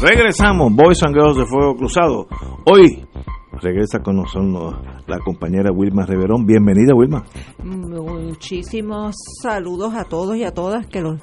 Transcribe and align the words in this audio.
Regresamos, 0.00 0.74
Boys 0.74 1.02
and 1.04 1.14
Girls 1.14 1.38
de 1.38 1.46
Fuego 1.46 1.74
Cruzado. 1.74 2.26
Hoy 2.66 3.02
regresa 3.62 4.00
con 4.00 4.16
nosotros 4.16 4.76
la 5.06 5.18
compañera 5.20 5.72
Wilma 5.72 6.04
Reverón. 6.04 6.44
Bienvenida, 6.44 6.94
Wilma. 6.94 7.24
Muchísimos 7.64 9.16
saludos 9.42 9.94
a 9.94 10.04
todos 10.04 10.36
y 10.36 10.44
a 10.44 10.52
todas 10.52 10.86
que 10.86 11.00
los 11.00 11.18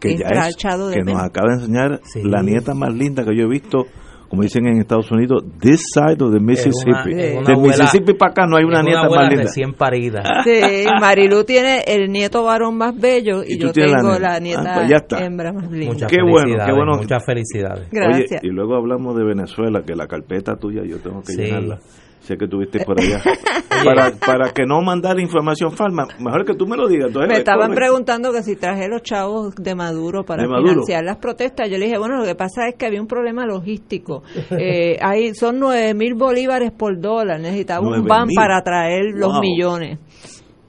que, 0.00 0.16
ya 0.16 0.48
es, 0.48 0.56
que 0.56 1.04
nos 1.04 1.22
acaba 1.22 1.48
de 1.50 1.60
enseñar 1.60 2.00
sí. 2.02 2.22
la 2.24 2.42
nieta 2.42 2.74
más 2.74 2.92
linda 2.92 3.24
que 3.24 3.36
yo 3.36 3.44
he 3.44 3.48
visto 3.48 3.84
como 4.28 4.42
dicen 4.42 4.66
en 4.66 4.78
Estados 4.80 5.10
Unidos, 5.10 5.42
this 5.60 5.80
side 5.94 6.22
of 6.22 6.32
the 6.32 6.38
Mississippi. 6.40 7.14
De 7.14 7.56
Mississippi 7.56 8.12
para 8.14 8.32
acá 8.32 8.46
no 8.46 8.56
hay 8.58 8.64
una 8.64 8.82
nieta 8.82 9.08
más 9.08 9.28
linda. 9.28 9.44
recién 9.44 9.72
parida. 9.72 10.22
Sí, 10.44 10.60
Marilu 11.00 11.44
tiene 11.44 11.80
el 11.86 12.10
nieto 12.12 12.42
varón 12.44 12.76
más 12.76 12.94
bello 12.98 13.42
y, 13.42 13.54
y 13.54 13.58
yo 13.58 13.72
tengo 13.72 14.18
la, 14.18 14.32
la 14.34 14.40
nieta 14.40 14.74
ah, 14.76 15.02
pues 15.08 15.22
hembra 15.22 15.52
más 15.52 15.70
linda. 15.70 15.92
Muchas 15.94 16.10
qué 16.10 16.18
bueno, 16.22 16.56
qué 16.64 16.72
bueno. 16.72 16.92
Muchas 16.98 17.24
felicidades. 17.24 17.88
Gracias. 17.90 18.40
Oye, 18.42 18.50
y 18.50 18.54
luego 18.54 18.76
hablamos 18.76 19.16
de 19.16 19.24
Venezuela, 19.24 19.82
que 19.86 19.94
la 19.96 20.06
carpeta 20.06 20.56
tuya 20.56 20.82
yo 20.84 20.98
tengo 20.98 21.20
que 21.22 21.32
Sí. 21.32 21.42
llenarla. 21.42 21.78
Sé 22.28 22.36
que 22.36 22.46
tuviste 22.46 22.84
por 22.84 23.00
allá. 23.00 23.22
para, 23.84 24.10
para 24.10 24.50
que 24.52 24.64
no 24.66 24.82
mandar 24.82 25.18
información 25.18 25.72
falsa, 25.72 26.06
mejor 26.18 26.44
que 26.44 26.54
tú 26.54 26.66
me 26.66 26.76
lo 26.76 26.86
digas. 26.86 27.06
Entonces, 27.06 27.30
Me 27.30 27.38
estaban 27.38 27.72
preguntando 27.74 28.32
que 28.32 28.42
si 28.42 28.54
traje 28.54 28.86
los 28.86 29.02
chavos 29.02 29.54
de 29.54 29.74
Maduro 29.74 30.24
para 30.24 30.42
¿De 30.42 30.48
Maduro? 30.48 30.68
financiar 30.72 31.04
las 31.04 31.16
protestas. 31.16 31.70
Yo 31.70 31.78
le 31.78 31.86
dije, 31.86 31.96
bueno, 31.96 32.18
lo 32.18 32.24
que 32.26 32.34
pasa 32.34 32.68
es 32.68 32.74
que 32.74 32.84
había 32.84 33.00
un 33.00 33.06
problema 33.08 33.46
logístico. 33.46 34.22
Eh, 34.60 34.98
hay, 35.00 35.34
son 35.34 35.58
nueve 35.58 35.94
mil 35.94 36.14
bolívares 36.14 36.70
por 36.72 37.00
dólar. 37.00 37.40
Necesitaba 37.40 37.80
un 37.86 37.94
9.000. 38.04 38.08
van 38.08 38.28
para 38.34 38.60
traer 38.62 39.04
los 39.14 39.32
Wow. 39.32 39.40
millones. 39.40 39.98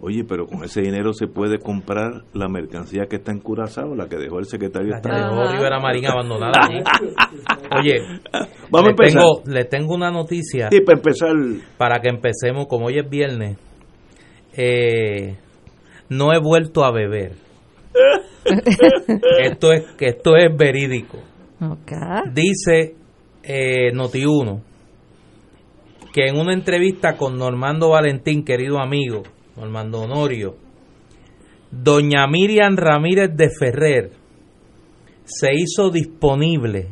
Oye, 0.01 0.23
pero 0.23 0.45
con 0.47 0.63
ese 0.63 0.81
dinero 0.81 1.11
se 1.11 1.27
puede 1.27 1.59
comprar 1.59 2.23
la 2.33 2.47
mercancía 2.47 3.07
que 3.09 3.17
está 3.17 3.31
en 3.33 3.39
Curazao, 3.39 3.95
la 3.95 4.07
que 4.07 4.15
dejó 4.15 4.39
el 4.39 4.45
secretario 4.45 4.87
de 4.87 4.93
La 4.95 5.01
que 5.01 5.09
Estado. 5.09 5.51
Rivera 5.51 5.79
Marín 5.79 6.05
abandonada 6.05 6.53
allí. 6.61 6.81
Oye, 7.81 8.01
Vamos 8.71 8.87
a 8.87 8.91
empezar. 8.91 9.21
tengo, 9.21 9.43
le 9.45 9.65
tengo 9.65 9.93
una 9.95 10.09
noticia 10.09 10.69
Sí, 10.71 10.79
para 10.81 10.97
empezar, 10.99 11.33
para 11.77 11.99
que 11.99 12.09
empecemos, 12.09 12.67
como 12.67 12.85
hoy 12.85 12.97
es 12.99 13.09
viernes. 13.09 13.57
Eh, 14.55 15.35
no 16.07 16.31
he 16.33 16.39
vuelto 16.39 16.85
a 16.85 16.91
beber. 16.91 17.33
esto 19.41 19.73
es 19.73 19.83
que 19.97 20.05
esto 20.07 20.37
es 20.37 20.55
verídico. 20.55 21.17
Ok. 21.61 21.91
Dice 22.33 22.95
eh, 23.43 23.91
Noti1 23.93 24.61
que 26.13 26.25
en 26.27 26.37
una 26.39 26.53
entrevista 26.53 27.17
con 27.17 27.37
Normando 27.37 27.89
Valentín, 27.89 28.43
querido 28.43 28.79
amigo, 28.79 29.23
Normando 29.59 29.99
Honorio, 30.01 30.55
doña 31.69 32.25
Miriam 32.27 32.77
Ramírez 32.77 33.35
de 33.35 33.49
Ferrer 33.49 34.11
se 35.25 35.49
hizo 35.53 35.89
disponible 35.89 36.87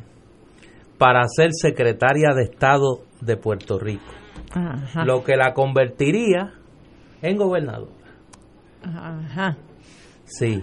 para 0.97 1.23
ser 1.29 1.51
secretaria 1.53 2.33
de 2.35 2.43
Estado 2.43 2.99
de 3.21 3.37
Puerto 3.37 3.79
Rico, 3.79 4.11
Ajá. 4.53 5.05
lo 5.05 5.23
que 5.23 5.37
la 5.37 5.53
convertiría 5.53 6.51
en 7.21 7.37
gobernadora. 7.37 7.91
Ajá. 8.83 9.57
Sí, 10.25 10.61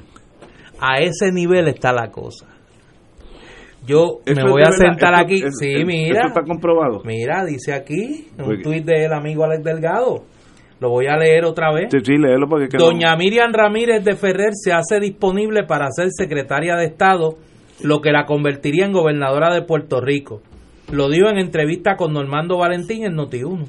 a 0.78 0.98
ese 0.98 1.32
nivel 1.32 1.68
está 1.68 1.92
la 1.92 2.10
cosa. 2.10 2.46
Yo 3.86 4.20
me 4.26 4.42
voy 4.50 4.62
a 4.62 4.72
sentar 4.72 5.14
aquí. 5.18 5.42
sí, 5.58 5.84
mira. 5.86 6.28
está 6.28 6.42
comprobado. 6.42 7.02
Mira, 7.04 7.44
dice 7.44 7.72
aquí, 7.72 8.28
en 8.36 8.44
un 8.44 8.62
tuit 8.62 8.84
del 8.84 9.12
amigo 9.12 9.44
Alex 9.44 9.62
Delgado. 9.64 10.24
Lo 10.84 10.90
voy 10.90 11.06
a 11.06 11.16
leer 11.16 11.46
otra 11.46 11.72
vez. 11.72 11.88
Sí, 11.90 11.96
sí, 12.04 12.18
léelo 12.18 12.46
porque 12.46 12.68
que 12.68 12.76
Doña 12.76 13.12
no- 13.12 13.16
Miriam 13.16 13.54
Ramírez 13.54 14.04
de 14.04 14.16
Ferrer 14.16 14.50
se 14.52 14.70
hace 14.70 15.00
disponible 15.00 15.62
para 15.64 15.90
ser 15.90 16.08
secretaria 16.10 16.76
de 16.76 16.84
Estado, 16.84 17.38
lo 17.82 18.02
que 18.02 18.12
la 18.12 18.26
convertiría 18.26 18.84
en 18.84 18.92
gobernadora 18.92 19.54
de 19.54 19.62
Puerto 19.62 20.02
Rico. 20.02 20.42
Lo 20.92 21.08
dijo 21.08 21.28
en 21.30 21.38
entrevista 21.38 21.96
con 21.96 22.12
Normando 22.12 22.58
Valentín 22.58 23.06
en 23.06 23.14
Noti1. 23.16 23.64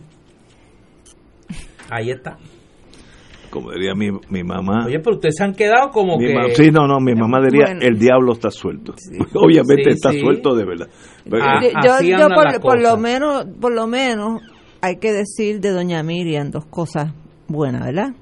Ahí 1.89 2.09
está. 2.11 2.37
como 3.49 3.71
diría 3.71 3.93
mi, 3.95 4.09
mi 4.29 4.43
mamá. 4.43 4.85
Oye, 4.85 4.99
pero 4.99 5.15
ustedes 5.15 5.35
se 5.37 5.43
han 5.45 5.53
quedado 5.53 5.89
como 5.91 6.17
mi 6.17 6.27
que... 6.27 6.33
ma- 6.33 6.49
sí, 6.53 6.71
no, 6.71 6.85
no, 6.87 6.99
mi 6.99 7.15
mamá 7.15 7.39
diría, 7.41 7.67
Bueno. 7.67 7.79
el 7.81 7.97
diablo 7.97 8.33
está 8.33 8.51
suelto. 8.51 8.93
Obviamente 9.35 9.91
Sí, 9.91 9.95
está 9.95 10.11
sí. 10.11 10.19
suelto 10.19 10.53
de 10.53 10.65
verdad. 10.65 10.87
Pero- 11.29 11.43
Ah, 11.45 11.61
yo, 11.61 11.93
así 11.93 12.09
yo 12.09 12.15
andan 12.17 12.59
por, 12.61 12.81
lo 12.81 12.97
menos 12.97 13.45
por 13.61 13.71
lo 13.73 13.87
menos 13.87 14.41
hay 14.81 14.97
que 14.97 15.11
decir 15.13 15.59
de 15.61 15.71
doña 15.71 16.03
Miriam 16.03 16.51
dos 16.51 16.65
cosas 16.65 17.11
buenas 17.47 17.83
verdad 17.85 18.13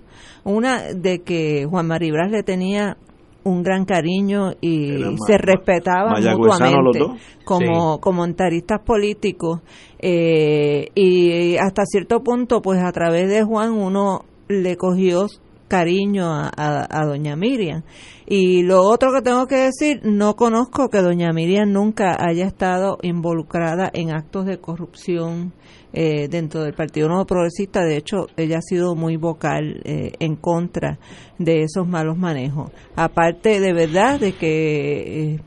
una 0.44 0.82
de 0.94 1.22
que 1.22 1.66
Juan 1.70 1.88
Maribras 1.88 2.30
le 2.32 2.44
tenía 2.44 2.98
un 3.46 3.62
gran 3.64 3.84
cariño 3.86 4.54
y 4.62 5.02
se 5.28 5.38
respetaban 5.38 6.14
mutuamente 6.38 7.00
los 7.00 7.10
dos. 7.10 7.22
como 7.44 7.96
Sí. 7.96 8.00
comentaristas 8.02 8.80
políticos 8.86 9.60
eh, 10.00 10.88
y 10.96 11.56
hasta 11.58 11.86
cierto 11.86 12.24
punto 12.24 12.62
pues 12.62 12.82
a 12.84 12.92
través 12.92 13.30
de 13.30 13.44
Juan 13.44 13.72
uno 13.72 14.26
le 14.48 14.76
cogió 14.78 15.28
cariño 15.68 16.26
a, 16.32 16.52
a- 16.56 16.88
a 16.90 17.06
doña 17.06 17.36
Miriam 17.36 17.84
y 18.28 18.64
lo 18.64 18.84
otro 18.84 19.12
que 19.14 19.22
tengo 19.22 19.48
que 19.48 19.56
decir 19.56 20.02
no 20.04 20.36
conozco 20.36 20.90
que 20.90 21.02
doña 21.02 21.32
Miriam 21.34 21.72
nunca 21.72 22.18
haya 22.20 22.46
estado 22.46 22.98
involucrada 23.02 23.90
en 23.94 24.14
actos 24.14 24.46
de 24.46 24.60
corrupción 24.60 25.52
eh, 25.94 26.28
dentro 26.28 26.64
del 26.64 26.74
Partido 26.74 27.08
Nuevo 27.08 27.26
Progresista. 27.26 27.84
De 27.84 27.98
hecho 27.98 28.28
ella 28.36 28.58
ha 28.58 28.62
sido 28.62 28.96
muy 28.96 29.16
vocal 29.16 29.82
eh, 29.84 30.14
en 30.20 30.36
contra 30.36 30.98
de 31.38 31.62
esos 31.62 31.88
malos 31.88 32.18
manejos. 32.18 32.72
Aparte 32.96 33.60
de 33.60 33.74
verdad 33.74 34.20
de 34.20 34.34
que 34.34 35.36
eh, 35.36 35.40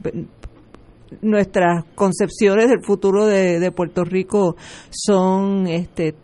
nuestras 1.21 1.85
concepciones 1.95 2.69
del 2.69 2.85
futuro 2.85 3.27
de, 3.27 3.59
de 3.59 3.73
Puerto 3.73 4.05
Rico 4.05 4.57
son 4.91 5.67
este 5.67 6.15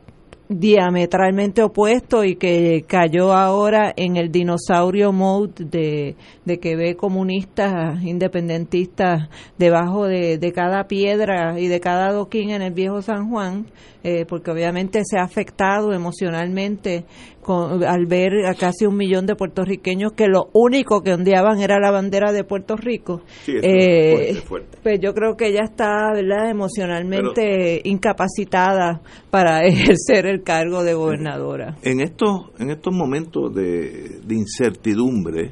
diametralmente 0.48 1.62
opuestos 1.62 2.26
y 2.26 2.36
que 2.36 2.84
cayó 2.86 3.32
ahora 3.32 3.92
en 3.96 4.16
el 4.16 4.30
dinosaurio 4.30 5.12
mode 5.12 5.64
de, 5.64 6.16
de 6.44 6.58
que 6.58 6.76
ve 6.76 6.96
comunistas 6.96 8.02
independentistas 8.02 9.28
debajo 9.58 10.06
de, 10.06 10.38
de 10.38 10.52
cada 10.52 10.88
piedra 10.88 11.58
y 11.58 11.68
de 11.68 11.80
cada 11.80 12.08
adoquín 12.08 12.50
en 12.50 12.62
el 12.62 12.72
viejo 12.72 13.02
San 13.02 13.30
Juan 13.30 13.66
eh, 14.04 14.26
porque 14.26 14.50
obviamente 14.50 15.02
se 15.04 15.16
ha 15.16 15.22
afectado 15.22 15.92
emocionalmente 15.92 17.04
con- 17.42 17.82
al 17.84 18.06
ver 18.06 18.46
a 18.46 18.54
casi 18.54 18.86
un 18.86 18.96
millón 18.96 19.26
de 19.26 19.34
puertorriqueños 19.34 20.12
que 20.12 20.28
lo 20.28 20.48
único 20.54 21.02
que 21.02 21.12
ondeaban 21.12 21.60
era 21.60 21.78
la 21.80 21.90
bandera 21.90 22.32
de 22.32 22.44
Puerto 22.44 22.76
Rico 22.76 23.22
Sí, 23.44 23.52
Eh, 23.62 24.30
es 24.30 24.40
fuerte, 24.44 24.46
fuerte. 24.46 24.78
pues 24.82 25.00
yo 25.00 25.12
creo 25.12 25.36
que 25.36 25.48
ella 25.48 25.64
está 25.64 26.12
verdad 26.14 26.48
emocionalmente 26.50 27.80
incapacitada 27.84 29.00
para 29.30 29.60
ejercer 29.66 30.26
el 30.26 30.42
cargo 30.42 30.84
de 30.84 30.94
gobernadora 30.94 31.76
En 31.82 32.00
estos, 32.00 32.50
en 32.58 32.70
estos 32.70 32.94
momentos 32.94 33.54
de, 33.54 34.20
de 34.24 34.34
incertidumbre, 34.34 35.50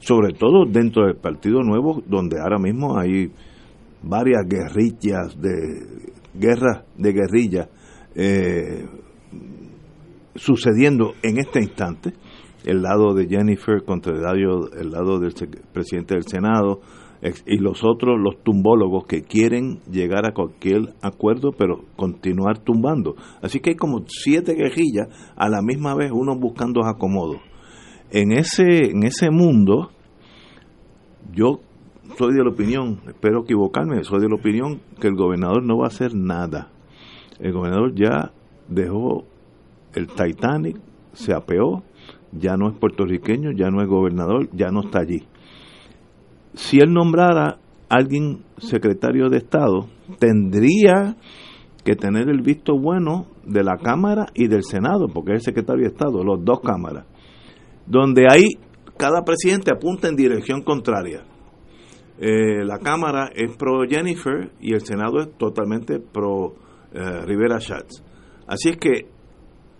sobre 0.00 0.34
todo 0.34 0.64
dentro 0.66 1.06
del 1.06 1.16
Partido 1.16 1.60
Nuevo, 1.62 2.02
donde 2.06 2.38
ahora 2.40 2.58
mismo 2.58 2.98
hay 2.98 3.30
varias 4.02 4.42
guerrillas 4.48 5.40
de 5.40 6.02
guerras 6.34 6.84
de 6.98 7.12
guerrillas 7.12 7.68
eh, 8.16 8.84
sucediendo 10.34 11.14
en 11.22 11.38
este 11.38 11.60
instante, 11.60 12.12
el 12.64 12.82
lado 12.82 13.14
de 13.14 13.26
Jennifer 13.28 13.84
contra 13.84 14.14
el 14.14 14.22
lado, 14.22 14.70
el 14.72 14.90
lado 14.90 15.18
del 15.18 15.34
presidente 15.72 16.14
del 16.14 16.24
Senado 16.24 16.80
y 17.46 17.58
los 17.58 17.82
otros, 17.84 18.18
los 18.20 18.42
tumbólogos 18.42 19.06
que 19.06 19.22
quieren 19.22 19.80
llegar 19.90 20.26
a 20.26 20.34
cualquier 20.34 20.94
acuerdo, 21.00 21.52
pero 21.52 21.84
continuar 21.96 22.58
tumbando. 22.58 23.16
Así 23.40 23.60
que 23.60 23.70
hay 23.70 23.76
como 23.76 24.04
siete 24.06 24.54
guerrillas 24.54 25.08
a 25.36 25.48
la 25.48 25.62
misma 25.62 25.94
vez, 25.94 26.10
uno 26.12 26.38
buscando 26.38 26.84
acomodo. 26.84 27.40
En 28.10 28.32
ese, 28.32 28.90
en 28.90 29.04
ese 29.04 29.30
mundo, 29.30 29.90
yo 31.32 31.60
soy 32.18 32.34
de 32.34 32.44
la 32.44 32.50
opinión, 32.50 33.00
espero 33.08 33.42
equivocarme, 33.42 34.04
soy 34.04 34.20
de 34.20 34.28
la 34.28 34.36
opinión 34.36 34.80
que 35.00 35.08
el 35.08 35.14
gobernador 35.14 35.64
no 35.64 35.78
va 35.78 35.86
a 35.86 35.88
hacer 35.88 36.14
nada. 36.14 36.70
El 37.40 37.52
gobernador 37.52 37.94
ya 37.94 38.32
dejó 38.68 39.24
el 39.94 40.08
Titanic, 40.08 40.76
se 41.12 41.32
apeó, 41.32 41.84
ya 42.32 42.56
no 42.56 42.68
es 42.68 42.78
puertorriqueño, 42.78 43.52
ya 43.52 43.70
no 43.70 43.80
es 43.82 43.88
gobernador, 43.88 44.48
ya 44.52 44.70
no 44.70 44.80
está 44.80 45.00
allí. 45.00 45.22
Si 46.54 46.78
él 46.78 46.92
nombrara 46.92 47.58
a 47.88 47.96
alguien 47.96 48.44
secretario 48.58 49.28
de 49.28 49.38
Estado, 49.38 49.86
tendría 50.18 51.16
que 51.84 51.94
tener 51.94 52.28
el 52.28 52.42
visto 52.42 52.78
bueno 52.78 53.26
de 53.44 53.62
la 53.62 53.76
Cámara 53.76 54.26
y 54.34 54.48
del 54.48 54.62
Senado, 54.64 55.06
porque 55.12 55.32
es 55.32 55.38
el 55.38 55.42
secretario 55.42 55.82
de 55.82 55.92
Estado, 55.92 56.24
los 56.24 56.44
dos 56.44 56.60
cámaras, 56.60 57.06
donde 57.86 58.26
ahí 58.30 58.54
cada 58.96 59.22
presidente 59.22 59.70
apunta 59.74 60.08
en 60.08 60.16
dirección 60.16 60.62
contraria. 60.62 61.24
Eh, 62.18 62.64
la 62.64 62.78
Cámara 62.78 63.30
es 63.34 63.56
pro 63.56 63.82
Jennifer 63.88 64.52
y 64.60 64.72
el 64.72 64.80
Senado 64.80 65.18
es 65.20 65.36
totalmente 65.36 65.98
pro 65.98 66.54
eh, 66.92 67.26
Rivera 67.26 67.58
Schatz. 67.58 68.02
Así 68.46 68.70
es 68.70 68.76
que 68.76 69.13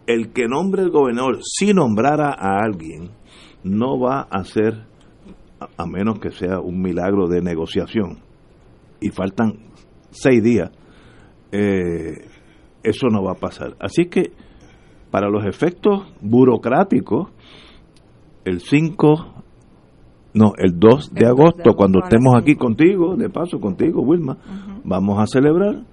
el 0.07 0.33
que 0.33 0.49
nombre 0.49 0.83
el 0.83 0.91
gobernador, 0.91 1.39
si 1.43 1.73
nombrara 1.73 2.31
a 2.31 2.63
alguien, 2.63 3.11
no 3.63 3.99
va 3.99 4.21
a 4.21 4.45
ser, 4.45 4.85
a 5.77 5.87
menos 5.87 6.19
que 6.19 6.31
sea 6.31 6.61
un 6.61 6.81
milagro 6.83 7.29
de 7.29 7.41
negociación, 7.41 8.19
y 9.01 9.11
faltan 9.11 9.59
seis 10.11 10.43
días, 10.43 10.71
eh, 11.53 12.27
eso 12.83 13.09
no 13.11 13.23
va 13.23 13.33
a 13.33 13.37
pasar. 13.37 13.75
Así 13.81 14.07
que, 14.07 14.33
para 15.11 15.29
los 15.29 15.45
efectos 15.47 16.13
burocráticos, 16.21 17.31
el 18.45 18.61
5, 18.61 19.35
no, 20.35 20.53
el 20.59 20.79
2 20.79 21.15
de 21.15 21.27
agosto, 21.27 21.75
cuando 21.75 22.01
estemos 22.03 22.35
aquí 22.37 22.57
contigo, 22.57 23.17
de 23.17 23.31
paso 23.31 23.59
contigo, 23.59 24.03
Wilma, 24.03 24.37
vamos 24.85 25.19
a 25.19 25.27
celebrar 25.27 25.85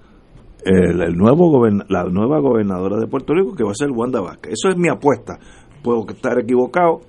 el, 0.64 1.16
nuevo 1.16 1.66
la 1.88 2.04
nueva 2.04 2.40
gobernadora 2.40 2.96
de 2.98 3.06
Puerto 3.06 3.34
Rico, 3.34 3.54
que 3.54 3.64
va 3.64 3.72
a 3.72 3.74
ser 3.74 3.90
Wanda 3.90 4.20
Vázquez. 4.20 4.54
Eso 4.54 4.68
es 4.68 4.76
mi 4.76 4.88
apuesta. 4.88 5.38
Puedo 5.82 6.06
estar 6.08 6.38
equivocado, 6.38 7.00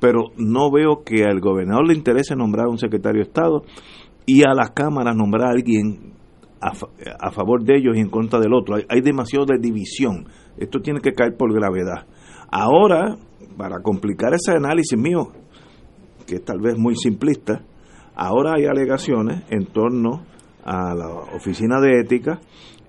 pero 0.00 0.30
no 0.36 0.70
veo 0.70 1.02
que 1.04 1.24
al 1.24 1.40
gobernador 1.40 1.86
le 1.86 1.94
interese 1.94 2.34
nombrar 2.36 2.66
a 2.66 2.70
un 2.70 2.78
secretario 2.78 3.22
de 3.22 3.28
Estado 3.28 3.62
y 4.26 4.42
a 4.44 4.54
las 4.54 4.70
cámaras 4.70 5.16
nombrar 5.16 5.48
a 5.48 5.52
alguien 5.52 6.12
a, 6.60 7.30
favor 7.32 7.64
de 7.64 7.76
ellos 7.76 7.96
y 7.96 8.00
en 8.00 8.08
contra 8.08 8.38
del 8.38 8.54
otro. 8.54 8.76
Hay, 8.76 8.84
hay 8.88 9.00
demasiado 9.00 9.46
de 9.46 9.58
división. 9.58 10.26
Esto 10.56 10.80
tiene 10.80 11.00
que 11.00 11.12
caer 11.12 11.36
por 11.36 11.52
gravedad. 11.52 12.06
Ahora, 12.50 13.16
para 13.56 13.80
complicar 13.82 14.32
ese 14.34 14.52
análisis 14.52 14.98
mío, 14.98 15.28
que 16.26 16.36
es 16.36 16.44
tal 16.44 16.60
vez 16.60 16.78
muy 16.78 16.94
simplista, 16.94 17.62
ahora 18.14 18.54
hay 18.56 18.66
alegaciones 18.66 19.42
en 19.50 19.66
torno 19.66 20.22
a 20.64 20.94
la 20.94 21.08
Oficina 21.34 21.80
de 21.80 22.00
Ética 22.00 22.40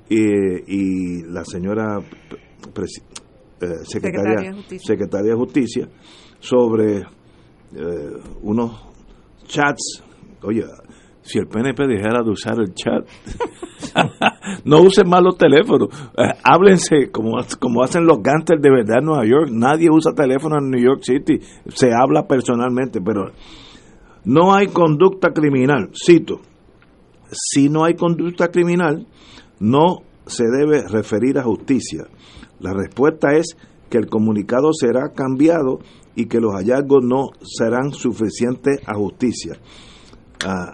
y, 0.10 1.24
la 1.24 1.44
señora 1.46 2.00
eh, 2.00 3.68
secretaria, 3.84 4.54
secretaria, 4.80 5.32
de 5.32 5.38
Justicia 5.38 5.90
sobre 6.40 6.98
eh, 7.00 8.12
unos 8.42 8.72
chats. 9.46 10.04
Oye, 10.44 10.64
si 11.22 11.40
el 11.40 11.48
PNP 11.48 11.88
dejara 11.88 12.22
de 12.24 12.32
usar 12.32 12.60
el 12.60 12.74
chat, 12.74 13.08
no 14.66 14.82
usen 14.82 15.08
más 15.08 15.22
los 15.24 15.38
teléfonos, 15.38 15.90
eh, 16.18 16.34
háblense 16.44 17.10
como, 17.12 17.38
como 17.60 17.84
hacen 17.84 18.06
los 18.06 18.22
gangsters 18.22 18.62
de 18.62 18.70
verdad 18.70 19.00
en 19.00 19.06
Nueva 19.06 19.26
York. 19.26 19.50
Nadie 19.52 19.90
usa 19.90 20.14
teléfono 20.14 20.58
en 20.58 20.70
New 20.70 20.84
York 20.84 21.02
City, 21.04 21.40
se 21.70 21.92
habla 21.94 22.28
personalmente, 22.28 23.00
pero 23.02 23.32
no 24.26 24.54
hay 24.54 24.68
conducta 24.68 25.32
criminal. 25.32 25.90
Cito, 25.94 26.42
si 27.32 27.70
no 27.70 27.86
hay 27.86 27.96
conducta 27.96 28.50
criminal, 28.50 29.08
no 29.64 30.04
se 30.28 30.44
debe 30.44 30.86
referir 30.88 31.40
a 31.40 31.44
justicia. 31.44 32.06
La 32.60 32.74
respuesta 32.74 33.34
es 33.34 33.56
que 33.90 33.98
el 33.98 34.08
comunicado 34.08 34.74
será 34.74 35.14
cambiado 35.14 35.80
y 36.16 36.26
que 36.26 36.42
los 36.42 36.54
hallazgos 36.54 37.04
no 37.04 37.30
serán 37.42 37.92
suficientes 37.92 38.82
a 38.86 38.94
justicia. 38.96 39.58
Ah, 40.46 40.74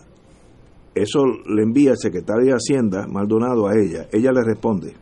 eso 0.96 1.24
le 1.24 1.62
envía 1.62 1.92
el 1.92 1.98
secretario 1.98 2.48
de 2.48 2.54
Hacienda, 2.54 3.06
Maldonado, 3.08 3.68
a 3.68 3.78
ella. 3.78 4.08
Ella 4.12 4.32
le 4.32 4.44
responde, 4.44 4.96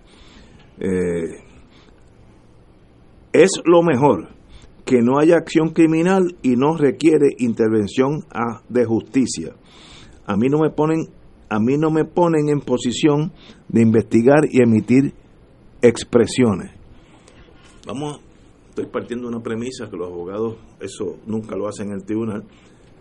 eh, 0.80 1.44
es 3.32 3.52
lo 3.64 3.82
mejor 3.84 4.28
que 4.84 5.02
no 5.02 5.18
haya 5.18 5.38
acción 5.38 5.70
criminal 5.70 6.36
y 6.42 6.58
no 6.58 6.76
requiere 6.76 7.30
intervención 7.40 8.26
de 8.68 8.86
justicia. 8.86 9.54
A 10.26 10.36
mí 10.36 10.50
no 10.50 10.60
me 10.60 10.72
ponen 10.72 11.08
a 11.50 11.60
mí 11.60 11.78
no 11.78 11.92
me 11.92 12.06
ponen 12.06 12.50
en 12.50 12.60
posición 12.62 13.32
de 13.70 13.82
investigar 13.82 14.46
y 14.50 14.62
emitir 14.62 15.14
expresiones. 15.82 16.72
Vamos, 17.86 18.20
estoy 18.70 18.88
partiendo 18.88 19.28
una 19.28 19.42
premisa 19.42 19.90
que 19.90 19.98
los 19.98 20.10
abogados 20.10 20.58
eso 20.80 21.18
nunca 21.26 21.56
lo 21.56 21.68
hacen 21.68 21.88
en 21.90 21.96
el 21.96 22.04
tribunal, 22.04 22.44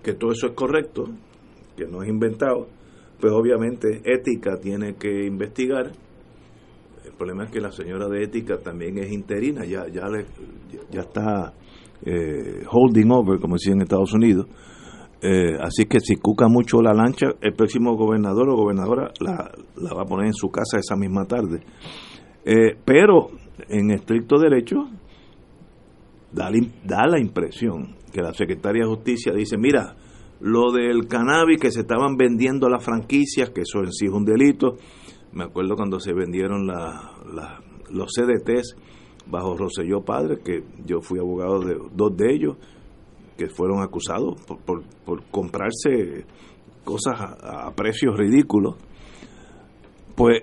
que 0.02 0.14
todo 0.14 0.32
eso 0.32 0.46
es 0.48 0.52
correcto, 0.52 1.04
que 1.76 1.86
no 1.86 2.02
es 2.02 2.08
inventado, 2.08 2.68
pues 3.20 3.32
obviamente 3.32 4.02
ética 4.04 4.58
tiene 4.60 4.94
que 4.94 5.26
investigar. 5.26 5.92
El 7.04 7.12
problema 7.12 7.44
es 7.44 7.50
que 7.50 7.60
la 7.60 7.72
señora 7.72 8.08
de 8.08 8.22
ética 8.22 8.58
también 8.58 8.98
es 8.98 9.10
interina, 9.10 9.64
ya 9.64 9.88
ya 9.88 10.08
le, 10.08 10.26
ya 10.90 11.00
está 11.00 11.54
eh, 12.04 12.62
holding 12.70 13.10
over, 13.10 13.40
como 13.40 13.54
decía 13.54 13.72
en 13.72 13.82
Estados 13.82 14.12
Unidos 14.12 14.46
eh, 15.22 15.56
así 15.60 15.86
que 15.86 16.00
si 16.00 16.16
cuca 16.16 16.46
mucho 16.48 16.82
la 16.82 16.92
lancha, 16.92 17.28
el 17.40 17.54
próximo 17.54 17.96
gobernador 17.96 18.50
o 18.50 18.56
gobernadora 18.56 19.12
la, 19.20 19.50
va 19.94 20.02
a 20.02 20.06
poner 20.06 20.26
en 20.26 20.34
su 20.34 20.48
casa 20.48 20.78
esa 20.78 20.96
misma 20.96 21.24
tarde. 21.24 21.62
Eh, 22.44 22.76
pero 22.84 23.30
en 23.68 23.90
estricto 23.90 24.38
derecho, 24.38 24.88
da, 26.32 26.50
la 27.06 27.18
impresión 27.18 27.96
que 28.12 28.20
la 28.20 28.34
secretaria 28.34 28.84
de 28.84 28.88
Justicia 28.88 29.32
dice, 29.32 29.56
mira, 29.56 29.96
lo 30.40 30.70
del 30.70 31.08
cannabis 31.08 31.60
que 31.60 31.70
se 31.70 31.80
estaban 31.80 32.16
vendiendo 32.16 32.68
las 32.68 32.84
franquicias, 32.84 33.50
que 33.50 33.62
eso 33.62 33.80
en 33.80 33.92
sí 33.92 34.06
es 34.06 34.12
un 34.12 34.24
delito. 34.24 34.76
Me 35.32 35.44
acuerdo 35.44 35.76
cuando 35.76 35.98
se 35.98 36.12
vendieron 36.12 36.66
los 36.66 38.12
CDTs 38.12 38.76
bajo 39.26 39.56
Roselló 39.56 40.02
Padre, 40.02 40.38
que 40.44 40.62
yo 40.84 41.00
fui 41.00 41.18
abogado 41.18 41.60
de 41.60 41.76
dos 41.94 42.16
de 42.16 42.34
ellos, 42.34 42.56
que 43.36 43.48
fueron 43.48 43.82
acusados 43.82 44.40
por, 44.44 44.82
por, 45.04 45.22
comprarse 45.30 46.24
cosas 46.84 47.14
a, 47.20 47.70
precios 47.74 48.16
ridículos, 48.16 48.76
pues 50.14 50.42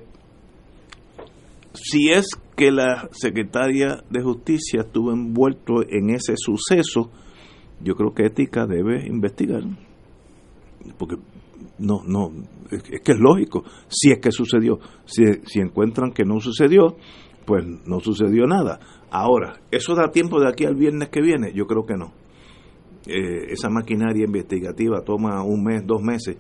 si 1.73 2.11
es 2.11 2.27
que 2.55 2.71
la 2.71 3.09
secretaria 3.11 4.03
de 4.09 4.21
justicia 4.21 4.81
estuvo 4.81 5.11
envuelto 5.11 5.81
en 5.87 6.11
ese 6.11 6.35
suceso, 6.37 7.09
yo 7.81 7.95
creo 7.95 8.13
que 8.13 8.25
ética 8.25 8.67
debe 8.67 9.07
investigar, 9.07 9.63
porque 10.97 11.17
no, 11.79 12.03
no, 12.05 12.31
es, 12.69 12.83
que 12.83 13.11
es 13.11 13.19
lógico, 13.19 13.63
si 13.87 14.11
es 14.11 14.19
que 14.19 14.31
sucedió, 14.31 14.79
si, 15.05 15.23
si 15.45 15.59
encuentran 15.59 16.11
que 16.11 16.25
no 16.25 16.39
sucedió, 16.39 16.95
pues 17.45 17.65
no 17.85 17.99
sucedió 17.99 18.45
nada. 18.45 18.79
Ahora, 19.09 19.59
¿eso 19.71 19.95
da 19.95 20.11
tiempo 20.11 20.39
de 20.39 20.49
aquí 20.49 20.65
al 20.65 20.75
viernes 20.75 21.09
que 21.09 21.21
viene? 21.21 21.53
Yo 21.53 21.65
creo 21.65 21.85
que 21.85 21.95
no. 21.95 22.22
Eh, 23.05 23.51
esa 23.51 23.69
maquinaria 23.69 24.25
investigativa 24.25 25.01
toma 25.01 25.43
un 25.43 25.63
mes, 25.63 25.85
dos 25.85 26.01
meses. 26.01 26.37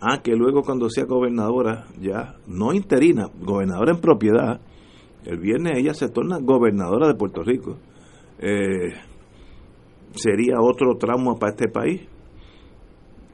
Ah, 0.00 0.20
que 0.22 0.36
luego 0.36 0.62
cuando 0.62 0.88
sea 0.88 1.04
gobernadora, 1.04 1.86
ya 2.00 2.36
no 2.46 2.72
interina, 2.72 3.28
gobernadora 3.40 3.92
en 3.92 4.00
propiedad, 4.00 4.60
el 5.24 5.38
viernes 5.38 5.78
ella 5.78 5.94
se 5.94 6.08
torna 6.08 6.38
gobernadora 6.38 7.08
de 7.08 7.14
Puerto 7.14 7.42
Rico. 7.42 7.78
Eh, 8.38 8.92
¿Sería 10.14 10.60
otro 10.60 10.96
trauma 10.96 11.34
para 11.34 11.52
este 11.52 11.68
país? 11.68 12.02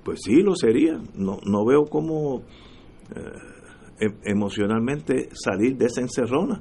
Pues 0.02 0.20
sí, 0.24 0.42
lo 0.42 0.54
sería. 0.54 0.98
No, 1.14 1.38
no 1.44 1.64
veo 1.66 1.84
cómo 1.84 2.42
eh, 3.14 4.00
em, 4.00 4.14
emocionalmente 4.24 5.28
salir 5.32 5.76
de 5.76 5.86
esa 5.86 6.00
encerrona. 6.00 6.60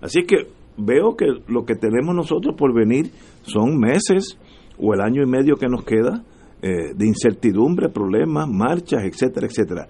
Así 0.00 0.22
que 0.22 0.46
veo 0.76 1.16
que 1.16 1.26
lo 1.48 1.64
que 1.64 1.74
tenemos 1.74 2.14
nosotros 2.14 2.54
por 2.56 2.72
venir 2.72 3.10
son 3.42 3.78
meses 3.78 4.38
o 4.78 4.94
el 4.94 5.00
año 5.00 5.22
y 5.22 5.26
medio 5.26 5.56
que 5.56 5.68
nos 5.68 5.84
queda 5.84 6.22
eh, 6.60 6.94
de 6.94 7.06
incertidumbre, 7.06 7.88
problemas, 7.88 8.48
marchas, 8.48 9.04
etcétera, 9.04 9.46
etcétera. 9.46 9.86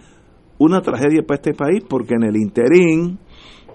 Una 0.58 0.80
tragedia 0.80 1.22
para 1.22 1.36
este 1.36 1.54
país 1.54 1.82
porque 1.88 2.14
en 2.14 2.24
el 2.24 2.36
interín, 2.36 3.18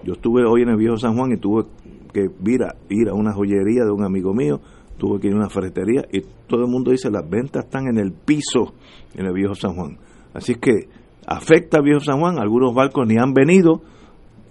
yo 0.04 0.12
estuve 0.12 0.44
hoy 0.46 0.62
en 0.62 0.68
el 0.68 0.76
Viejo 0.76 0.96
San 0.96 1.16
Juan 1.16 1.32
y 1.32 1.38
tuve 1.38 1.64
que 2.12 2.26
ir 2.46 2.62
a, 2.62 2.76
ir 2.88 3.08
a 3.08 3.14
una 3.14 3.32
joyería 3.32 3.84
de 3.84 3.90
un 3.90 4.04
amigo 4.04 4.32
mío, 4.32 4.60
tuve 4.98 5.18
que 5.18 5.28
ir 5.28 5.32
a 5.32 5.36
una 5.36 5.48
ferretería 5.48 6.04
y 6.12 6.20
todo 6.46 6.64
el 6.64 6.70
mundo 6.70 6.92
dice 6.92 7.10
las 7.10 7.28
ventas 7.28 7.64
están 7.64 7.88
en 7.88 7.98
el 7.98 8.12
piso 8.12 8.74
en 9.14 9.26
el 9.26 9.32
Viejo 9.32 9.54
San 9.54 9.74
Juan. 9.74 9.98
Así 10.32 10.54
que 10.54 10.88
afecta 11.26 11.78
a 11.78 11.82
Viejo 11.82 12.00
San 12.00 12.20
Juan, 12.20 12.38
algunos 12.38 12.74
barcos 12.74 13.06
ni 13.08 13.16
han 13.16 13.32
venido, 13.32 13.82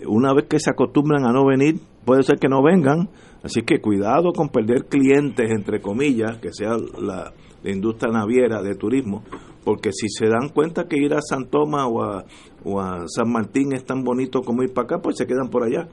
una 0.06 0.34
vez 0.34 0.48
que 0.50 0.60
se 0.60 0.70
acostumbran 0.70 1.26
a 1.26 1.32
no 1.32 1.46
venir, 1.46 1.80
puede 2.06 2.24
ser 2.24 2.38
que 2.38 2.50
no 2.50 2.64
vengan, 2.64 3.10
Así 3.44 3.62
que 3.64 3.82
cuidado 3.82 4.32
con 4.32 4.48
perder 4.48 4.86
clientes, 4.86 5.52
entre 5.52 5.82
comillas, 5.82 6.38
que 6.38 6.54
sea 6.54 6.78
la, 7.00 7.34
industria 7.66 8.12
naviera 8.12 8.62
de 8.62 8.76
turismo, 8.76 9.24
porque 9.64 9.92
si 9.94 10.08
se 10.10 10.28
dan 10.28 10.50
cuenta 10.50 10.88
que 10.88 10.98
ir 10.98 11.14
a 11.14 11.22
San 11.22 11.50
Tomás 11.50 11.88
o 11.90 12.04
a, 12.04 12.26
o 12.66 12.82
a 12.82 13.06
San 13.08 13.32
Martín 13.32 13.74
es 13.74 13.86
tan 13.86 14.04
bonito 14.04 14.42
como 14.42 14.64
ir 14.64 14.74
para 14.74 14.86
acá, 14.86 15.02
pues 15.02 15.18
se 15.18 15.26
quedan 15.26 15.50
por 15.50 15.64
allá. 15.64 15.88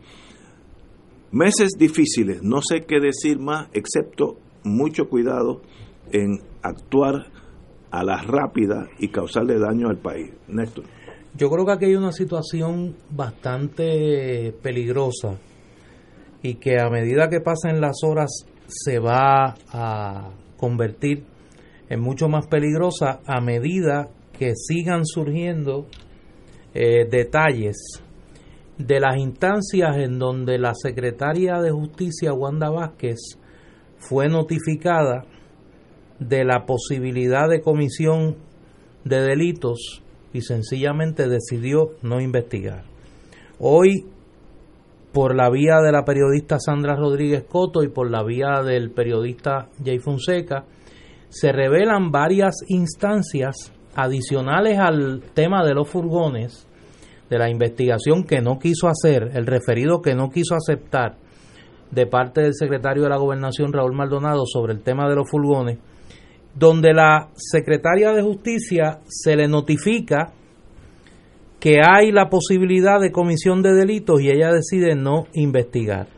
Meses 1.30 1.70
difíciles, 1.78 2.42
no 2.42 2.60
sé 2.60 2.86
qué 2.86 2.98
decir 2.98 3.38
más, 3.38 3.68
excepto 3.72 4.36
mucho 4.64 5.08
cuidado 5.08 5.60
en 6.12 6.40
actuar 6.62 7.26
a 7.92 8.02
la 8.02 8.20
rápida 8.22 8.88
y 8.98 9.08
causarle 9.08 9.58
daño 9.60 9.88
al 9.88 9.98
país. 9.98 10.32
Néstor. 10.48 10.84
Yo 11.36 11.50
creo 11.50 11.64
que 11.64 11.72
aquí 11.72 11.84
hay 11.84 11.94
una 11.94 12.12
situación 12.12 12.96
bastante 13.10 14.52
peligrosa 14.60 15.38
y 16.42 16.54
que 16.54 16.80
a 16.80 16.88
medida 16.88 17.28
que 17.28 17.40
pasen 17.40 17.80
las 17.80 18.02
horas 18.02 18.30
se 18.66 18.98
va 18.98 19.56
a 19.72 20.30
convertir 20.56 21.24
en 21.88 22.00
mucho 22.00 22.28
más 22.28 22.46
peligrosa 22.46 23.20
a 23.26 23.40
medida 23.40 24.08
que 24.38 24.54
sigan 24.54 25.04
surgiendo 25.04 25.86
eh, 26.72 27.06
detalles 27.10 28.02
de 28.78 29.00
las 29.00 29.16
instancias 29.18 29.96
en 29.98 30.18
donde 30.18 30.58
la 30.58 30.72
secretaria 30.74 31.60
de 31.60 31.70
Justicia, 31.70 32.32
Wanda 32.32 32.70
Vázquez, 32.70 33.18
fue 33.98 34.28
notificada 34.28 35.24
de 36.18 36.44
la 36.44 36.64
posibilidad 36.64 37.48
de 37.48 37.60
comisión 37.60 38.36
de 39.04 39.20
delitos 39.20 40.02
y 40.32 40.42
sencillamente 40.42 41.28
decidió 41.28 41.90
no 42.02 42.20
investigar. 42.20 42.84
Hoy, 43.58 44.06
por 45.12 45.34
la 45.34 45.50
vía 45.50 45.80
de 45.80 45.92
la 45.92 46.04
periodista 46.04 46.58
Sandra 46.58 46.94
Rodríguez 46.94 47.44
Coto 47.48 47.82
y 47.82 47.88
por 47.88 48.10
la 48.10 48.22
vía 48.22 48.62
del 48.64 48.90
periodista 48.90 49.68
Jay 49.84 49.98
Fonseca, 49.98 50.64
se 51.28 51.52
revelan 51.52 52.10
varias 52.10 52.56
instancias 52.68 53.72
adicionales 53.94 54.78
al 54.78 55.22
tema 55.34 55.64
de 55.64 55.74
los 55.74 55.88
furgones, 55.88 56.66
de 57.28 57.38
la 57.38 57.50
investigación 57.50 58.24
que 58.24 58.40
no 58.40 58.58
quiso 58.58 58.88
hacer, 58.88 59.30
el 59.34 59.46
referido 59.46 60.00
que 60.00 60.14
no 60.14 60.30
quiso 60.30 60.54
aceptar 60.54 61.16
de 61.90 62.06
parte 62.06 62.42
del 62.42 62.54
secretario 62.54 63.04
de 63.04 63.08
la 63.08 63.18
Gobernación 63.18 63.72
Raúl 63.72 63.94
Maldonado 63.94 64.44
sobre 64.46 64.72
el 64.72 64.82
tema 64.82 65.08
de 65.08 65.16
los 65.16 65.28
furgones, 65.28 65.78
donde 66.54 66.92
la 66.92 67.28
secretaria 67.34 68.12
de 68.12 68.22
Justicia 68.22 69.00
se 69.06 69.36
le 69.36 69.48
notifica 69.48 70.32
que 71.60 71.80
hay 71.86 72.10
la 72.10 72.30
posibilidad 72.30 72.98
de 72.98 73.12
comisión 73.12 73.62
de 73.62 73.74
delitos 73.74 74.20
y 74.22 74.30
ella 74.30 74.50
decide 74.50 74.94
no 74.96 75.26
investigar. 75.34 76.08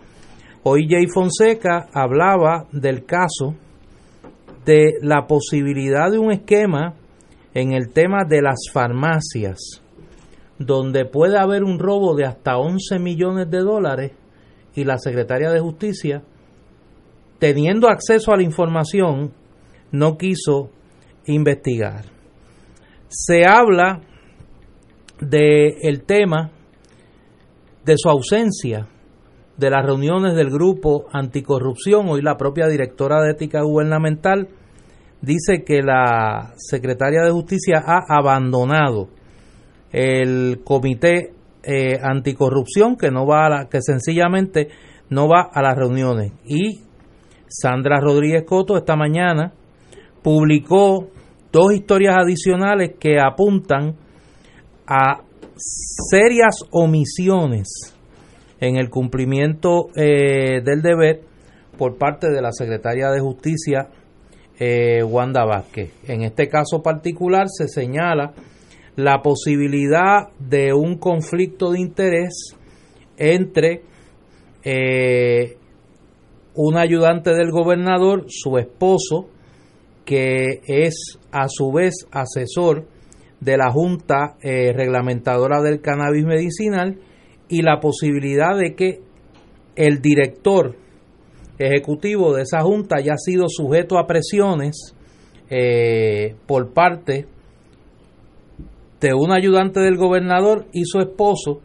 Hoy 0.62 0.86
Jay 0.88 1.06
Fonseca 1.12 1.88
hablaba 1.92 2.68
del 2.70 3.04
caso 3.04 3.56
de 4.64 4.94
la 5.02 5.26
posibilidad 5.26 6.12
de 6.12 6.20
un 6.20 6.30
esquema 6.30 6.94
en 7.52 7.72
el 7.72 7.92
tema 7.92 8.24
de 8.24 8.40
las 8.40 8.70
farmacias, 8.72 9.82
donde 10.60 11.04
puede 11.04 11.36
haber 11.36 11.64
un 11.64 11.80
robo 11.80 12.14
de 12.14 12.24
hasta 12.24 12.58
11 12.58 13.00
millones 13.00 13.50
de 13.50 13.58
dólares 13.58 14.12
y 14.76 14.84
la 14.84 14.98
secretaria 14.98 15.50
de 15.50 15.58
Justicia, 15.58 16.22
teniendo 17.40 17.88
acceso 17.88 18.32
a 18.32 18.36
la 18.36 18.44
información, 18.44 19.32
no 19.90 20.16
quiso 20.16 20.70
investigar. 21.26 22.04
Se 23.08 23.44
habla 23.44 24.00
del 25.22 25.74
el 25.82 26.02
tema 26.02 26.50
de 27.84 27.94
su 27.96 28.08
ausencia 28.08 28.88
de 29.56 29.70
las 29.70 29.84
reuniones 29.84 30.34
del 30.34 30.50
grupo 30.50 31.06
anticorrupción. 31.12 32.08
Hoy 32.08 32.22
la 32.22 32.36
propia 32.36 32.66
directora 32.66 33.22
de 33.22 33.30
ética 33.30 33.62
gubernamental 33.62 34.48
dice 35.20 35.62
que 35.64 35.82
la 35.82 36.52
secretaria 36.56 37.22
de 37.22 37.30
justicia 37.30 37.82
ha 37.84 38.02
abandonado 38.08 39.08
el 39.92 40.62
comité 40.64 41.32
eh, 41.62 41.98
anticorrupción 42.02 42.96
que 42.96 43.10
no 43.10 43.26
va 43.26 43.46
a 43.46 43.48
la, 43.48 43.68
que 43.68 43.80
sencillamente 43.80 44.68
no 45.10 45.28
va 45.28 45.42
a 45.52 45.62
las 45.62 45.76
reuniones 45.76 46.32
y 46.44 46.80
Sandra 47.46 48.00
Rodríguez 48.00 48.44
Coto 48.44 48.76
esta 48.76 48.96
mañana 48.96 49.52
publicó 50.22 51.10
dos 51.52 51.72
historias 51.72 52.16
adicionales 52.18 52.94
que 52.98 53.18
apuntan 53.20 53.96
a 54.94 55.22
serias 55.56 56.56
omisiones 56.70 57.96
en 58.60 58.76
el 58.76 58.90
cumplimiento 58.90 59.86
eh, 59.96 60.60
del 60.62 60.82
deber 60.82 61.22
por 61.78 61.96
parte 61.96 62.30
de 62.30 62.42
la 62.42 62.52
secretaria 62.52 63.10
de 63.10 63.20
Justicia, 63.20 63.88
eh, 64.58 65.02
Wanda 65.02 65.46
Vázquez. 65.46 65.92
En 66.06 66.20
este 66.20 66.48
caso 66.48 66.82
particular 66.82 67.46
se 67.48 67.68
señala 67.68 68.34
la 68.94 69.22
posibilidad 69.22 70.28
de 70.38 70.74
un 70.74 70.98
conflicto 70.98 71.72
de 71.72 71.80
interés 71.80 72.54
entre 73.16 73.84
eh, 74.62 75.56
un 76.54 76.76
ayudante 76.76 77.30
del 77.30 77.50
gobernador, 77.50 78.26
su 78.28 78.58
esposo, 78.58 79.30
que 80.04 80.60
es 80.66 81.18
a 81.30 81.46
su 81.48 81.72
vez 81.72 81.94
asesor 82.10 82.84
de 83.42 83.56
la 83.56 83.70
Junta 83.70 84.36
Reglamentadora 84.40 85.60
del 85.60 85.80
Cannabis 85.80 86.24
Medicinal, 86.24 86.98
y 87.48 87.60
la 87.60 87.80
posibilidad 87.80 88.56
de 88.56 88.74
que 88.74 89.00
el 89.76 90.00
director 90.00 90.74
ejecutivo 91.58 92.34
de 92.34 92.42
esa 92.42 92.60
junta 92.60 92.96
haya 92.96 93.16
sido 93.16 93.44
sujeto 93.48 93.98
a 93.98 94.06
presiones 94.06 94.94
eh, 95.50 96.34
por 96.46 96.72
parte 96.72 97.26
de 99.00 99.14
un 99.14 99.32
ayudante 99.32 99.80
del 99.80 99.96
gobernador 99.96 100.66
y 100.72 100.84
su 100.84 101.00
esposo 101.00 101.60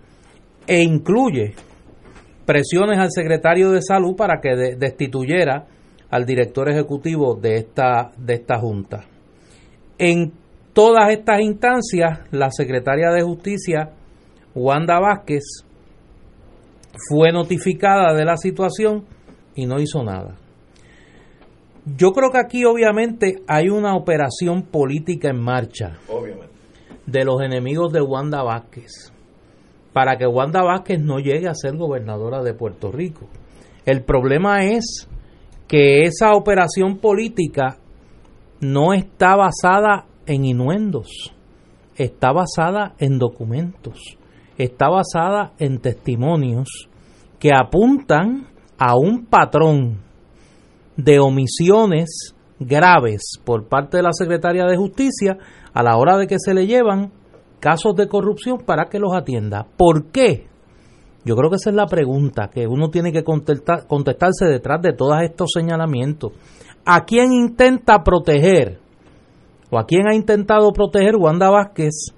e 0.68 0.82
incluye 0.82 1.54
presiones 2.46 3.00
al 3.00 3.12
secretario 3.12 3.72
de 3.72 3.82
salud 3.82 4.16
para 4.18 4.42
que 4.42 4.76
destituyera 4.76 5.68
al 6.10 6.26
director 6.26 6.70
ejecutivo 6.70 7.36
de 7.36 7.56
esta, 7.56 8.12
de 8.18 8.34
esta 8.34 8.60
junta. 8.60 9.06
En 9.98 10.34
todas 10.78 11.10
estas 11.10 11.42
instancias, 11.42 12.20
la 12.30 12.52
secretaria 12.52 13.10
de 13.10 13.24
justicia, 13.24 13.94
Wanda 14.54 15.00
Vázquez, 15.00 15.66
fue 17.10 17.32
notificada 17.32 18.14
de 18.14 18.24
la 18.24 18.38
situación 18.38 19.04
y 19.56 19.66
no 19.66 19.80
hizo 19.80 20.04
nada. 20.04 20.36
Yo 21.84 22.12
creo 22.12 22.30
que 22.30 22.38
aquí 22.38 22.64
obviamente 22.64 23.42
hay 23.48 23.70
una 23.70 23.96
operación 23.96 24.68
política 24.68 25.30
en 25.30 25.42
marcha 25.42 25.98
de 27.08 27.26
los 27.26 27.42
enemigos 27.42 27.92
de 27.92 28.04
Wanda 28.04 28.44
Vázquez 28.44 29.12
para 29.94 30.16
que 30.16 30.28
Wanda 30.28 30.62
Vázquez 30.62 31.02
no 31.02 31.18
llegue 31.18 31.48
a 31.48 31.56
ser 31.56 31.76
gobernadora 31.76 32.44
de 32.44 32.54
Puerto 32.54 32.92
Rico. 32.92 33.28
El 33.84 34.04
problema 34.04 34.64
es 34.64 35.10
que 35.68 36.04
esa 36.04 36.36
operación 36.36 37.00
política 37.00 37.78
no 38.62 38.94
está 38.94 39.36
basada 39.36 40.06
en 40.28 40.46
inuendos, 40.46 41.34
está 41.96 42.32
basada 42.32 42.94
en 43.00 43.18
documentos 43.18 44.18
está 44.58 44.90
basada 44.90 45.54
en 45.60 45.80
testimonios 45.80 46.90
que 47.40 47.52
apuntan 47.54 48.48
a 48.78 48.96
un 48.96 49.26
patrón 49.26 50.00
de 50.96 51.20
omisiones 51.20 52.36
graves 52.60 53.40
por 53.44 53.68
parte 53.68 53.98
de 53.98 54.04
la 54.04 54.14
Secretaría 54.14 54.66
de 54.66 54.78
Justicia 54.78 55.38
a 55.74 55.84
la 55.84 55.98
hora 55.98 56.18
de 56.18 56.26
que 56.26 56.38
se 56.40 56.56
le 56.56 56.66
llevan 56.66 57.12
casos 57.60 57.96
de 57.96 58.08
corrupción 58.08 58.60
para 58.66 58.86
que 58.86 59.00
los 59.00 59.14
atienda. 59.14 59.68
¿Por 59.78 60.08
qué? 60.12 60.48
Yo 61.24 61.36
creo 61.36 61.50
que 61.50 61.58
esa 61.58 61.70
es 61.70 61.76
la 61.76 61.86
pregunta 61.86 62.50
que 62.52 62.66
uno 62.68 62.90
tiene 62.90 63.12
que 63.12 63.24
contestar, 63.24 63.86
contestarse 63.86 64.46
detrás 64.46 64.82
de 64.82 64.94
todos 64.94 65.22
estos 65.22 65.50
señalamientos. 65.54 66.32
¿A 66.86 67.06
quién 67.06 67.32
intenta 67.32 68.04
proteger 68.04 68.80
o 69.70 69.78
a 69.78 69.86
quién 69.86 70.08
ha 70.08 70.16
intentado 70.16 70.72
proteger 70.72 71.16
Wanda 71.16 71.50
Vázquez 71.50 72.14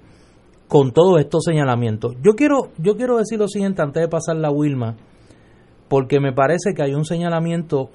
con 0.68 0.92
todos 0.92 1.20
estos 1.20 1.44
señalamientos. 1.44 2.16
Yo 2.22 2.34
quiero, 2.34 2.70
yo 2.78 2.96
quiero 2.96 3.18
decir 3.18 3.38
lo 3.38 3.48
siguiente 3.48 3.82
antes 3.82 4.02
de 4.02 4.08
pasar 4.08 4.36
la 4.36 4.50
Wilma, 4.50 4.96
porque 5.88 6.20
me 6.20 6.32
parece 6.32 6.74
que 6.74 6.82
hay 6.82 6.94
un 6.94 7.04
señalamiento 7.04 7.90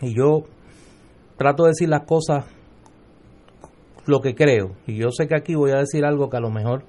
y 0.00 0.14
yo 0.14 0.44
trato 1.36 1.64
de 1.64 1.70
decir 1.70 1.88
las 1.88 2.04
cosas 2.04 2.44
lo 4.06 4.20
que 4.20 4.34
creo. 4.34 4.72
Y 4.86 4.96
yo 4.96 5.10
sé 5.10 5.26
que 5.26 5.36
aquí 5.36 5.54
voy 5.54 5.72
a 5.72 5.78
decir 5.78 6.04
algo 6.04 6.30
que 6.30 6.36
a 6.36 6.40
lo 6.40 6.50
mejor 6.50 6.84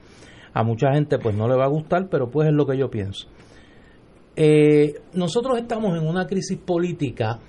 a 0.54 0.63
mucha 0.63 0.94
gente 0.94 1.18
pues 1.18 1.36
no 1.36 1.48
le 1.48 1.56
va 1.56 1.66
a 1.66 1.70
gustar, 1.70 2.08
pero 2.10 2.30
pues 2.30 2.48
es 2.48 2.54
lo 2.54 2.66
que 2.68 2.78
yo 2.78 2.90
pienso. 2.90 3.28
Eh, 4.36 4.96
nosotros 5.13 5.58
estamos 5.60 5.98
en 5.98 6.08
una 6.08 6.25
crisis 6.25 6.58
política 6.58 7.40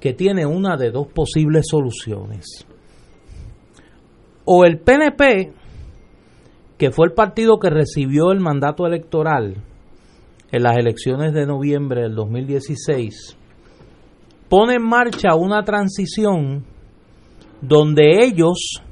que 0.00 0.14
tiene 0.14 0.46
una 0.46 0.76
de 0.76 0.90
dos 0.90 1.06
posibles 1.08 1.66
soluciones. 1.68 2.66
O 4.44 4.64
el 4.64 4.78
PNP 4.78 5.52
que 6.80 6.90
fue 6.90 7.08
el 7.08 7.12
partido 7.12 7.58
que 7.58 7.68
recibió 7.68 8.32
el 8.32 8.40
mandato 8.40 8.86
electoral 8.86 9.54
en 10.50 10.62
las 10.62 10.78
elecciones 10.78 11.34
de 11.34 11.44
noviembre 11.44 12.00
del 12.00 12.14
2016, 12.14 13.36
pone 14.48 14.76
en 14.76 14.82
marcha 14.82 15.34
una 15.34 15.62
transición 15.62 16.64
donde 17.60 18.24
ellos 18.24 18.82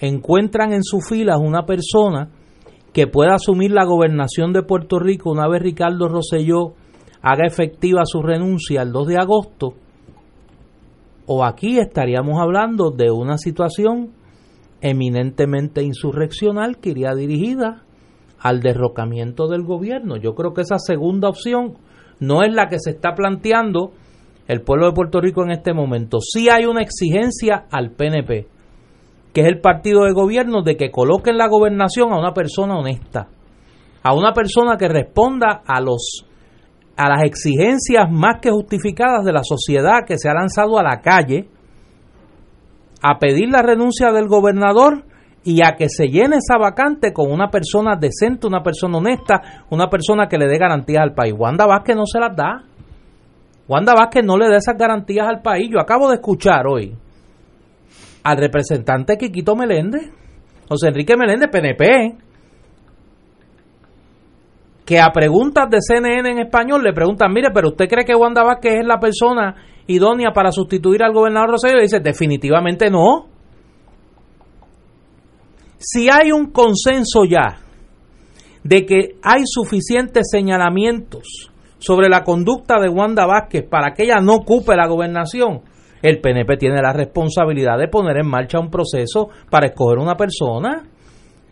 encuentran 0.00 0.74
en 0.74 0.84
sus 0.84 1.08
filas 1.08 1.38
una 1.40 1.64
persona 1.64 2.28
que 2.92 3.06
pueda 3.06 3.36
asumir 3.36 3.70
la 3.70 3.86
gobernación 3.86 4.52
de 4.52 4.62
Puerto 4.62 4.98
Rico 4.98 5.30
una 5.30 5.48
vez 5.48 5.62
Ricardo 5.62 6.08
Rosselló 6.08 6.74
haga 7.22 7.46
efectiva 7.46 8.02
su 8.04 8.20
renuncia 8.20 8.82
el 8.82 8.92
2 8.92 9.08
de 9.08 9.16
agosto, 9.16 9.74
o 11.32 11.44
aquí 11.44 11.78
estaríamos 11.78 12.40
hablando 12.40 12.90
de 12.90 13.12
una 13.12 13.38
situación 13.38 14.10
eminentemente 14.80 15.80
insurreccional 15.80 16.78
que 16.78 16.90
iría 16.90 17.14
dirigida 17.14 17.84
al 18.40 18.58
derrocamiento 18.58 19.46
del 19.46 19.62
gobierno. 19.62 20.16
Yo 20.16 20.34
creo 20.34 20.54
que 20.54 20.62
esa 20.62 20.80
segunda 20.80 21.28
opción 21.28 21.74
no 22.18 22.42
es 22.42 22.52
la 22.52 22.66
que 22.66 22.80
se 22.80 22.90
está 22.90 23.14
planteando 23.14 23.92
el 24.48 24.62
pueblo 24.62 24.86
de 24.86 24.92
Puerto 24.92 25.20
Rico 25.20 25.44
en 25.44 25.52
este 25.52 25.72
momento. 25.72 26.18
Sí 26.20 26.48
hay 26.48 26.64
una 26.64 26.82
exigencia 26.82 27.66
al 27.70 27.92
PNP, 27.92 28.48
que 29.32 29.40
es 29.42 29.46
el 29.46 29.60
partido 29.60 30.06
de 30.06 30.12
gobierno, 30.12 30.62
de 30.62 30.76
que 30.76 30.90
coloque 30.90 31.30
en 31.30 31.38
la 31.38 31.46
gobernación 31.46 32.12
a 32.12 32.18
una 32.18 32.34
persona 32.34 32.76
honesta, 32.76 33.28
a 34.02 34.14
una 34.16 34.32
persona 34.32 34.76
que 34.76 34.88
responda 34.88 35.62
a 35.64 35.80
los 35.80 36.26
a 37.00 37.08
las 37.08 37.22
exigencias 37.22 38.10
más 38.10 38.40
que 38.42 38.50
justificadas 38.50 39.24
de 39.24 39.32
la 39.32 39.42
sociedad 39.42 40.04
que 40.06 40.18
se 40.18 40.28
ha 40.28 40.34
lanzado 40.34 40.78
a 40.78 40.82
la 40.82 41.00
calle 41.00 41.48
a 43.00 43.18
pedir 43.18 43.48
la 43.48 43.62
renuncia 43.62 44.12
del 44.12 44.28
gobernador 44.28 45.04
y 45.42 45.64
a 45.64 45.76
que 45.76 45.88
se 45.88 46.08
llene 46.08 46.36
esa 46.36 46.58
vacante 46.58 47.14
con 47.14 47.32
una 47.32 47.48
persona 47.48 47.96
decente, 47.96 48.46
una 48.46 48.62
persona 48.62 48.98
honesta, 48.98 49.64
una 49.70 49.88
persona 49.88 50.28
que 50.28 50.36
le 50.36 50.46
dé 50.46 50.58
garantías 50.58 51.02
al 51.02 51.14
país. 51.14 51.32
Wanda 51.34 51.66
Vázquez 51.66 51.96
no 51.96 52.04
se 52.04 52.20
las 52.20 52.36
da. 52.36 52.64
Wanda 53.66 53.94
Vázquez 53.94 54.22
no 54.22 54.36
le 54.36 54.50
da 54.50 54.58
esas 54.58 54.76
garantías 54.76 55.26
al 55.26 55.40
país. 55.40 55.70
Yo 55.72 55.80
acabo 55.80 56.10
de 56.10 56.16
escuchar 56.16 56.66
hoy 56.66 56.94
al 58.22 58.36
representante 58.36 59.16
Quiquito 59.16 59.56
Meléndez, 59.56 60.10
José 60.68 60.88
Enrique 60.88 61.16
Meléndez, 61.16 61.48
PNP, 61.48 62.18
que 64.90 64.98
a 64.98 65.12
preguntas 65.12 65.70
de 65.70 65.78
CNN 65.80 66.28
en 66.28 66.38
español 66.40 66.82
le 66.82 66.92
preguntan, 66.92 67.32
mire, 67.32 67.50
pero 67.54 67.68
usted 67.68 67.88
cree 67.88 68.04
que 68.04 68.12
Wanda 68.12 68.42
Vázquez 68.42 68.80
es 68.80 68.84
la 68.84 68.98
persona 68.98 69.54
idónea 69.86 70.32
para 70.32 70.50
sustituir 70.50 71.04
al 71.04 71.12
gobernador 71.12 71.50
Rosselló? 71.50 71.78
Y 71.78 71.82
dice, 71.82 72.00
definitivamente 72.00 72.90
no. 72.90 73.28
Si 75.78 76.10
hay 76.10 76.32
un 76.32 76.50
consenso 76.50 77.24
ya 77.24 77.60
de 78.64 78.84
que 78.84 79.14
hay 79.22 79.42
suficientes 79.44 80.26
señalamientos 80.28 81.52
sobre 81.78 82.08
la 82.08 82.24
conducta 82.24 82.80
de 82.80 82.88
Wanda 82.88 83.26
Vázquez 83.26 83.68
para 83.70 83.94
que 83.94 84.02
ella 84.02 84.16
no 84.20 84.38
ocupe 84.38 84.74
la 84.74 84.88
gobernación, 84.88 85.60
el 86.02 86.20
PNP 86.20 86.56
tiene 86.56 86.82
la 86.82 86.92
responsabilidad 86.92 87.78
de 87.78 87.86
poner 87.86 88.16
en 88.16 88.26
marcha 88.26 88.58
un 88.58 88.72
proceso 88.72 89.28
para 89.50 89.66
escoger 89.66 89.98
una 89.98 90.16
persona. 90.16 90.82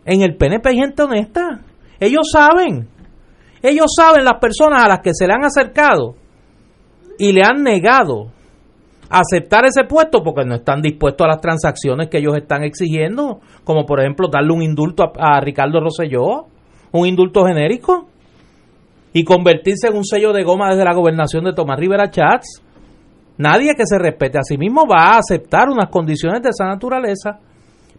En 0.03 0.23
el 0.23 0.35
PNP 0.35 0.71
hay 0.71 0.75
gente 0.75 1.03
honesta. 1.03 1.61
Ellos 2.01 2.29
saben 2.33 2.98
ellos 3.61 3.91
saben 3.95 4.23
las 4.23 4.39
personas 4.39 4.83
a 4.83 4.87
las 4.87 4.99
que 4.99 5.13
se 5.13 5.27
le 5.27 5.33
han 5.33 5.43
acercado 5.43 6.15
y 7.17 7.33
le 7.33 7.41
han 7.43 7.63
negado 7.63 8.31
aceptar 9.09 9.65
ese 9.65 9.83
puesto 9.85 10.23
porque 10.23 10.45
no 10.45 10.55
están 10.55 10.81
dispuestos 10.81 11.25
a 11.25 11.29
las 11.29 11.41
transacciones 11.41 12.09
que 12.09 12.19
ellos 12.19 12.35
están 12.37 12.63
exigiendo, 12.63 13.39
como 13.63 13.85
por 13.85 13.99
ejemplo 13.99 14.29
darle 14.29 14.53
un 14.53 14.61
indulto 14.61 15.11
a, 15.17 15.39
Ricardo 15.41 15.81
Rosselló, 15.81 16.45
un 16.91 17.07
indulto 17.07 17.45
genérico, 17.45 18.07
y 19.11 19.23
convertirse 19.23 19.87
en 19.87 19.97
un 19.97 20.05
sello 20.05 20.31
de 20.31 20.43
goma 20.43 20.69
desde 20.69 20.85
la 20.85 20.93
gobernación 20.93 21.43
de 21.43 21.53
Tomás 21.53 21.79
Rivera 21.79 22.11
Chats. 22.11 22.61
Nadie 23.37 23.73
que 23.75 23.85
se 23.85 23.97
respete 23.97 24.37
a 24.37 24.43
sí 24.43 24.57
mismo 24.57 24.85
va 24.85 25.15
a 25.15 25.17
aceptar 25.17 25.69
unas 25.69 25.89
condiciones 25.89 26.43
de 26.43 26.49
esa 26.49 26.65
naturaleza, 26.65 27.39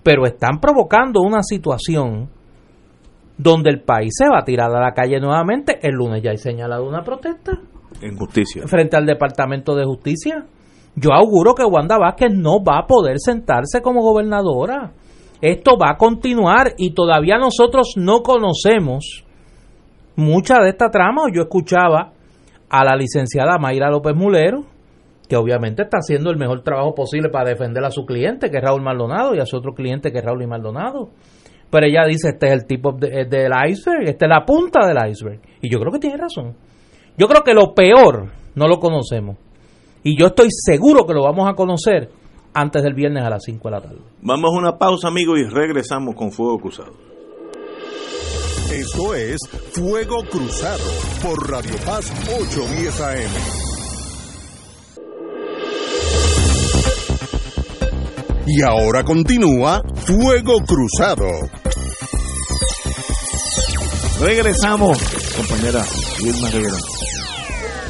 pero 0.05 0.25
están 0.25 0.61
provocando 0.61 1.21
una 1.21 1.43
situación 1.43 2.29
donde 3.43 3.71
el 3.71 3.81
país 3.81 4.13
se 4.17 4.29
va 4.29 4.41
a 4.41 4.45
tirar 4.45 4.71
a 4.75 4.81
la 4.81 4.93
calle 4.93 5.19
nuevamente. 5.19 5.79
El 5.83 5.95
lunes 5.95 6.23
ya 6.23 6.31
hay 6.31 6.37
señalado 6.37 6.87
una 6.87 7.03
protesta. 7.03 7.59
En 8.03 8.17
justicia. 8.17 8.67
Frente 8.67 8.97
al 8.97 9.07
Departamento 9.07 9.75
de 9.75 9.85
Justicia. 9.85 10.45
Yo 10.95 11.13
auguro 11.13 11.55
que 11.55 11.65
Wanda 11.65 11.97
Vázquez 11.99 12.33
no 12.33 12.63
va 12.63 12.81
a 12.81 12.87
poder 12.87 13.17
sentarse 13.19 13.81
como 13.81 14.03
gobernadora. 14.03 14.93
Esto 15.41 15.79
va 15.79 15.93
a 15.93 15.97
continuar 15.97 16.75
y 16.77 16.93
todavía 16.93 17.39
nosotros 17.39 17.95
no 17.97 18.23
conocemos 18.23 19.25
mucha 20.17 20.59
de 20.59 20.71
esta 20.71 20.91
trama. 20.91 21.23
Yo 21.33 21.43
escuchaba 21.43 22.13
a 22.69 22.85
la 22.85 22.95
licenciada 22.95 23.59
Mayra 23.59 23.91
López 23.91 24.15
Mulero, 24.15 24.65
que 25.29 25.37
obviamente 25.37 25.83
está 25.83 25.99
haciendo 25.99 26.31
el 26.31 26.37
mejor 26.37 26.63
trabajo 26.63 26.95
posible 26.95 27.31
para 27.31 27.49
defender 27.49 27.85
a 27.85 27.91
su 27.91 28.05
cliente, 28.05 28.51
que 28.51 28.59
es 28.59 28.63
Raúl 28.63 28.83
Maldonado, 28.83 29.35
y 29.35 29.39
a 29.39 29.47
su 29.47 29.57
otro 29.57 29.73
cliente, 29.73 30.13
que 30.13 30.19
es 30.19 30.25
Raúl 30.25 30.43
y 30.43 30.47
Maldonado. 30.47 31.09
Pero 31.71 31.87
ella 31.87 32.05
dice, 32.07 32.31
este 32.31 32.49
es 32.49 32.53
el 32.53 32.67
tipo 32.67 32.93
de, 32.93 33.27
del 33.27 33.53
iceberg, 33.69 34.09
esta 34.09 34.27
es 34.27 34.29
la 34.29 34.45
punta 34.45 34.87
del 34.87 34.99
iceberg. 35.11 35.41
Y 35.61 35.71
yo 35.71 35.79
creo 35.79 35.93
que 35.93 36.01
tiene 36.01 36.17
razón. 36.17 36.57
Yo 37.17 37.29
creo 37.29 37.43
que 37.43 37.55
lo 37.55 37.75
peor 37.75 38.31
no 38.55 38.67
lo 38.67 38.81
conocemos. 38.81 39.37
Y 40.03 40.19
yo 40.19 40.29
estoy 40.29 40.49
seguro 40.51 41.07
que 41.07 41.15
lo 41.15 41.23
vamos 41.23 41.49
a 41.49 41.55
conocer 41.55 42.11
antes 42.55 42.83
del 42.83 42.95
viernes 42.95 43.23
a 43.23 43.31
las 43.31 43.45
5 43.45 43.69
de 43.69 43.71
la 43.71 43.81
tarde. 43.81 43.99
Vamos 44.23 44.51
a 44.53 44.59
una 44.59 44.79
pausa, 44.79 45.09
amigos, 45.09 45.39
y 45.39 45.45
regresamos 45.45 46.15
con 46.15 46.33
Fuego 46.33 46.59
Cruzado. 46.59 46.93
Esto 48.73 49.15
es 49.15 49.39
Fuego 49.73 50.23
Cruzado 50.31 50.85
por 51.23 51.51
Radio 51.51 51.75
Paz 51.85 52.11
810 52.41 53.01
AM. 53.01 53.71
Y 58.47 58.63
ahora 58.63 59.05
continúa 59.05 59.83
Fuego 59.95 60.59
Cruzado. 60.67 61.60
Regresamos, 64.21 64.99
compañera 65.35 65.83
Wilma 66.23 66.51
Rivera. 66.51 66.77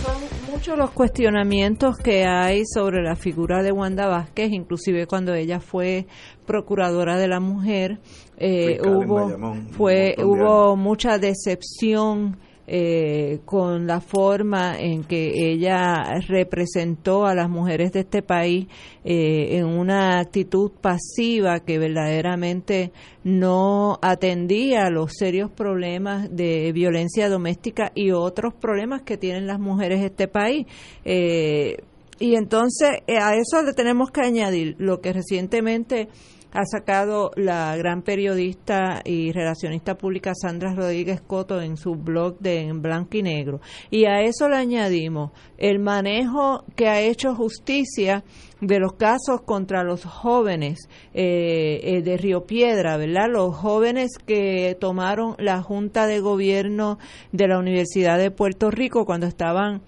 Son 0.05 0.53
muchos 0.53 0.79
los 0.79 0.93
cuestionamientos 0.93 1.97
que 1.97 2.25
hay 2.25 2.62
sobre 2.66 3.03
la 3.03 3.16
figura 3.16 3.64
de 3.64 3.73
Wanda 3.73 4.07
Vázquez, 4.07 4.53
inclusive 4.53 5.09
cuando 5.09 5.35
ella 5.35 5.59
fue 5.59 6.07
procuradora 6.47 7.19
de 7.19 7.27
la 7.27 7.40
mujer, 7.40 7.99
eh, 8.37 8.79
hubo, 8.81 9.57
fue, 9.73 10.14
hubo 10.23 10.77
mucha 10.77 11.19
decepción 11.19 12.38
eh, 12.72 13.40
con 13.46 13.88
la 13.88 14.00
forma 14.00 14.78
en 14.78 15.02
que 15.02 15.33
ella 15.50 16.20
representó 16.28 17.26
a 17.26 17.35
las 17.35 17.50
mujeres 17.50 17.90
de 17.90 18.00
este 18.00 18.22
país 18.22 18.68
eh, 19.04 19.56
en 19.56 19.66
una 19.66 20.20
actitud 20.20 20.70
pasiva 20.80 21.59
que 21.66 21.80
verdaderamente 21.80 22.92
no 23.24 23.98
atendía 24.00 24.88
los 24.88 25.14
serios 25.18 25.50
problemas 25.50 26.28
de 26.30 26.70
violencia 26.70 27.28
doméstica 27.28 27.90
y 27.92 28.12
otros 28.12 28.54
problemas 28.54 29.02
que 29.02 29.16
tienen 29.16 29.48
las 29.48 29.59
mujeres 29.59 29.98
de 29.98 30.06
este 30.06 30.28
país. 30.28 30.68
Eh, 31.04 31.76
y 32.20 32.37
entonces 32.37 33.00
a 33.09 33.35
eso 33.35 33.62
le 33.64 33.72
tenemos 33.72 34.12
que 34.12 34.20
añadir 34.20 34.76
lo 34.78 35.00
que 35.00 35.12
recientemente 35.12 36.09
ha 36.53 36.65
sacado 36.65 37.31
la 37.37 37.77
gran 37.77 38.03
periodista 38.03 39.03
y 39.05 39.33
relacionista 39.33 39.97
pública 39.97 40.33
Sandra 40.35 40.75
Rodríguez 40.75 41.21
Coto 41.21 41.61
en 41.61 41.77
su 41.77 41.95
blog 41.95 42.39
de 42.39 42.61
En 42.61 42.83
Blanco 42.83 43.17
y 43.17 43.23
Negro. 43.23 43.61
Y 43.91 44.07
a 44.07 44.23
eso 44.23 44.49
le 44.49 44.57
añadimos 44.57 45.33
el 45.59 45.79
manejo 45.79 46.65
que 46.77 46.89
ha 46.89 47.01
hecho 47.01 47.35
justicia 47.35 48.25
de 48.61 48.79
los 48.79 48.93
casos 48.95 49.43
contra 49.45 49.85
los 49.85 50.05
jóvenes 50.05 50.89
eh, 51.15 51.81
eh, 51.83 52.03
de 52.03 52.17
Río 52.17 52.45
Piedra, 52.45 52.97
¿verdad? 52.97 53.29
Los 53.31 53.57
jóvenes 53.57 54.19
que 54.19 54.77
tomaron 54.79 55.35
la 55.39 55.63
Junta 55.63 56.07
de 56.07 56.21
Gobierno 56.21 56.99
de 57.33 57.49
la 57.49 57.59
Universidad 57.59 58.19
de 58.19 58.31
Puerto 58.31 58.71
Rico 58.71 59.07
cuando 59.07 59.27
estaban 59.27 59.83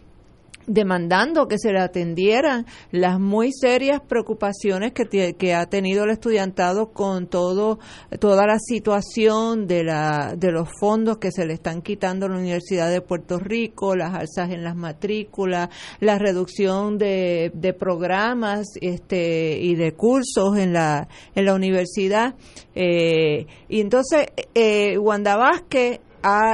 demandando 0.67 1.49
que 1.49 1.59
se 1.59 1.73
le 1.73 1.81
atendieran 1.81 2.67
las 2.91 3.19
muy 3.19 3.53
serias 3.53 4.01
preocupaciones 4.01 4.93
que, 4.93 5.35
que 5.35 5.55
ha 5.55 5.67
tenido 5.67 6.05
el 6.05 6.11
estudiantado 6.11 6.93
con 6.93 7.27
todo 7.27 7.79
toda 8.21 8.47
la 8.47 8.59
situación 8.59 9.67
de 9.67 9.85
la 9.85 10.35
de 10.37 10.53
los 10.53 10.69
fondos 10.81 11.19
que 11.19 11.33
se 11.33 11.47
le 11.47 11.55
están 11.55 11.83
quitando 11.83 12.27
a 12.27 12.29
la 12.29 12.39
Universidad 12.39 12.91
de 12.91 13.01
Puerto 13.01 13.39
Rico, 13.39 13.97
las 13.97 14.15
alzas 14.15 14.51
en 14.51 14.65
las 14.65 14.77
matrículas, 14.77 15.69
la 16.01 16.19
reducción 16.19 16.99
de, 16.99 17.51
de 17.55 17.73
programas 17.73 18.67
este 18.81 19.59
y 19.61 19.75
de 19.75 19.93
cursos 19.93 20.57
en 20.59 20.73
la 20.73 21.09
en 21.35 21.45
la 21.45 21.55
universidad. 21.55 22.35
Eh, 22.75 23.47
y 23.69 23.81
entonces 23.81 24.29
eh, 24.55 24.99
Wanda 24.99 25.37
Vázquez 25.37 26.01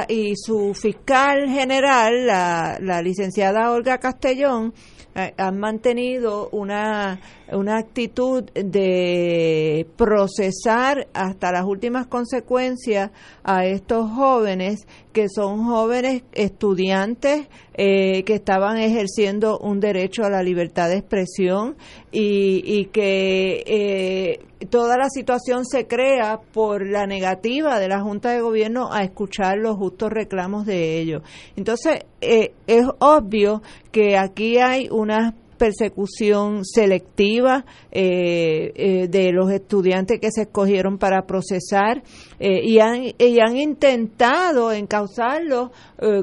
y 0.07 0.33
su 0.35 0.73
fiscal 0.73 1.47
general, 1.49 2.25
la, 2.25 2.77
la 2.81 3.01
licenciada 3.01 3.71
Olga 3.71 3.97
Castellón, 3.99 4.73
eh, 5.15 5.33
han 5.37 5.59
mantenido 5.59 6.49
una, 6.51 7.19
una 7.51 7.77
actitud 7.77 8.43
de 8.53 9.87
procesar 9.97 11.07
hasta 11.13 11.51
las 11.51 11.65
últimas 11.65 12.05
consecuencias 12.05 13.09
a 13.43 13.65
estos 13.65 14.11
jóvenes 14.11 14.87
que 15.11 15.27
son 15.27 15.65
jóvenes 15.65 16.21
estudiantes 16.31 17.47
eh, 17.73 18.23
que 18.23 18.35
estaban 18.35 18.77
ejerciendo 18.77 19.57
un 19.57 19.79
derecho 19.79 20.23
a 20.23 20.29
la 20.29 20.43
libertad 20.43 20.89
de 20.89 20.97
expresión 20.97 21.75
y, 22.11 22.61
y 22.63 22.85
que 22.85 23.63
eh, 23.65 24.48
toda 24.67 24.97
la 24.97 25.09
situación 25.09 25.65
se 25.65 25.87
crea 25.87 26.39
por 26.53 26.85
la 26.85 27.07
negativa 27.07 27.79
de 27.79 27.87
la 27.87 28.01
Junta 28.01 28.31
de 28.31 28.41
Gobierno 28.41 28.91
a 28.91 29.03
escuchar 29.03 29.57
los 29.57 29.77
justos 29.77 30.11
reclamos 30.11 30.65
de 30.65 30.99
ellos. 30.99 31.23
Entonces, 31.55 32.05
eh, 32.21 32.53
es 32.67 32.85
obvio 32.99 33.61
que 33.91 34.17
aquí 34.17 34.57
hay 34.57 34.89
unas 34.89 35.33
persecución 35.59 36.65
selectiva 36.65 37.65
eh, 37.91 38.71
eh, 38.73 39.07
de 39.09 39.31
los 39.31 39.51
estudiantes 39.51 40.19
que 40.19 40.31
se 40.31 40.43
escogieron 40.43 40.97
para 40.97 41.27
procesar 41.27 42.01
eh, 42.39 42.61
y, 42.63 42.79
han, 42.79 43.03
y 43.03 43.39
han 43.39 43.57
intentado 43.57 44.71
encauzarlos 44.71 45.71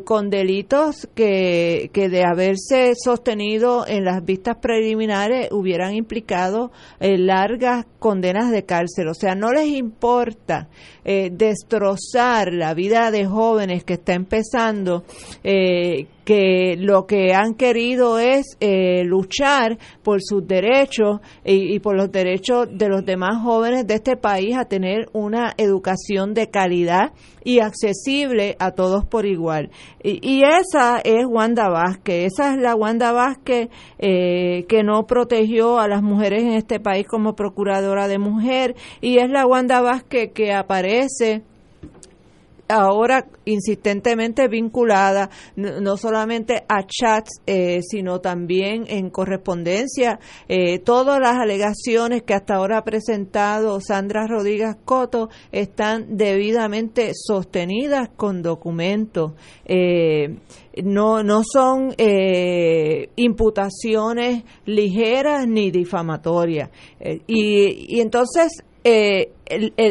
con 0.06 0.30
delitos 0.30 1.06
que, 1.14 1.90
que 1.92 2.08
de 2.08 2.24
haberse 2.24 2.94
sostenido 2.96 3.86
en 3.86 4.06
las 4.06 4.24
vistas 4.24 4.56
preliminares 4.56 5.48
hubieran 5.52 5.94
implicado 5.94 6.72
largas 6.98 7.84
condenas 7.98 8.50
de 8.50 8.64
cárcel. 8.64 9.08
O 9.08 9.14
sea, 9.14 9.34
no 9.34 9.52
les 9.52 9.66
importa 9.66 10.70
destrozar 11.04 12.54
la 12.54 12.72
vida 12.72 13.10
de 13.10 13.26
jóvenes 13.26 13.84
que 13.84 13.94
está 13.94 14.14
empezando 14.14 15.04
lo 16.78 17.06
que 17.06 17.32
han 17.34 17.54
querido 17.54 18.18
es 18.18 18.56
eh, 18.60 19.04
luchar 19.04 19.78
por 20.02 20.20
sus 20.22 20.46
derechos 20.46 21.20
y, 21.44 21.78
por 21.80 21.96
los 21.96 22.10
derechos 22.10 22.68
de 22.70 22.88
los 22.88 23.04
demás 23.04 23.42
jóvenes 23.42 23.86
de 23.86 23.94
este 23.94 24.16
país 24.16 24.56
a 24.56 24.64
tener 24.64 25.08
una 25.12 25.54
educación 25.56 26.34
de 26.34 26.50
calidad 26.50 27.12
y 27.44 27.60
accesible 27.60 28.56
a 28.58 28.72
todos 28.72 29.04
por 29.04 29.24
igual. 29.24 29.70
Y, 30.02 30.42
esa 30.42 30.98
es 30.98 31.26
Wanda 31.26 31.68
Vázquez, 31.68 32.32
esa 32.32 32.54
es 32.54 32.60
la 32.60 32.74
Wanda 32.74 33.12
Vázquez 33.12 33.68
eh, 33.98 34.64
que 34.68 34.82
no 34.82 35.06
protegió 35.06 35.78
a 35.78 35.88
las 35.88 36.02
mujeres 36.02 36.42
en 36.42 36.52
este 36.52 36.80
país 36.80 37.06
como 37.06 37.36
procuradora 37.36 38.08
de 38.08 38.18
mujer 38.18 38.74
y 39.00 39.18
es 39.18 39.30
la 39.30 39.46
Wanda 39.46 39.80
Vázquez 39.80 40.32
que 40.32 40.52
aparece 40.52 41.44
ahora 42.68 43.26
insistentemente 43.44 44.48
vinculada 44.48 45.30
no, 45.56 45.96
solamente 45.96 46.64
a 46.68 46.84
chats, 46.86 47.40
eh, 47.46 47.80
sino 47.82 48.20
también 48.20 48.84
en 48.88 49.10
correspondencia. 49.10 50.18
Eh, 50.48 50.78
todas 50.80 51.20
las 51.20 51.36
alegaciones 51.36 52.22
que 52.22 52.34
hasta 52.34 52.56
ahora 52.56 52.78
ha 52.78 52.84
presentado 52.84 53.80
Sandra 53.80 54.26
Rodríguez 54.26 54.76
Coto 54.84 55.28
están 55.52 56.16
debidamente 56.16 57.12
sostenidas 57.14 58.10
con 58.16 58.42
documentos. 58.42 59.32
Eh, 59.64 60.36
no, 60.82 61.22
no 61.22 61.42
son 61.42 61.94
imputaciones 63.16 64.44
ligeras 64.66 65.48
ni 65.48 65.70
difamatorias. 65.70 66.70
y, 67.26 67.96
y 67.96 68.00
entonces 68.00 68.62
eh, 68.88 69.32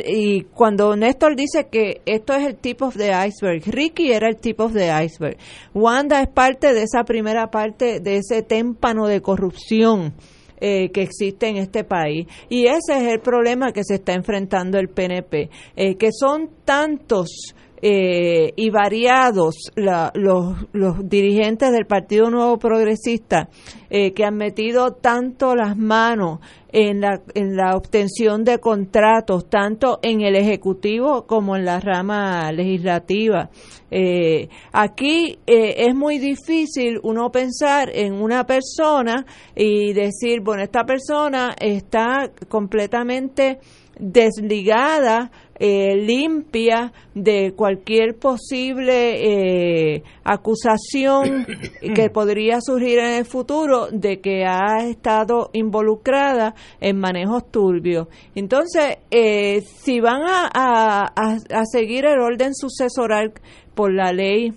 y 0.08 0.44
cuando 0.54 0.96
Néstor 0.96 1.36
dice 1.36 1.68
que 1.70 2.02
esto 2.06 2.34
es 2.34 2.48
el 2.48 2.56
tip 2.56 2.82
of 2.82 2.96
the 2.96 3.12
iceberg, 3.12 3.62
Ricky 3.66 4.14
era 4.14 4.30
el 4.30 4.38
tip 4.38 4.62
of 4.62 4.72
the 4.72 4.90
iceberg. 4.90 5.38
Wanda 5.74 6.22
es 6.22 6.30
parte 6.30 6.74
de 6.74 6.84
esa 6.84 7.04
primera 7.04 7.52
parte 7.52 8.00
de 8.00 8.18
ese 8.18 8.42
témpano 8.42 9.08
de 9.08 9.22
corrupción. 9.22 10.14
Eh, 10.62 10.90
que 10.94 11.02
existe 11.02 11.50
en 11.50 11.58
este 11.58 11.84
país. 11.84 12.28
Y 12.48 12.68
ese 12.68 12.94
es 12.96 13.12
el 13.12 13.20
problema 13.20 13.74
que 13.74 13.84
se 13.84 13.96
está 13.96 14.14
enfrentando 14.14 14.80
el 14.80 14.88
PNP, 14.88 15.50
eh, 15.76 15.96
que 15.96 16.12
son 16.14 16.50
tantos 16.64 17.54
eh, 17.88 18.52
y 18.56 18.72
variados 18.72 19.72
los, 19.76 20.10
los, 20.74 21.08
dirigentes 21.08 21.72
del 21.72 21.86
Partido 21.86 22.32
Nuevo 22.32 22.58
Progresista 22.58 23.48
eh, 23.92 24.12
que 24.14 24.26
han 24.26 24.38
metido 24.38 24.94
tanto 24.94 25.56
las 25.56 25.78
manos 25.78 26.40
en 26.70 27.00
la, 27.00 27.22
en 27.36 27.56
la 27.56 27.76
obtención 27.78 28.44
de 28.44 28.58
contratos, 28.58 29.48
tanto 29.52 30.00
en 30.02 30.22
el 30.22 30.36
Ejecutivo 30.36 31.28
como 31.28 31.56
en 31.56 31.66
la 31.66 31.80
rama 31.80 32.52
legislativa. 32.52 33.52
Eh, 33.92 34.50
aquí 34.72 35.38
es 35.46 35.94
muy 35.94 36.18
difícil 36.18 37.00
uno 37.04 37.30
pensar 37.30 37.92
en 37.94 38.16
una 38.16 38.48
persona 38.48 39.28
y 39.56 39.94
decir, 39.94 40.42
bueno, 40.42 40.64
esta 40.64 40.86
persona 40.86 41.54
está 41.60 42.32
completamente 42.50 43.60
desligada 44.00 45.32
eh, 45.58 45.96
limpia 45.96 46.92
de 47.14 47.54
cualquier 47.56 48.16
posible 48.16 49.94
eh, 49.96 50.04
acusación 50.24 51.46
que 51.96 52.10
podría 52.14 52.60
surgir 52.60 53.00
en 53.00 53.14
el 53.14 53.26
futuro 53.26 53.88
de 53.90 54.20
que 54.20 54.46
ha 54.46 54.86
estado 54.86 55.52
involucrada 55.54 56.56
en 56.82 57.00
manejos 57.00 57.50
turbios. 57.52 58.08
Entonces, 58.36 58.98
eh, 59.12 59.62
si 59.62 60.02
van 60.02 60.24
a, 60.24 60.50
a, 60.54 61.06
a 61.06 61.66
seguir 61.66 62.06
el 62.06 62.20
orden 62.20 62.54
sucesoral 62.54 63.32
por 63.74 63.94
la 63.94 64.12
ley 64.12 64.54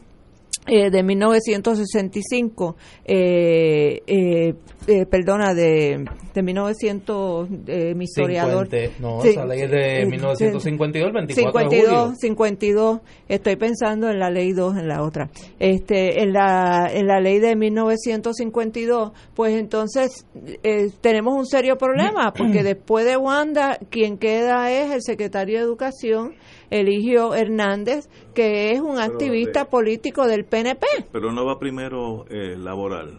eh, 0.69 0.91
de 0.91 1.03
1965, 1.03 2.77
eh, 3.05 4.03
eh, 4.07 4.55
eh, 4.87 5.07
perdona, 5.07 5.53
de, 5.53 6.05
de 6.33 6.43
1900, 6.43 7.49
eh, 7.67 7.95
mi 7.95 8.05
historiador. 8.05 8.69
no, 9.01 9.23
esa 9.23 9.45
ley 9.45 9.63
es 9.63 9.71
de 9.71 10.07
1952, 10.07 11.09
el 11.09 11.13
24 11.13 11.53
52, 11.53 11.71
de 11.71 11.79
julio. 11.79 12.15
52, 12.19 13.01
estoy 13.29 13.57
pensando 13.57 14.09
en 14.09 14.19
la 14.19 14.31
ley 14.31 14.53
2, 14.53 14.77
en 14.79 14.89
la 14.89 15.03
otra. 15.03 15.31
Este, 15.59 16.23
en 16.23 16.33
la, 16.33 16.89
en 16.93 17.07
la 17.07 17.21
ley 17.21 17.39
de 17.39 17.55
1952, 17.55 19.13
pues 19.35 19.55
entonces 19.55 20.27
eh, 20.63 20.91
tenemos 21.01 21.35
un 21.35 21.47
serio 21.47 21.77
problema, 21.77 22.33
porque 22.33 22.63
después 22.65 23.05
de 23.05 23.17
Wanda, 23.17 23.79
quien 23.91 24.17
queda 24.17 24.71
es 24.71 24.91
el 24.91 25.03
secretario 25.03 25.59
de 25.59 25.65
Educación, 25.65 26.35
Eligio 26.71 27.35
Hernández, 27.35 28.09
que 28.35 28.73
es 28.73 28.81
un 28.81 28.99
activista 28.99 29.67
político 29.67 30.27
del 30.27 30.45
PNP. 30.45 30.87
Pero 31.13 31.33
no 31.33 31.45
va 31.45 31.59
primero 31.59 32.27
eh, 32.31 32.57
laboral. 32.57 33.19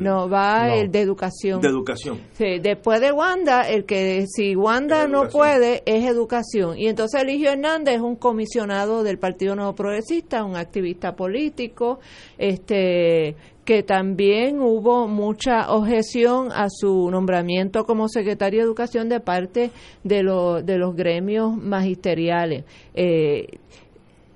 no, 0.00 0.28
va 0.28 0.74
el 0.74 0.90
de 0.90 1.00
educación. 1.00 1.60
De 1.60 1.68
educación. 1.68 2.20
Sí, 2.34 2.58
después 2.60 3.00
de 3.00 3.12
Wanda, 3.12 3.68
el 3.68 3.84
que 3.84 4.26
si 4.26 4.54
Wanda 4.54 5.06
no 5.08 5.28
puede 5.28 5.82
es 5.86 6.04
educación. 6.04 6.78
Y 6.78 6.88
entonces 6.88 7.22
Eligio 7.22 7.50
Hernández 7.50 7.96
es 7.96 8.00
un 8.00 8.16
comisionado 8.16 9.02
del 9.02 9.18
Partido 9.18 9.54
Nuevo 9.54 9.74
Progresista, 9.74 10.44
un 10.44 10.56
activista 10.56 11.14
político, 11.16 12.00
este 12.36 13.36
que 13.68 13.82
también 13.82 14.62
hubo 14.62 15.06
mucha 15.08 15.70
objeción 15.70 16.48
a 16.54 16.68
su 16.70 17.10
nombramiento 17.10 17.84
como 17.84 18.08
secretario 18.08 18.60
de 18.60 18.64
Educación 18.64 19.10
de 19.10 19.20
parte 19.20 19.72
de, 20.04 20.22
de 20.64 20.78
los 20.78 20.96
gremios 20.96 21.54
magisteriales. 21.54 22.64
Eh, 22.94 23.58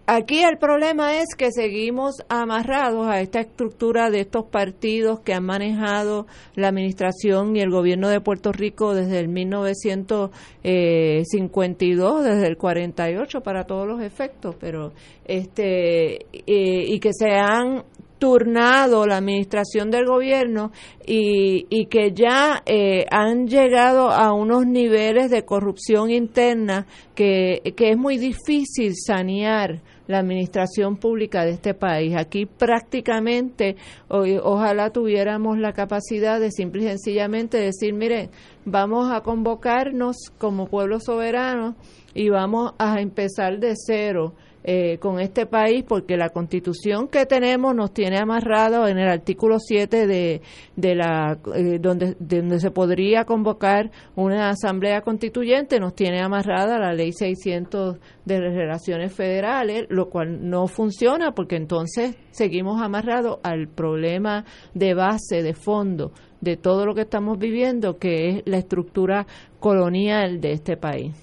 aquí 0.07 0.43
el 0.43 0.59
problema 0.59 1.17
es 1.17 1.35
que 1.35 1.51
seguimos 1.51 2.17
amarrados 2.29 3.09
a 3.09 3.23
esta 3.23 3.41
estructura 3.41 4.11
de 4.11 4.21
estos 4.21 4.45
partidos 4.45 5.21
que 5.21 5.33
han 5.33 5.45
manejado 5.45 6.27
la 6.55 6.69
administración 6.69 7.57
y 7.57 7.61
el 7.61 7.71
gobierno 7.71 8.11
de 8.11 8.21
Puerto 8.21 8.53
Rico 8.53 8.95
desde 8.95 9.19
el 9.19 9.29
1952, 9.29 12.23
desde 12.23 12.49
el 12.49 12.59
48 12.59 13.41
para 13.41 13.65
todos 13.65 13.89
los 13.89 14.03
efectos, 14.03 14.57
pero 14.61 14.93
este 15.25 16.27
eh, 16.33 16.85
y 16.87 17.01
que 17.01 17.15
se 17.15 17.31
han 17.31 17.85
turnado 18.23 19.05
la 19.05 19.17
administración 19.17 19.91
del 19.91 20.07
gobierno 20.07 20.71
y, 21.05 21.67
y 21.69 21.87
que 21.87 22.13
ya 22.13 22.63
eh, 22.67 23.05
han 23.11 23.49
llegado 23.49 24.13
a 24.13 24.33
unos 24.33 24.65
niveles 24.65 25.29
de 25.29 25.45
corrupción 25.45 26.09
interna 26.09 26.87
que, 27.17 27.75
que 27.77 27.91
es 27.91 27.97
muy 27.97 28.19
difícil 28.19 28.93
sanear 28.95 29.81
la 30.07 30.21
administración 30.21 30.99
pública 30.99 31.45
de 31.45 31.51
este 31.51 31.75
país. 31.75 32.15
Aquí 32.17 32.47
prácticamente, 32.47 33.75
ojalá 34.09 34.91
tuviéramos 34.91 35.59
la 35.59 35.73
capacidad 35.73 36.39
de 36.39 36.53
simple 36.53 36.85
y 36.85 36.87
sencillamente 36.87 37.59
decir, 37.59 37.93
mire, 37.93 38.31
vamos 38.65 39.11
a 39.11 39.23
convocarnos 39.23 40.31
como 40.39 40.69
pueblo 40.69 41.01
soberano 41.01 41.75
y 42.15 42.29
vamos 42.29 42.75
a 42.79 43.01
empezar 43.01 43.59
de 43.59 43.73
cero 43.75 44.35
eh, 44.65 44.99
con 44.99 45.19
este 45.19 45.47
país 45.47 45.85
porque 45.87 46.17
la 46.17 46.31
constitución 46.31 47.09
que 47.09 47.27
tenemos 47.27 47.75
nos 47.75 47.93
tiene 47.93 48.19
amarrado 48.19 48.87
en 48.87 48.99
el 48.99 49.09
artículo 49.09 49.59
7 49.59 50.07
de, 50.07 50.41
de 50.77 50.95
la 50.95 51.39
eh, 51.55 51.79
donde, 51.81 52.17
donde 52.21 52.61
se 52.61 52.71
podría 52.71 53.25
convocar 53.25 53.91
una 54.15 54.51
asamblea 54.51 55.01
constituyente 55.01 55.81
nos 55.81 55.95
tiene 55.95 56.21
amarrada 56.21 56.79
la 56.79 56.93
ley 56.93 57.13
600 57.13 57.99
de 58.25 58.39
relaciones 58.39 59.13
federales 59.13 59.87
lo 59.89 60.09
cual 60.09 60.49
no 60.49 60.69
funciona 60.69 61.33
porque 61.33 61.57
entonces 61.57 62.17
seguimos 62.31 62.81
amarrados 62.81 63.41
al 63.43 63.67
problema 63.67 64.45
de 64.75 64.95
base 64.95 65.43
de 65.43 65.55
fondo 65.55 66.13
de 66.41 66.57
todo 66.57 66.87
lo 66.87 66.95
que 66.95 67.03
estamos 67.03 67.39
viviendo 67.39 67.99
que 67.99 68.29
es 68.29 68.43
la 68.47 68.59
estructura 68.59 69.27
colonial 69.59 70.41
de 70.41 70.53
este 70.53 70.77
país. 70.77 71.15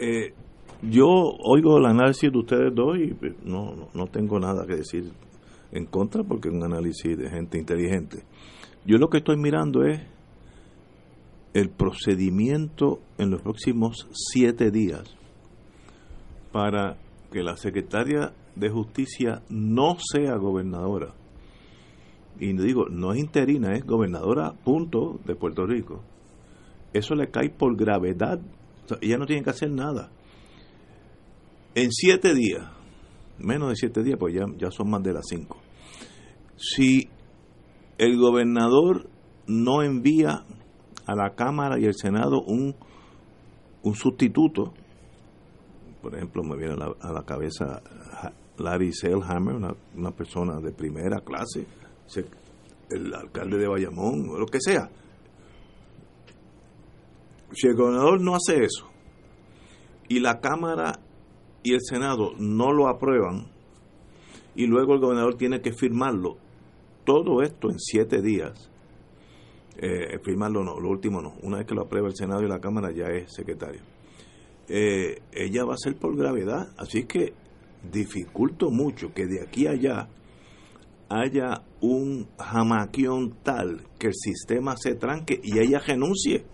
Eh, 0.00 0.32
yo 0.82 1.06
oigo 1.08 1.78
el 1.78 1.86
análisis 1.86 2.30
de 2.30 2.38
ustedes 2.38 2.74
dos 2.74 2.98
y 2.98 3.14
pues, 3.14 3.34
no, 3.44 3.88
no 3.94 4.06
tengo 4.06 4.38
nada 4.38 4.66
que 4.66 4.76
decir 4.76 5.12
en 5.70 5.86
contra 5.86 6.22
porque 6.24 6.48
es 6.48 6.54
un 6.54 6.64
análisis 6.64 7.16
de 7.16 7.30
gente 7.30 7.58
inteligente. 7.58 8.24
Yo 8.84 8.98
lo 8.98 9.08
que 9.08 9.18
estoy 9.18 9.36
mirando 9.36 9.84
es 9.84 10.00
el 11.54 11.70
procedimiento 11.70 13.00
en 13.18 13.30
los 13.30 13.42
próximos 13.42 14.08
siete 14.12 14.70
días 14.70 15.04
para 16.50 16.96
que 17.30 17.42
la 17.42 17.56
secretaria 17.56 18.32
de 18.56 18.68
Justicia 18.68 19.42
no 19.48 19.96
sea 19.98 20.36
gobernadora 20.36 21.14
y 22.38 22.52
digo, 22.54 22.88
no 22.88 23.12
es 23.12 23.20
interina, 23.20 23.74
es 23.74 23.84
gobernadora, 23.84 24.52
punto, 24.52 25.20
de 25.24 25.34
Puerto 25.34 25.66
Rico, 25.66 26.02
eso 26.92 27.14
le 27.14 27.30
cae 27.30 27.50
por 27.50 27.76
gravedad. 27.76 28.40
ella 29.00 29.18
no 29.18 29.26
tiene 29.26 29.42
que 29.42 29.50
hacer 29.50 29.70
nada. 29.70 30.10
En 31.74 31.90
siete 31.90 32.34
días, 32.34 32.68
menos 33.38 33.70
de 33.70 33.76
siete 33.76 34.02
días, 34.02 34.18
pues 34.18 34.34
ya, 34.34 34.44
ya 34.58 34.70
son 34.70 34.90
más 34.90 35.02
de 35.02 35.14
las 35.14 35.24
cinco. 35.26 35.58
Si 36.56 37.08
el 37.98 38.18
gobernador 38.18 39.08
no 39.46 39.82
envía 39.82 40.44
a 41.06 41.14
la 41.14 41.34
Cámara 41.34 41.78
y 41.78 41.84
el 41.84 41.94
Senado 41.94 42.42
un, 42.42 42.74
un 43.82 43.94
sustituto, 43.94 44.74
por 46.02 46.14
ejemplo, 46.14 46.42
me 46.42 46.56
viene 46.56 46.74
a 46.74 47.12
la, 47.12 47.22
cabeza 47.22 47.82
Larry 48.58 48.92
Selhammer, 48.92 49.54
una, 49.54 49.74
una, 49.96 50.10
persona 50.10 50.60
de 50.60 50.72
primera 50.72 51.20
clase, 51.20 51.66
el 52.90 53.14
alcalde 53.14 53.56
de 53.56 53.68
Bayamón, 53.68 54.28
o 54.28 54.38
lo 54.38 54.46
que 54.46 54.58
sea. 54.60 54.90
Si 57.52 57.66
el 57.66 57.76
gobernador 57.76 58.20
no 58.20 58.34
hace 58.34 58.64
eso 58.64 58.88
y 60.08 60.20
la 60.20 60.40
Cámara 60.40 60.98
y 61.62 61.74
el 61.74 61.80
Senado 61.82 62.32
no 62.38 62.72
lo 62.72 62.88
aprueban 62.88 63.46
y 64.54 64.66
luego 64.66 64.94
el 64.94 65.00
gobernador 65.00 65.36
tiene 65.36 65.60
que 65.60 65.72
firmarlo, 65.72 66.36
todo 67.04 67.42
esto 67.42 67.70
en 67.70 67.78
siete 67.78 68.20
días, 68.20 68.70
eh, 69.78 70.18
firmarlo 70.22 70.62
no, 70.62 70.78
lo 70.78 70.90
último 70.90 71.22
no, 71.22 71.34
una 71.42 71.58
vez 71.58 71.66
que 71.66 71.74
lo 71.74 71.82
aprueba 71.82 72.08
el 72.08 72.16
Senado 72.16 72.42
y 72.42 72.48
la 72.48 72.60
Cámara 72.60 72.90
ya 72.92 73.06
es 73.06 73.32
secretario. 73.32 73.80
Eh, 74.68 75.20
ella 75.32 75.64
va 75.64 75.74
a 75.74 75.78
ser 75.78 75.96
por 75.96 76.16
gravedad, 76.16 76.68
así 76.76 77.04
que 77.04 77.32
dificulto 77.90 78.70
mucho 78.70 79.12
que 79.12 79.26
de 79.26 79.42
aquí 79.42 79.66
a 79.66 79.72
allá 79.72 80.08
haya 81.08 81.62
un 81.80 82.28
jamaquión 82.38 83.36
tal 83.42 83.82
que 83.98 84.08
el 84.08 84.14
sistema 84.14 84.76
se 84.76 84.94
tranque 84.94 85.40
y 85.42 85.58
ella 85.58 85.78
renuncie 85.78 86.44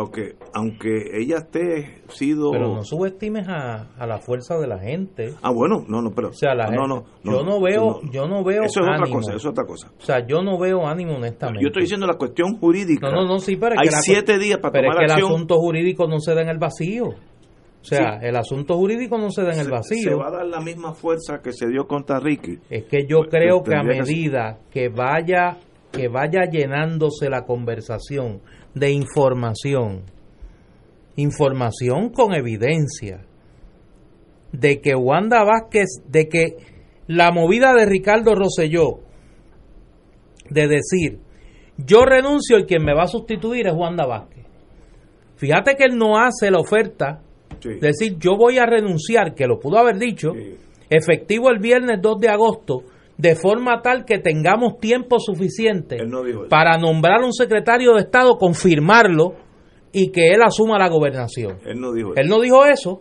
porque 0.00 0.36
aunque 0.52 1.18
ella 1.18 1.38
esté 1.38 2.02
sido 2.08 2.50
pero 2.50 2.74
no 2.74 2.84
subestimes 2.84 3.48
a, 3.48 3.94
a, 3.96 4.06
la 4.06 4.18
fuerza 4.18 4.58
de 4.58 4.66
la 4.66 4.78
gente. 4.78 5.34
Ah 5.42 5.50
bueno 5.50 5.84
no 5.88 6.02
no 6.02 6.10
pero 6.14 6.28
o 6.28 6.32
sea 6.32 6.54
la 6.54 6.70
no, 6.70 6.86
no, 6.86 7.04
yo 7.24 7.42
no 7.42 7.60
veo 7.62 8.00
yo 8.12 8.28
no 8.28 8.44
veo 8.44 8.64
eso 8.64 8.80
es 8.80 8.86
otra 8.86 9.10
cosa 9.10 9.30
eso 9.30 9.38
es 9.38 9.46
otra 9.46 9.64
cosa. 9.64 9.90
O 9.98 10.04
sea 10.04 10.26
yo 10.26 10.42
no 10.42 10.58
veo 10.58 10.86
ánimo 10.86 11.16
honestamente. 11.16 11.62
Yo 11.62 11.68
estoy 11.68 11.84
diciendo 11.84 12.06
la 12.06 12.18
cuestión 12.18 12.58
jurídica. 12.58 13.08
No 13.08 13.22
no 13.22 13.26
no 13.26 13.38
sí 13.38 13.56
pero 13.56 13.76
hay 13.78 13.88
siete 13.88 14.38
días 14.38 14.58
para 14.58 14.72
pero 14.72 14.90
tomar 14.90 15.04
es 15.04 15.12
que 15.14 15.18
el 15.18 15.24
asunto 15.24 15.56
jurídico 15.56 16.06
no 16.06 16.20
se 16.20 16.34
da 16.34 16.42
en 16.42 16.48
el 16.48 16.58
vacío. 16.58 17.06
O 17.06 17.88
sea, 17.88 18.18
el 18.20 18.34
asunto 18.34 18.76
jurídico 18.76 19.16
no 19.16 19.30
se 19.30 19.42
da 19.42 19.52
en 19.52 19.60
el 19.60 19.70
vacío. 19.70 20.10
Se 20.10 20.14
va 20.14 20.26
a 20.26 20.30
dar 20.32 20.46
la 20.46 20.60
misma 20.60 20.92
fuerza 20.92 21.40
que 21.40 21.52
se 21.52 21.68
dio 21.68 21.86
contra 21.86 22.18
Ricky. 22.18 22.58
Es 22.68 22.84
que 22.84 23.06
yo 23.08 23.18
pues, 23.18 23.30
creo 23.30 23.62
que 23.62 23.76
a 23.76 23.84
medida 23.84 24.58
que 24.72 24.88
vaya 24.88 25.58
que 25.92 26.08
vaya 26.08 26.44
llenándose 26.50 27.30
la 27.30 27.44
conversación 27.44 28.40
de 28.76 28.92
información, 28.92 30.02
información 31.16 32.10
con 32.10 32.34
evidencia, 32.34 33.24
de 34.52 34.82
que 34.82 34.94
Wanda 34.94 35.42
Vázquez, 35.44 36.02
de 36.06 36.28
que 36.28 36.56
la 37.06 37.32
movida 37.32 37.72
de 37.72 37.86
Ricardo 37.86 38.34
Rosselló, 38.34 39.00
de 40.50 40.68
decir, 40.68 41.18
yo 41.78 42.04
renuncio 42.04 42.58
y 42.58 42.66
quien 42.66 42.84
me 42.84 42.94
va 42.94 43.04
a 43.04 43.08
sustituir 43.08 43.66
es 43.66 43.74
Wanda 43.74 44.04
Vázquez. 44.04 44.44
Fíjate 45.36 45.74
que 45.74 45.84
él 45.84 45.96
no 45.96 46.18
hace 46.18 46.50
la 46.50 46.58
oferta, 46.58 47.22
de 47.62 47.78
decir, 47.78 48.18
yo 48.18 48.36
voy 48.36 48.58
a 48.58 48.66
renunciar, 48.66 49.34
que 49.34 49.46
lo 49.46 49.58
pudo 49.58 49.78
haber 49.78 49.96
dicho, 49.96 50.32
efectivo 50.90 51.48
el 51.48 51.60
viernes 51.60 51.98
2 52.02 52.20
de 52.20 52.28
agosto, 52.28 52.82
de 53.18 53.34
forma 53.34 53.80
tal 53.82 54.04
que 54.04 54.18
tengamos 54.18 54.78
tiempo 54.78 55.18
suficiente 55.18 55.96
para 56.50 56.76
nombrar 56.78 57.22
un 57.22 57.32
secretario 57.32 57.94
de 57.94 58.00
Estado, 58.02 58.36
confirmarlo 58.36 59.34
y 59.92 60.10
que 60.10 60.28
él 60.28 60.42
asuma 60.44 60.78
la 60.78 60.88
gobernación. 60.88 61.58
Él 61.64 61.80
no 61.80 61.92
dijo 61.92 62.12
eso. 62.12 62.20
Él 62.20 62.28
no 62.28 62.40
dijo 62.40 62.64
eso. 62.66 63.00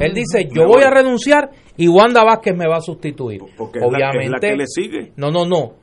él 0.00 0.14
dice, 0.14 0.48
yo 0.50 0.66
voy 0.66 0.82
a 0.82 0.90
renunciar 0.90 1.50
y 1.76 1.88
Wanda 1.88 2.24
Vázquez 2.24 2.56
me 2.56 2.66
va 2.66 2.76
a 2.76 2.80
sustituir. 2.80 3.40
Porque 3.56 3.80
Obviamente, 3.80 4.24
es 4.24 4.30
la, 4.30 4.38
que 4.40 4.56
le 4.56 4.66
sigue. 4.66 5.12
No, 5.16 5.30
no, 5.30 5.44
no. 5.44 5.74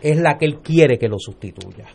Es 0.00 0.18
la 0.18 0.36
que 0.36 0.46
él 0.46 0.58
quiere 0.60 0.98
que 0.98 1.08
lo 1.08 1.18
sustituya. 1.18 1.86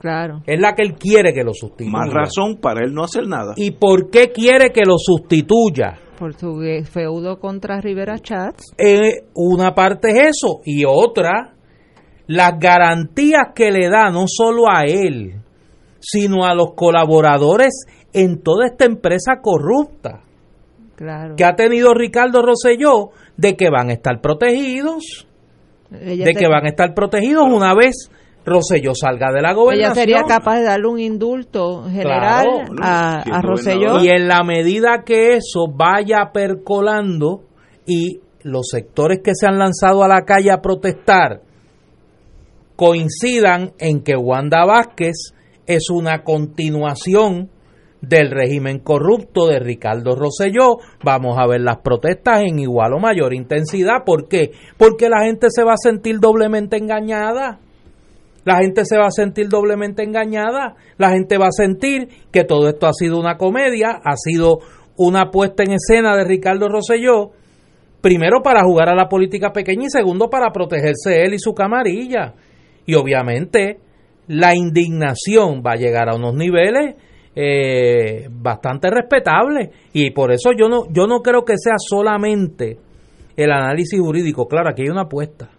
Claro. 0.00 0.42
Es 0.46 0.58
la 0.58 0.74
que 0.74 0.82
él 0.82 0.94
quiere 0.94 1.32
que 1.32 1.44
lo 1.44 1.52
sustituya. 1.52 1.90
Más 1.90 2.12
razón 2.12 2.56
para 2.60 2.84
él 2.84 2.92
no 2.92 3.04
hacer 3.04 3.28
nada. 3.28 3.52
¿Y 3.56 3.72
por 3.72 4.10
qué 4.10 4.30
quiere 4.32 4.70
que 4.72 4.82
lo 4.84 4.96
sustituya? 4.98 5.98
Por 6.20 6.34
su 6.34 6.60
feudo 6.84 7.40
contra 7.40 7.80
Rivera 7.80 8.18
Chats. 8.18 8.74
Eh, 8.76 9.24
una 9.34 9.74
parte 9.74 10.10
es 10.10 10.36
eso 10.36 10.60
y 10.66 10.84
otra, 10.84 11.54
las 12.26 12.58
garantías 12.58 13.54
que 13.54 13.70
le 13.70 13.88
da 13.88 14.10
no 14.10 14.24
solo 14.26 14.68
a 14.68 14.82
él, 14.84 15.40
sino 15.98 16.44
a 16.44 16.54
los 16.54 16.74
colaboradores 16.74 17.86
en 18.12 18.42
toda 18.42 18.66
esta 18.66 18.84
empresa 18.84 19.40
corrupta 19.40 20.20
claro. 20.94 21.36
que 21.36 21.44
ha 21.44 21.56
tenido 21.56 21.94
Ricardo 21.94 22.42
Rosselló 22.42 23.12
de 23.38 23.56
que 23.56 23.70
van 23.70 23.88
a 23.88 23.94
estar 23.94 24.20
protegidos, 24.20 25.26
de 25.88 26.34
que 26.38 26.48
van 26.48 26.66
a 26.66 26.68
estar 26.68 26.92
protegidos 26.92 27.44
una 27.50 27.74
vez 27.74 28.10
Rosselló 28.50 28.92
salga 28.94 29.32
de 29.32 29.40
la 29.40 29.52
gobernación. 29.52 29.92
Ella 29.92 29.94
sería 29.94 30.22
capaz 30.22 30.58
de 30.58 30.64
darle 30.64 30.88
un 30.88 30.98
indulto 30.98 31.84
general 31.84 32.46
a, 32.82 33.20
a 33.20 33.42
Rosselló. 33.42 34.02
Y 34.02 34.08
en 34.08 34.28
la 34.28 34.42
medida 34.42 35.04
que 35.04 35.36
eso 35.36 35.66
vaya 35.72 36.30
percolando 36.32 37.44
y 37.86 38.20
los 38.42 38.68
sectores 38.70 39.20
que 39.22 39.32
se 39.34 39.46
han 39.46 39.58
lanzado 39.58 40.02
a 40.02 40.08
la 40.08 40.22
calle 40.22 40.50
a 40.50 40.60
protestar 40.60 41.42
coincidan 42.76 43.72
en 43.78 44.02
que 44.02 44.16
Wanda 44.16 44.64
Vázquez 44.64 45.34
es 45.66 45.90
una 45.90 46.24
continuación 46.24 47.50
del 48.00 48.30
régimen 48.30 48.78
corrupto 48.78 49.46
de 49.46 49.58
Ricardo 49.58 50.16
Rosselló. 50.16 50.78
Vamos 51.04 51.36
a 51.38 51.46
ver 51.46 51.60
las 51.60 51.78
protestas 51.78 52.42
en 52.42 52.58
igual 52.58 52.94
o 52.94 52.98
mayor 52.98 53.34
intensidad. 53.34 54.04
¿Por 54.04 54.28
qué? 54.28 54.52
Porque 54.78 55.08
la 55.08 55.24
gente 55.24 55.48
se 55.50 55.62
va 55.62 55.72
a 55.72 55.82
sentir 55.82 56.18
doblemente 56.18 56.76
engañada. 56.76 57.60
La 58.44 58.58
gente 58.58 58.84
se 58.84 58.96
va 58.96 59.06
a 59.06 59.10
sentir 59.10 59.48
doblemente 59.48 60.02
engañada. 60.02 60.74
La 60.96 61.10
gente 61.10 61.36
va 61.38 61.46
a 61.46 61.52
sentir 61.52 62.08
que 62.32 62.44
todo 62.44 62.68
esto 62.68 62.86
ha 62.86 62.92
sido 62.92 63.18
una 63.18 63.36
comedia, 63.36 64.00
ha 64.02 64.16
sido 64.16 64.60
una 64.96 65.30
puesta 65.30 65.62
en 65.62 65.72
escena 65.72 66.16
de 66.16 66.24
Ricardo 66.24 66.68
Rosselló, 66.68 67.30
primero 68.00 68.42
para 68.42 68.62
jugar 68.64 68.88
a 68.88 68.94
la 68.94 69.08
política 69.08 69.52
pequeña 69.52 69.86
y 69.86 69.90
segundo 69.90 70.28
para 70.28 70.52
protegerse 70.52 71.22
él 71.22 71.34
y 71.34 71.38
su 71.38 71.52
camarilla. 71.52 72.34
Y 72.86 72.94
obviamente 72.94 73.78
la 74.26 74.54
indignación 74.54 75.62
va 75.66 75.72
a 75.72 75.76
llegar 75.76 76.08
a 76.08 76.16
unos 76.16 76.34
niveles 76.34 76.96
eh, 77.34 78.28
bastante 78.30 78.90
respetables 78.90 79.70
y 79.92 80.10
por 80.10 80.32
eso 80.32 80.50
yo 80.56 80.68
no 80.68 80.84
yo 80.90 81.06
no 81.06 81.20
creo 81.20 81.44
que 81.44 81.54
sea 81.56 81.76
solamente 81.78 82.78
el 83.36 83.50
análisis 83.50 84.00
jurídico. 84.00 84.46
Claro, 84.46 84.70
aquí 84.70 84.82
hay 84.82 84.88
una 84.88 85.02
apuesta 85.02 85.50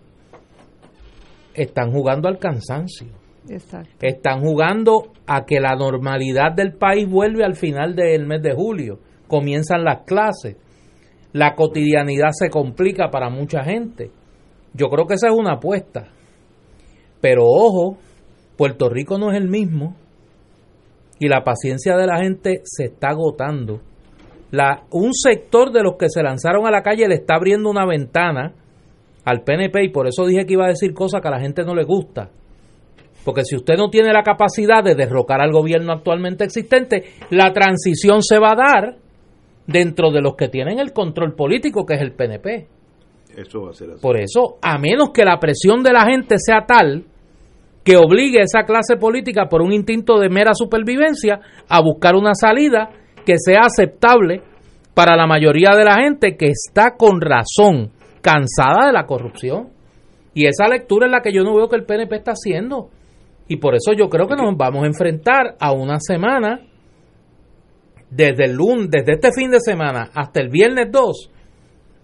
están 1.53 1.91
jugando 1.91 2.27
al 2.27 2.39
cansancio. 2.39 3.07
Están 3.99 4.41
jugando 4.41 5.11
a 5.25 5.45
que 5.45 5.59
la 5.59 5.75
normalidad 5.75 6.53
del 6.55 6.73
país 6.73 7.09
vuelve 7.09 7.43
al 7.43 7.55
final 7.55 7.95
del 7.95 8.25
mes 8.25 8.41
de 8.41 8.53
julio. 8.53 8.99
Comienzan 9.27 9.83
las 9.83 10.03
clases. 10.05 10.57
La 11.33 11.55
cotidianidad 11.55 12.31
se 12.31 12.49
complica 12.49 13.09
para 13.09 13.29
mucha 13.29 13.63
gente. 13.63 14.11
Yo 14.73 14.89
creo 14.89 15.05
que 15.07 15.15
esa 15.15 15.27
es 15.27 15.33
una 15.33 15.53
apuesta. 15.53 16.09
Pero 17.19 17.45
ojo, 17.45 17.97
Puerto 18.57 18.89
Rico 18.89 19.17
no 19.17 19.31
es 19.31 19.37
el 19.37 19.49
mismo. 19.49 19.95
Y 21.19 21.27
la 21.27 21.43
paciencia 21.43 21.97
de 21.97 22.07
la 22.07 22.17
gente 22.19 22.61
se 22.63 22.85
está 22.85 23.09
agotando. 23.09 23.81
La, 24.51 24.83
un 24.91 25.13
sector 25.13 25.71
de 25.71 25.83
los 25.83 25.95
que 25.97 26.09
se 26.09 26.21
lanzaron 26.21 26.65
a 26.67 26.71
la 26.71 26.81
calle 26.81 27.07
le 27.07 27.15
está 27.15 27.35
abriendo 27.35 27.69
una 27.69 27.85
ventana 27.85 28.53
al 29.25 29.43
PNP 29.43 29.83
y 29.83 29.89
por 29.89 30.07
eso 30.07 30.25
dije 30.25 30.45
que 30.45 30.53
iba 30.53 30.65
a 30.65 30.69
decir 30.69 30.93
cosas 30.93 31.21
que 31.21 31.27
a 31.27 31.31
la 31.31 31.39
gente 31.39 31.63
no 31.63 31.75
le 31.75 31.83
gusta. 31.83 32.29
Porque 33.23 33.43
si 33.43 33.55
usted 33.55 33.75
no 33.77 33.89
tiene 33.89 34.11
la 34.11 34.23
capacidad 34.23 34.83
de 34.83 34.95
derrocar 34.95 35.41
al 35.41 35.51
gobierno 35.51 35.93
actualmente 35.93 36.43
existente, 36.43 37.03
la 37.29 37.53
transición 37.53 38.23
se 38.23 38.39
va 38.39 38.51
a 38.51 38.55
dar 38.55 38.95
dentro 39.67 40.11
de 40.11 40.21
los 40.21 40.35
que 40.35 40.49
tienen 40.49 40.79
el 40.79 40.91
control 40.91 41.35
político, 41.35 41.85
que 41.85 41.95
es 41.95 42.01
el 42.01 42.13
PNP. 42.13 42.67
Eso 43.37 43.61
va 43.61 43.69
a 43.69 43.73
ser 43.73 43.91
así. 43.91 44.01
Por 44.01 44.19
eso, 44.19 44.57
a 44.61 44.77
menos 44.79 45.11
que 45.11 45.23
la 45.23 45.39
presión 45.39 45.83
de 45.83 45.93
la 45.93 46.05
gente 46.05 46.35
sea 46.39 46.65
tal 46.67 47.05
que 47.83 47.97
obligue 47.97 48.39
a 48.39 48.43
esa 48.43 48.63
clase 48.63 48.97
política 48.97 49.47
por 49.49 49.61
un 49.61 49.73
instinto 49.73 50.19
de 50.19 50.29
mera 50.29 50.53
supervivencia 50.53 51.39
a 51.67 51.81
buscar 51.81 52.15
una 52.15 52.33
salida 52.33 52.89
que 53.25 53.35
sea 53.37 53.61
aceptable 53.65 54.41
para 54.93 55.15
la 55.15 55.25
mayoría 55.25 55.71
de 55.75 55.85
la 55.85 56.01
gente 56.03 56.35
que 56.37 56.47
está 56.47 56.95
con 56.97 57.21
razón 57.21 57.91
cansada 58.21 58.87
de 58.87 58.93
la 58.93 59.05
corrupción. 59.05 59.69
Y 60.33 60.47
esa 60.47 60.67
lectura 60.67 61.07
es 61.07 61.11
la 61.11 61.21
que 61.21 61.33
yo 61.33 61.43
no 61.43 61.55
veo 61.55 61.67
que 61.67 61.75
el 61.75 61.85
PNP 61.85 62.15
está 62.15 62.31
haciendo. 62.31 62.89
Y 63.47 63.57
por 63.57 63.75
eso 63.75 63.91
yo 63.93 64.07
creo 64.09 64.27
que 64.27 64.35
nos 64.35 64.55
vamos 64.55 64.83
a 64.83 64.87
enfrentar 64.87 65.55
a 65.59 65.73
una 65.73 65.99
semana, 65.99 66.61
desde 68.09 68.45
el 68.45 68.53
lunes, 68.53 68.89
desde 68.89 69.13
este 69.13 69.31
fin 69.31 69.51
de 69.51 69.59
semana 69.59 70.09
hasta 70.13 70.41
el 70.41 70.49
viernes 70.49 70.89
2, 70.91 71.31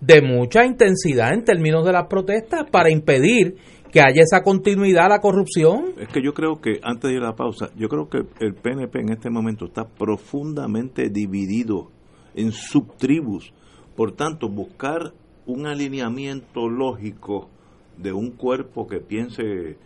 de 0.02 0.22
mucha 0.22 0.66
intensidad 0.66 1.34
en 1.34 1.44
términos 1.44 1.86
de 1.86 1.92
las 1.92 2.08
protestas 2.08 2.70
para 2.70 2.90
impedir 2.90 3.56
que 3.92 4.02
haya 4.02 4.22
esa 4.22 4.44
continuidad 4.44 5.06
a 5.06 5.10
la 5.10 5.20
corrupción. 5.20 5.94
Es 5.98 6.10
que 6.10 6.22
yo 6.22 6.34
creo 6.34 6.60
que, 6.62 6.80
antes 6.84 7.10
de 7.10 7.18
ir 7.18 7.24
a 7.24 7.28
la 7.28 7.36
pausa, 7.36 7.70
yo 7.76 7.88
creo 7.88 8.10
que 8.10 8.20
el 8.40 8.54
PNP 8.54 9.00
en 9.00 9.10
este 9.10 9.30
momento 9.30 9.66
está 9.66 9.86
profundamente 9.86 11.10
dividido 11.10 11.90
en 12.36 12.52
subtribus. 12.52 13.54
Por 13.96 14.12
tanto, 14.12 14.50
buscar 14.50 15.14
un 15.48 15.66
alineamiento 15.66 16.70
lógico 16.70 17.50
de 17.98 18.14
un 18.14 18.32
cuerpo 18.32 18.86
que 18.86 19.00
piense 19.00 19.42
eh, 19.42 19.78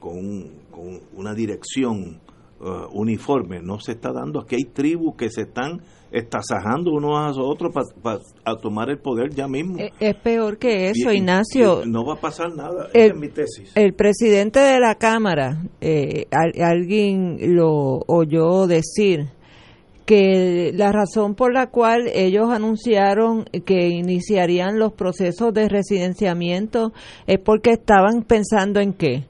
con, 0.00 0.50
con 0.70 1.00
una 1.14 1.34
dirección 1.34 2.20
uh, 2.60 2.88
uniforme 2.92 3.60
no 3.60 3.78
se 3.78 3.92
está 3.92 4.12
dando. 4.12 4.40
Aquí 4.40 4.56
hay 4.56 4.72
tribus 4.72 5.16
que 5.16 5.30
se 5.30 5.42
están 5.42 5.80
estasajando 6.10 6.92
unos 6.92 7.38
a 7.38 7.42
otros 7.42 7.72
para 8.02 8.56
tomar 8.60 8.90
el 8.90 8.98
poder 8.98 9.30
ya 9.30 9.48
mismo. 9.48 9.78
Es, 9.78 9.92
es 9.98 10.14
peor 10.16 10.58
que 10.58 10.90
eso, 10.90 11.12
y, 11.12 11.18
Ignacio. 11.18 11.82
Y 11.84 11.90
no 11.90 12.04
va 12.04 12.14
a 12.14 12.20
pasar 12.20 12.54
nada. 12.54 12.88
El, 12.92 13.02
Esa 13.02 13.14
es 13.14 13.20
mi 13.20 13.28
tesis. 13.28 13.72
El 13.74 13.94
presidente 13.94 14.60
de 14.60 14.78
la 14.78 14.96
Cámara, 14.96 15.62
eh, 15.80 16.26
alguien 16.60 17.38
lo 17.54 18.00
oyó 18.06 18.66
decir 18.66 19.30
que 20.04 20.72
la 20.74 20.92
razón 20.92 21.34
por 21.34 21.52
la 21.52 21.68
cual 21.68 22.08
ellos 22.12 22.50
anunciaron 22.50 23.44
que 23.64 23.88
iniciarían 23.88 24.78
los 24.78 24.92
procesos 24.92 25.54
de 25.54 25.68
residenciamiento 25.68 26.92
es 27.26 27.38
porque 27.38 27.70
estaban 27.70 28.22
pensando 28.22 28.80
en 28.80 28.92
qué 28.92 29.24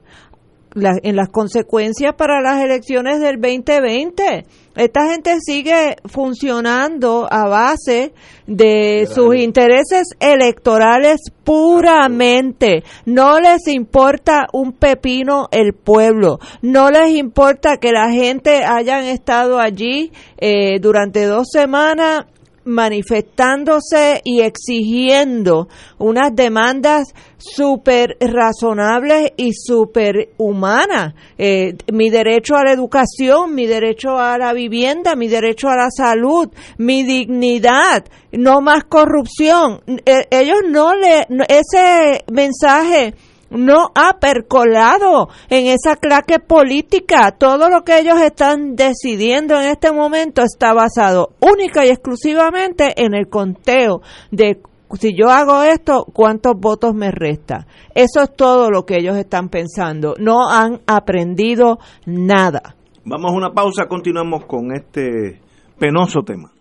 la, 0.73 0.91
en 1.03 1.15
las 1.15 1.29
consecuencias 1.29 2.15
para 2.15 2.41
las 2.41 2.61
elecciones 2.61 3.19
del 3.19 3.39
2020. 3.39 4.45
Esta 4.75 5.07
gente 5.07 5.37
sigue 5.39 5.97
funcionando 6.05 7.27
a 7.29 7.47
base 7.47 8.11
de 8.47 9.07
sus 9.07 9.35
intereses 9.35 10.07
electorales 10.19 11.19
puramente. 11.43 12.83
No 13.05 13.39
les 13.39 13.67
importa 13.67 14.47
un 14.51 14.73
pepino 14.73 15.47
el 15.51 15.73
pueblo. 15.73 16.39
No 16.63 16.89
les 16.89 17.11
importa 17.11 17.77
que 17.77 17.91
la 17.91 18.09
gente 18.11 18.63
hayan 18.63 19.03
estado 19.03 19.59
allí 19.59 20.11
eh, 20.37 20.79
durante 20.79 21.25
dos 21.25 21.47
semanas 21.51 22.25
manifestándose 22.65 24.21
y 24.23 24.41
exigiendo 24.41 25.67
unas 25.97 26.35
demandas 26.35 27.13
súper 27.37 28.17
razonables 28.19 29.31
y 29.37 29.53
súper 29.53 30.29
humanas. 30.37 31.13
Eh, 31.37 31.75
mi 31.91 32.09
derecho 32.09 32.55
a 32.55 32.63
la 32.63 32.71
educación, 32.71 33.53
mi 33.53 33.65
derecho 33.65 34.17
a 34.17 34.37
la 34.37 34.53
vivienda, 34.53 35.15
mi 35.15 35.27
derecho 35.27 35.69
a 35.69 35.75
la 35.75 35.89
salud, 35.89 36.49
mi 36.77 37.03
dignidad, 37.03 38.05
no 38.31 38.61
más 38.61 38.85
corrupción. 38.85 39.81
Eh, 40.05 40.27
ellos 40.31 40.59
no 40.67 40.95
le, 40.95 41.27
ese 41.47 42.23
mensaje 42.31 43.13
no 43.53 43.91
ha 43.95 44.19
percolado 44.19 45.29
en 45.49 45.67
esa 45.67 45.95
claque 45.95 46.39
política. 46.39 47.31
Todo 47.31 47.69
lo 47.69 47.83
que 47.83 47.99
ellos 47.99 48.19
están 48.21 48.75
decidiendo 48.75 49.59
en 49.59 49.69
este 49.69 49.91
momento 49.91 50.41
está 50.41 50.73
basado 50.73 51.33
única 51.39 51.85
y 51.85 51.89
exclusivamente 51.89 52.93
en 53.03 53.13
el 53.13 53.29
conteo 53.29 54.01
de 54.31 54.61
si 54.99 55.15
yo 55.17 55.29
hago 55.29 55.63
esto, 55.63 56.05
¿cuántos 56.13 56.53
votos 56.55 56.93
me 56.93 57.09
resta? 57.09 57.65
Eso 57.95 58.21
es 58.21 58.35
todo 58.35 58.69
lo 58.69 58.85
que 58.85 58.97
ellos 58.97 59.17
están 59.17 59.49
pensando. 59.49 60.13
No 60.19 60.49
han 60.49 60.81
aprendido 60.85 61.79
nada. 62.05 62.75
Vamos 63.05 63.31
a 63.31 63.35
una 63.35 63.51
pausa, 63.51 63.87
continuamos 63.87 64.45
con 64.45 64.71
este 64.71 65.41
penoso 65.79 66.21
tema. 66.21 66.51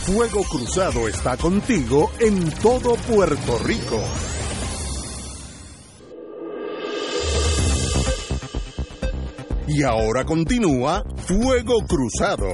Fuego 0.00 0.42
Cruzado 0.50 1.08
está 1.08 1.36
contigo 1.36 2.10
en 2.20 2.50
todo 2.60 2.94
Puerto 3.08 3.58
Rico. 3.64 4.00
Y 9.72 9.84
ahora 9.84 10.24
continúa 10.24 11.04
Fuego 11.16 11.76
Cruzado. 11.86 12.48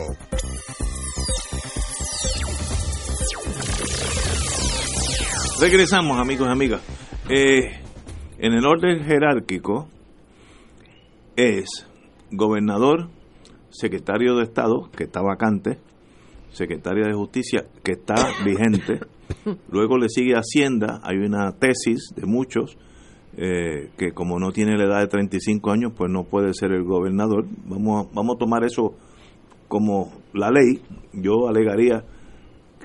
Regresamos, 5.59 6.21
amigos 6.21 6.47
y 6.47 6.51
amigas. 6.51 6.83
Eh, 7.31 7.81
en 8.37 8.53
el 8.53 8.67
orden 8.67 9.03
jerárquico 9.05 9.89
es 11.37 11.89
gobernador, 12.31 13.09
secretario 13.71 14.37
de 14.37 14.43
Estado, 14.43 14.91
que 14.95 15.05
está 15.05 15.23
vacante, 15.23 15.79
secretaria 16.51 17.07
de 17.07 17.15
Justicia, 17.15 17.65
que 17.83 17.93
está 17.93 18.29
vigente. 18.45 19.01
Luego 19.71 19.97
le 19.97 20.11
sigue 20.11 20.35
Hacienda, 20.35 21.01
hay 21.03 21.17
una 21.17 21.53
tesis 21.53 22.11
de 22.15 22.27
muchos, 22.27 22.77
eh, 23.37 23.91
que 23.99 24.13
como 24.13 24.39
no 24.39 24.51
tiene 24.51 24.77
la 24.77 24.85
edad 24.85 25.01
de 25.01 25.09
35 25.09 25.71
años, 25.71 25.93
pues 25.97 26.11
no 26.11 26.25
puede 26.25 26.55
ser 26.55 26.73
el 26.73 26.85
gobernador. 26.85 27.45
Vamos 27.67 28.07
a, 28.07 28.15
vamos 28.15 28.37
a 28.37 28.39
tomar 28.39 28.65
eso 28.65 28.95
como 29.69 30.13
la 30.33 30.51
ley. 30.51 30.81
Yo 31.13 31.49
alegaría 31.49 32.05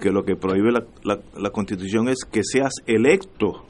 que 0.01 0.11
lo 0.11 0.23
que 0.23 0.35
prohíbe 0.35 0.71
la, 0.71 0.85
la, 1.03 1.19
la 1.37 1.49
constitución 1.51 2.09
es 2.09 2.25
que 2.25 2.41
seas 2.43 2.73
electo 2.85 3.65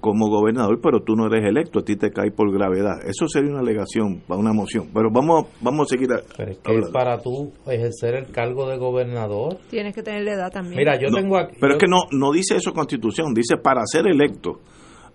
como 0.00 0.28
gobernador, 0.28 0.78
pero 0.82 1.00
tú 1.00 1.14
no 1.14 1.26
eres 1.26 1.44
electo, 1.44 1.80
a 1.80 1.82
ti 1.84 1.96
te 1.96 2.10
cae 2.10 2.30
por 2.30 2.52
gravedad. 2.52 3.00
Eso 3.04 3.26
sería 3.28 3.50
una 3.50 3.60
alegación 3.60 4.22
para 4.26 4.40
una 4.40 4.52
moción. 4.52 4.88
Pero 4.94 5.10
vamos, 5.12 5.46
vamos 5.60 5.86
a 5.86 5.96
seguir. 5.96 6.12
A, 6.12 6.22
pero 6.36 6.52
es 6.52 6.58
que 6.58 6.80
para 6.92 7.20
tú 7.20 7.52
ejercer 7.66 8.14
el 8.14 8.30
cargo 8.30 8.68
de 8.68 8.78
gobernador. 8.78 9.58
Tienes 9.70 9.94
que 9.94 10.02
tener 10.02 10.22
la 10.22 10.34
edad 10.34 10.50
también. 10.52 10.76
Mira, 10.76 10.98
yo 10.98 11.08
no, 11.08 11.16
tengo 11.16 11.36
aquí. 11.36 11.56
Pero 11.60 11.72
yo, 11.72 11.76
es 11.76 11.82
que 11.82 11.88
no, 11.88 12.02
no 12.12 12.32
dice 12.32 12.56
eso 12.56 12.72
constitución, 12.72 13.34
dice 13.34 13.56
para 13.56 13.82
ser 13.86 14.06
electo. 14.06 14.60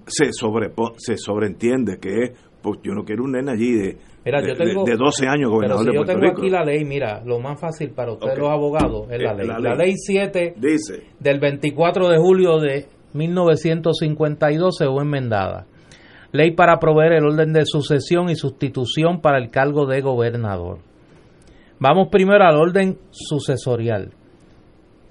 Se, 0.08 0.32
sobre, 0.34 0.72
se 0.98 1.18
sobreentiende 1.18 1.98
que 2.00 2.24
es, 2.24 2.32
pues 2.62 2.80
yo 2.84 2.94
no 2.94 3.04
quiero 3.04 3.24
un 3.24 3.32
nene 3.34 3.52
allí 3.52 3.72
de, 3.74 3.98
Mira, 4.26 4.42
de, 4.42 4.48
yo 4.50 4.56
tengo, 4.56 4.84
de, 4.86 4.92
de 4.92 4.98
12 4.98 5.28
años 5.28 5.50
gobernador 5.52 5.86
pero 5.86 5.92
si 5.92 5.98
de 5.98 6.02
yo 6.02 6.06
tengo 6.06 6.22
Rico. 6.32 6.42
aquí 6.42 6.50
la 6.50 6.64
ley, 6.64 6.86
mira, 6.86 7.22
lo 7.26 7.40
más 7.40 7.60
fácil 7.60 7.92
para 7.92 8.14
ustedes 8.14 8.38
los 8.38 8.50
abogados 8.50 9.08
es 9.12 9.22
la 9.22 9.32
Eh, 9.32 9.36
ley. 9.38 9.48
la 9.48 9.60
La 9.60 9.76
ley. 9.76 9.88
ley 9.88 9.94
7 9.98 10.54
Dice, 10.58 11.04
del 11.20 11.40
24 11.40 12.10
de 12.10 12.18
julio 12.18 12.60
de 12.60 12.86
1952 13.14 14.76
se 14.78 14.86
fue 14.88 15.04
enmendada. 15.04 15.66
Ley 16.32 16.52
para 16.52 16.80
proveer 16.80 17.14
el 17.14 17.26
orden 17.26 17.54
de 17.54 17.64
sucesión 17.66 18.30
y 18.30 18.36
sustitución 18.36 19.22
para 19.22 19.38
el 19.38 19.52
cargo 19.52 19.86
de 19.86 20.02
gobernador. 20.02 20.80
Vamos 21.80 22.08
primero 22.12 22.44
al 22.46 22.56
orden 22.58 22.98
sucesorial. 23.12 24.14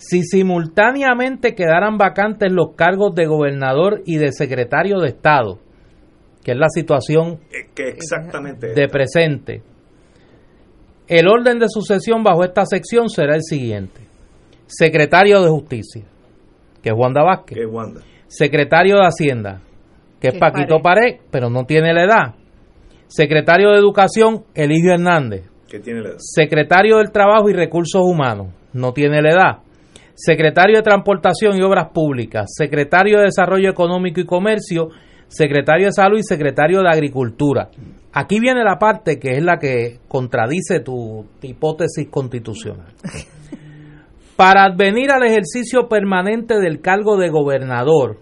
Si 0.05 0.25
simultáneamente 0.25 1.55
quedaran 1.55 1.97
vacantes 1.97 2.51
los 2.51 2.75
cargos 2.75 3.15
de 3.15 3.27
gobernador 3.27 4.03
y 4.05 4.17
de 4.17 4.33
secretario 4.33 4.99
de 4.99 5.09
Estado, 5.09 5.61
que 6.43 6.53
es 6.53 6.59
la 6.59 6.69
situación 6.69 7.39
eh, 7.53 7.69
que 7.73 7.89
exactamente 7.89 8.75
de 8.75 8.89
presente, 8.89 9.63
el 11.07 11.29
orden 11.29 11.61
de 11.61 11.67
sucesión 11.69 12.25
bajo 12.25 12.43
esta 12.43 12.67
sección 12.67 13.09
será 13.09 13.37
el 13.37 13.43
siguiente. 13.43 14.01
Secretario 14.67 15.41
de 15.41 15.51
Justicia, 15.51 16.05
que 16.83 16.89
es 16.89 16.95
Wanda 16.97 17.23
Vázquez. 17.23 17.59
que 17.59 17.65
es 17.65 17.71
Wanda. 17.71 18.01
Secretario 18.27 18.97
de 18.97 19.07
Hacienda, 19.07 19.61
que 20.21 20.29
es 20.29 20.33
Que 20.33 20.39
es 20.39 20.41
Paquito 20.41 20.81
Pared, 20.81 21.21
pero 21.31 21.49
no 21.49 21.65
tiene 21.65 21.93
la 21.93 22.05
edad. 22.05 22.35
Secretario 23.07 23.71
de 23.71 23.79
Educación, 23.79 24.45
Eligio 24.55 24.95
Hernández. 24.95 25.49
que 25.69 25.79
tiene 25.79 26.01
la 26.01 26.09
edad. 26.11 26.19
Secretario 26.19 26.97
del 26.97 27.13
Trabajo 27.13 27.49
y 27.49 27.53
Recursos 27.53 28.03
Humanos, 28.03 28.49
no 28.73 28.93
tiene 28.93 29.23
la 29.23 29.31
edad. 29.31 29.72
Secretario 30.15 30.77
de 30.77 30.83
Transportación 30.83 31.57
y 31.57 31.63
Obras 31.63 31.89
Públicas, 31.93 32.53
Secretario 32.55 33.19
de 33.19 33.25
Desarrollo 33.25 33.71
Económico 33.71 34.21
y 34.21 34.27
Comercio, 34.27 34.89
Secretario 35.29 35.87
de 35.87 35.93
Salud 35.93 36.19
y 36.19 36.23
Secretario 36.23 36.81
de 36.81 36.89
Agricultura. 36.89 37.71
Aquí 38.13 38.39
viene 38.39 38.63
la 38.63 38.79
parte 38.79 39.19
que 39.19 39.31
es 39.31 39.43
la 39.43 39.59
que 39.59 40.01
contradice 40.07 40.81
tu 40.81 41.25
hipótesis 41.41 42.09
constitucional. 42.11 42.93
Para 44.37 44.65
advenir 44.65 45.11
al 45.11 45.25
ejercicio 45.25 45.89
permanente 45.89 46.59
del 46.61 46.81
cargo 46.81 47.17
de 47.17 47.31
gobernador, 47.31 48.19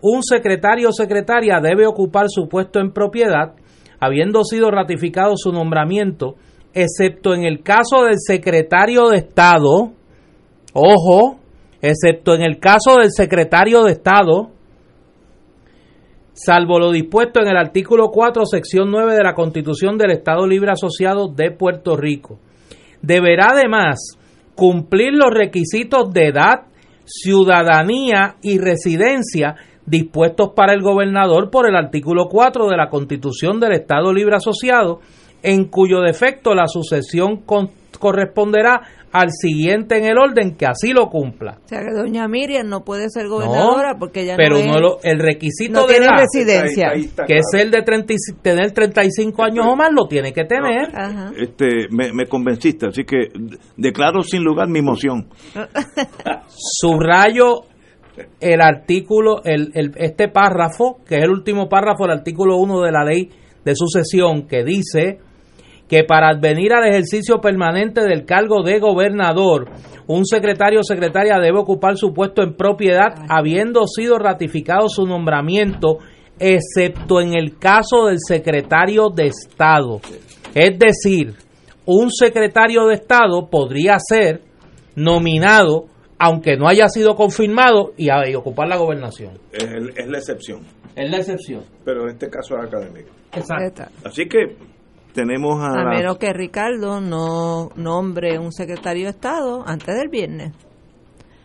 un 0.00 0.22
secretario 0.22 0.90
o 0.90 0.92
secretaria 0.92 1.60
debe 1.60 1.86
ocupar 1.86 2.26
su 2.28 2.48
puesto 2.48 2.80
en 2.80 2.92
propiedad, 2.92 3.54
habiendo 4.00 4.44
sido 4.44 4.70
ratificado 4.70 5.32
su 5.36 5.52
nombramiento, 5.52 6.36
excepto 6.72 7.34
en 7.34 7.44
el 7.44 7.62
caso 7.62 8.04
del 8.04 8.16
secretario 8.18 9.08
de 9.08 9.18
Estado, 9.18 9.92
ojo, 10.72 11.38
excepto 11.90 12.34
en 12.34 12.42
el 12.42 12.58
caso 12.58 12.96
del 12.98 13.10
secretario 13.10 13.82
de 13.84 13.92
Estado, 13.92 14.50
salvo 16.32 16.78
lo 16.78 16.90
dispuesto 16.90 17.40
en 17.40 17.48
el 17.48 17.58
artículo 17.58 18.08
4, 18.10 18.46
sección 18.46 18.90
9 18.90 19.14
de 19.14 19.22
la 19.22 19.34
Constitución 19.34 19.98
del 19.98 20.12
Estado 20.12 20.46
Libre 20.46 20.70
Asociado 20.70 21.28
de 21.28 21.50
Puerto 21.50 21.94
Rico. 21.94 22.38
Deberá 23.02 23.48
además 23.50 24.16
cumplir 24.54 25.12
los 25.12 25.30
requisitos 25.30 26.10
de 26.10 26.28
edad, 26.28 26.62
ciudadanía 27.04 28.36
y 28.40 28.56
residencia 28.56 29.56
dispuestos 29.84 30.52
para 30.56 30.72
el 30.72 30.80
gobernador 30.80 31.50
por 31.50 31.68
el 31.68 31.76
artículo 31.76 32.28
4 32.30 32.66
de 32.66 32.76
la 32.78 32.88
Constitución 32.88 33.60
del 33.60 33.72
Estado 33.72 34.10
Libre 34.10 34.36
Asociado, 34.36 35.00
en 35.42 35.66
cuyo 35.66 36.00
defecto 36.00 36.54
la 36.54 36.66
sucesión 36.66 37.42
corresponderá 37.98 38.80
al 39.14 39.30
siguiente 39.30 39.96
en 39.96 40.06
el 40.06 40.18
orden 40.18 40.56
que 40.56 40.66
así 40.66 40.92
lo 40.92 41.06
cumpla. 41.08 41.58
O 41.64 41.68
sea 41.68 41.78
que 41.80 41.92
doña 41.94 42.26
Miriam 42.26 42.68
no 42.68 42.82
puede 42.84 43.08
ser 43.10 43.28
gobernadora 43.28 43.94
porque 43.98 44.22
ella 44.22 44.34
pero 44.36 44.56
no, 44.56 44.60
es- 44.60 44.66
no 44.66 44.80
lo- 44.80 44.98
el 45.04 45.20
requisito 45.20 45.72
no 45.72 45.86
de 45.86 45.92
tiene 45.94 46.06
edad, 46.06 46.18
residencia. 46.20 46.88
Ahí- 46.88 46.98
ahí 46.98 47.04
está 47.04 47.24
que 47.24 47.36
es 47.36 47.46
el 47.54 47.70
de 47.70 47.82
30 47.82 48.12
y- 48.12 48.16
tener 48.42 48.72
35 48.72 49.44
años 49.44 49.66
o 49.68 49.76
más, 49.76 49.90
lo 49.92 50.06
tiene 50.08 50.32
que 50.32 50.44
tener. 50.44 50.88
Ajá. 50.94 51.30
Este, 51.38 51.86
me, 51.90 52.12
me 52.12 52.26
convenciste, 52.26 52.86
así 52.88 53.04
que 53.04 53.28
declaro 53.76 54.22
sin 54.22 54.42
lugar 54.42 54.68
mi 54.68 54.82
moción. 54.82 55.28
Subrayo 56.48 57.62
el 58.40 58.60
artículo, 58.60 59.42
el, 59.44 59.70
el- 59.74 59.92
este 59.96 60.28
párrafo, 60.28 60.98
que 61.06 61.16
es 61.18 61.22
el 61.24 61.30
último 61.30 61.68
párrafo 61.68 62.04
del 62.04 62.18
artículo 62.18 62.56
1 62.58 62.80
de 62.82 62.92
la 62.92 63.04
ley 63.04 63.30
de 63.64 63.74
sucesión, 63.74 64.46
que 64.46 64.62
dice 64.64 65.18
que 65.88 66.04
para 66.04 66.30
advenir 66.30 66.72
al 66.72 66.88
ejercicio 66.88 67.40
permanente 67.40 68.00
del 68.02 68.24
cargo 68.24 68.62
de 68.62 68.78
gobernador, 68.80 69.68
un 70.06 70.24
secretario 70.26 70.80
o 70.80 70.84
secretaria 70.84 71.38
debe 71.38 71.58
ocupar 71.58 71.96
su 71.96 72.12
puesto 72.12 72.42
en 72.42 72.54
propiedad, 72.56 73.14
habiendo 73.28 73.86
sido 73.86 74.18
ratificado 74.18 74.88
su 74.88 75.06
nombramiento, 75.06 75.98
excepto 76.38 77.20
en 77.20 77.34
el 77.34 77.58
caso 77.58 78.06
del 78.06 78.18
secretario 78.26 79.08
de 79.10 79.26
Estado. 79.28 80.00
Es 80.54 80.78
decir, 80.78 81.34
un 81.86 82.10
secretario 82.10 82.86
de 82.86 82.94
Estado 82.94 83.48
podría 83.50 83.96
ser 83.98 84.40
nominado, 84.96 85.86
aunque 86.18 86.56
no 86.56 86.68
haya 86.68 86.88
sido 86.88 87.14
confirmado, 87.14 87.92
y, 87.96 88.08
a- 88.08 88.28
y 88.28 88.34
ocupar 88.34 88.68
la 88.68 88.76
gobernación. 88.76 89.32
Es, 89.52 89.64
el- 89.64 89.90
es 89.96 90.06
la 90.08 90.18
excepción, 90.18 90.60
Es 90.96 91.10
la 91.10 91.18
excepción. 91.18 91.62
pero 91.84 92.04
en 92.04 92.10
este 92.10 92.30
caso 92.30 92.56
es 92.58 92.64
académico. 92.66 93.10
Exacto. 93.34 93.82
Así 94.04 94.26
que 94.28 94.56
tenemos 95.14 95.60
a, 95.62 95.80
A 95.80 95.84
menos 95.88 96.18
que 96.18 96.32
Ricardo 96.34 97.00
no 97.00 97.70
nombre 97.76 98.38
un 98.38 98.52
secretario 98.52 99.04
de 99.04 99.10
Estado 99.10 99.62
antes 99.66 99.94
del 99.96 100.08
viernes. 100.10 100.52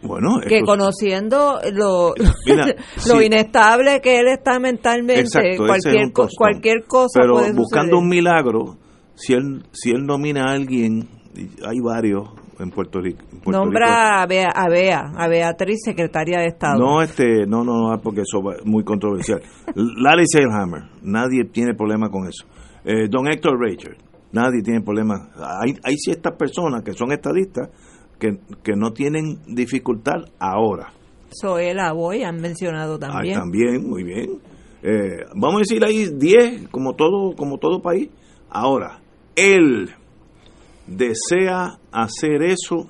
bueno, 0.02 0.40
Que 0.48 0.62
conociendo 0.62 1.60
lo, 1.74 2.14
Mira, 2.46 2.66
lo 3.08 3.20
sí. 3.20 3.26
inestable 3.26 4.02
que 4.02 4.20
él 4.20 4.28
está 4.28 4.60
mentalmente, 4.60 5.22
Exacto, 5.22 5.48
ese 5.48 5.54
es 5.54 5.58
cualquier, 5.84 6.12
costón. 6.14 6.36
cualquier 6.38 6.86
cosa 6.88 7.20
pero 7.22 7.34
puede 7.34 7.54
buscando 7.54 7.98
suceder. 7.98 8.04
un 8.04 8.10
milagro, 8.10 8.78
si 9.16 9.34
él 9.34 9.64
si 9.72 9.92
él 9.92 10.06
nomina 10.06 10.46
a 10.46 10.54
alguien, 10.54 11.08
hay 11.66 11.80
varios 11.84 12.30
en 12.60 12.72
Puerto 12.72 13.00
Rico. 13.00 13.22
en 13.32 13.40
Puerto 13.40 13.64
Rico. 13.64 13.66
Nombra 13.66 14.22
a, 14.22 14.26
Bea, 14.26 14.50
a 14.54 14.68
Bea, 14.70 15.12
a 15.16 15.28
Beatriz, 15.30 15.80
secretaria 15.86 16.40
de 16.40 16.48
Estado. 16.48 16.78
No, 16.78 17.02
este, 17.02 17.46
no, 17.48 17.64
no, 17.64 17.90
no, 17.90 18.02
porque 18.02 18.22
eso 18.22 18.40
es 18.52 18.66
muy 18.66 18.84
controversial. 18.84 19.42
Larry 19.76 20.26
Seilhammer, 20.28 20.84
nadie 21.02 21.46
tiene 21.46 21.74
problema 21.74 22.10
con 22.10 22.28
eso. 22.28 22.46
Eh, 22.86 23.08
don 23.10 23.28
Héctor 23.28 23.60
Richard, 23.60 23.98
nadie 24.32 24.62
tiene 24.64 24.82
problema. 24.82 25.30
Hay, 25.62 25.74
hay 25.84 25.98
ciertas 25.98 26.36
personas 26.36 26.84
que 26.84 26.94
son 26.94 27.12
estadistas 27.12 27.70
que, 28.20 28.38
que 28.64 28.74
no 28.76 28.92
tienen 28.94 29.40
dificultad 29.48 30.26
ahora. 30.40 30.92
Zoela 31.42 31.90
Aboy 31.90 32.24
han 32.24 32.38
mencionado 32.42 32.96
Ah, 32.96 33.00
también. 33.00 33.36
también, 33.40 33.88
muy 33.90 34.04
bien. 34.04 34.40
Eh, 34.82 35.26
vamos 35.36 35.56
a 35.56 35.60
decir 35.60 35.84
ahí 35.84 36.10
10, 36.18 36.70
como 36.70 36.96
todo, 36.96 37.36
como 37.36 37.58
todo 37.58 37.82
país. 37.82 38.10
Ahora, 38.50 39.00
él 39.36 39.90
desea 40.88 41.78
hacer 41.92 42.42
eso 42.44 42.88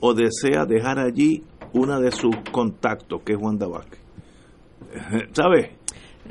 o 0.00 0.14
desea 0.14 0.64
dejar 0.66 0.98
allí 0.98 1.44
una 1.72 2.00
de 2.00 2.10
sus 2.10 2.34
contactos, 2.50 3.22
que 3.22 3.34
es 3.34 3.38
Wanda 3.40 3.68
Vázquez. 3.68 4.00
¿Sabes? 5.32 5.70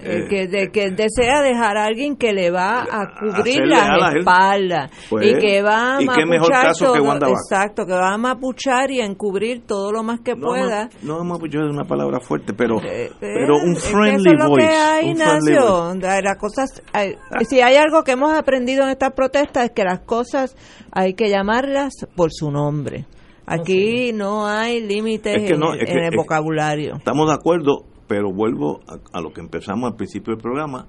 Eh, 0.04 0.28
que, 0.30 0.48
de, 0.48 0.70
que 0.72 0.90
desea 0.92 1.42
dejar 1.42 1.78
a 1.78 1.86
alguien 1.86 2.16
que 2.16 2.34
le 2.34 2.52
va 2.52 2.82
a 2.84 3.08
cubrir 3.20 3.60
las 3.66 4.12
él. 4.14 4.20
espaldas 4.20 4.92
Pues, 5.10 5.28
y 5.28 5.34
que 5.40 5.62
va 5.62 5.98
a 5.98 6.02
mapuchar 6.02 6.74
todo- 6.78 7.28
exacto 7.30 7.86
que 7.86 7.94
va 7.94 8.14
a 8.14 8.18
mapuchar 8.18 8.92
y 8.92 9.02
a 9.02 9.06
encubrir 9.06 9.66
todo 9.66 9.92
lo 9.92 10.04
más 10.04 10.20
que 10.22 10.36
No, 10.36 10.48
pueda 10.48 10.90
no, 11.02 11.14
no 11.14 11.18
vamos 11.18 11.32
a 11.34 11.36
escuchar 11.38 11.64
una 11.64 11.84
palabra 11.86 12.20
fuerte, 12.20 12.54
pero, 12.54 12.78
Eh, 12.84 13.10
pero 13.20 13.56
un 13.58 13.74
es 13.74 13.84
que 13.84 13.90
friendly 13.90 14.30
eso 14.30 14.32
es 14.32 14.40
lo 14.44 14.50
voice. 14.50 14.68
que 14.68 14.74
hay, 14.74 15.10
un 15.12 15.16
friendly 15.18 15.52
Ignacio. 15.54 16.22
Las 16.24 16.38
cosas, 16.38 16.84
hay- 16.94 17.16
si 17.48 17.62
hay 17.62 17.76
algo 17.76 18.04
que 18.04 18.12
hemos 18.12 18.34
aprendido 18.38 18.84
en 18.84 18.90
estas 18.90 19.14
protestas 19.14 19.66
es 19.66 19.72
que 19.72 19.84
las 19.84 20.00
cosas 20.02 20.56
hay 20.92 21.14
que 21.14 21.30
llamarlas 21.30 21.94
por 22.16 22.30
su 22.32 22.52
nombre. 22.52 23.06
Aquí 23.52 24.12
no 24.14 24.46
hay 24.48 24.80
límites 24.86 25.36
Es 25.42 25.50
que 25.52 25.58
no, 25.58 25.74
en, 25.74 25.80
es 25.82 25.86
que- 25.88 25.92
en 25.94 26.04
el 26.04 26.14
es- 26.14 26.16
vocabulario. 26.18 26.98
Estamos 26.98 27.28
de 27.28 27.34
acuerdo, 27.34 27.86
pero 28.10 28.34
vuelvo 28.34 28.82
a, 28.88 29.18
a 29.18 29.22
lo 29.22 29.32
que 29.32 29.40
empezamos 29.40 29.90
al 29.90 29.96
principio 29.96 30.34
del 30.34 30.42
programa. 30.42 30.88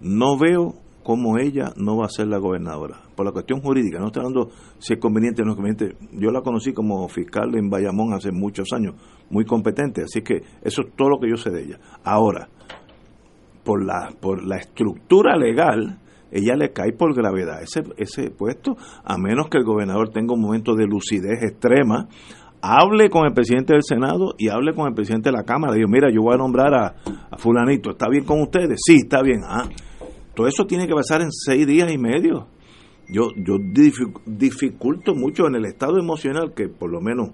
No 0.00 0.36
veo 0.36 0.74
cómo 1.08 1.38
ella 1.38 1.72
no 1.76 1.96
va 1.96 2.04
a 2.04 2.10
ser 2.10 2.26
la 2.26 2.36
gobernadora. 2.36 3.00
Por 3.16 3.24
la 3.24 3.32
cuestión 3.32 3.62
jurídica, 3.62 3.98
no 3.98 4.08
estoy 4.08 4.20
hablando 4.20 4.50
si 4.78 4.92
es 4.92 4.98
conveniente 4.98 5.40
o 5.40 5.46
no 5.46 5.52
es 5.52 5.56
conveniente. 5.56 5.96
Yo 6.12 6.30
la 6.30 6.42
conocí 6.42 6.74
como 6.74 7.08
fiscal 7.08 7.54
en 7.54 7.70
Bayamón 7.70 8.12
hace 8.12 8.30
muchos 8.30 8.68
años, 8.74 8.94
muy 9.30 9.46
competente, 9.46 10.02
así 10.02 10.20
que 10.20 10.42
eso 10.60 10.82
es 10.82 10.92
todo 10.94 11.08
lo 11.08 11.18
que 11.18 11.30
yo 11.30 11.38
sé 11.38 11.48
de 11.48 11.62
ella. 11.62 11.78
Ahora, 12.04 12.50
por 13.64 13.82
la, 13.82 14.10
por 14.20 14.44
la 14.44 14.58
estructura 14.58 15.34
legal, 15.38 15.98
ella 16.30 16.56
le 16.56 16.72
cae 16.74 16.92
por 16.92 17.14
gravedad 17.14 17.62
ese, 17.62 17.84
ese 17.96 18.30
puesto, 18.30 18.76
a 19.02 19.16
menos 19.16 19.48
que 19.48 19.56
el 19.56 19.64
gobernador 19.64 20.10
tenga 20.10 20.34
un 20.34 20.42
momento 20.42 20.74
de 20.74 20.86
lucidez 20.86 21.42
extrema, 21.42 22.08
hable 22.60 23.08
con 23.10 23.26
el 23.26 23.32
presidente 23.32 23.72
del 23.72 23.82
Senado 23.82 24.34
y 24.38 24.48
hable 24.48 24.74
con 24.74 24.88
el 24.88 24.94
presidente 24.94 25.30
de 25.30 25.36
la 25.36 25.44
Cámara. 25.44 25.74
Digo, 25.74 25.88
mira, 25.88 26.08
yo 26.12 26.22
voy 26.22 26.34
a 26.34 26.38
nombrar 26.38 26.74
a, 26.74 26.94
fulanito, 27.38 27.90
¿está 27.90 28.08
bien 28.08 28.24
con 28.24 28.40
ustedes? 28.42 28.78
Sí, 28.84 28.96
está 29.02 29.22
bien. 29.22 29.40
Ah, 29.44 29.68
todo 30.34 30.46
eso 30.46 30.66
tiene 30.66 30.86
que 30.86 30.94
pasar 30.94 31.20
en 31.22 31.30
seis 31.32 31.66
días 31.66 31.92
y 31.92 31.98
medio. 31.98 32.46
Yo, 33.08 33.30
yo 33.36 33.54
dific- 33.54 34.20
dificulto 34.26 35.14
mucho 35.14 35.46
en 35.46 35.54
el 35.54 35.64
estado 35.64 35.98
emocional 35.98 36.52
que 36.54 36.68
por 36.68 36.90
lo 36.90 37.00
menos 37.00 37.30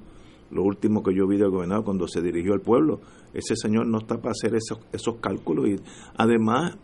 lo 0.51 0.63
último 0.63 1.03
que 1.03 1.15
yo 1.17 1.27
vi 1.27 1.37
del 1.37 1.51
gobernador 1.51 1.85
cuando 1.85 2.07
se 2.07 2.23
dirigió 2.23 2.53
al 2.53 2.61
pueblo, 2.61 3.01
ese 3.33 3.57
señor 3.57 3.89
no 3.89 3.99
está 3.99 4.19
para 4.19 4.31
hacer 4.31 4.55
esos, 4.55 4.79
esos 4.93 5.17
cálculos 5.17 5.69
y 5.69 5.77
además, 6.17 6.77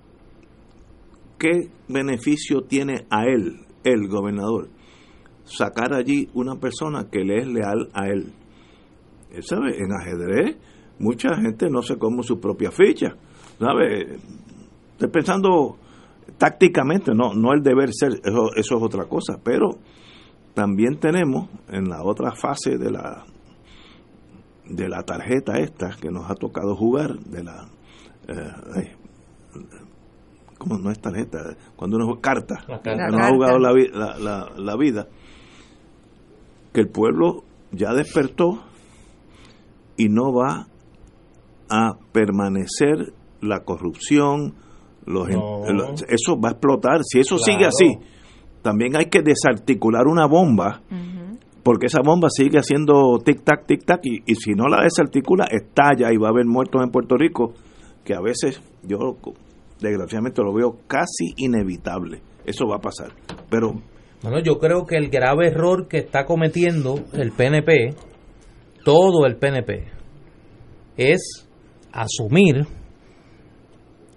¿qué 1.39 1.69
beneficio 1.89 2.63
tiene 2.63 3.07
a 3.11 3.25
él, 3.27 3.61
el 3.85 4.09
gobernador, 4.09 4.69
sacar 5.51 5.93
allí 5.95 6.29
una 6.35 6.57
persona 6.57 7.09
que 7.11 7.25
le 7.25 7.39
es 7.39 7.47
leal 7.47 7.89
a 7.93 8.07
él? 8.09 8.33
Él 9.33 9.43
sabe, 9.45 9.77
en 9.79 9.93
ajedrez 9.93 10.57
mucha 10.99 11.37
gente 11.37 11.69
no 11.71 11.83
se 11.83 11.97
come 11.99 12.23
su 12.23 12.39
propia 12.41 12.71
ficha, 12.71 13.15
¿sabe? 13.59 14.17
Estoy 14.93 15.09
pensando 15.11 15.77
tácticamente, 16.37 17.13
no, 17.15 17.33
no 17.35 17.53
el 17.53 17.63
deber 17.63 17.91
ser, 17.93 18.13
eso, 18.25 18.51
eso 18.55 18.77
es 18.77 18.83
otra 18.83 19.05
cosa, 19.07 19.39
pero 19.43 19.71
también 20.55 20.99
tenemos 20.99 21.49
en 21.69 21.89
la 21.89 22.03
otra 22.03 22.33
fase 22.33 22.77
de 22.77 22.91
la 22.91 23.25
de 24.67 24.89
la 24.89 25.03
tarjeta 25.03 25.59
esta 25.59 25.97
que 26.01 26.11
nos 26.11 26.31
ha 26.31 26.35
tocado 26.35 26.77
jugar, 26.77 27.19
de 27.19 27.43
la 27.45 27.67
eh, 28.29 28.53
ay, 28.77 28.91
¿cómo 30.59 30.79
no 30.79 30.91
es 30.91 31.01
tarjeta? 31.01 31.57
Cuando 31.77 31.97
uno 31.97 32.07
juega 32.07 32.21
carta, 32.21 32.55
La 32.69 32.79
que 32.79 32.91
carta. 32.91 33.07
nos 33.09 33.17
La 33.21 33.27
ha 33.27 33.31
jugado 33.31 33.53
carta. 33.55 33.69
la, 33.69 33.73
vi- 33.73 33.89
la, 33.93 34.19
la- 34.19 34.51
la 34.57 34.77
vida, 34.77 35.09
que 36.73 36.81
el 36.81 36.89
pueblo 36.89 37.45
ya 37.73 37.93
despertó 37.93 38.63
y 39.97 40.09
no 40.09 40.33
va 40.33 40.67
a 41.69 41.93
permanecer 42.13 43.13
la 43.41 43.61
corrupción, 43.65 44.55
los 45.07 45.29
en- 45.29 45.39
No. 45.39 45.73
los- 45.73 46.03
eso 46.09 46.39
va 46.41 46.51
a 46.51 46.53
explotar. 46.53 47.01
Si 47.05 47.21
eso 47.21 47.39
sigue 47.39 47.67
así, 47.67 47.97
también 48.63 48.97
hay 48.97 49.07
que 49.07 49.23
desarticular 49.23 50.07
una 50.07 50.27
bomba, 50.27 50.83
porque 51.63 51.87
esa 51.87 52.01
bomba 52.05 52.29
sigue 52.31 52.59
haciendo 52.59 53.19
tic-tac, 53.25 53.67
tic-tac, 53.67 54.01
y, 54.05 54.23
y 54.27 54.35
si 54.35 54.53
no 54.53 54.67
la 54.67 54.83
desarticula, 54.83 55.45
estalla 55.51 56.13
y 56.13 56.17
va 56.17 56.29
a 56.29 56.31
haber 56.31 56.47
muertos 56.47 56.83
en 56.83 56.91
Puerto 56.91 57.17
Rico, 57.17 57.53
que 58.05 58.15
a 58.15 58.21
veces 58.21 58.61
yo 58.83 59.17
desgraciadamente 59.81 60.43
lo 60.43 60.53
veo 60.53 60.77
casi 60.87 61.33
inevitable. 61.37 62.21
Eso 62.45 62.67
va 62.67 62.77
a 62.77 62.81
pasar. 62.81 63.13
Pero 63.51 63.75
Bueno, 64.23 64.39
yo 64.41 64.59
creo 64.59 64.85
que 64.85 64.97
el 64.97 65.09
grave 65.09 65.49
error 65.49 65.89
que 65.89 65.99
está 65.99 66.27
cometiendo 66.27 66.97
el 67.15 67.33
PNP, 67.33 67.95
todo 68.85 69.25
el 69.27 69.37
PNP, 69.37 69.87
es 70.97 71.49
asumir 71.93 72.67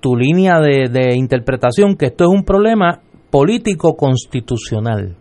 tu 0.02 0.18
línea 0.18 0.60
de, 0.60 1.16
interpretación 1.16 1.96
que 1.96 2.08
esto 2.08 2.26
es 2.26 2.30
un 2.30 2.44
problema 2.44 3.02
político 3.30 3.96
constitucional, 3.96 5.16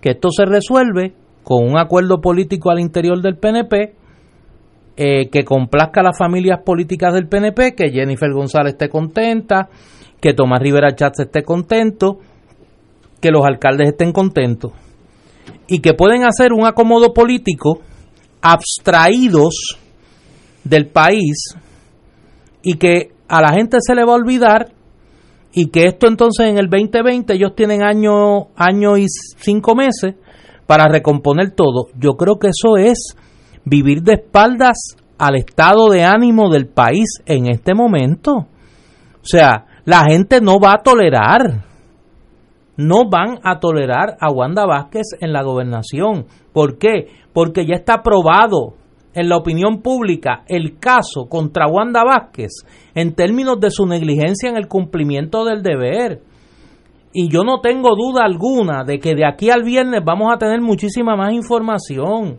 que 0.00 0.10
esto 0.10 0.30
se 0.32 0.44
resuelve 0.44 1.14
con 1.44 1.64
un 1.64 1.78
acuerdo 1.78 2.20
político 2.20 2.70
al 2.70 2.80
interior 2.80 3.22
del 3.22 3.36
PNP 3.36 3.94
eh, 4.96 5.28
que 5.30 5.44
complazca 5.44 6.00
a 6.00 6.04
las 6.04 6.18
familias 6.18 6.62
políticas 6.64 7.14
del 7.14 7.28
PNP, 7.28 7.76
que 7.76 7.92
Jennifer 7.92 8.32
González 8.32 8.72
esté 8.72 8.88
contenta, 8.88 9.68
que 10.20 10.34
Tomás 10.34 10.60
Rivera 10.60 10.96
Chatz 10.96 11.20
esté 11.20 11.44
contento, 11.44 12.18
que 13.20 13.30
los 13.30 13.44
alcaldes 13.44 13.88
estén 13.88 14.12
contentos 14.12 14.72
y 15.66 15.80
que 15.80 15.94
pueden 15.94 16.24
hacer 16.24 16.52
un 16.52 16.66
acomodo 16.66 17.12
político 17.12 17.80
abstraídos 18.40 19.78
del 20.64 20.88
país 20.88 21.54
y 22.62 22.74
que 22.74 23.12
a 23.28 23.40
la 23.40 23.52
gente 23.52 23.78
se 23.80 23.94
le 23.94 24.04
va 24.04 24.12
a 24.12 24.16
olvidar 24.16 24.72
y 25.52 25.70
que 25.70 25.86
esto 25.86 26.06
entonces 26.06 26.48
en 26.48 26.58
el 26.58 26.68
2020 26.68 27.34
ellos 27.34 27.54
tienen 27.54 27.82
año, 27.82 28.48
año 28.56 28.96
y 28.96 29.06
cinco 29.08 29.74
meses 29.74 30.14
para 30.66 30.84
recomponer 30.86 31.52
todo. 31.52 31.88
Yo 31.98 32.12
creo 32.12 32.38
que 32.38 32.48
eso 32.48 32.76
es 32.76 33.16
vivir 33.64 34.02
de 34.02 34.14
espaldas 34.14 34.96
al 35.18 35.36
estado 35.36 35.88
de 35.88 36.04
ánimo 36.04 36.50
del 36.50 36.66
país 36.66 37.06
en 37.26 37.50
este 37.50 37.74
momento. 37.74 38.32
O 38.32 39.24
sea, 39.24 39.66
la 39.84 40.04
gente 40.04 40.40
no 40.40 40.60
va 40.60 40.72
a 40.72 40.82
tolerar, 40.82 41.64
no 42.78 43.10
van 43.10 43.40
a 43.42 43.58
tolerar 43.58 44.16
a 44.20 44.32
Wanda 44.32 44.64
Vázquez 44.64 45.08
en 45.20 45.32
la 45.32 45.42
gobernación. 45.42 46.26
¿Por 46.52 46.78
qué? 46.78 47.08
Porque 47.32 47.66
ya 47.66 47.74
está 47.74 48.02
probado 48.02 48.74
en 49.14 49.28
la 49.28 49.36
opinión 49.36 49.82
pública 49.82 50.44
el 50.46 50.78
caso 50.78 51.28
contra 51.28 51.66
Wanda 51.66 52.04
Vázquez 52.04 52.52
en 52.94 53.14
términos 53.14 53.58
de 53.58 53.72
su 53.72 53.84
negligencia 53.84 54.48
en 54.48 54.56
el 54.56 54.68
cumplimiento 54.68 55.44
del 55.44 55.62
deber. 55.62 56.22
Y 57.12 57.28
yo 57.28 57.42
no 57.42 57.60
tengo 57.60 57.96
duda 57.96 58.24
alguna 58.24 58.84
de 58.84 59.00
que 59.00 59.16
de 59.16 59.26
aquí 59.26 59.50
al 59.50 59.64
viernes 59.64 60.04
vamos 60.04 60.32
a 60.32 60.38
tener 60.38 60.60
muchísima 60.60 61.16
más 61.16 61.32
información 61.32 62.38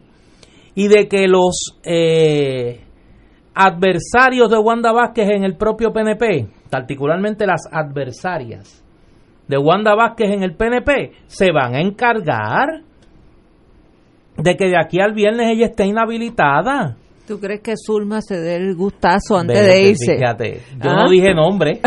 y 0.73 0.87
de 0.87 1.09
que 1.09 1.27
los 1.27 1.81
eh, 1.83 2.79
adversarios 3.53 4.49
de 4.49 4.57
Wanda 4.57 4.93
Vázquez 4.93 5.31
en 5.31 5.43
el 5.43 5.57
propio 5.57 5.91
PNP, 5.91 6.47
particularmente 6.69 7.45
las 7.45 7.63
adversarias 7.69 8.85
de 9.49 9.57
Wanda 9.57 9.95
Vázquez 9.95 10.29
en 10.29 10.43
el 10.43 10.55
PNP, 10.55 11.11
se 11.25 11.51
van 11.51 11.73
a 11.73 11.81
encargar 11.81 12.83
de 14.37 14.55
que 14.55 14.67
de 14.67 14.77
aquí 14.79 15.01
al 15.01 15.13
viernes 15.13 15.47
ella 15.51 15.65
esté 15.65 15.85
inhabilitada. 15.85 16.95
¿Tú 17.27 17.39
crees 17.39 17.61
que 17.61 17.73
Zulma 17.75 18.21
se 18.21 18.39
dé 18.39 18.55
el 18.55 18.75
gustazo 18.75 19.37
antes 19.37 19.59
de 19.59 19.89
irse? 19.89 20.17
Fíjate, 20.17 20.61
yo 20.83 20.91
no 20.91 21.05
¿Ah? 21.05 21.09
dije 21.09 21.33
nombre. 21.33 21.81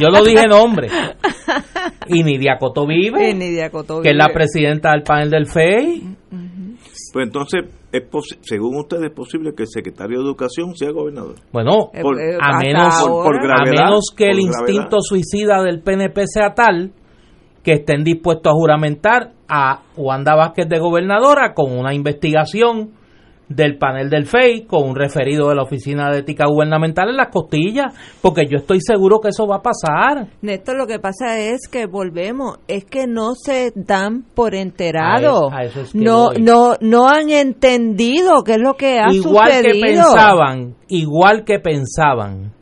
Yo 0.00 0.08
no 0.08 0.24
dije 0.24 0.46
nombre. 0.48 0.88
Y 2.08 2.24
Nidia 2.24 2.56
Coto 2.58 2.84
vive. 2.86 3.30
Y 3.30 3.34
Nidia 3.34 3.70
Coto 3.70 4.00
Que 4.02 4.10
es 4.10 4.16
la 4.16 4.28
presidenta 4.32 4.90
del 4.90 5.02
panel 5.02 5.30
del 5.30 5.46
FEI. 5.46 6.02
Pues 7.14 7.28
entonces, 7.28 7.62
es 7.92 8.02
según 8.40 8.76
usted, 8.76 9.00
es 9.04 9.12
posible 9.12 9.52
que 9.54 9.62
el 9.62 9.68
secretario 9.68 10.18
de 10.18 10.24
Educación 10.24 10.74
sea 10.74 10.90
gobernador. 10.90 11.36
Bueno, 11.52 11.92
eh, 11.94 12.00
eh, 12.00 12.38
a, 12.42 12.58
menos, 12.58 12.92
a 12.92 13.64
menos 13.70 14.06
que 14.16 14.30
el 14.30 14.40
instinto 14.40 14.96
suicida 14.98 15.62
del 15.62 15.80
PNP 15.80 16.26
sea 16.26 16.54
tal 16.54 16.90
que 17.62 17.74
estén 17.74 18.02
dispuestos 18.02 18.50
a 18.50 18.56
juramentar 18.56 19.30
a 19.48 19.82
Wanda 19.96 20.34
Vázquez 20.34 20.68
de 20.68 20.80
gobernadora 20.80 21.54
con 21.54 21.78
una 21.78 21.94
investigación 21.94 22.90
del 23.48 23.76
panel 23.78 24.08
del 24.08 24.26
FEI 24.26 24.64
con 24.66 24.88
un 24.88 24.96
referido 24.96 25.48
de 25.48 25.54
la 25.54 25.62
Oficina 25.62 26.10
de 26.10 26.20
Ética 26.20 26.46
Gubernamental 26.46 27.10
en 27.10 27.16
las 27.16 27.28
costillas, 27.28 27.94
porque 28.22 28.46
yo 28.50 28.58
estoy 28.58 28.78
seguro 28.80 29.20
que 29.20 29.28
eso 29.28 29.46
va 29.46 29.56
a 29.56 29.62
pasar. 29.62 30.28
Néstor, 30.42 30.76
lo 30.76 30.86
que 30.86 30.98
pasa 30.98 31.38
es 31.38 31.68
que 31.68 31.86
volvemos, 31.86 32.58
es 32.68 32.84
que 32.84 33.06
no 33.06 33.34
se 33.34 33.72
dan 33.74 34.24
por 34.34 34.54
enterado. 34.54 35.50
no, 35.92 36.30
no, 36.32 36.74
no 36.80 37.08
han 37.08 37.30
entendido 37.30 38.42
qué 38.44 38.52
es 38.52 38.60
lo 38.60 38.74
que 38.74 38.98
ha 38.98 39.12
igual 39.12 39.50
que 39.62 39.80
pensaban, 39.80 40.74
igual 40.88 41.44
que 41.44 41.58
pensaban 41.58 42.52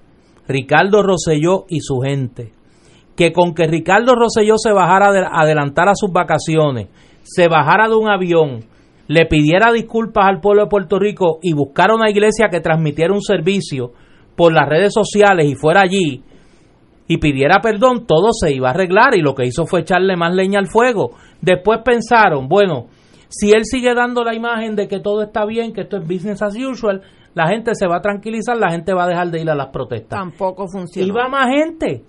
Ricardo 0.49 1.03
Rosselló 1.03 1.64
y 1.68 1.80
su 1.80 2.01
gente, 2.01 2.53
que 3.16 3.33
con 3.33 3.55
que 3.55 3.66
Ricardo 3.66 4.14
Rosselló 4.14 4.57
se 4.59 4.72
bajara 4.72 5.07
a 5.07 5.43
adelantar 5.43 5.89
a 5.89 5.95
sus 5.95 6.12
vacaciones, 6.12 6.89
se 7.22 7.49
bajara 7.49 7.89
de 7.89 7.95
un 7.95 8.11
avión, 8.11 8.64
le 9.09 9.26
pidiera 9.26 9.72
disculpas 9.72 10.26
al 10.26 10.40
pueblo 10.40 10.62
de 10.64 10.68
Puerto 10.68 10.98
Rico 10.98 11.38
y 11.42 11.53
buscara 11.53 11.94
una 11.94 12.11
iglesia 12.11 12.48
que 12.50 12.61
transmitiera 12.61 13.12
un 13.12 13.22
servicio 13.22 13.92
por 14.36 14.53
las 14.53 14.68
redes 14.68 14.92
sociales 14.94 15.46
y 15.46 15.55
fuera 15.55 15.80
allí 15.84 16.22
y 17.09 17.18
pidiera 17.18 17.61
perdón, 17.61 18.07
todo 18.07 18.32
se 18.32 18.53
iba 18.53 18.68
a 18.68 18.70
arreglar 18.70 19.14
y 19.14 19.20
lo 19.20 19.34
que 19.34 19.46
hizo 19.46 19.66
fue 19.66 19.80
echarle 19.80 20.16
más 20.16 20.34
leña 20.34 20.59
al 20.59 20.68
fuego. 20.68 21.11
Después 21.40 21.80
pensaron, 21.84 22.48
bueno, 22.48 22.86
si 23.28 23.50
él 23.50 23.64
sigue 23.64 23.94
dando 23.94 24.22
la 24.24 24.34
imagen 24.34 24.76
de 24.76 24.88
que 24.88 25.00
todo 25.00 25.22
está 25.22 25.44
bien, 25.44 25.72
que 25.72 25.82
esto 25.82 25.96
es 25.98 26.03
business 26.05 26.42
as 26.42 26.57
usual, 26.57 27.03
la 27.34 27.48
gente 27.48 27.74
se 27.74 27.86
va 27.86 27.96
a 27.96 28.00
tranquilizar, 28.00 28.57
la 28.57 28.70
gente 28.70 28.94
va 28.94 29.05
a 29.05 29.09
dejar 29.09 29.30
de 29.30 29.40
ir 29.40 29.50
a 29.50 29.55
las 29.55 29.68
protestas. 29.68 30.18
Tampoco 30.18 30.66
funciona. 30.68 31.09
Iba 31.09 31.28
más 31.28 31.48
gente. 31.48 32.05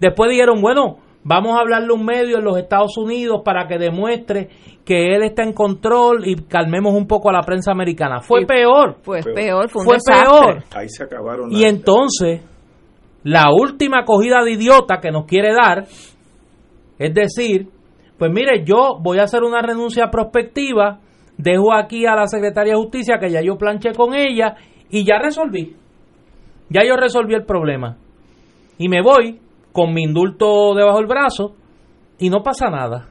Después 0.00 0.30
dijeron, 0.30 0.60
bueno, 0.60 0.98
vamos 1.26 1.56
a 1.56 1.60
hablarle 1.60 1.88
a 1.90 1.94
un 1.94 2.04
medio 2.04 2.38
en 2.38 2.44
los 2.44 2.56
Estados 2.56 2.96
Unidos 2.96 3.42
para 3.44 3.66
que 3.66 3.78
demuestre 3.78 4.48
que 4.84 5.14
él 5.14 5.24
está 5.24 5.42
en 5.42 5.52
control 5.52 6.22
y 6.24 6.36
calmemos 6.44 6.94
un 6.94 7.08
poco 7.08 7.30
a 7.30 7.32
la 7.32 7.42
prensa 7.42 7.72
americana. 7.72 8.20
Fue 8.20 8.46
peor. 8.46 8.98
Fue 9.02 9.20
peor, 9.22 9.68
fue, 9.68 9.96
peor. 10.06 10.62
Ahí 10.72 10.88
se 10.88 11.02
acabaron. 11.02 11.50
Y 11.50 11.64
entonces, 11.64 12.42
la 13.24 13.46
última 13.52 14.02
acogida 14.02 14.44
de 14.44 14.52
idiota 14.52 15.00
que 15.00 15.10
nos 15.10 15.26
quiere 15.26 15.52
dar 15.52 15.86
es 16.98 17.12
decir, 17.12 17.68
pues 18.18 18.30
mire, 18.32 18.64
yo 18.64 18.98
voy 19.02 19.18
a 19.18 19.24
hacer 19.24 19.42
una 19.42 19.60
renuncia 19.60 20.08
prospectiva, 20.10 21.00
dejo 21.36 21.74
aquí 21.74 22.06
a 22.06 22.14
la 22.14 22.28
secretaria 22.28 22.74
de 22.74 22.78
justicia 22.78 23.18
que 23.18 23.30
ya 23.30 23.42
yo 23.42 23.58
planché 23.58 23.92
con 23.92 24.14
ella 24.14 24.54
y 24.90 25.04
ya 25.04 25.18
resolví. 25.18 25.74
Ya 26.70 26.82
yo 26.86 26.96
resolví 26.96 27.34
el 27.34 27.44
problema. 27.44 27.96
Y 28.78 28.88
me 28.88 29.02
voy 29.02 29.40
con 29.76 29.92
mi 29.92 30.04
indulto 30.04 30.74
debajo 30.74 30.96
del 30.96 31.06
brazo 31.06 31.54
y 32.18 32.30
no 32.30 32.42
pasa 32.42 32.70
nada. 32.70 33.10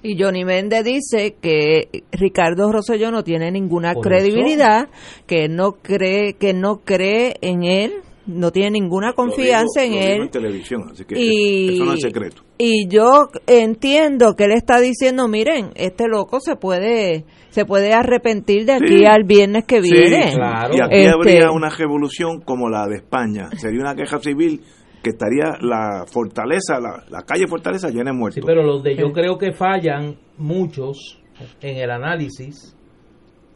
Y 0.00 0.16
Johnny 0.16 0.44
Méndez 0.44 0.84
dice 0.84 1.34
que 1.42 2.04
Ricardo 2.12 2.70
Rosselló 2.70 3.10
no 3.10 3.24
tiene 3.24 3.50
ninguna 3.50 3.94
credibilidad, 3.96 4.90
que 5.26 5.48
no 5.48 5.72
cree 5.82 6.34
que 6.34 6.54
no 6.54 6.82
cree 6.84 7.34
en 7.40 7.64
él, 7.64 7.94
no 8.26 8.52
tiene 8.52 8.78
ninguna 8.78 9.12
confianza 9.12 9.82
en 9.82 9.94
él. 9.94 10.30
televisión, 10.30 10.84
así 10.92 11.04
que 11.04 11.18
y, 11.18 11.74
eso 11.74 11.84
no 11.84 11.94
es 11.94 12.00
secreto. 12.00 12.44
Y 12.58 12.86
yo 12.86 13.28
entiendo 13.48 14.36
que 14.36 14.44
él 14.44 14.52
está 14.52 14.78
diciendo, 14.78 15.26
miren, 15.26 15.70
este 15.74 16.06
loco 16.06 16.38
se 16.38 16.54
puede 16.54 17.24
se 17.50 17.64
puede 17.64 17.92
arrepentir 17.92 18.66
de 18.66 18.74
aquí 18.74 19.04
al 19.04 19.24
viernes 19.24 19.64
que 19.64 19.80
viene. 19.80 20.30
claro. 20.32 20.76
Y 20.76 20.80
aquí 20.80 20.94
este 20.94 21.10
habría 21.10 21.50
una 21.50 21.70
revolución 21.70 22.40
como 22.42 22.68
la 22.68 22.86
de 22.86 22.98
España. 22.98 23.48
Sería 23.56 23.80
una 23.80 23.96
queja 23.96 24.20
civil 24.20 24.60
que 25.02 25.10
estaría 25.10 25.58
la 25.60 26.04
fortaleza, 26.06 26.78
la, 26.80 27.22
calle 27.22 27.46
Fortaleza 27.48 27.88
llena 27.88 28.10
de 28.10 28.16
muertos. 28.16 28.36
Sí, 28.36 28.40
pero 28.44 28.62
los 28.62 28.82
de 28.82 28.96
yo 28.96 29.12
creo 29.12 29.38
que 29.38 29.52
fallan 29.52 30.16
muchos 30.36 31.20
en 31.60 31.76
el 31.76 31.90
análisis 31.90 32.76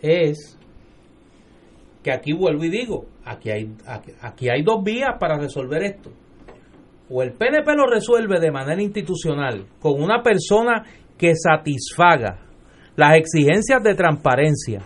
es 0.01 0.59
que 2.03 2.13
aquí 2.13 2.33
vuelvo 2.33 2.65
y 2.65 2.71
digo, 2.71 3.07
aquí 3.25 3.51
hay, 3.51 3.75
aquí, 4.21 4.49
hay 4.49 4.63
dos 4.63 4.83
vías 4.83 5.17
para 5.19 5.39
resolver 5.39 5.83
esto. 5.83 6.11
O 7.11 7.23
el 7.23 7.33
PNP 7.33 7.75
lo 7.75 7.87
resuelve 7.87 8.41
de 8.41 8.51
manera 8.51 8.83
institucional 8.83 9.67
con 9.81 10.03
una 10.03 10.23
persona 10.23 10.85
que 11.19 11.35
satisfaga 11.35 12.39
las 12.97 13.17
exigencias 13.17 13.83
de 13.83 13.95
transparencia 13.95 14.83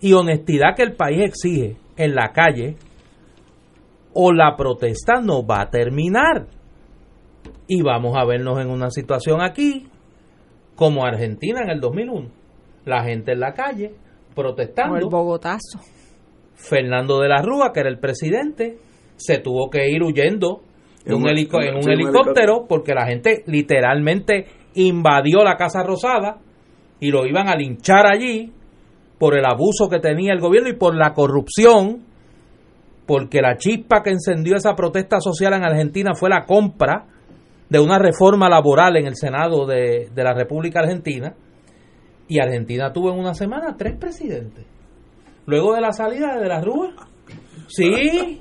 y 0.00 0.12
honestidad 0.12 0.74
que 0.76 0.82
el 0.82 0.94
país 0.94 1.22
exige 1.22 1.76
en 1.96 2.14
la 2.14 2.32
calle, 2.32 2.76
o 4.12 4.32
la 4.32 4.56
protesta 4.56 5.20
no 5.20 5.46
va 5.46 5.62
a 5.62 5.70
terminar. 5.70 6.46
Y 7.66 7.82
vamos 7.82 8.16
a 8.16 8.24
vernos 8.24 8.60
en 8.60 8.68
una 8.68 8.90
situación 8.90 9.40
aquí 9.40 9.86
como 10.74 11.04
Argentina 11.04 11.60
en 11.62 11.70
el 11.70 11.80
2001. 11.80 12.28
La 12.84 13.04
gente 13.04 13.32
en 13.32 13.40
la 13.40 13.52
calle 13.52 13.94
protestando. 14.34 14.96
el 14.96 15.06
Bogotazo. 15.08 15.78
Fernando 16.54 17.20
de 17.20 17.28
la 17.28 17.42
Rúa, 17.42 17.72
que 17.72 17.80
era 17.80 17.88
el 17.88 17.98
presidente, 17.98 18.78
se 19.16 19.38
tuvo 19.38 19.70
que 19.70 19.88
ir 19.88 20.02
huyendo 20.02 20.62
en 21.04 21.14
un, 21.14 21.28
helicóptero 21.28 22.66
porque 22.68 22.94
la 22.94 23.06
gente 23.06 23.42
literalmente 23.46 24.46
invadió 24.74 25.42
la 25.42 25.56
Casa 25.56 25.82
Rosada 25.82 26.38
y 27.00 27.10
lo 27.10 27.26
iban 27.26 27.48
a 27.48 27.56
linchar 27.56 28.06
allí 28.06 28.52
por 29.18 29.36
el 29.36 29.44
abuso 29.44 29.88
que 29.88 29.98
tenía 29.98 30.32
el 30.32 30.40
gobierno 30.40 30.68
y 30.68 30.76
por 30.76 30.94
la 30.94 31.12
corrupción 31.14 32.04
porque 33.10 33.40
la 33.42 33.56
chispa 33.56 34.04
que 34.04 34.10
encendió 34.10 34.54
esa 34.54 34.76
protesta 34.76 35.20
social 35.20 35.52
en 35.54 35.64
Argentina 35.64 36.12
fue 36.14 36.30
la 36.30 36.44
compra 36.46 37.08
de 37.68 37.80
una 37.80 37.98
reforma 37.98 38.48
laboral 38.48 38.96
en 38.98 39.06
el 39.06 39.16
Senado 39.16 39.66
de, 39.66 40.12
la 40.14 40.32
República 40.32 40.78
Argentina. 40.78 41.34
Y 42.28 42.38
Argentina 42.38 42.92
tuvo 42.92 43.10
en 43.10 43.18
una 43.18 43.34
semana 43.34 43.74
tres 43.76 43.96
presidentes. 43.98 44.64
Luego 45.44 45.74
de 45.74 45.80
la 45.80 45.90
salida 45.90 46.38
de, 46.38 46.46
la 46.46 46.60
Rúa. 46.60 46.94
Sí. 47.66 48.38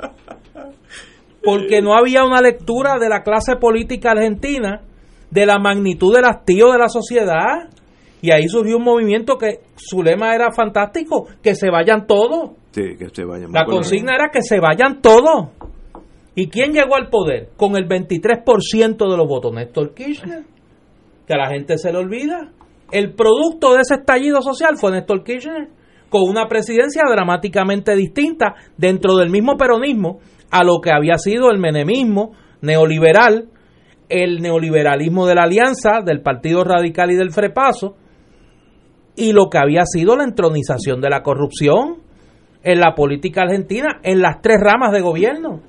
Porque 1.43 1.81
no 1.81 1.95
había 1.95 2.23
una 2.23 2.39
lectura 2.39 2.99
de 2.99 3.09
la 3.09 3.23
clase 3.23 3.55
política 3.55 4.11
argentina 4.11 4.83
de 5.31 5.45
la 5.47 5.57
magnitud 5.57 6.13
del 6.13 6.25
hastío 6.25 6.71
de 6.71 6.77
la 6.77 6.89
sociedad. 6.89 7.71
Y 8.21 8.31
ahí 8.31 8.47
surgió 8.47 8.77
un 8.77 8.83
movimiento 8.83 9.39
que 9.39 9.61
su 9.77 10.03
lema 10.03 10.35
era 10.35 10.51
fantástico, 10.51 11.25
que 11.41 11.55
se 11.55 11.71
vayan 11.71 12.05
todos. 12.05 12.58
La 13.51 13.65
consigna 13.65 14.15
era 14.15 14.29
que 14.31 14.41
se 14.41 14.59
vayan 14.59 15.01
todos. 15.01 15.49
¿Y 16.35 16.49
quién 16.49 16.71
llegó 16.71 16.95
al 16.95 17.09
poder? 17.09 17.49
Con 17.57 17.75
el 17.75 17.87
23% 17.87 18.97
de 18.97 19.17
los 19.17 19.27
votos. 19.27 19.53
Néstor 19.53 19.93
Kirchner. 19.93 20.43
Que 21.27 21.33
a 21.33 21.37
la 21.37 21.49
gente 21.49 21.77
se 21.77 21.91
le 21.91 21.97
olvida. 21.97 22.51
El 22.91 23.13
producto 23.13 23.73
de 23.73 23.81
ese 23.81 23.95
estallido 23.95 24.41
social 24.41 24.77
fue 24.77 24.91
Néstor 24.91 25.23
Kirchner. 25.23 25.69
Con 26.09 26.21
una 26.29 26.47
presidencia 26.47 27.03
dramáticamente 27.09 27.95
distinta 27.95 28.55
dentro 28.77 29.15
del 29.15 29.29
mismo 29.29 29.57
peronismo 29.57 30.19
a 30.51 30.63
lo 30.63 30.79
que 30.81 30.91
había 30.91 31.17
sido 31.17 31.51
el 31.51 31.59
menemismo 31.59 32.31
neoliberal, 32.61 33.49
el 34.09 34.41
neoliberalismo 34.41 35.27
de 35.27 35.35
la 35.35 35.43
alianza, 35.43 36.01
del 36.03 36.21
Partido 36.21 36.63
Radical 36.63 37.11
y 37.11 37.15
del 37.15 37.31
Frepaso, 37.31 37.95
y 39.15 39.33
lo 39.33 39.49
que 39.49 39.59
había 39.59 39.83
sido 39.85 40.15
la 40.15 40.23
entronización 40.23 40.99
de 41.01 41.09
la 41.09 41.21
corrupción 41.21 42.08
en 42.63 42.79
la 42.79 42.93
política 42.95 43.43
argentina 43.43 43.99
en 44.03 44.21
las 44.21 44.41
tres 44.41 44.57
ramas 44.61 44.91
de 44.91 45.01
gobierno, 45.01 45.61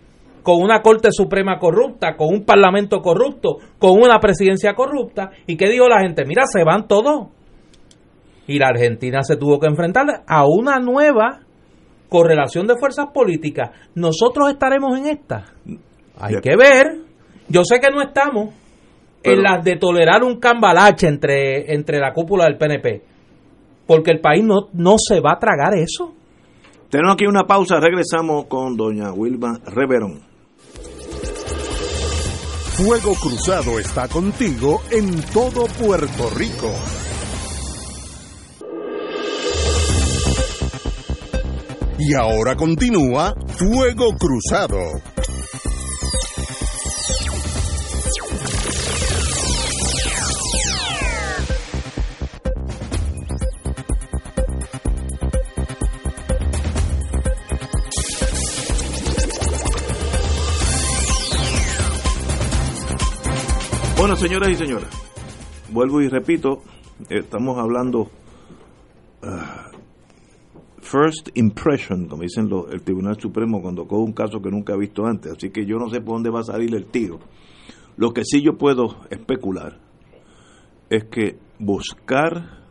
con 0.43 0.63
una 0.63 0.81
Corte 0.81 1.11
Suprema 1.13 1.59
corrupta, 1.59 2.17
con 2.17 2.29
un 2.29 2.45
Parlamento 2.45 3.01
corrupto, 3.01 3.59
con 3.79 3.93
una 3.93 4.19
presidencia 4.21 4.75
corrupta. 4.75 5.31
¿Y 5.47 5.57
qué 5.57 5.69
dijo 5.69 5.89
la 5.89 6.01
gente? 6.01 6.25
Mira, 6.27 6.45
se 6.47 6.65
van 6.65 6.89
todos. 6.89 7.29
Y 8.47 8.59
la 8.59 8.69
Argentina 8.69 9.23
se 9.23 9.37
tuvo 9.37 9.61
que 9.61 9.69
enfrentar 9.69 10.07
a 10.27 10.45
una 10.47 10.79
nueva 10.79 11.41
correlación 12.09 12.67
de 12.67 12.77
fuerzas 12.77 13.07
políticas. 13.15 13.71
Nosotros 13.95 14.51
estaremos 14.51 14.99
en 14.99 15.07
esta. 15.07 15.45
Hay 16.19 16.35
que 16.43 16.57
ver. 16.57 16.87
Yo 17.49 17.63
sé 17.65 17.79
que 17.81 17.91
no 17.91 18.03
estamos 18.03 18.55
en 19.23 19.43
las 19.43 19.63
de 19.65 19.77
tolerar 19.77 20.25
un 20.25 20.41
cambalache 20.41 21.07
entre, 21.07 21.73
entre 21.73 21.99
la 21.99 22.13
cúpula 22.13 22.45
del 22.45 22.57
PNP. 22.57 23.03
Porque 23.87 24.11
el 24.11 24.21
país 24.21 24.45
no, 24.45 24.69
no 24.73 24.97
se 24.99 25.21
va 25.21 25.33
a 25.33 25.39
tragar 25.39 25.75
eso. 25.75 26.15
Tenemos 26.91 27.15
aquí 27.15 27.25
una 27.25 27.45
pausa, 27.45 27.79
regresamos 27.79 28.47
con 28.47 28.77
doña 28.77 29.13
Wilma 29.13 29.61
Reverón. 29.65 30.23
Fuego 32.77 33.15
Cruzado 33.15 33.79
está 33.79 34.09
contigo 34.09 34.83
en 34.91 35.23
todo 35.33 35.67
Puerto 35.67 36.31
Rico. 36.31 36.75
Y 41.97 42.15
ahora 42.15 42.57
continúa 42.57 43.35
Fuego 43.47 44.17
Cruzado. 44.19 44.79
Bueno, 64.01 64.17
señoras 64.17 64.49
y 64.49 64.55
señores, 64.55 64.89
vuelvo 65.71 66.01
y 66.01 66.09
repito, 66.09 66.63
estamos 67.11 67.59
hablando 67.59 68.11
uh, 69.23 69.77
first 70.79 71.29
impression, 71.35 72.07
como 72.07 72.23
dicen 72.23 72.49
los, 72.49 72.73
el 72.73 72.81
Tribunal 72.81 73.21
Supremo 73.21 73.61
cuando 73.61 73.87
coge 73.87 74.03
un 74.03 74.15
caso 74.15 74.41
que 74.41 74.51
nunca 74.51 74.73
ha 74.73 74.79
visto 74.79 75.05
antes, 75.05 75.33
así 75.33 75.51
que 75.51 75.67
yo 75.67 75.77
no 75.77 75.91
sé 75.91 76.01
por 76.01 76.15
dónde 76.15 76.31
va 76.31 76.41
a 76.41 76.45
salir 76.45 76.75
el 76.75 76.87
tiro. 76.87 77.19
Lo 77.99 78.15
que 78.15 78.25
sí 78.25 78.41
yo 78.41 78.57
puedo 78.57 78.97
especular 79.11 79.79
es 80.89 81.05
que 81.05 81.37
buscar 81.59 82.65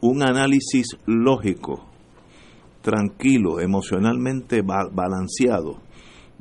un 0.00 0.24
análisis 0.24 0.98
lógico, 1.06 1.86
tranquilo, 2.82 3.60
emocionalmente 3.60 4.62
balanceado, 4.62 5.83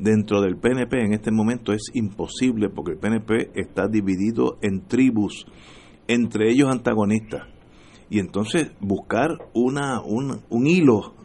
dentro 0.04 0.42
del 0.42 0.58
PNP 0.58 1.00
en 1.02 1.14
este 1.14 1.32
momento 1.32 1.72
es 1.72 1.90
imposible 1.94 2.70
porque 2.70 2.92
el 2.92 2.98
PNP 2.98 3.52
está 3.56 3.88
dividido 3.88 4.58
en 4.62 4.86
tribus, 4.86 5.46
entre 6.08 6.52
ellos 6.52 6.70
antagonistas. 6.70 7.48
Y 8.10 8.20
entonces 8.20 8.72
buscar 8.82 9.32
una, 9.54 10.02
un, 10.02 10.42
un 10.50 10.68
hilo 10.68 11.16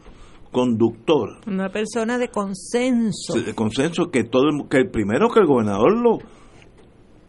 conductor. 0.51 1.41
Una 1.45 1.69
persona 1.69 2.17
de 2.17 2.29
consenso. 2.29 3.33
De 3.33 3.53
consenso 3.53 4.09
que 4.09 4.23
todo 4.23 4.47
el, 4.49 4.69
que 4.69 4.77
el 4.77 4.89
primero 4.89 5.29
que 5.29 5.41
el 5.41 5.45
gobernador 5.45 5.99
lo, 6.01 6.17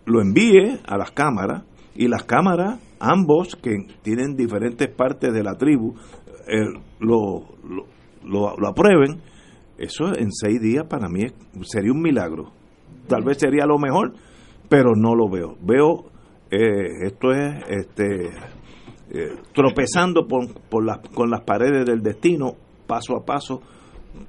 lo 0.07 0.23
envíe 0.23 0.79
a 0.87 0.97
las 0.97 1.11
cámaras 1.11 1.65
y 1.97 2.07
las 2.07 2.25
cámaras, 2.25 2.79
ambos 3.01 3.57
que 3.57 3.87
tienen 4.03 4.37
diferentes 4.37 4.89
partes 4.89 5.35
de 5.35 5.43
la 5.43 5.57
tribu, 5.57 5.95
eh, 6.47 6.65
lo, 7.01 7.57
lo, 8.25 8.57
lo 8.57 8.69
aprueben 8.69 9.21
eso 9.81 10.15
en 10.15 10.31
seis 10.31 10.61
días 10.61 10.87
para 10.87 11.09
mí 11.09 11.27
sería 11.63 11.93
un 11.93 12.03
milagro. 12.03 12.53
Tal 13.09 13.25
vez 13.25 13.39
sería 13.39 13.65
lo 13.65 13.79
mejor, 13.79 14.13
pero 14.69 14.95
no 14.95 15.15
lo 15.15 15.29
veo. 15.29 15.57
Veo, 15.63 16.05
eh, 16.51 17.07
esto 17.07 17.33
es 17.33 17.65
este, 17.69 18.27
eh, 19.11 19.37
tropezando 19.55 20.27
con 20.29 21.31
las 21.31 21.41
paredes 21.43 21.87
del 21.87 22.03
destino, 22.03 22.57
paso 22.87 23.17
a 23.17 23.25
paso. 23.25 23.63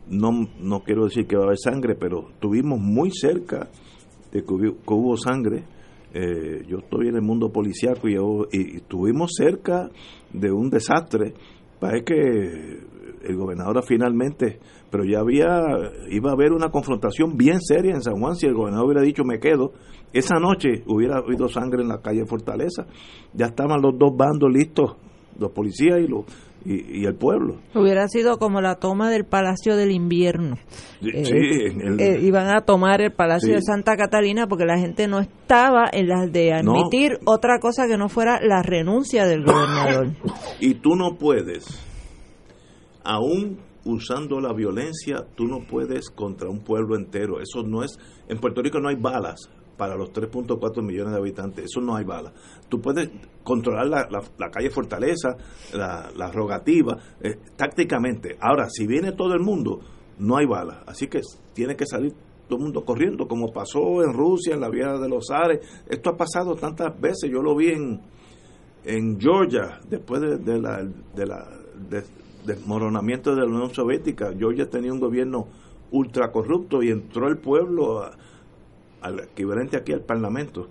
No, 0.08 0.32
no 0.60 0.84
quiero 0.84 1.04
decir 1.04 1.28
que 1.28 1.36
va 1.36 1.44
a 1.44 1.46
haber 1.48 1.58
sangre, 1.58 1.96
pero 1.96 2.30
estuvimos 2.30 2.80
muy 2.80 3.12
cerca 3.12 3.68
de 4.32 4.44
que 4.44 4.54
hubo, 4.94 5.18
sangre. 5.18 5.66
Eh, 6.14 6.64
yo 6.68 6.80
estoy 6.80 7.08
en 7.10 7.16
el 7.16 7.22
mundo 7.22 7.52
policiaco 7.52 8.08
y, 8.08 8.16
y, 8.52 8.78
estuvimos 8.78 9.32
cerca 9.36 9.90
de 10.32 10.52
un 10.52 10.70
desastre. 10.70 11.34
Parece 11.80 12.04
que 12.06 12.80
el 13.24 13.36
gobernador 13.36 13.84
finalmente 13.84 14.60
pero 14.92 15.06
ya 15.06 15.20
había, 15.20 15.48
iba 16.10 16.30
a 16.30 16.34
haber 16.34 16.52
una 16.52 16.70
confrontación 16.70 17.38
bien 17.38 17.62
seria 17.62 17.94
en 17.94 18.02
San 18.02 18.20
Juan 18.20 18.36
si 18.36 18.46
el 18.46 18.54
gobernador 18.54 18.88
hubiera 18.88 19.02
dicho 19.02 19.24
me 19.24 19.40
quedo. 19.40 19.72
Esa 20.12 20.36
noche 20.36 20.84
hubiera 20.86 21.20
habido 21.20 21.48
sangre 21.48 21.82
en 21.82 21.88
la 21.88 22.02
calle 22.02 22.26
Fortaleza. 22.26 22.86
Ya 23.34 23.48
estaban 23.48 23.82
los 23.82 23.98
dos 23.98 24.12
bandos 24.16 24.52
listos, 24.52 24.98
los 25.40 25.52
policías 25.52 26.02
y 26.02 26.08
los 26.08 26.26
y, 26.64 27.06
el 27.06 27.16
pueblo. 27.16 27.56
Hubiera 27.74 28.08
sido 28.08 28.38
como 28.38 28.62
la 28.62 28.76
toma 28.76 29.10
del 29.10 29.26
Palacio 29.26 29.76
del 29.76 29.92
Invierno. 29.92 30.58
Sí, 31.00 31.10
eh, 31.10 31.74
eh, 31.98 32.20
iban 32.22 32.54
a 32.54 32.62
tomar 32.62 33.02
el 33.02 33.12
Palacio 33.14 33.56
de 33.56 33.62
Santa 33.62 33.96
Catalina 33.96 34.46
porque 34.48 34.66
la 34.66 34.78
gente 34.78 35.08
no 35.08 35.20
estaba 35.20 35.86
en 35.92 36.08
las 36.08 36.32
de 36.32 36.54
admitir 36.54 37.18
otra 37.26 37.60
cosa 37.60 37.88
que 37.88 37.98
no 37.98 38.10
fuera 38.10 38.40
la 38.42 38.62
renuncia 38.62 39.26
del 39.26 39.44
gobernador. 39.44 40.10
Y 40.60 40.76
tú 40.76 40.96
no 40.96 41.16
puedes, 41.18 41.66
aún 43.04 43.60
usando 43.86 44.40
la 44.40 44.54
violencia, 44.54 45.26
tú 45.36 45.46
no 45.46 45.66
puedes 45.68 46.10
contra 46.10 46.50
un 46.50 46.60
pueblo 46.60 46.96
entero. 46.96 47.40
Eso 47.42 47.64
no 47.64 47.84
es. 47.84 47.98
En 48.28 48.40
Puerto 48.40 48.62
Rico 48.62 48.80
no 48.80 48.90
hay 48.90 48.96
balas 48.96 49.50
para 49.78 49.96
los 49.96 50.12
3.4 50.12 50.84
millones 50.84 51.14
de 51.14 51.20
habitantes. 51.20 51.66
Eso 51.66 51.82
no 51.82 51.96
hay 51.96 52.06
balas. 52.06 52.34
Tú 52.70 52.80
puedes 52.80 53.10
controlar 53.44 53.88
la, 53.88 54.52
calle 54.52 54.70
Fortaleza, 54.70 55.36
la, 55.74 56.32
rogativa, 56.32 56.98
eh, 57.22 57.38
tácticamente. 57.56 58.38
Ahora, 58.40 58.70
si 58.70 58.86
viene 58.86 59.14
todo 59.14 59.34
el 59.34 59.42
mundo, 59.42 59.80
no 60.20 60.38
hay 60.38 60.46
balas. 60.46 60.84
Así 60.86 61.08
que 61.08 61.22
tiene 61.54 61.76
que 61.76 61.86
salir 61.86 62.14
todo 62.48 62.60
el 62.60 62.66
mundo 62.66 62.84
corriendo, 62.86 63.28
como 63.28 63.52
pasó 63.52 64.04
en 64.04 64.14
Rusia, 64.14 64.54
en 64.54 64.62
la 64.62 64.70
vía 64.70 64.94
de 64.94 65.10
los 65.10 65.32
Ares. 65.32 65.66
Esto 65.90 66.12
ha 66.12 66.18
pasado 66.18 66.56
tantas 66.56 67.00
veces. 67.00 67.32
Yo 67.32 67.42
lo 67.42 67.56
vi 67.56 67.70
en, 67.70 68.02
en 68.84 69.20
Georgia, 69.20 69.80
después 69.90 70.22
de, 70.22 70.60
la, 70.60 70.84
de 71.16 71.26
la 71.26 71.48
desmoronamiento 72.46 73.36
de 73.36 73.42
la 73.42 73.48
Unión 73.48 73.74
Soviética, 73.74 74.34
Georgia 74.38 74.70
tenía 74.70 74.92
un 74.92 75.00
gobierno 75.00 75.48
ultra 75.92 76.32
corrupto 76.32 76.82
y 76.82 76.90
entró 76.90 77.28
el 77.28 77.38
pueblo 77.38 78.04
al 79.02 79.20
equivalente 79.20 79.78
aquí 79.78 79.94
al 79.94 80.02
Parlamento 80.02 80.68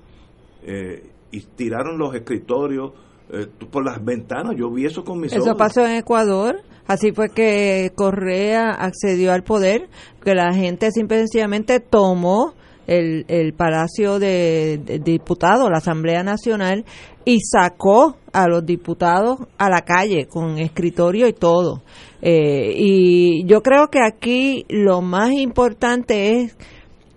eh, 0.62 1.10
y 1.30 1.40
tiraron 1.40 1.98
los 1.98 2.14
escritorios 2.14 2.92
eh, 3.32 3.46
por 3.70 3.84
las 3.84 4.04
ventanas. 4.04 4.54
Yo 4.56 4.70
vi 4.70 4.86
eso 4.86 5.04
con 5.04 5.20
mis 5.20 5.32
ojos. 5.32 5.46
Eso 5.46 5.56
pasó 5.56 5.86
en 5.86 5.96
Ecuador. 5.96 6.60
Así 6.86 7.12
fue 7.12 7.28
que 7.28 7.92
Correa 7.94 8.70
accedió 8.70 9.32
al 9.32 9.44
poder, 9.44 9.88
que 10.24 10.34
la 10.34 10.52
gente 10.52 10.90
simplemente 10.90 11.78
tomó 11.78 12.54
el, 12.88 13.24
el 13.28 13.52
Palacio 13.52 14.18
de, 14.18 15.00
Diputados, 15.04 15.70
la 15.70 15.78
Asamblea 15.78 16.24
Nacional, 16.24 16.84
y 17.30 17.38
sacó 17.42 18.16
a 18.32 18.48
los 18.48 18.66
diputados 18.66 19.38
a 19.56 19.70
la 19.70 19.82
calle 19.82 20.26
con 20.26 20.58
escritorio 20.58 21.28
y 21.28 21.32
todo. 21.32 21.84
Eh, 22.20 22.74
y 22.76 23.44
yo 23.46 23.62
creo 23.62 23.86
que 23.86 24.00
aquí 24.04 24.66
lo 24.68 25.00
más 25.00 25.30
importante 25.34 26.40
es 26.40 26.56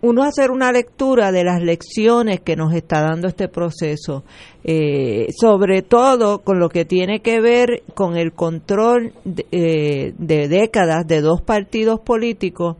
uno 0.01 0.21
hacer 0.21 0.51
una 0.51 0.71
lectura 0.71 1.31
de 1.31 1.43
las 1.43 1.63
lecciones 1.63 2.41
que 2.41 2.55
nos 2.55 2.75
está 2.75 3.01
dando 3.01 3.27
este 3.27 3.47
proceso, 3.47 4.23
eh, 4.63 5.29
sobre 5.35 5.81
todo 5.81 6.43
con 6.43 6.59
lo 6.59 6.69
que 6.69 6.85
tiene 6.85 7.21
que 7.21 7.41
ver 7.41 7.81
con 7.95 8.15
el 8.15 8.33
control 8.33 9.13
de, 9.25 9.47
eh, 9.51 10.13
de 10.19 10.47
décadas 10.47 11.07
de 11.07 11.21
dos 11.21 11.41
partidos 11.41 11.99
políticos 12.01 12.75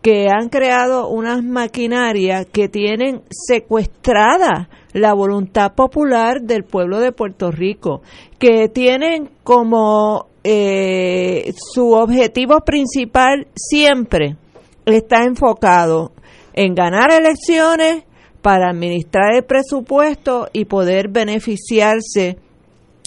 que 0.00 0.28
han 0.30 0.48
creado 0.48 1.08
unas 1.08 1.44
maquinarias 1.44 2.46
que 2.46 2.70
tienen 2.70 3.20
secuestrada 3.28 4.70
la 4.92 5.14
voluntad 5.14 5.74
popular 5.74 6.42
del 6.42 6.64
pueblo 6.64 7.00
de 7.00 7.12
Puerto 7.12 7.50
Rico, 7.50 8.02
que 8.38 8.68
tienen 8.68 9.30
como 9.42 10.26
eh, 10.44 11.52
su 11.72 11.92
objetivo 11.92 12.60
principal 12.60 13.46
siempre 13.54 14.36
está 14.84 15.24
enfocado 15.24 16.12
en 16.54 16.74
ganar 16.74 17.12
elecciones 17.12 18.04
para 18.42 18.70
administrar 18.70 19.34
el 19.36 19.44
presupuesto 19.44 20.48
y 20.52 20.64
poder 20.64 21.08
beneficiarse 21.08 22.38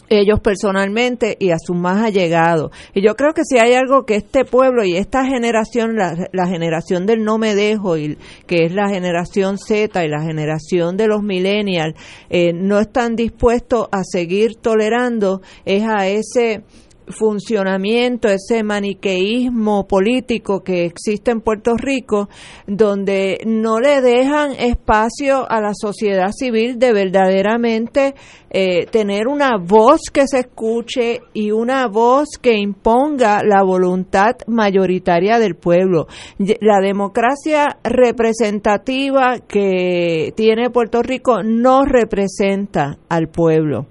ellos 0.10 0.40
personalmente 0.40 1.38
y 1.40 1.52
a 1.52 1.58
sus 1.60 1.76
más 1.76 2.04
allegados. 2.04 2.72
Y 2.94 3.06
yo 3.06 3.16
creo 3.16 3.34
que 3.34 3.44
si 3.44 3.58
hay 3.58 3.74
algo 3.74 4.06
que 4.06 4.16
este 4.16 4.46
pueblo 4.46 4.84
y 4.84 4.96
esta 4.96 5.26
generación, 5.26 5.96
la, 5.96 6.48
generación 6.48 7.06
del 7.06 7.24
no 7.24 7.38
me 7.38 7.56
dejo, 7.56 7.98
y, 7.98 8.18
que 8.48 8.66
es 8.66 8.74
la 8.74 8.90
generación 8.90 9.58
Z 9.58 10.04
y 10.04 10.08
la 10.08 10.22
generación 10.22 10.98
de 10.98 11.08
los 11.08 11.24
millennials, 11.24 11.96
eh, 12.30 12.54
no 12.54 12.80
están 12.80 13.16
dispuestos 13.16 13.88
a 13.92 14.04
seguir 14.04 14.56
tolerando, 14.56 15.42
es 15.66 15.84
a 15.84 16.08
ese 16.08 16.64
funcionamiento, 17.08 18.28
ese 18.28 18.64
maniqueísmo 18.64 19.88
político 19.88 20.64
que 20.64 20.86
existe 20.86 21.32
en 21.32 21.42
Puerto 21.42 21.76
Rico, 21.78 22.30
donde 22.68 23.40
no 23.46 23.80
le 23.80 24.02
dejan 24.02 24.52
espacio 24.54 25.50
a 25.50 25.62
la 25.62 25.74
sociedad 25.74 26.32
civil 26.32 26.80
de 26.80 26.94
verdaderamente 26.94 28.16
eh, 28.50 28.86
tener 28.86 29.28
una 29.28 29.58
voz 29.58 30.00
que 30.14 30.28
se 30.28 30.40
escuche 30.40 31.20
y 31.34 31.52
una 31.52 31.88
voz 31.88 32.30
que 32.42 32.58
imponga 32.58 33.42
la 33.44 33.64
voluntad 33.64 34.36
mayoritaria 34.48 35.40
del 35.40 35.56
pueblo. 35.56 36.08
La 36.38 36.80
democracia 36.80 37.78
representativa 37.84 39.40
que 39.46 40.34
tiene 40.38 40.70
Puerto 40.70 41.02
Rico 41.02 41.44
no 41.44 41.84
representa 41.84 42.98
al 43.10 43.28
pueblo. 43.28 43.88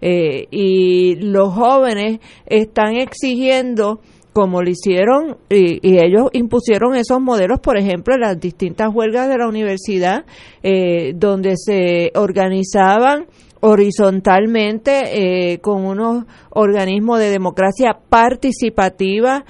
Eh, 0.00 0.46
y 0.50 1.16
los 1.16 1.52
jóvenes 1.54 2.20
están 2.46 2.96
exigiendo 2.96 4.00
como 4.32 4.60
lo 4.60 4.68
hicieron 4.68 5.38
y, 5.48 5.80
ellos 5.82 6.28
impusieron 6.32 6.94
esos 6.94 7.20
modelos, 7.20 7.58
por 7.60 7.78
ejemplo, 7.78 8.14
en 8.14 8.20
las 8.20 8.38
distintas 8.38 8.94
huelgas 8.94 9.30
de 9.30 9.38
la 9.38 9.48
universidad, 9.48 10.26
eh, 10.62 11.14
donde 11.14 11.54
se 11.56 12.12
organizaban 12.14 13.26
horizontalmente 13.60 15.52
eh, 15.54 15.58
con 15.60 15.86
unos 15.86 16.24
organismos 16.50 17.18
de 17.18 17.30
democracia 17.30 17.96
participativa, 18.08 19.44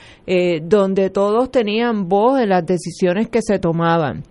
donde 0.63 1.11
todos 1.11 1.51
tenían 1.51 2.09
voz 2.09 2.41
en 2.41 2.51
las 2.51 2.65
decisiones 2.65 3.29
que 3.29 3.43
se 3.43 3.59
tomaban 3.59 4.23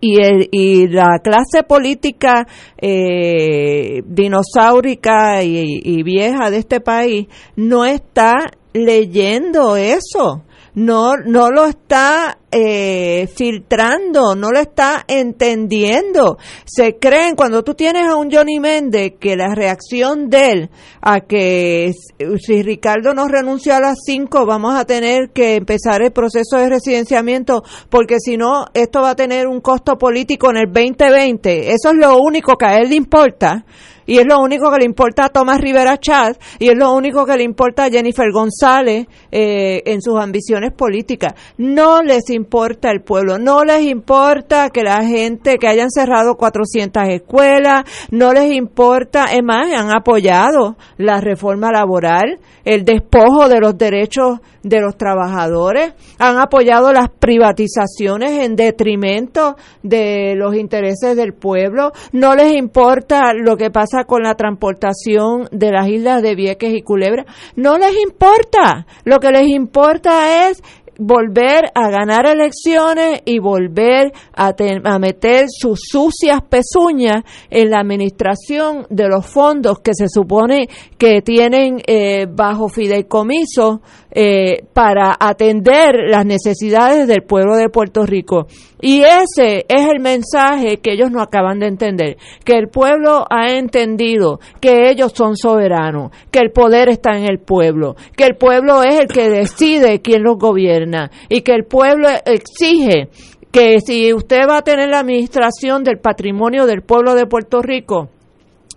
y, 0.00 0.18
y 0.50 0.88
la 0.88 1.18
clase 1.22 1.62
política 1.66 2.46
eh, 2.78 4.02
dinosaurica 4.06 5.42
y, 5.42 6.02
vieja 6.02 6.50
de 6.50 6.58
este 6.58 6.80
país 6.80 7.26
no 7.56 7.84
está 7.84 8.34
leyendo 8.72 9.76
eso 9.76 10.44
no, 10.74 11.16
no 11.16 11.50
lo 11.50 11.66
está 11.66 12.38
eh, 12.50 13.28
filtrando, 13.34 14.34
no 14.34 14.50
lo 14.50 14.58
está 14.58 15.04
entendiendo. 15.06 16.38
Se 16.64 16.96
creen, 16.98 17.36
cuando 17.36 17.62
tú 17.62 17.74
tienes 17.74 18.06
a 18.06 18.16
un 18.16 18.30
Johnny 18.30 18.60
Méndez, 18.60 19.14
que 19.18 19.36
la 19.36 19.54
reacción 19.54 20.28
de 20.28 20.50
él 20.50 20.70
a 21.00 21.20
que 21.20 21.92
si 22.38 22.62
Ricardo 22.62 23.14
no 23.14 23.28
renuncia 23.28 23.76
a 23.76 23.80
las 23.80 23.98
5, 24.04 24.46
vamos 24.46 24.74
a 24.74 24.84
tener 24.84 25.30
que 25.32 25.56
empezar 25.56 26.02
el 26.02 26.12
proceso 26.12 26.56
de 26.56 26.68
residenciamiento, 26.68 27.62
porque 27.88 28.16
si 28.18 28.36
no, 28.36 28.66
esto 28.74 29.00
va 29.00 29.10
a 29.10 29.16
tener 29.16 29.46
un 29.46 29.60
costo 29.60 29.96
político 29.96 30.50
en 30.50 30.58
el 30.58 30.72
2020. 30.72 31.72
Eso 31.72 31.90
es 31.90 31.96
lo 31.96 32.18
único 32.18 32.56
que 32.56 32.66
a 32.66 32.78
él 32.78 32.90
le 32.90 32.96
importa 32.96 33.64
y 34.10 34.18
es 34.18 34.26
lo 34.26 34.40
único 34.40 34.72
que 34.72 34.78
le 34.78 34.86
importa 34.86 35.26
a 35.26 35.28
Tomás 35.28 35.60
Rivera 35.60 35.96
Chad 35.96 36.34
y 36.58 36.66
es 36.66 36.76
lo 36.76 36.92
único 36.92 37.24
que 37.24 37.36
le 37.36 37.44
importa 37.44 37.84
a 37.84 37.90
Jennifer 37.90 38.26
González 38.32 39.06
eh, 39.30 39.82
en 39.86 40.02
sus 40.02 40.18
ambiciones 40.18 40.72
políticas. 40.72 41.34
No 41.58 42.02
les 42.02 42.28
importa 42.30 42.90
el 42.90 43.02
pueblo, 43.02 43.38
no 43.38 43.62
les 43.62 43.82
importa 43.82 44.70
que 44.70 44.82
la 44.82 45.04
gente, 45.04 45.58
que 45.58 45.68
hayan 45.68 45.92
cerrado 45.92 46.34
400 46.34 47.04
escuelas, 47.08 47.84
no 48.10 48.32
les 48.32 48.52
importa, 48.52 49.26
es 49.26 49.44
más, 49.44 49.72
han 49.72 49.92
apoyado 49.92 50.76
la 50.96 51.20
reforma 51.20 51.70
laboral, 51.70 52.40
el 52.64 52.84
despojo 52.84 53.48
de 53.48 53.60
los 53.60 53.78
derechos 53.78 54.40
de 54.64 54.80
los 54.80 54.96
trabajadores, 54.96 55.94
han 56.18 56.36
apoyado 56.38 56.92
las 56.92 57.10
privatizaciones 57.10 58.44
en 58.44 58.56
detrimento 58.56 59.56
de 59.84 60.34
los 60.34 60.56
intereses 60.56 61.16
del 61.16 61.32
pueblo, 61.32 61.92
no 62.10 62.34
les 62.34 62.56
importa 62.56 63.32
lo 63.34 63.56
que 63.56 63.70
pasa 63.70 63.99
con 64.04 64.22
la 64.22 64.34
transportación 64.34 65.48
de 65.50 65.70
las 65.70 65.88
islas 65.88 66.22
de 66.22 66.34
Vieques 66.34 66.74
y 66.74 66.82
Culebra, 66.82 67.26
no 67.56 67.78
les 67.78 67.94
importa, 68.02 68.86
lo 69.04 69.18
que 69.18 69.30
les 69.30 69.48
importa 69.48 70.48
es 70.48 70.62
volver 71.00 71.64
a 71.74 71.88
ganar 71.88 72.26
elecciones 72.26 73.22
y 73.24 73.38
volver 73.38 74.12
a, 74.34 74.54
a, 74.84 74.98
meter 74.98 75.46
sus 75.48 75.80
sucias 75.82 76.42
pezuñas 76.42 77.24
en 77.48 77.70
la 77.70 77.80
administración 77.80 78.86
de 78.90 79.08
los 79.08 79.26
fondos 79.26 79.78
que 79.80 79.94
se 79.94 80.08
supone 80.08 80.68
que 80.98 81.22
tienen 81.22 81.80
eh, 81.86 82.26
bajo 82.30 82.68
fideicomiso 82.68 83.80
eh, 84.12 84.64
para 84.72 85.16
atender 85.18 85.94
las 86.08 86.26
necesidades 86.26 87.06
del 87.06 87.22
pueblo 87.22 87.56
de 87.56 87.68
Puerto 87.68 88.04
Rico. 88.06 88.46
Y 88.80 89.02
ese 89.02 89.66
es 89.68 89.86
el 89.92 90.00
mensaje 90.00 90.78
que 90.78 90.92
ellos 90.92 91.10
no 91.10 91.20
acaban 91.20 91.58
de 91.58 91.66
entender, 91.66 92.16
que 92.44 92.54
el 92.54 92.68
pueblo 92.68 93.26
ha 93.30 93.50
entendido 93.50 94.40
que 94.60 94.90
ellos 94.90 95.12
son 95.14 95.36
soberanos, 95.36 96.10
que 96.30 96.38
el 96.40 96.50
poder 96.50 96.88
está 96.88 97.16
en 97.16 97.24
el 97.24 97.38
pueblo, 97.38 97.96
que 98.16 98.24
el 98.24 98.36
pueblo 98.36 98.82
es 98.82 99.00
el 99.00 99.06
que 99.08 99.28
decide 99.28 100.00
quién 100.00 100.22
los 100.22 100.38
gobierna 100.38 101.10
y 101.28 101.42
que 101.42 101.52
el 101.52 101.64
pueblo 101.64 102.08
exige 102.24 103.08
que 103.52 103.80
si 103.80 104.14
usted 104.14 104.48
va 104.48 104.58
a 104.58 104.62
tener 104.62 104.88
la 104.88 105.00
administración 105.00 105.82
del 105.82 105.98
patrimonio 105.98 106.66
del 106.66 106.82
pueblo 106.82 107.14
de 107.14 107.26
Puerto 107.26 107.62
Rico, 107.62 108.08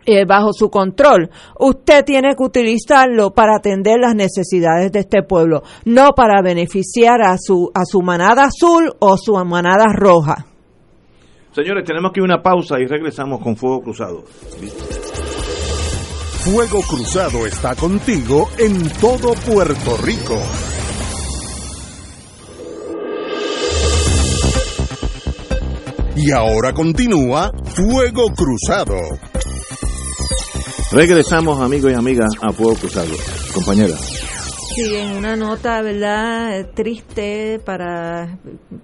eh, 0.06 0.26
bajo 0.26 0.54
su 0.54 0.70
control, 0.70 1.30
usted 1.60 2.04
tiene 2.06 2.36
que 2.36 2.44
utilizarlo 2.44 3.32
para 3.32 3.58
atender 3.58 4.00
las 4.00 4.16
necesidades 4.16 4.92
de 4.92 5.00
este 5.00 5.24
pueblo, 5.24 5.64
no 5.86 6.12
para 6.16 6.42
beneficiar 6.42 7.22
a 7.22 7.38
su, 7.38 7.72
a 7.74 7.86
su 7.86 8.02
manada 8.02 8.46
azul 8.46 8.94
o 9.00 9.18
su 9.18 9.34
manada 9.46 9.86
roja. 9.94 10.46
Señores, 11.54 11.86
tenemos 11.86 12.10
aquí 12.10 12.20
una 12.20 12.42
pausa 12.42 12.80
y 12.80 12.88
regresamos 12.88 13.40
con 13.42 13.56
Fuego 13.56 13.82
Cruzado. 13.82 14.24
Fuego 16.44 16.82
Cruzado 16.82 17.46
está 17.46 17.76
contigo 17.76 18.50
en 18.58 18.90
todo 19.00 19.34
Puerto 19.46 19.98
Rico. 20.04 20.38
Y 26.16 26.32
ahora 26.32 26.74
continúa 26.74 27.52
Fuego 27.64 28.26
Cruzado. 28.36 28.98
Regresamos, 30.94 31.60
amigos 31.60 31.92
y 31.92 31.96
amigas, 31.96 32.30
a 32.40 32.52
Fuego 32.52 32.76
Cruzado. 32.76 33.16
Compañera. 33.52 33.98
Sí, 33.98 34.94
en 34.94 35.18
una 35.18 35.36
nota, 35.36 35.82
¿verdad?, 35.82 36.70
triste 36.76 37.60
para 37.66 38.38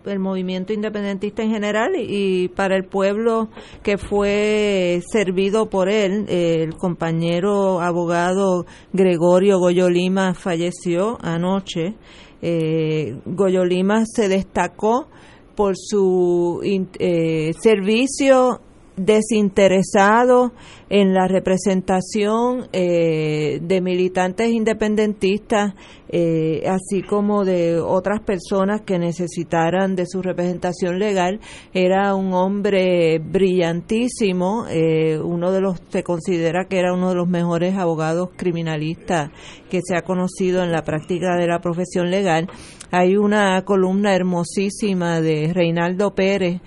el 0.06 0.18
movimiento 0.18 0.74
independentista 0.74 1.44
en 1.44 1.52
general 1.52 1.92
y 1.96 2.48
para 2.48 2.76
el 2.76 2.86
pueblo 2.86 3.50
que 3.84 4.00
fue 4.00 5.02
servido 5.12 5.70
por 5.70 5.88
él. 5.88 6.26
El 6.28 6.74
compañero 6.78 7.80
abogado 7.80 8.66
Gregorio 8.92 9.60
Goyolima 9.60 10.34
falleció 10.34 11.20
anoche. 11.22 11.94
Eh, 12.42 13.20
Goyolima 13.26 14.04
se 14.08 14.30
destacó 14.30 15.10
por 15.56 15.76
su 15.78 16.62
eh, 16.64 17.54
servicio 17.62 18.62
desinteresado 19.00 20.52
en 20.90 21.14
la 21.14 21.28
representación 21.28 22.68
eh, 22.74 23.60
de 23.62 23.82
militantes 23.82 24.50
independentistas, 24.50 25.74
eh, 26.10 26.64
así 26.68 27.04
como 27.04 27.46
de 27.46 27.80
otras 27.80 28.22
personas 28.22 28.82
que 28.82 28.98
necesitaran 28.98 29.96
de 29.96 30.06
su 30.08 30.22
representación 30.22 30.98
legal. 30.98 31.40
Era 31.74 32.16
un 32.16 32.34
hombre 32.34 33.20
brillantísimo, 33.20 34.66
eh, 34.68 35.20
uno 35.20 35.52
de 35.52 35.62
los, 35.62 35.80
se 35.90 36.04
considera 36.04 36.66
que 36.68 36.80
era 36.80 36.94
uno 36.94 37.10
de 37.10 37.16
los 37.16 37.28
mejores 37.28 37.76
abogados 37.78 38.30
criminalistas 38.36 39.30
que 39.70 39.82
se 39.84 39.96
ha 39.96 40.02
conocido 40.02 40.64
en 40.64 40.72
la 40.72 40.84
práctica 40.84 41.36
de 41.38 41.48
la 41.48 41.60
profesión 41.60 42.10
legal. 42.10 42.50
Hay 42.92 43.18
una 43.18 43.64
columna 43.66 44.16
hermosísima 44.16 45.22
de 45.22 45.54
Reinaldo 45.54 46.16
Pérez 46.16 46.60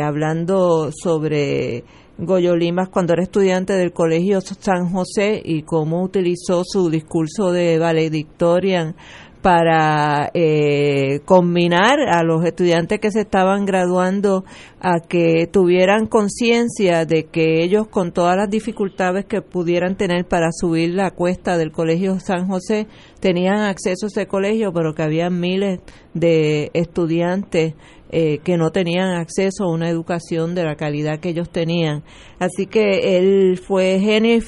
hablando 0.00 0.90
sobre 0.92 1.84
Goyo 2.18 2.54
Limas 2.54 2.88
cuando 2.88 3.14
era 3.14 3.24
estudiante 3.24 3.72
del 3.72 3.92
Colegio 3.92 4.40
San 4.40 4.90
José 4.90 5.42
y 5.44 5.62
cómo 5.62 6.02
utilizó 6.02 6.62
su 6.64 6.88
discurso 6.88 7.50
de 7.50 7.78
valedictorian 7.78 8.94
para 9.42 10.30
eh, 10.34 11.20
combinar 11.24 11.98
a 12.08 12.22
los 12.22 12.44
estudiantes 12.44 13.00
que 13.00 13.10
se 13.10 13.22
estaban 13.22 13.66
graduando 13.66 14.44
a 14.80 15.00
que 15.00 15.48
tuvieran 15.52 16.06
conciencia 16.06 17.04
de 17.04 17.24
que 17.24 17.62
ellos 17.64 17.88
con 17.88 18.12
todas 18.12 18.36
las 18.36 18.48
dificultades 18.48 19.26
que 19.26 19.42
pudieran 19.42 19.96
tener 19.96 20.26
para 20.26 20.50
subir 20.52 20.94
la 20.94 21.10
cuesta 21.10 21.58
del 21.58 21.72
Colegio 21.72 22.20
San 22.20 22.46
José 22.46 22.86
tenían 23.18 23.58
acceso 23.58 24.06
a 24.06 24.08
ese 24.08 24.26
colegio, 24.26 24.72
pero 24.72 24.94
que 24.94 25.02
había 25.02 25.28
miles 25.28 25.80
de 26.14 26.70
estudiantes 26.72 27.74
eh, 28.14 28.40
que 28.44 28.58
no 28.58 28.70
tenían 28.72 29.14
acceso 29.14 29.64
a 29.64 29.72
una 29.72 29.88
educación 29.88 30.54
de 30.54 30.64
la 30.64 30.76
calidad 30.76 31.18
que 31.18 31.30
ellos 31.30 31.48
tenían. 31.48 32.02
Así 32.38 32.66
que 32.66 33.16
él 33.16 33.56
fue 33.56 34.00
genio 34.00 34.36
y 34.36 34.42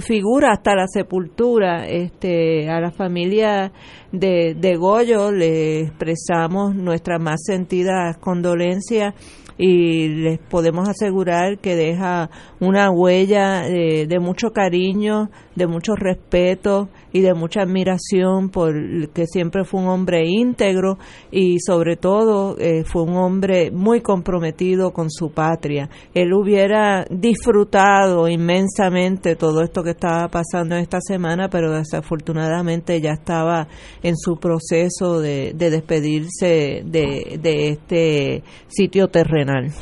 figura 0.00 0.52
hasta 0.52 0.76
la 0.76 0.86
sepultura. 0.86 1.88
Este, 1.88 2.70
a 2.70 2.80
la 2.80 2.92
familia 2.92 3.72
de, 4.12 4.54
de 4.54 4.76
Goyo 4.76 5.32
le 5.32 5.80
expresamos 5.80 6.76
nuestras 6.76 7.20
más 7.20 7.40
sentidas 7.44 8.16
condolencias 8.18 9.14
y 9.58 10.08
les 10.08 10.38
podemos 10.38 10.88
asegurar 10.88 11.58
que 11.58 11.74
deja 11.74 12.30
una 12.60 12.92
huella 12.92 13.62
de, 13.62 14.06
de 14.06 14.20
mucho 14.20 14.52
cariño, 14.52 15.28
de 15.56 15.66
mucho 15.66 15.96
respeto 15.96 16.88
y 17.12 17.20
de 17.20 17.34
mucha 17.34 17.62
admiración 17.62 18.50
por 18.50 18.74
que 19.10 19.26
siempre 19.26 19.64
fue 19.64 19.80
un 19.80 19.88
hombre 19.88 20.24
íntegro 20.26 20.98
y 21.30 21.58
sobre 21.60 21.96
todo 21.96 22.56
eh, 22.58 22.84
fue 22.84 23.02
un 23.02 23.16
hombre 23.16 23.70
muy 23.70 24.00
comprometido 24.00 24.92
con 24.92 25.10
su 25.10 25.30
patria. 25.30 25.88
Él 26.14 26.32
hubiera 26.32 27.04
disfrutado 27.10 28.28
inmensamente 28.28 29.36
todo 29.36 29.62
esto 29.62 29.82
que 29.82 29.90
estaba 29.90 30.28
pasando 30.28 30.74
en 30.74 30.82
esta 30.82 31.00
semana, 31.00 31.48
pero 31.48 31.72
desafortunadamente 31.72 33.00
ya 33.00 33.12
estaba 33.12 33.68
en 34.02 34.16
su 34.16 34.36
proceso 34.36 35.20
de, 35.20 35.52
de 35.54 35.70
despedirse 35.70 36.82
de, 36.84 37.38
de 37.40 37.68
este 37.68 38.42
sitio 38.68 39.08
terrenal. 39.08 39.72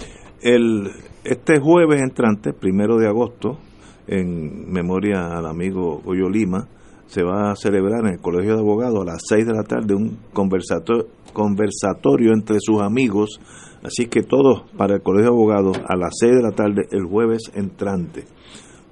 El, 0.43 0.91
este 1.24 1.59
jueves 1.59 2.01
entrante, 2.01 2.53
primero 2.53 2.99
de 2.99 3.09
agosto, 3.09 3.59
en 4.07 4.70
memoria 4.70 5.37
al 5.37 5.47
amigo 5.47 6.01
Goyo 6.05 6.29
Lima, 6.29 6.68
se 7.07 7.23
va 7.23 7.53
a 7.53 7.57
celebrar 7.57 8.01
en 8.05 8.15
el 8.15 8.21
Colegio 8.21 8.55
de 8.55 8.61
Abogados 8.61 9.01
a 9.03 9.05
las 9.05 9.23
6 9.29 9.47
de 9.47 9.53
la 9.53 9.63
tarde 9.63 9.95
un 9.95 10.19
conversatorio, 10.33 11.07
conversatorio 11.33 12.33
entre 12.33 12.57
sus 12.61 12.81
amigos, 12.81 13.41
así 13.83 14.07
que 14.07 14.23
todos 14.23 14.63
para 14.77 14.97
el 14.97 15.03
Colegio 15.03 15.31
de 15.31 15.37
Abogados 15.37 15.79
a 15.87 15.97
las 15.97 16.15
6 16.19 16.33
de 16.37 16.43
la 16.43 16.53
tarde 16.53 16.87
el 16.91 17.05
jueves 17.05 17.51
entrante. 17.55 18.25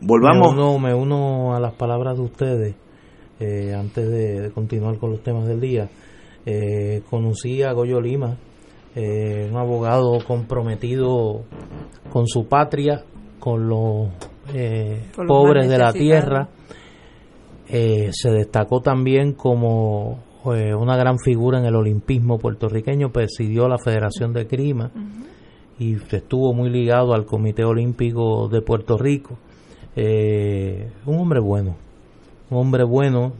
Volvamos. 0.00 0.54
Me 0.54 0.62
uno, 0.62 0.78
me 0.78 0.94
uno 0.94 1.54
a 1.54 1.60
las 1.60 1.74
palabras 1.74 2.16
de 2.16 2.22
ustedes 2.22 2.74
eh, 3.40 3.74
antes 3.74 4.08
de, 4.08 4.50
continuar 4.52 4.98
con 4.98 5.10
los 5.10 5.22
temas 5.22 5.46
del 5.46 5.60
día. 5.60 5.88
Eh, 6.46 7.02
conocí 7.08 7.62
a 7.62 7.72
Goyo 7.72 8.00
Lima, 8.00 8.36
eh, 8.94 9.48
un 9.50 9.56
abogado 9.56 10.18
comprometido 10.26 11.42
con 12.12 12.26
su 12.26 12.46
patria, 12.46 13.02
con 13.40 13.68
los 13.68 14.08
eh, 14.54 15.02
pobres 15.26 15.68
de 15.68 15.78
la 15.78 15.92
tierra. 15.92 16.48
Eh, 17.68 18.10
se 18.12 18.30
destacó 18.30 18.80
también 18.80 19.32
como 19.32 20.22
eh, 20.54 20.74
una 20.74 20.96
gran 20.96 21.18
figura 21.18 21.58
en 21.58 21.64
el 21.64 21.74
olimpismo 21.74 22.38
puertorriqueño, 22.38 23.10
presidió 23.10 23.68
la 23.68 23.78
Federación 23.78 24.32
de 24.32 24.46
Crima 24.46 24.90
y 25.78 25.94
estuvo 25.94 26.52
muy 26.52 26.70
ligado 26.70 27.14
al 27.14 27.24
Comité 27.24 27.64
Olímpico 27.64 28.48
de 28.48 28.60
Puerto 28.60 28.96
Rico. 28.96 29.38
un 29.96 31.18
hombre 31.18 31.40
bueno, 31.40 31.76
un 32.50 32.58
hombre 32.58 32.84
bueno 32.84 33.32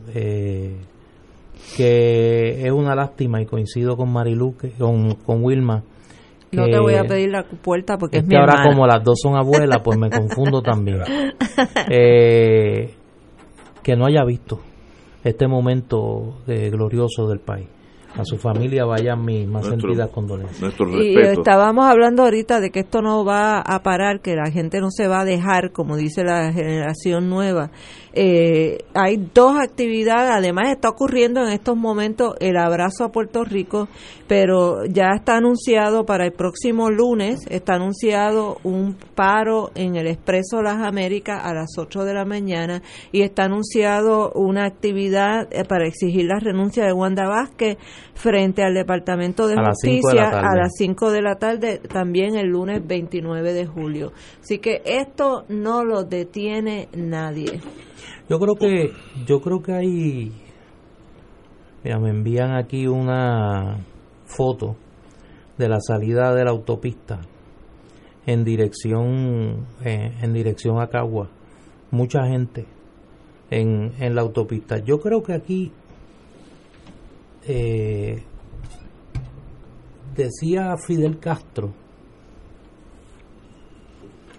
que 1.77 2.66
es 2.66 2.72
una 2.72 2.95
lástima 2.95 3.41
y 3.41 3.47
coincido 3.47 3.97
con 3.97 4.12
Marilu, 4.12 4.55
con, 4.79 5.14
con 5.16 5.45
Wilma, 5.45 5.85
no 6.55 6.66
te 6.66 6.79
voy 6.79 6.95
a 6.95 7.05
pedir 7.05 7.31
la 7.31 7.45
puerta 7.45 7.99
porque 7.99 8.18
es, 8.18 8.22
es 8.22 8.29
mi 8.29 8.37
ahora 8.37 8.62
como 8.62 8.87
las 8.87 9.03
dos 9.03 9.18
son 9.20 9.37
abuelas, 9.37 9.81
pues 9.83 9.99
me 9.99 10.11
confundo 10.11 10.62
también. 10.62 11.01
Eh, 11.91 12.95
que 13.85 13.95
no 13.95 14.07
haya 14.07 14.24
visto 14.24 14.59
este 15.22 15.47
momento 15.47 16.39
eh, 16.49 16.70
glorioso 16.70 17.28
del 17.28 17.39
país. 17.39 17.68
A 18.16 18.24
su 18.24 18.39
familia 18.39 18.85
vayan 18.85 19.24
mis 19.24 19.49
más 19.49 19.66
sentidas 19.66 20.09
condolencias. 20.11 20.72
Y 21.01 21.18
estábamos 21.18 21.85
hablando 21.85 22.22
ahorita 22.22 22.61
de 22.61 22.70
que 22.70 22.80
esto 22.80 23.03
no 23.03 23.24
va 23.24 23.59
a 23.59 23.82
parar, 23.82 24.20
que 24.20 24.37
la 24.37 24.53
gente 24.53 24.80
no 24.80 24.91
se 24.91 25.09
va 25.09 25.22
a 25.22 25.24
dejar, 25.24 25.72
como 25.72 25.97
dice 25.97 26.22
la 26.22 26.53
generación 26.53 27.28
nueva. 27.28 27.72
Eh, 28.16 28.78
hay 28.94 29.16
dos 29.34 29.58
actividades, 29.58 30.30
además 30.30 30.70
está 30.70 30.88
ocurriendo 30.88 31.44
en 31.44 31.52
estos 31.52 31.76
momentos 31.76 32.36
el 32.38 32.56
abrazo 32.56 33.02
a 33.02 33.10
Puerto 33.10 33.42
Rico, 33.42 33.88
pero 34.28 34.84
ya 34.86 35.10
está 35.16 35.36
anunciado 35.36 36.06
para 36.06 36.24
el 36.24 36.32
próximo 36.32 36.90
lunes, 36.90 37.40
está 37.50 37.74
anunciado 37.74 38.58
un 38.62 38.96
paro 39.16 39.72
en 39.74 39.96
el 39.96 40.06
Expreso 40.06 40.62
Las 40.62 40.80
Américas 40.80 41.40
a 41.42 41.54
las 41.54 41.76
8 41.76 42.04
de 42.04 42.14
la 42.14 42.24
mañana 42.24 42.82
y 43.10 43.22
está 43.22 43.46
anunciado 43.46 44.30
una 44.36 44.64
actividad 44.64 45.48
eh, 45.50 45.64
para 45.64 45.88
exigir 45.88 46.26
la 46.26 46.38
renuncia 46.38 46.84
de 46.84 46.92
Wanda 46.92 47.26
Vázquez 47.26 47.78
frente 48.14 48.62
al 48.62 48.74
Departamento 48.74 49.48
de 49.48 49.56
Justicia 49.56 50.28
a 50.28 50.54
las 50.54 50.70
5 50.78 51.10
de 51.10 51.20
la 51.20 51.34
tarde, 51.34 51.78
también 51.78 52.36
el 52.36 52.46
lunes 52.46 52.86
29 52.86 53.52
de 53.52 53.66
julio. 53.66 54.12
Así 54.40 54.58
que 54.58 54.82
esto 54.84 55.44
no 55.48 55.84
lo 55.84 56.04
detiene 56.04 56.88
nadie. 56.94 57.60
Yo 58.29 58.39
creo 58.39 58.55
que 58.55 58.93
yo 59.27 59.41
creo 59.41 59.62
que 59.62 59.72
hay 59.72 60.33
mira, 61.83 61.99
me 61.99 62.11
envían 62.11 62.57
aquí 62.57 62.87
una 62.87 63.85
foto 64.25 64.77
de 65.59 65.68
la 65.68 65.79
salida 65.81 66.35
de 66.35 66.45
la 66.45 66.51
autopista 66.51 67.20
en 68.27 68.45
dirección 68.45 69.66
eh, 69.85 70.12
en 70.22 70.33
dirección 70.33 70.81
a 70.81 70.89
Cagua. 70.89 71.29
Mucha 71.91 72.27
gente 72.27 72.66
en, 73.51 73.93
en 73.99 74.14
la 74.14 74.22
autopista. 74.22 74.79
Yo 74.79 75.01
creo 75.01 75.22
que 75.22 75.35
aquí 75.35 75.72
eh, 77.47 78.22
decía 80.16 80.77
Fidel 80.79 81.18
Castro 81.18 81.75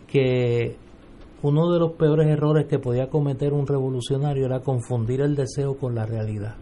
que 0.07 0.75
uno 1.47 1.71
de 1.71 1.79
los 1.79 1.91
peores 1.91 2.27
errores 2.27 2.65
que 2.65 2.79
podía 2.79 3.07
cometer 3.07 3.53
un 3.53 3.67
revolucionario 3.67 4.47
era 4.47 4.61
confundir 4.61 5.21
el 5.21 5.35
deseo 5.35 5.77
con 5.77 5.93
la 5.93 6.03
realidad. 6.03 6.55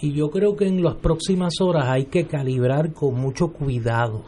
Y 0.00 0.14
yo 0.14 0.30
creo 0.30 0.56
que 0.56 0.66
en 0.66 0.82
las 0.82 0.94
próximas 0.94 1.60
horas 1.60 1.88
hay 1.88 2.06
que 2.06 2.26
calibrar 2.26 2.94
con 2.94 3.20
mucho 3.20 3.48
cuidado 3.48 4.22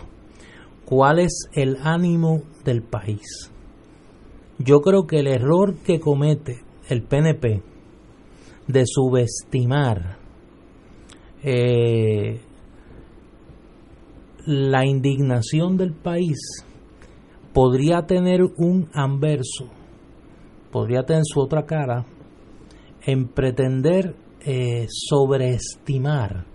cuál 0.84 1.20
es 1.20 1.48
el 1.54 1.78
ánimo 1.82 2.42
del 2.62 2.82
país. 2.82 3.50
Yo 4.58 4.82
creo 4.82 5.06
que 5.06 5.20
el 5.20 5.28
error 5.28 5.76
que 5.76 5.98
comete 5.98 6.58
el 6.90 7.02
PNP 7.02 7.62
de 8.66 8.84
subestimar 8.84 10.18
eh, 11.42 12.38
la 14.44 14.84
indignación 14.84 15.78
del 15.78 15.94
país 15.94 16.66
podría 17.52 18.06
tener 18.06 18.42
un 18.56 18.88
anverso, 18.92 19.66
podría 20.70 21.02
tener 21.02 21.22
su 21.24 21.40
otra 21.40 21.66
cara 21.66 22.06
en 23.02 23.28
pretender 23.28 24.14
eh, 24.44 24.86
sobreestimar 24.88 26.46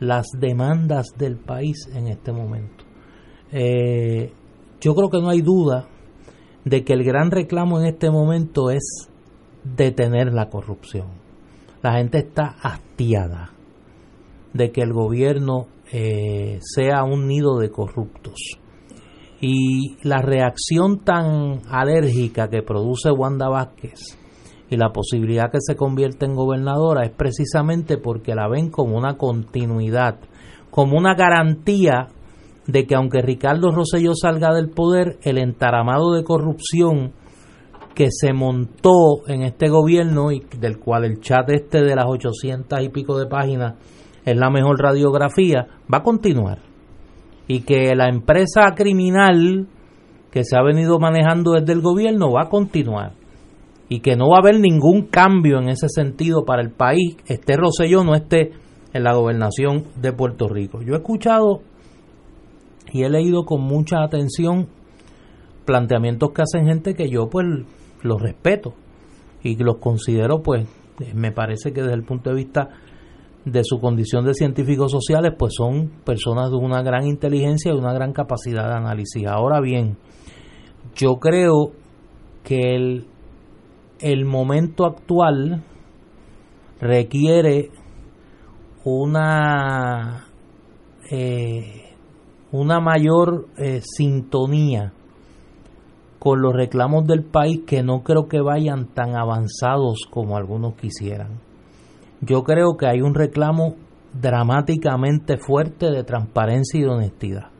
las 0.00 0.26
demandas 0.38 1.06
del 1.16 1.36
país 1.36 1.88
en 1.92 2.08
este 2.08 2.32
momento. 2.32 2.84
Eh, 3.52 4.32
yo 4.80 4.94
creo 4.94 5.10
que 5.10 5.20
no 5.20 5.30
hay 5.30 5.42
duda 5.42 5.88
de 6.64 6.84
que 6.84 6.92
el 6.92 7.04
gran 7.04 7.30
reclamo 7.30 7.80
en 7.80 7.86
este 7.86 8.10
momento 8.10 8.70
es 8.70 9.08
detener 9.64 10.32
la 10.32 10.48
corrupción. 10.48 11.08
La 11.82 11.94
gente 11.94 12.18
está 12.18 12.56
hastiada 12.62 13.52
de 14.52 14.70
que 14.70 14.82
el 14.82 14.92
gobierno 14.92 15.66
eh, 15.92 16.58
sea 16.62 17.04
un 17.04 17.26
nido 17.26 17.58
de 17.58 17.70
corruptos 17.70 18.58
y 19.40 19.96
la 20.02 20.20
reacción 20.20 21.04
tan 21.04 21.60
alérgica 21.70 22.48
que 22.48 22.62
produce 22.62 23.10
Wanda 23.10 23.48
Vázquez 23.48 24.18
y 24.70 24.76
la 24.76 24.90
posibilidad 24.90 25.50
que 25.50 25.58
se 25.60 25.76
convierta 25.76 26.26
en 26.26 26.34
gobernadora 26.34 27.04
es 27.04 27.10
precisamente 27.10 27.98
porque 27.98 28.34
la 28.34 28.48
ven 28.48 28.70
como 28.70 28.96
una 28.96 29.16
continuidad, 29.16 30.18
como 30.70 30.98
una 30.98 31.14
garantía 31.14 32.08
de 32.66 32.86
que 32.86 32.94
aunque 32.94 33.22
Ricardo 33.22 33.70
Rosselló 33.70 34.14
salga 34.14 34.52
del 34.52 34.70
poder, 34.70 35.18
el 35.22 35.38
entaramado 35.38 36.12
de 36.12 36.24
corrupción 36.24 37.12
que 37.94 38.08
se 38.10 38.32
montó 38.32 39.26
en 39.26 39.42
este 39.42 39.68
gobierno 39.68 40.30
y 40.32 40.40
del 40.60 40.78
cual 40.78 41.04
el 41.04 41.20
chat 41.20 41.48
este 41.48 41.82
de 41.82 41.96
las 41.96 42.04
800 42.06 42.80
y 42.82 42.88
pico 42.90 43.18
de 43.18 43.26
páginas 43.26 43.74
es 44.24 44.36
la 44.36 44.50
mejor 44.50 44.78
radiografía, 44.78 45.66
va 45.92 45.98
a 45.98 46.02
continuar 46.02 46.67
y 47.48 47.60
que 47.62 47.94
la 47.96 48.08
empresa 48.08 48.74
criminal 48.76 49.66
que 50.30 50.44
se 50.44 50.56
ha 50.56 50.62
venido 50.62 51.00
manejando 51.00 51.52
desde 51.52 51.72
el 51.72 51.80
gobierno 51.80 52.30
va 52.30 52.42
a 52.42 52.48
continuar 52.48 53.12
y 53.88 54.00
que 54.00 54.16
no 54.16 54.28
va 54.28 54.36
a 54.36 54.40
haber 54.40 54.60
ningún 54.60 55.06
cambio 55.06 55.58
en 55.58 55.70
ese 55.70 55.88
sentido 55.88 56.44
para 56.44 56.62
el 56.62 56.70
país, 56.70 57.16
esté 57.26 57.56
Rosselló 57.56 58.04
no 58.04 58.14
esté 58.14 58.52
en 58.92 59.02
la 59.02 59.14
gobernación 59.14 59.84
de 59.96 60.12
Puerto 60.12 60.46
Rico. 60.46 60.82
Yo 60.82 60.94
he 60.94 60.98
escuchado 60.98 61.62
y 62.92 63.02
he 63.02 63.08
leído 63.08 63.44
con 63.44 63.62
mucha 63.62 64.02
atención 64.02 64.68
planteamientos 65.64 66.32
que 66.32 66.42
hacen 66.42 66.66
gente 66.66 66.94
que 66.94 67.08
yo 67.08 67.28
pues 67.28 67.46
los 68.02 68.20
respeto 68.20 68.74
y 69.42 69.56
los 69.56 69.78
considero 69.78 70.42
pues 70.42 70.66
me 71.14 71.32
parece 71.32 71.72
que 71.72 71.82
desde 71.82 71.94
el 71.94 72.04
punto 72.04 72.30
de 72.30 72.36
vista 72.36 72.68
de 73.50 73.64
su 73.64 73.80
condición 73.80 74.24
de 74.24 74.34
científicos 74.34 74.92
sociales, 74.92 75.32
pues 75.38 75.54
son 75.56 75.90
personas 76.04 76.50
de 76.50 76.56
una 76.56 76.82
gran 76.82 77.06
inteligencia 77.06 77.72
y 77.72 77.76
una 77.76 77.92
gran 77.92 78.12
capacidad 78.12 78.68
de 78.68 78.74
análisis. 78.74 79.26
Ahora 79.26 79.60
bien, 79.60 79.96
yo 80.94 81.16
creo 81.16 81.72
que 82.44 82.74
el, 82.74 83.06
el 84.00 84.24
momento 84.24 84.86
actual 84.86 85.64
requiere 86.80 87.70
una 88.84 90.26
eh, 91.10 91.88
una 92.52 92.80
mayor 92.80 93.46
eh, 93.58 93.80
sintonía 93.82 94.92
con 96.18 96.40
los 96.40 96.52
reclamos 96.52 97.06
del 97.06 97.24
país 97.24 97.60
que 97.66 97.82
no 97.82 98.02
creo 98.02 98.26
que 98.26 98.40
vayan 98.40 98.86
tan 98.86 99.16
avanzados 99.16 100.06
como 100.10 100.36
algunos 100.36 100.74
quisieran. 100.74 101.47
Yo 102.20 102.42
creo 102.42 102.76
que 102.76 102.86
hay 102.86 103.00
un 103.00 103.14
reclamo 103.14 103.76
dramáticamente 104.12 105.38
fuerte 105.38 105.90
de 105.90 106.04
transparencia 106.04 106.78
y 106.78 106.82
de 106.82 106.88
honestidad. 106.88 107.50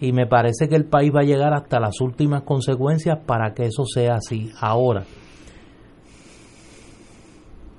Y 0.00 0.12
me 0.12 0.26
parece 0.26 0.68
que 0.68 0.76
el 0.76 0.86
país 0.86 1.12
va 1.14 1.20
a 1.20 1.24
llegar 1.24 1.54
hasta 1.54 1.78
las 1.78 2.00
últimas 2.00 2.42
consecuencias 2.42 3.18
para 3.24 3.54
que 3.54 3.66
eso 3.66 3.84
sea 3.84 4.14
así. 4.16 4.50
Ahora, 4.60 5.04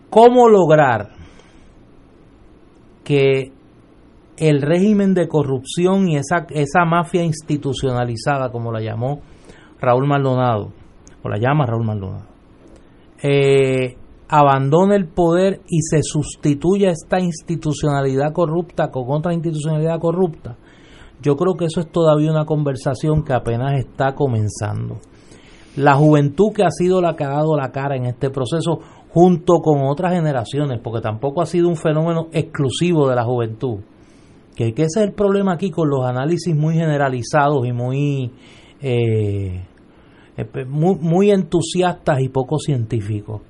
¿cómo 0.09 0.47
lograr 0.47 1.09
que 3.03 3.51
el 4.37 4.61
régimen 4.61 5.13
de 5.13 5.27
corrupción 5.27 6.07
y 6.07 6.17
esa, 6.17 6.47
esa 6.49 6.85
mafia 6.85 7.23
institucionalizada, 7.23 8.51
como 8.51 8.71
la 8.71 8.81
llamó 8.81 9.21
Raúl 9.79 10.07
Maldonado, 10.07 10.71
o 11.23 11.29
la 11.29 11.37
llama 11.37 11.65
Raúl 11.65 11.85
Maldonado, 11.85 12.27
eh, 13.21 13.97
abandone 14.35 14.95
el 14.95 15.05
poder 15.05 15.61
y 15.67 15.81
se 15.83 16.01
sustituya 16.01 16.89
esta 16.89 17.19
institucionalidad 17.19 18.33
corrupta 18.33 18.89
con 18.89 19.03
otra 19.11 19.31
institucionalidad 19.31 19.99
corrupta, 19.99 20.57
yo 21.21 21.35
creo 21.35 21.53
que 21.53 21.65
eso 21.65 21.81
es 21.81 21.91
todavía 21.91 22.31
una 22.31 22.43
conversación 22.43 23.23
que 23.23 23.33
apenas 23.33 23.77
está 23.77 24.15
comenzando. 24.15 24.97
La 25.75 25.93
juventud 25.93 26.51
que 26.51 26.63
ha 26.63 26.71
sido 26.71 26.99
la 26.99 27.15
que 27.15 27.25
ha 27.25 27.29
dado 27.29 27.55
la 27.55 27.71
cara 27.71 27.95
en 27.95 28.05
este 28.05 28.31
proceso, 28.31 28.79
junto 29.09 29.59
con 29.59 29.83
otras 29.83 30.13
generaciones, 30.13 30.79
porque 30.83 31.01
tampoco 31.01 31.43
ha 31.43 31.45
sido 31.45 31.69
un 31.69 31.75
fenómeno 31.75 32.29
exclusivo 32.31 33.07
de 33.07 33.15
la 33.15 33.25
juventud. 33.25 33.81
Que, 34.55 34.69
ese 34.69 34.83
es 34.83 34.97
el 34.97 35.13
problema 35.13 35.53
aquí 35.53 35.69
con 35.69 35.89
los 35.89 36.03
análisis 36.07 36.55
muy 36.55 36.73
generalizados 36.73 37.67
y 37.67 37.71
muy, 37.71 38.31
eh, 38.81 39.63
eh, 40.37 40.65
muy 40.65 41.29
entusiastas 41.29 42.19
y 42.19 42.29
poco 42.29 42.57
científicos. 42.57 43.41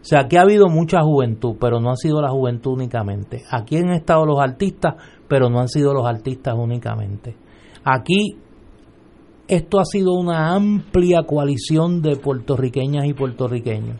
O 0.00 0.04
sea, 0.04 0.20
aquí 0.20 0.36
ha 0.36 0.42
habido 0.42 0.68
mucha 0.68 1.02
juventud, 1.02 1.56
pero 1.60 1.80
no 1.80 1.90
ha 1.90 1.96
sido 1.96 2.22
la 2.22 2.30
juventud 2.30 2.72
únicamente. 2.72 3.44
Aquí 3.50 3.76
han 3.76 3.90
estado 3.90 4.24
los 4.24 4.38
artistas, 4.40 4.94
pero 5.26 5.50
no 5.50 5.60
han 5.60 5.68
sido 5.68 5.92
los 5.92 6.06
artistas 6.06 6.54
únicamente. 6.56 7.36
Aquí 7.84 8.36
esto 9.48 9.80
ha 9.80 9.84
sido 9.84 10.12
una 10.12 10.54
amplia 10.54 11.22
coalición 11.22 12.02
de 12.02 12.16
puertorriqueñas 12.16 13.06
y 13.06 13.14
puertorriqueños, 13.14 13.96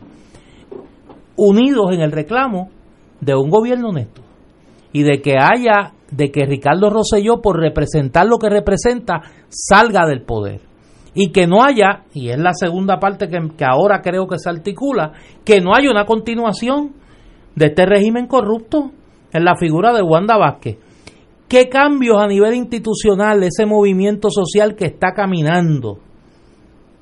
unidos 1.35 1.91
en 1.91 2.01
el 2.01 2.11
reclamo 2.11 2.69
de 3.19 3.35
un 3.35 3.49
gobierno 3.49 3.89
honesto 3.89 4.21
y 4.93 5.03
de 5.03 5.21
que 5.21 5.37
haya, 5.39 5.93
de 6.11 6.31
que 6.31 6.45
Ricardo 6.45 6.89
Rosselló, 6.89 7.41
por 7.41 7.59
representar 7.59 8.27
lo 8.27 8.37
que 8.37 8.49
representa, 8.49 9.21
salga 9.49 10.05
del 10.07 10.21
poder. 10.21 10.68
Y 11.13 11.31
que 11.31 11.47
no 11.47 11.63
haya, 11.63 12.03
y 12.13 12.29
es 12.29 12.37
la 12.37 12.53
segunda 12.53 12.99
parte 12.99 13.27
que, 13.27 13.65
ahora 13.65 14.01
creo 14.01 14.27
que 14.27 14.37
se 14.37 14.49
articula, 14.49 15.13
que 15.43 15.59
no 15.59 15.73
haya 15.75 15.89
una 15.89 16.05
continuación 16.05 16.93
de 17.55 17.67
este 17.67 17.85
régimen 17.85 18.27
corrupto 18.27 18.91
en 19.33 19.43
la 19.43 19.55
figura 19.55 19.93
de 19.93 20.01
Wanda 20.01 20.37
Vázquez. 20.37 20.77
¿Qué 21.47 21.67
cambios 21.67 22.21
a 22.21 22.27
nivel 22.27 22.53
institucional 22.53 23.41
ese 23.43 23.65
movimiento 23.65 24.29
social 24.29 24.75
que 24.75 24.85
está 24.85 25.13
caminando, 25.15 25.97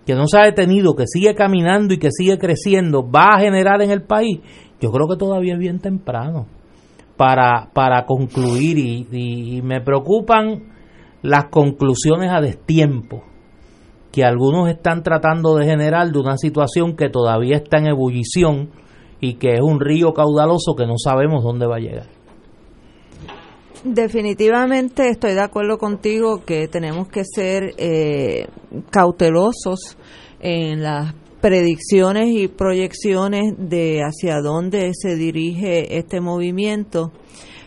que 0.05 0.16
no 0.16 0.26
se 0.28 0.39
ha 0.39 0.45
detenido, 0.45 0.95
que 0.95 1.03
sigue 1.05 1.36
caminando 1.36 1.93
y 1.93 1.97
que 1.97 2.12
sigue 2.12 2.38
creciendo, 2.38 3.03
va 3.03 3.36
a 3.36 3.39
generar 3.39 3.82
en 3.82 3.91
el 3.91 4.03
país? 4.03 4.39
Yo 4.80 4.89
creo 4.91 5.08
que 5.08 5.18
todavía 5.18 5.53
es 5.53 5.60
bien 5.60 5.80
temprano 5.80 6.47
para, 7.18 7.70
para 7.74 8.05
concluir 8.05 8.78
y, 8.78 9.62
me 9.64 9.82
preocupan 9.82 10.64
las 11.24 11.45
conclusiones 11.49 12.32
a 12.32 12.39
destiempo 12.39 13.24
que 14.18 14.24
algunos 14.24 14.68
están 14.68 15.03
tratando 15.03 15.57
de 15.57 15.65
generar 15.68 16.11
de 16.11 16.18
una 16.18 16.38
situación 16.38 16.95
que 16.95 17.07
todavía 17.07 17.57
está 17.57 17.78
en 17.78 17.86
ebullición 17.86 18.72
y 19.22 19.36
que 19.36 19.53
es 19.53 19.61
un 19.61 19.80
río 19.80 20.11
caudaloso 20.15 20.74
que 20.76 20.88
no 20.88 20.95
sabemos 20.97 21.43
dónde 21.43 21.68
va 21.68 21.76
a 21.76 21.80
llegar. 21.80 22.07
Definitivamente 23.84 25.09
estoy 25.09 25.36
de 25.36 25.41
acuerdo 25.41 25.78
contigo 25.78 26.43
que 26.43 26.68
tenemos 26.68 27.09
que 27.09 27.22
ser 27.26 27.76
eh, 27.78 28.47
cautelosos 28.89 29.99
en 30.39 30.82
las 30.82 31.13
predicciones 31.39 32.30
y 32.30 32.47
proyecciones 32.47 33.53
de 33.55 34.01
hacia 34.01 34.41
dónde 34.41 34.93
se 34.95 35.15
dirige 35.15 35.95
este 35.95 36.22
movimiento. 36.22 37.11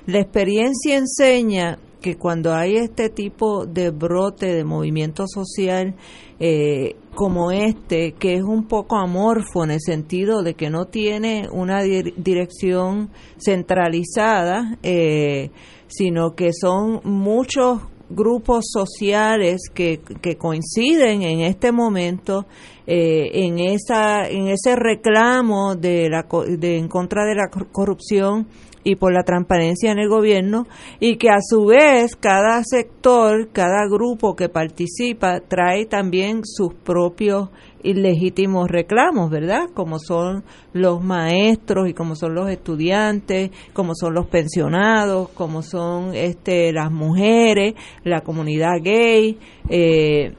La 0.06 0.18
experiencia 0.18 0.96
enseña 0.96 1.78
que 2.00 2.16
cuando 2.16 2.54
hay 2.54 2.76
este 2.76 3.10
tipo 3.10 3.66
de 3.66 3.90
brote 3.90 4.46
de 4.46 4.64
movimiento 4.64 5.24
social 5.26 5.94
eh, 6.38 6.96
como 7.14 7.50
este, 7.50 8.12
que 8.12 8.34
es 8.34 8.42
un 8.42 8.66
poco 8.66 8.96
amorfo 8.96 9.64
en 9.64 9.72
el 9.72 9.80
sentido 9.80 10.42
de 10.42 10.54
que 10.54 10.70
no 10.70 10.86
tiene 10.86 11.48
una 11.52 11.82
dirección 11.82 13.10
centralizada, 13.38 14.78
eh, 14.82 15.50
sino 15.86 16.34
que 16.34 16.52
son 16.52 17.00
muchos 17.04 17.80
grupos 18.10 18.64
sociales 18.72 19.60
que, 19.72 20.00
coinciden 20.38 21.22
en 21.22 21.40
este 21.42 21.72
momento 21.72 22.46
eh, 22.86 23.30
en 23.34 23.60
esa 23.60 24.28
en 24.28 24.48
ese 24.48 24.74
reclamo 24.74 25.76
de 25.76 26.08
la 26.08 26.26
de 26.58 26.76
en 26.76 26.88
contra 26.88 27.24
de 27.24 27.36
la 27.36 27.48
corrupción 27.70 28.48
y 28.82 28.96
por 28.96 29.12
la 29.12 29.22
transparencia 29.22 29.92
en 29.92 29.98
el 29.98 30.08
gobierno 30.08 30.66
y 31.00 31.16
que 31.16 31.28
a 31.30 31.40
su 31.40 31.66
vez 31.66 32.16
cada 32.16 32.62
sector, 32.64 33.48
cada 33.52 33.86
grupo 33.88 34.34
que 34.36 34.48
participa 34.48 35.40
trae 35.40 35.86
también 35.86 36.40
sus 36.44 36.74
propios 36.74 37.50
ilegítimos 37.82 38.68
reclamos, 38.68 39.30
¿verdad? 39.30 39.64
Como 39.74 39.98
son 39.98 40.44
los 40.72 41.02
maestros 41.02 41.88
y 41.88 41.94
como 41.94 42.14
son 42.14 42.34
los 42.34 42.50
estudiantes, 42.50 43.50
como 43.72 43.94
son 43.94 44.14
los 44.14 44.26
pensionados, 44.26 45.28
como 45.30 45.62
son 45.62 46.14
este 46.14 46.72
las 46.72 46.90
mujeres, 46.90 47.74
la 48.04 48.20
comunidad 48.20 48.80
gay 48.82 49.38
eh, 49.68 50.34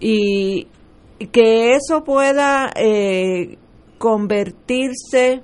y 0.00 0.66
que 1.32 1.74
eso 1.74 2.04
pueda 2.04 2.70
eh, 2.76 3.56
convertirse 3.98 5.42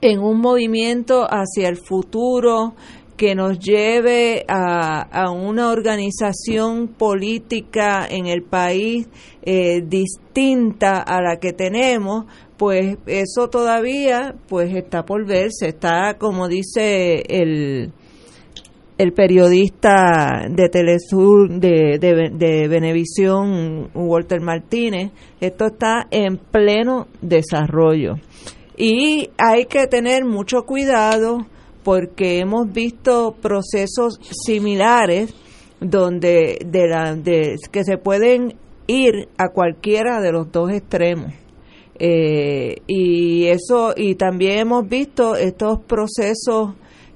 en 0.00 0.20
un 0.20 0.40
movimiento 0.40 1.26
hacia 1.28 1.68
el 1.68 1.76
futuro 1.76 2.74
que 3.20 3.34
nos 3.34 3.58
lleve 3.58 4.46
a, 4.48 5.30
una 5.30 5.70
organización 5.70 6.88
política 6.88 8.06
en 8.08 8.26
el 8.26 8.42
país 8.42 9.08
eh, 9.42 9.82
distinta 9.86 11.02
a 11.02 11.20
la 11.20 11.36
que 11.36 11.52
tenemos, 11.52 12.24
pues 12.56 12.96
eso 13.06 13.48
todavía 13.50 14.34
pues 14.48 14.74
está 14.74 15.04
por 15.04 15.26
verse, 15.26 15.68
está 15.68 16.16
como 16.18 16.48
dice 16.48 17.22
el, 17.28 17.92
el 18.96 19.12
periodista 19.12 20.46
de 20.48 20.70
Telesur, 20.70 21.60
de, 21.60 21.98
de, 22.00 22.30
de 22.32 22.68
Venevisión, 22.68 23.90
Walter 23.94 24.40
Martínez, 24.40 25.10
esto 25.42 25.66
está 25.66 26.06
en 26.10 26.38
pleno 26.38 27.06
desarrollo. 27.20 28.14
Y 28.82 29.28
hay 29.36 29.66
que 29.66 29.86
tener 29.88 30.24
mucho 30.24 30.62
cuidado 30.62 31.46
porque 31.84 32.38
hemos 32.38 32.72
visto 32.72 33.36
procesos 33.38 34.18
similares 34.46 35.34
donde 35.80 36.58
de 36.64 37.56
que 37.70 37.84
se 37.84 37.98
pueden 37.98 38.56
ir 38.86 39.28
a 39.36 39.50
cualquiera 39.50 40.22
de 40.22 40.32
los 40.32 40.50
dos 40.50 40.72
extremos. 40.72 41.30
Eh, 41.98 42.76
y 42.86 43.48
eso 43.48 43.92
y 43.94 44.14
también 44.14 44.60
hemos 44.60 44.88
visto 44.88 45.36
estos 45.36 45.80
procesos 45.80 46.70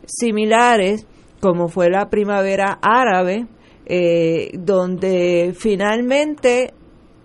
similares 0.04 1.06
como 1.40 1.68
fue 1.68 1.88
la 1.88 2.10
primavera 2.10 2.78
árabe 2.82 3.46
eh, 3.86 4.50
donde 4.52 5.54
finalmente 5.58 6.74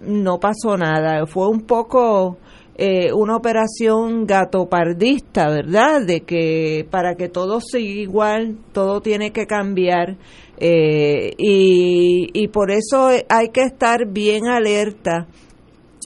no 0.02 0.40
pasó 0.40 0.78
nada 0.78 1.26
fue 1.26 1.50
un 1.50 1.64
poco 1.64 2.38
eh, 2.82 3.12
una 3.12 3.36
operación 3.36 4.26
gatopardista, 4.26 5.50
¿verdad? 5.50 6.06
De 6.06 6.22
que 6.22 6.88
para 6.90 7.16
que 7.16 7.28
todo 7.28 7.60
siga 7.60 8.02
igual, 8.02 8.58
todo 8.72 9.02
tiene 9.02 9.32
que 9.32 9.46
cambiar. 9.46 10.16
Eh, 10.58 11.34
y, 11.38 12.30
y 12.34 12.48
por 12.48 12.72
eso 12.72 13.10
hay 13.28 13.50
que 13.50 13.64
estar 13.64 14.08
bien 14.08 14.48
alerta 14.48 15.28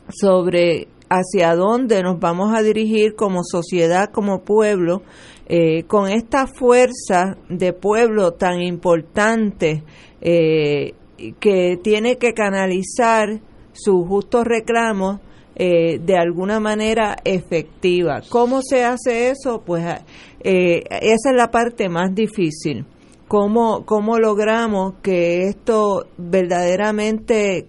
sobre 0.10 0.88
hacia 1.10 1.56
dónde 1.56 2.02
nos 2.02 2.20
vamos 2.20 2.56
a 2.56 2.64
dirigir 2.64 3.14
como 3.16 3.44
sociedad, 3.44 4.10
como 4.12 4.44
pueblo, 4.44 5.04
eh, 5.46 5.84
con 5.84 6.10
esta 6.10 6.48
fuerza 6.48 7.38
de 7.50 7.74
pueblo 7.74 8.32
tan 8.32 8.62
importante 8.62 9.84
eh, 10.22 10.94
que 11.40 11.78
tiene 11.84 12.18
que 12.18 12.34
canalizar 12.34 13.42
sus 13.74 14.08
justos 14.08 14.46
reclamos 14.46 15.20
eh, 15.56 16.00
de 16.00 16.18
alguna 16.18 16.60
manera 16.60 17.16
efectiva. 17.24 18.22
¿Cómo 18.30 18.62
se 18.62 18.84
hace 18.84 19.30
eso? 19.30 19.62
Pues 19.66 19.84
esa 20.44 21.30
es 21.30 21.36
la 21.36 21.52
parte 21.52 21.90
más 21.90 22.14
difícil. 22.14 22.86
¿Cómo, 23.28 23.86
cómo 23.86 24.20
logramos 24.20 24.96
que 25.02 25.48
esto 25.48 26.06
verdaderamente 26.18 27.66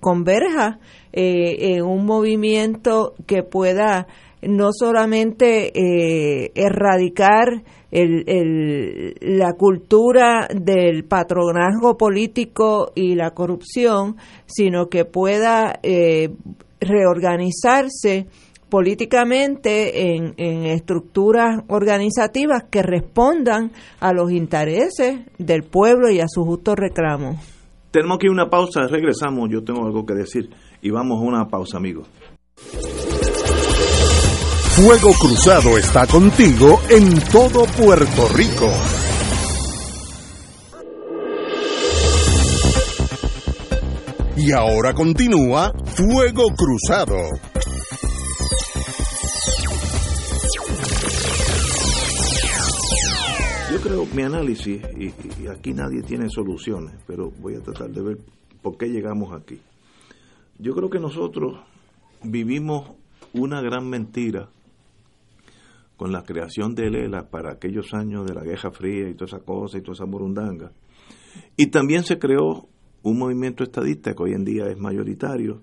converja 0.00 0.80
en 1.12 1.82
un 1.82 2.06
movimiento 2.06 3.14
que 3.26 3.42
pueda 3.42 4.08
no 4.42 4.70
solamente 4.72 5.72
eh, 5.74 6.52
erradicar 6.54 7.62
el, 7.90 9.14
la 9.20 9.54
cultura 9.54 10.48
del 10.54 11.04
patronazgo 11.04 11.96
político 11.96 12.92
y 12.94 13.14
la 13.14 13.32
corrupción, 13.32 14.16
sino 14.46 14.88
que 14.88 15.04
pueda 15.04 15.80
eh, 15.82 16.30
reorganizarse 16.80 18.26
políticamente 18.68 20.14
en, 20.14 20.34
en, 20.36 20.66
estructuras 20.66 21.62
organizativas 21.68 22.64
que 22.70 22.82
respondan 22.82 23.72
a 24.00 24.12
los 24.12 24.30
intereses 24.30 25.20
del 25.38 25.62
pueblo 25.62 26.10
y 26.10 26.20
a 26.20 26.26
sus 26.28 26.44
justos 26.44 26.76
reclamos. 26.76 27.36
Tenemos 27.90 28.18
que 28.18 28.26
ir 28.26 28.30
a 28.30 28.34
una 28.34 28.50
pausa, 28.50 28.86
regresamos, 28.86 29.48
yo 29.50 29.64
tengo 29.64 29.86
algo 29.86 30.04
que 30.04 30.14
decir 30.14 30.50
y 30.82 30.90
vamos 30.90 31.18
a 31.18 31.26
una 31.26 31.48
pausa, 31.48 31.78
amigos. 31.78 32.08
Fuego 34.76 35.10
Cruzado 35.18 35.76
está 35.76 36.06
contigo 36.06 36.80
en 36.88 37.18
todo 37.32 37.64
Puerto 37.64 38.28
Rico. 38.36 38.68
Y 44.40 44.52
ahora 44.52 44.94
continúa 44.94 45.72
Fuego 45.84 46.44
Cruzado. 46.56 47.16
Yo 53.72 53.80
creo, 53.80 54.06
mi 54.14 54.22
análisis, 54.22 54.80
y, 54.96 55.46
aquí 55.48 55.72
nadie 55.74 56.02
tiene 56.02 56.28
soluciones, 56.30 56.94
pero 57.04 57.32
voy 57.40 57.56
a 57.56 57.60
tratar 57.60 57.90
de 57.90 58.00
ver 58.00 58.18
por 58.62 58.78
qué 58.78 58.86
llegamos 58.86 59.32
aquí. 59.32 59.60
Yo 60.60 60.72
creo 60.72 60.88
que 60.88 61.00
nosotros 61.00 61.58
vivimos 62.22 62.92
una 63.32 63.60
gran 63.60 63.90
mentira 63.90 64.48
con 65.96 66.12
la 66.12 66.22
creación 66.22 66.76
de 66.76 66.90
Lela 66.90 67.28
para 67.28 67.54
aquellos 67.54 67.92
años 67.92 68.24
de 68.24 68.34
la 68.34 68.44
Guerra 68.44 68.70
Fría 68.70 69.08
y 69.08 69.14
toda 69.14 69.36
esa 69.36 69.44
cosa 69.44 69.78
y 69.78 69.80
toda 69.80 69.94
esa 69.94 70.06
morundanga. 70.06 70.70
Y 71.56 71.72
también 71.72 72.04
se 72.04 72.20
creó 72.20 72.68
un 73.02 73.18
movimiento 73.18 73.64
estadista 73.64 74.14
que 74.14 74.22
hoy 74.22 74.32
en 74.32 74.44
día 74.44 74.66
es 74.66 74.78
mayoritario, 74.78 75.62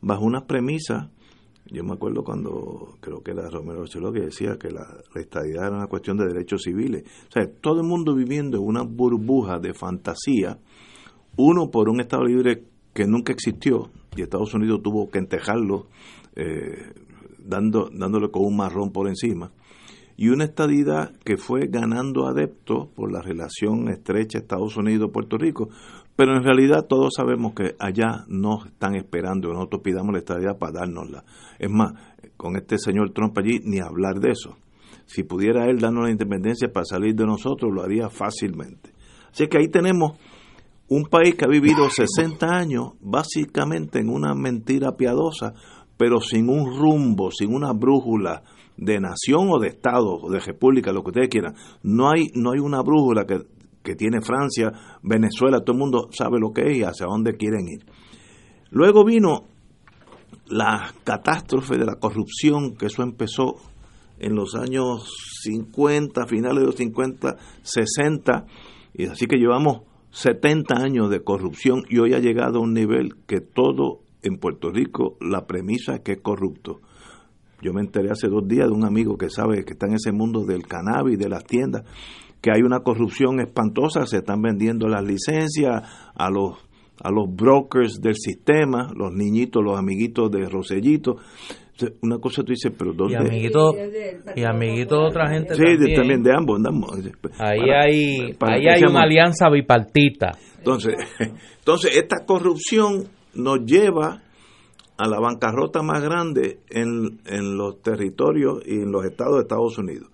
bajo 0.00 0.24
unas 0.24 0.44
premisas. 0.44 1.08
Yo 1.70 1.84
me 1.84 1.92
acuerdo 1.92 2.24
cuando 2.24 2.96
creo 3.00 3.22
que 3.22 3.32
era 3.32 3.48
Romero 3.50 3.86
Chelo 3.86 4.10
que 4.12 4.20
decía 4.20 4.56
que 4.58 4.70
la, 4.70 4.86
la, 5.14 5.20
estadidad 5.20 5.66
era 5.66 5.76
una 5.76 5.86
cuestión 5.86 6.16
de 6.16 6.26
derechos 6.26 6.62
civiles. 6.62 7.04
O 7.28 7.32
sea, 7.32 7.46
todo 7.60 7.80
el 7.82 7.86
mundo 7.86 8.14
viviendo 8.14 8.56
en 8.56 8.64
una 8.64 8.82
burbuja 8.82 9.58
de 9.58 9.74
fantasía, 9.74 10.58
uno 11.36 11.70
por 11.70 11.90
un 11.90 12.00
Estado 12.00 12.24
libre 12.24 12.64
que 12.94 13.06
nunca 13.06 13.32
existió 13.32 13.90
y 14.16 14.22
Estados 14.22 14.54
Unidos 14.54 14.80
tuvo 14.82 15.10
que 15.10 15.18
entejarlo 15.18 15.88
eh, 16.34 16.92
dando, 17.38 17.90
dándole 17.92 18.30
con 18.30 18.44
un 18.46 18.56
marrón 18.56 18.90
por 18.90 19.08
encima 19.08 19.52
y 20.18 20.30
una 20.30 20.44
estadidad 20.44 21.12
que 21.24 21.36
fue 21.36 21.68
ganando 21.68 22.26
adeptos 22.26 22.88
por 22.88 23.12
la 23.12 23.22
relación 23.22 23.88
estrecha 23.88 24.38
Estados 24.38 24.76
Unidos-Puerto 24.76 25.38
Rico, 25.38 25.68
pero 26.18 26.36
en 26.36 26.42
realidad 26.42 26.86
todos 26.88 27.12
sabemos 27.16 27.52
que 27.54 27.76
allá 27.78 28.24
no 28.26 28.64
están 28.64 28.96
esperando 28.96 29.52
nosotros 29.52 29.82
pidamos 29.84 30.12
la 30.12 30.18
estadidad 30.18 30.58
para 30.58 30.80
dárnosla. 30.80 31.22
Es 31.60 31.70
más, 31.70 31.92
con 32.36 32.56
este 32.56 32.76
señor 32.76 33.12
Trump 33.12 33.38
allí 33.38 33.60
ni 33.62 33.78
hablar 33.78 34.16
de 34.18 34.32
eso. 34.32 34.56
Si 35.06 35.22
pudiera 35.22 35.70
él 35.70 35.78
darnos 35.78 36.06
la 36.06 36.10
independencia 36.10 36.72
para 36.72 36.86
salir 36.86 37.14
de 37.14 37.24
nosotros, 37.24 37.72
lo 37.72 37.84
haría 37.84 38.10
fácilmente. 38.10 38.90
Así 39.30 39.46
que 39.46 39.58
ahí 39.58 39.68
tenemos 39.68 40.18
un 40.88 41.04
país 41.04 41.36
que 41.36 41.44
ha 41.44 41.48
vivido 41.48 41.88
60 41.88 42.48
años 42.48 42.94
básicamente 43.00 44.00
en 44.00 44.08
una 44.08 44.34
mentira 44.34 44.96
piadosa, 44.96 45.54
pero 45.96 46.20
sin 46.20 46.48
un 46.48 46.76
rumbo, 46.80 47.30
sin 47.30 47.54
una 47.54 47.72
brújula, 47.72 48.42
de 48.76 49.00
nación 49.00 49.50
o 49.50 49.58
de 49.58 49.68
Estado 49.68 50.18
o 50.20 50.30
de 50.30 50.40
república, 50.40 50.92
lo 50.92 51.02
que 51.02 51.10
ustedes 51.10 51.28
quieran. 51.28 51.54
No 51.82 52.10
hay, 52.10 52.28
no 52.34 52.52
hay 52.52 52.60
una 52.60 52.80
brújula 52.80 53.24
que, 53.24 53.38
que 53.88 53.96
tiene 53.96 54.20
Francia, 54.20 54.70
Venezuela, 55.02 55.60
todo 55.60 55.72
el 55.72 55.78
mundo 55.78 56.08
sabe 56.12 56.38
lo 56.38 56.52
que 56.52 56.70
es 56.70 56.76
y 56.76 56.82
hacia 56.82 57.06
dónde 57.06 57.38
quieren 57.38 57.66
ir. 57.68 57.86
Luego 58.70 59.02
vino 59.02 59.44
la 60.46 60.92
catástrofe 61.04 61.78
de 61.78 61.86
la 61.86 61.94
corrupción, 61.94 62.76
que 62.76 62.84
eso 62.84 63.02
empezó 63.02 63.54
en 64.18 64.34
los 64.34 64.54
años 64.56 65.10
50, 65.42 66.26
finales 66.26 66.60
de 66.60 66.66
los 66.66 66.74
50, 66.74 67.36
60, 67.62 68.44
y 68.92 69.06
así 69.06 69.26
que 69.26 69.38
llevamos 69.38 69.84
70 70.10 70.74
años 70.74 71.08
de 71.08 71.24
corrupción 71.24 71.84
y 71.88 71.98
hoy 71.98 72.12
ha 72.12 72.18
llegado 72.18 72.58
a 72.58 72.62
un 72.62 72.74
nivel 72.74 73.14
que 73.26 73.40
todo 73.40 74.00
en 74.22 74.36
Puerto 74.36 74.70
Rico, 74.70 75.16
la 75.22 75.46
premisa 75.46 75.94
es 75.94 76.00
que 76.00 76.12
es 76.12 76.20
corrupto. 76.20 76.80
Yo 77.62 77.72
me 77.72 77.80
enteré 77.80 78.10
hace 78.10 78.28
dos 78.28 78.46
días 78.46 78.68
de 78.68 78.74
un 78.74 78.84
amigo 78.84 79.16
que 79.16 79.30
sabe 79.30 79.64
que 79.64 79.72
está 79.72 79.86
en 79.86 79.94
ese 79.94 80.12
mundo 80.12 80.44
del 80.44 80.66
cannabis, 80.66 81.18
de 81.18 81.30
las 81.30 81.44
tiendas, 81.44 81.84
que 82.40 82.50
hay 82.50 82.62
una 82.62 82.80
corrupción 82.80 83.40
espantosa, 83.40 84.06
se 84.06 84.18
están 84.18 84.42
vendiendo 84.42 84.88
las 84.88 85.02
licencias 85.02 85.82
a 86.14 86.30
los 86.30 86.68
a 87.00 87.10
los 87.10 87.32
brokers 87.32 88.00
del 88.00 88.16
sistema, 88.16 88.90
los 88.94 89.12
niñitos, 89.12 89.62
los 89.62 89.78
amiguitos 89.78 90.30
de 90.30 90.48
Rosellito. 90.48 91.16
Una 92.02 92.18
cosa 92.18 92.42
tú 92.42 92.50
dices, 92.50 92.72
pero 92.76 92.92
¿dónde? 92.92 93.14
Y 93.14 93.16
amiguitos 93.16 93.76
y 94.34 94.42
amiguito 94.42 94.96
de 94.96 95.06
otra 95.06 95.28
gente 95.30 95.54
sí, 95.54 95.62
también. 95.62 95.94
también 95.94 96.22
de 96.24 96.32
ambos. 96.36 96.60
De 96.60 96.68
ambos. 96.68 96.90
Ahí 97.38 97.60
Para- 97.60 97.82
hay, 97.84 98.32
para 98.34 98.56
ahí 98.56 98.66
hay 98.66 98.82
una 98.82 99.02
alianza 99.02 99.48
bipartita. 99.48 100.32
Entonces, 100.58 100.94
entonces, 101.60 101.96
esta 101.96 102.24
corrupción 102.26 103.04
nos 103.34 103.60
lleva 103.64 104.22
a 104.96 105.08
la 105.08 105.20
bancarrota 105.20 105.82
más 105.82 106.02
grande 106.02 106.58
en, 106.70 107.20
en 107.26 107.56
los 107.56 107.80
territorios 107.80 108.60
y 108.66 108.80
en 108.80 108.90
los 108.90 109.04
estados 109.04 109.36
de 109.36 109.42
Estados 109.42 109.78
Unidos. 109.78 110.08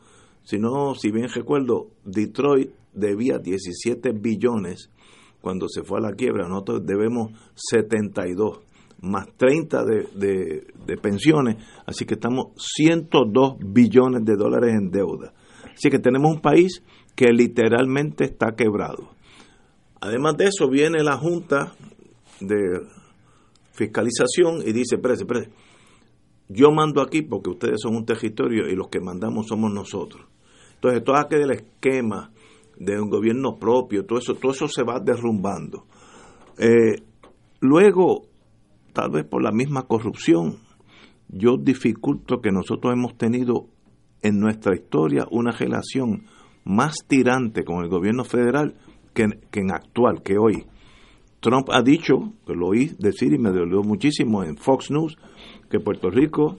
Si 0.45 0.59
no, 0.59 0.95
si 0.95 1.11
bien 1.11 1.28
recuerdo, 1.28 1.90
Detroit 2.05 2.70
debía 2.92 3.38
17 3.38 4.12
billones 4.12 4.90
cuando 5.40 5.68
se 5.68 5.82
fue 5.82 5.99
a 5.99 6.03
la 6.03 6.12
quiebra. 6.12 6.49
Nosotros 6.49 6.86
debemos 6.86 7.32
72 7.55 8.61
más 9.01 9.26
30 9.36 9.84
de, 9.84 10.66
de, 10.86 10.97
pensiones, 10.97 11.57
así 11.86 12.07
que 12.07 12.14
estamos 12.14 12.53
102 12.57 13.57
billones 13.59 14.24
de 14.24 14.36
dólares 14.36 14.74
en 14.74 14.90
deuda. 14.90 15.34
Así 15.74 15.90
que 15.90 15.99
tenemos 15.99 16.30
un 16.32 16.40
país 16.40 16.82
que 17.14 17.26
literalmente 17.32 18.24
está 18.24 18.55
quebrado. 18.57 19.11
Además 20.01 20.36
de 20.36 20.47
eso, 20.47 20.68
viene 20.68 21.03
la 21.03 21.16
Junta 21.16 21.74
de 22.40 22.80
Fiscalización 23.72 24.62
y 24.64 24.72
dice, 24.72 24.97
espérese, 24.97 25.22
espérese, 25.22 25.51
yo 26.55 26.71
mando 26.71 27.03
aquí 27.03 27.23
porque 27.23 27.51
ustedes 27.51 27.81
son 27.83 27.97
un 27.97 28.07
territorio 28.07 28.69
y 28.69 28.77
los 28.77 28.89
que 28.89 29.01
mandamos 29.01 29.49
somos 29.49 29.73
nosotros. 29.73 30.27
Entonces, 30.75 31.03
todo 31.03 31.17
aquel 31.17 31.51
esquema 31.51 32.31
de 32.77 33.01
un 33.01 33.11
gobierno 33.11 33.59
propio, 33.59 34.05
todo 34.05 34.19
eso, 34.19 34.35
todo 34.35 34.53
eso 34.53 34.69
se 34.69 34.85
va 34.85 35.01
derrumbando. 35.01 35.87
Eh, 36.59 37.03
luego, 37.61 38.26
tal 38.93 39.11
vez 39.11 39.25
por 39.25 39.43
la 39.43 39.51
misma 39.51 39.83
corrupción, 39.83 40.59
yo 41.29 41.57
dificulto 41.57 42.41
que 42.41 42.53
nosotros 42.53 42.93
hemos 42.93 43.17
tenido 43.17 43.67
en 44.22 44.39
nuestra 44.39 44.75
historia 44.75 45.26
una 45.31 45.51
relación 45.51 46.25
más 46.64 46.99
tirante 47.07 47.64
con 47.64 47.83
el 47.83 47.91
gobierno 47.91 48.25
federal 48.25 48.75
que, 49.13 49.26
que 49.51 49.61
en 49.61 49.72
actual, 49.72 50.22
que 50.22 50.39
hoy. 50.39 50.67
Trump 51.45 51.68
ha 51.71 51.83
dicho, 51.83 52.33
que 52.46 52.54
lo 52.54 52.68
oí 52.68 52.92
decir 52.99 53.34
y 53.34 53.38
me 53.38 53.50
dolió 53.50 53.83
muchísimo 53.83 54.42
en 54.42 54.57
Fox 54.57 54.91
News, 54.91 55.18
que 55.71 55.79
Puerto 55.79 56.08
Rico 56.08 56.58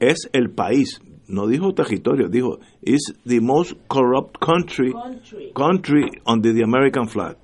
es 0.00 0.28
el 0.32 0.50
país, 0.50 1.00
no 1.28 1.46
dijo 1.46 1.72
territorio, 1.74 2.28
dijo, 2.28 2.58
is 2.82 3.14
the 3.24 3.40
most 3.40 3.74
corrupt 3.86 4.36
country, 4.40 4.92
country 5.54 6.10
under 6.26 6.52
the 6.52 6.64
American 6.64 7.06
flag. 7.06 7.36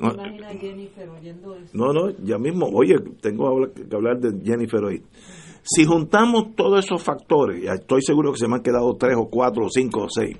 No, 0.00 1.92
no, 1.92 1.92
no, 1.92 2.10
ya 2.24 2.38
mismo, 2.38 2.66
oye, 2.72 2.94
tengo 3.20 3.68
que 3.68 3.94
hablar 3.94 4.18
de 4.18 4.42
Jennifer 4.42 4.82
hoy. 4.82 5.02
Si 5.62 5.84
juntamos 5.84 6.56
todos 6.56 6.84
esos 6.84 7.02
factores, 7.02 7.62
estoy 7.62 8.00
seguro 8.00 8.32
que 8.32 8.38
se 8.38 8.48
me 8.48 8.54
han 8.54 8.62
quedado 8.62 8.96
tres 8.96 9.16
o 9.18 9.28
cuatro 9.28 9.66
o 9.66 9.68
cinco 9.68 10.04
o 10.04 10.08
seis, 10.08 10.38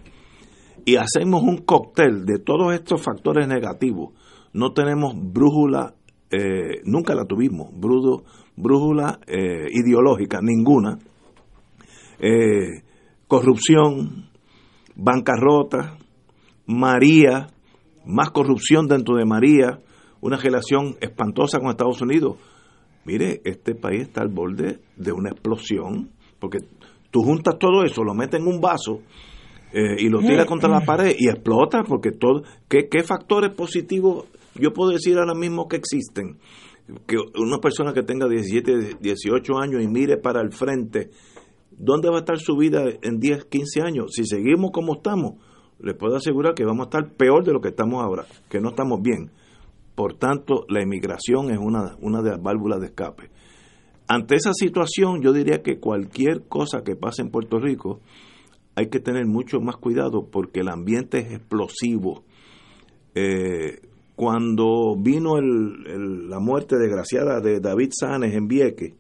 y 0.87 0.97
hacemos 0.97 1.43
un 1.43 1.59
cóctel 1.59 2.25
de 2.25 2.39
todos 2.39 2.73
estos 2.73 3.03
factores 3.03 3.47
negativos, 3.47 4.15
no 4.53 4.73
tenemos 4.73 5.15
brújula 5.17 5.95
eh, 6.33 6.81
nunca 6.85 7.15
la 7.15 7.27
tuvimos, 7.27 7.69
brudo, 7.79 8.25
brújula 8.57 9.21
eh, 9.27 9.67
ideológica, 9.71 10.41
ninguna, 10.43 10.99
eh, 12.19 12.83
corrupción, 13.29 14.31
bancarrota, 14.97 15.99
María, 16.67 17.49
más 18.07 18.31
corrupción 18.31 18.87
dentro 18.87 19.17
de 19.17 19.27
María, 19.27 19.81
una 20.23 20.39
relación 20.39 20.97
espantosa 21.01 21.59
con 21.59 21.69
Estados 21.69 22.01
Unidos. 22.01 22.39
Mire, 23.05 23.43
este 23.45 23.75
país 23.75 24.03
está 24.03 24.23
al 24.23 24.29
borde 24.29 24.81
de 24.97 25.13
una 25.13 25.31
explosión, 25.31 26.13
porque 26.39 26.61
tú 27.11 27.23
juntas 27.23 27.59
todo 27.59 27.85
eso, 27.85 28.05
lo 28.05 28.15
metes 28.15 28.41
en 28.41 28.47
un 28.47 28.61
vaso 28.61 29.03
eh, 29.73 29.97
y 29.99 30.09
lo 30.09 30.21
tiras 30.21 30.47
contra 30.47 30.71
la 30.71 30.81
pared 30.81 31.15
y 31.19 31.29
explota, 31.29 31.83
porque 31.83 32.13
todo, 32.13 32.43
¿qué, 32.69 32.89
¿qué 32.89 33.03
factores 33.03 33.53
positivos 33.55 34.27
yo 34.55 34.73
puedo 34.73 34.91
decir 34.91 35.19
ahora 35.19 35.35
mismo 35.35 35.69
que 35.69 35.77
existen? 35.77 36.39
Que 37.07 37.17
una 37.39 37.59
persona 37.59 37.93
que 37.93 38.03
tenga 38.03 38.29
17, 38.29 38.99
18 39.01 39.59
años 39.59 39.83
y 39.83 39.89
mire 39.89 40.17
para 40.17 40.41
el 40.41 40.53
frente, 40.53 41.11
¿dónde 41.71 42.09
va 42.11 42.17
a 42.17 42.21
estar 42.21 42.39
su 42.39 42.57
vida 42.57 42.85
en 43.03 43.19
10, 43.19 43.47
15 43.47 43.83
años? 43.83 44.13
Si 44.13 44.25
seguimos 44.25 44.71
como 44.73 44.95
estamos, 44.97 45.35
les 45.79 45.97
puedo 45.97 46.17
asegurar 46.17 46.55
que 46.55 46.65
vamos 46.65 46.87
a 46.87 46.89
estar 46.91 47.17
peor 47.17 47.45
de 47.45 47.53
lo 47.53 47.61
que 47.61 47.69
estamos 47.69 48.03
ahora, 48.03 48.27
que 48.49 48.61
no 48.61 48.71
estamos 48.71 49.01
bien. 49.01 49.31
Por 49.95 50.15
tanto, 50.15 50.65
la 50.69 50.83
inmigración 50.83 51.51
es 51.51 51.59
una, 51.59 51.97
una 52.01 52.23
de 52.23 52.31
las 52.31 52.43
válvulas 52.43 52.81
de 52.81 52.87
escape. 52.87 53.31
Ante 54.09 54.37
esa 54.37 54.53
situación, 54.53 55.23
yo 55.23 55.33
diría 55.33 55.63
que 55.63 55.79
cualquier 55.79 56.47
cosa 56.49 56.83
que 56.83 56.97
pase 56.97 57.23
en 57.23 57.31
Puerto 57.31 57.59
Rico, 57.59 58.01
hay 58.75 58.89
que 58.89 59.01
tener 59.01 59.27
mucho 59.27 59.61
más 59.61 59.77
cuidado 59.77 60.29
porque 60.31 60.61
el 60.61 60.69
ambiente 60.69 61.19
es 61.19 61.33
explosivo. 61.33 62.25
Eh, 63.15 63.81
cuando 64.17 64.97
vino 64.97 65.39
el, 65.39 65.87
el, 65.87 66.29
la 66.29 66.39
muerte 66.39 66.77
desgraciada 66.77 67.41
de 67.41 67.61
David 67.61 67.91
Sanes 67.99 68.35
en 68.35 68.47
Vieques, 68.47 68.95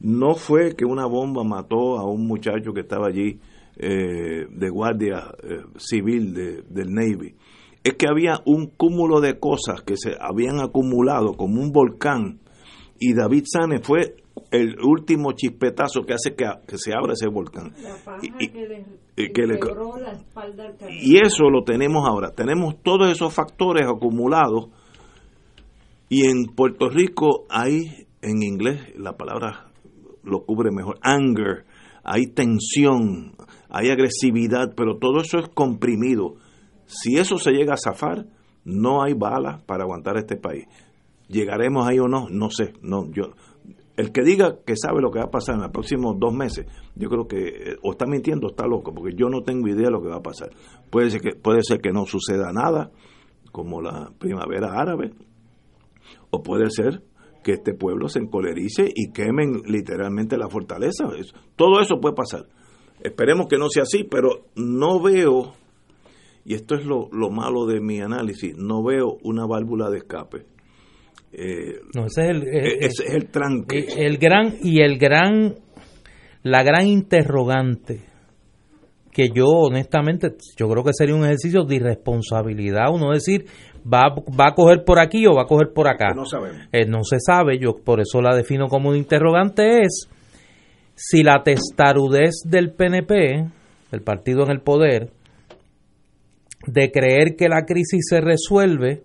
no 0.00 0.34
fue 0.34 0.74
que 0.74 0.84
una 0.84 1.06
bomba 1.06 1.44
mató 1.44 1.98
a 1.98 2.10
un 2.10 2.26
muchacho 2.26 2.72
que 2.72 2.80
estaba 2.80 3.08
allí 3.08 3.38
eh, 3.76 4.46
de 4.50 4.70
guardia 4.70 5.32
eh, 5.42 5.62
civil 5.76 6.34
de, 6.34 6.62
del 6.68 6.92
Navy. 6.92 7.34
Es 7.82 7.94
que 7.94 8.06
había 8.08 8.40
un 8.44 8.66
cúmulo 8.66 9.20
de 9.20 9.38
cosas 9.38 9.82
que 9.82 9.96
se 9.96 10.14
habían 10.20 10.60
acumulado 10.60 11.34
como 11.34 11.62
un 11.62 11.70
volcán 11.72 12.40
y 12.98 13.14
David 13.14 13.44
Sanes 13.46 13.80
fue 13.82 14.16
el 14.50 14.76
último 14.80 15.32
chispetazo 15.32 16.02
que 16.02 16.14
hace 16.14 16.34
que, 16.34 16.44
que 16.66 16.76
se 16.76 16.92
abra 16.92 17.12
ese 17.12 17.28
volcán. 17.28 17.72
Y, 18.22 18.44
y, 18.44 18.48
que 18.48 18.66
le, 18.66 18.84
que 19.16 19.46
le, 19.46 19.58
la 20.00 20.12
espalda 20.12 20.64
al 20.66 20.76
y 20.90 21.18
eso 21.18 21.48
lo 21.50 21.62
tenemos 21.64 22.08
ahora. 22.08 22.32
Tenemos 22.32 22.82
todos 22.82 23.10
esos 23.10 23.32
factores 23.32 23.86
acumulados 23.86 24.68
y 26.08 26.26
en 26.26 26.46
Puerto 26.56 26.88
Rico 26.88 27.44
hay, 27.48 28.06
en 28.22 28.42
inglés 28.42 28.80
la 28.96 29.16
palabra 29.16 29.70
lo 30.24 30.44
cubre 30.44 30.70
mejor, 30.72 30.98
anger, 31.02 31.64
hay 32.02 32.26
tensión, 32.26 33.36
hay 33.68 33.90
agresividad, 33.90 34.74
pero 34.76 34.98
todo 34.98 35.20
eso 35.20 35.38
es 35.38 35.48
comprimido. 35.48 36.34
Si 36.86 37.16
eso 37.16 37.38
se 37.38 37.52
llega 37.52 37.74
a 37.74 37.76
zafar, 37.76 38.26
no 38.64 39.02
hay 39.02 39.14
balas 39.14 39.62
para 39.62 39.84
aguantar 39.84 40.16
este 40.16 40.36
país. 40.36 40.66
¿Llegaremos 41.28 41.86
ahí 41.86 42.00
o 42.00 42.08
no? 42.08 42.26
No 42.28 42.50
sé. 42.50 42.72
No, 42.82 43.08
yo, 43.12 43.34
el 43.96 44.12
que 44.12 44.22
diga 44.22 44.58
que 44.64 44.74
sabe 44.76 45.00
lo 45.00 45.10
que 45.10 45.18
va 45.18 45.26
a 45.26 45.30
pasar 45.30 45.56
en 45.56 45.62
los 45.62 45.70
próximos 45.70 46.16
dos 46.18 46.32
meses, 46.32 46.66
yo 46.94 47.08
creo 47.08 47.26
que 47.26 47.48
eh, 47.48 47.76
o 47.82 47.92
está 47.92 48.06
mintiendo 48.06 48.46
o 48.46 48.50
está 48.50 48.66
loco, 48.66 48.94
porque 48.94 49.14
yo 49.14 49.28
no 49.28 49.42
tengo 49.42 49.68
idea 49.68 49.86
de 49.86 49.90
lo 49.90 50.00
que 50.00 50.08
va 50.08 50.16
a 50.16 50.22
pasar. 50.22 50.50
Puede 50.90 51.10
ser 51.10 51.20
que, 51.20 51.30
puede 51.34 51.60
ser 51.62 51.80
que 51.80 51.92
no 51.92 52.06
suceda 52.06 52.52
nada, 52.52 52.90
como 53.52 53.82
la 53.82 54.12
primavera 54.18 54.80
árabe, 54.80 55.12
o 56.30 56.42
puede 56.42 56.70
ser 56.70 57.02
que 57.42 57.52
este 57.52 57.74
pueblo 57.74 58.08
se 58.08 58.20
encolerice 58.20 58.90
y 58.94 59.12
quemen 59.12 59.62
literalmente 59.66 60.36
la 60.36 60.48
fortaleza. 60.48 61.08
Todo 61.56 61.80
eso 61.80 62.00
puede 62.00 62.14
pasar. 62.14 62.46
Esperemos 63.02 63.46
que 63.48 63.56
no 63.56 63.68
sea 63.70 63.84
así, 63.84 64.04
pero 64.04 64.46
no 64.56 65.00
veo, 65.02 65.54
y 66.44 66.54
esto 66.54 66.74
es 66.74 66.84
lo, 66.84 67.08
lo 67.12 67.30
malo 67.30 67.66
de 67.66 67.80
mi 67.80 68.00
análisis, 68.00 68.56
no 68.56 68.82
veo 68.82 69.16
una 69.22 69.46
válvula 69.46 69.90
de 69.90 69.98
escape. 69.98 70.46
Eh, 71.32 71.80
no, 71.94 72.06
ese 72.06 72.22
es 72.22 72.28
el, 72.28 72.48
el, 72.48 72.66
ese 72.80 73.04
es 73.06 73.14
el 73.14 73.26
tranque. 73.28 73.86
El, 73.96 74.06
el, 74.06 74.18
gran, 74.18 74.54
y 74.62 74.82
el 74.82 74.98
gran, 74.98 75.54
la 76.42 76.62
gran 76.62 76.86
interrogante, 76.86 78.00
que 79.12 79.28
yo 79.34 79.46
honestamente, 79.46 80.34
yo 80.56 80.68
creo 80.68 80.84
que 80.84 80.92
sería 80.92 81.14
un 81.14 81.24
ejercicio 81.24 81.64
de 81.64 81.76
irresponsabilidad, 81.76 82.92
uno 82.92 83.12
decir, 83.12 83.46
va, 83.86 84.14
va 84.38 84.48
a 84.48 84.54
coger 84.54 84.84
por 84.84 84.98
aquí 85.00 85.26
o 85.26 85.34
va 85.34 85.42
a 85.42 85.46
coger 85.46 85.72
por 85.72 85.88
acá. 85.88 86.12
No 86.14 86.24
sabemos. 86.24 86.68
Eh, 86.72 86.86
no 86.86 87.04
se 87.04 87.18
sabe, 87.20 87.58
yo 87.58 87.76
por 87.84 88.00
eso 88.00 88.20
la 88.20 88.34
defino 88.34 88.66
como 88.66 88.90
un 88.90 88.96
interrogante, 88.96 89.82
es 89.82 90.08
si 90.94 91.22
la 91.22 91.42
testarudez 91.42 92.42
del 92.44 92.72
PNP, 92.72 93.46
el 93.92 94.02
partido 94.02 94.44
en 94.44 94.50
el 94.50 94.60
poder, 94.60 95.10
de 96.66 96.90
creer 96.90 97.36
que 97.36 97.48
la 97.48 97.64
crisis 97.64 98.04
se 98.08 98.20
resuelve 98.20 99.02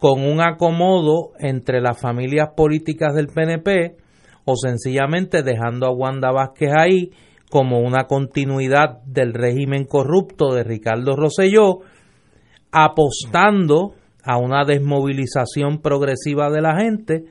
con 0.00 0.24
un 0.24 0.40
acomodo 0.40 1.32
entre 1.38 1.82
las 1.82 2.00
familias 2.00 2.48
políticas 2.56 3.14
del 3.14 3.28
PNP 3.28 3.96
o 4.46 4.56
sencillamente 4.56 5.42
dejando 5.42 5.86
a 5.86 5.92
Wanda 5.92 6.32
Vázquez 6.32 6.70
ahí 6.74 7.10
como 7.50 7.80
una 7.80 8.04
continuidad 8.04 9.02
del 9.04 9.34
régimen 9.34 9.84
corrupto 9.84 10.54
de 10.54 10.64
Ricardo 10.64 11.16
Rosselló, 11.16 11.80
apostando 12.72 13.94
a 14.24 14.38
una 14.38 14.64
desmovilización 14.64 15.82
progresiva 15.82 16.48
de 16.48 16.62
la 16.62 16.80
gente, 16.80 17.24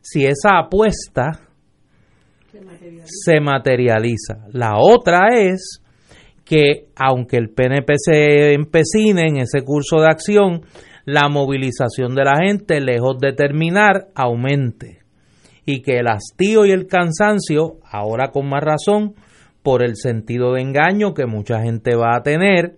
si 0.00 0.24
esa 0.24 0.58
apuesta 0.58 1.40
se 2.50 2.60
materializa. 2.60 3.06
se 3.06 3.40
materializa. 3.40 4.34
La 4.52 4.78
otra 4.78 5.28
es 5.32 5.82
que 6.44 6.86
aunque 6.96 7.36
el 7.36 7.50
PNP 7.50 7.94
se 7.96 8.52
empecine 8.54 9.28
en 9.28 9.36
ese 9.38 9.62
curso 9.62 10.00
de 10.00 10.06
acción, 10.06 10.62
la 11.04 11.28
movilización 11.28 12.14
de 12.14 12.24
la 12.24 12.36
gente, 12.36 12.80
lejos 12.80 13.18
de 13.18 13.32
terminar, 13.32 14.08
aumente. 14.14 15.00
Y 15.66 15.82
que 15.82 15.98
el 15.98 16.08
hastío 16.08 16.66
y 16.66 16.70
el 16.70 16.86
cansancio, 16.86 17.78
ahora 17.90 18.30
con 18.30 18.48
más 18.48 18.62
razón, 18.62 19.14
por 19.62 19.82
el 19.82 19.96
sentido 19.96 20.52
de 20.52 20.62
engaño 20.62 21.14
que 21.14 21.26
mucha 21.26 21.62
gente 21.62 21.96
va 21.96 22.16
a 22.16 22.22
tener, 22.22 22.76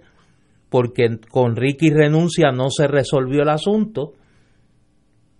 porque 0.68 1.18
con 1.30 1.56
Ricky 1.56 1.90
renuncia 1.90 2.52
no 2.52 2.70
se 2.70 2.86
resolvió 2.86 3.42
el 3.42 3.48
asunto, 3.48 4.12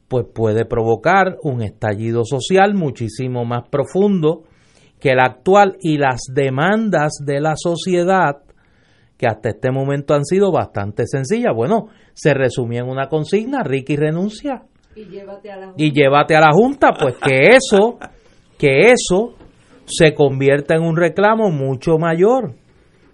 pues 0.08 0.26
puede 0.32 0.64
provocar 0.64 1.36
un 1.42 1.62
estallido 1.62 2.24
social 2.24 2.74
muchísimo 2.74 3.44
más 3.44 3.68
profundo 3.68 4.44
que 5.00 5.10
el 5.10 5.20
actual 5.20 5.76
y 5.80 5.98
las 5.98 6.22
demandas 6.32 7.14
de 7.24 7.40
la 7.40 7.54
sociedad 7.56 8.45
que 9.16 9.26
hasta 9.26 9.50
este 9.50 9.70
momento 9.70 10.14
han 10.14 10.24
sido 10.24 10.52
bastante 10.52 11.04
sencillas. 11.06 11.54
Bueno, 11.54 11.88
se 12.14 12.34
resumía 12.34 12.80
en 12.80 12.88
una 12.88 13.08
consigna, 13.08 13.62
Ricky 13.62 13.96
renuncia. 13.96 14.62
Y 14.94 15.04
llévate 15.06 15.50
a 15.50 15.56
la 15.56 15.66
junta. 15.66 15.82
Y 15.82 15.92
llévate 15.92 16.36
a 16.36 16.40
la 16.40 16.52
junta, 16.52 16.92
pues 16.98 17.14
que 17.16 17.56
eso, 17.56 17.98
que 18.58 18.90
eso 18.90 19.34
se 19.86 20.14
convierta 20.14 20.74
en 20.74 20.82
un 20.82 20.96
reclamo 20.96 21.50
mucho 21.50 21.98
mayor, 21.98 22.54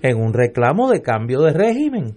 en 0.01 0.17
un 0.17 0.33
reclamo 0.33 0.91
de 0.91 1.03
cambio 1.03 1.41
de 1.41 1.53
régimen. 1.53 2.17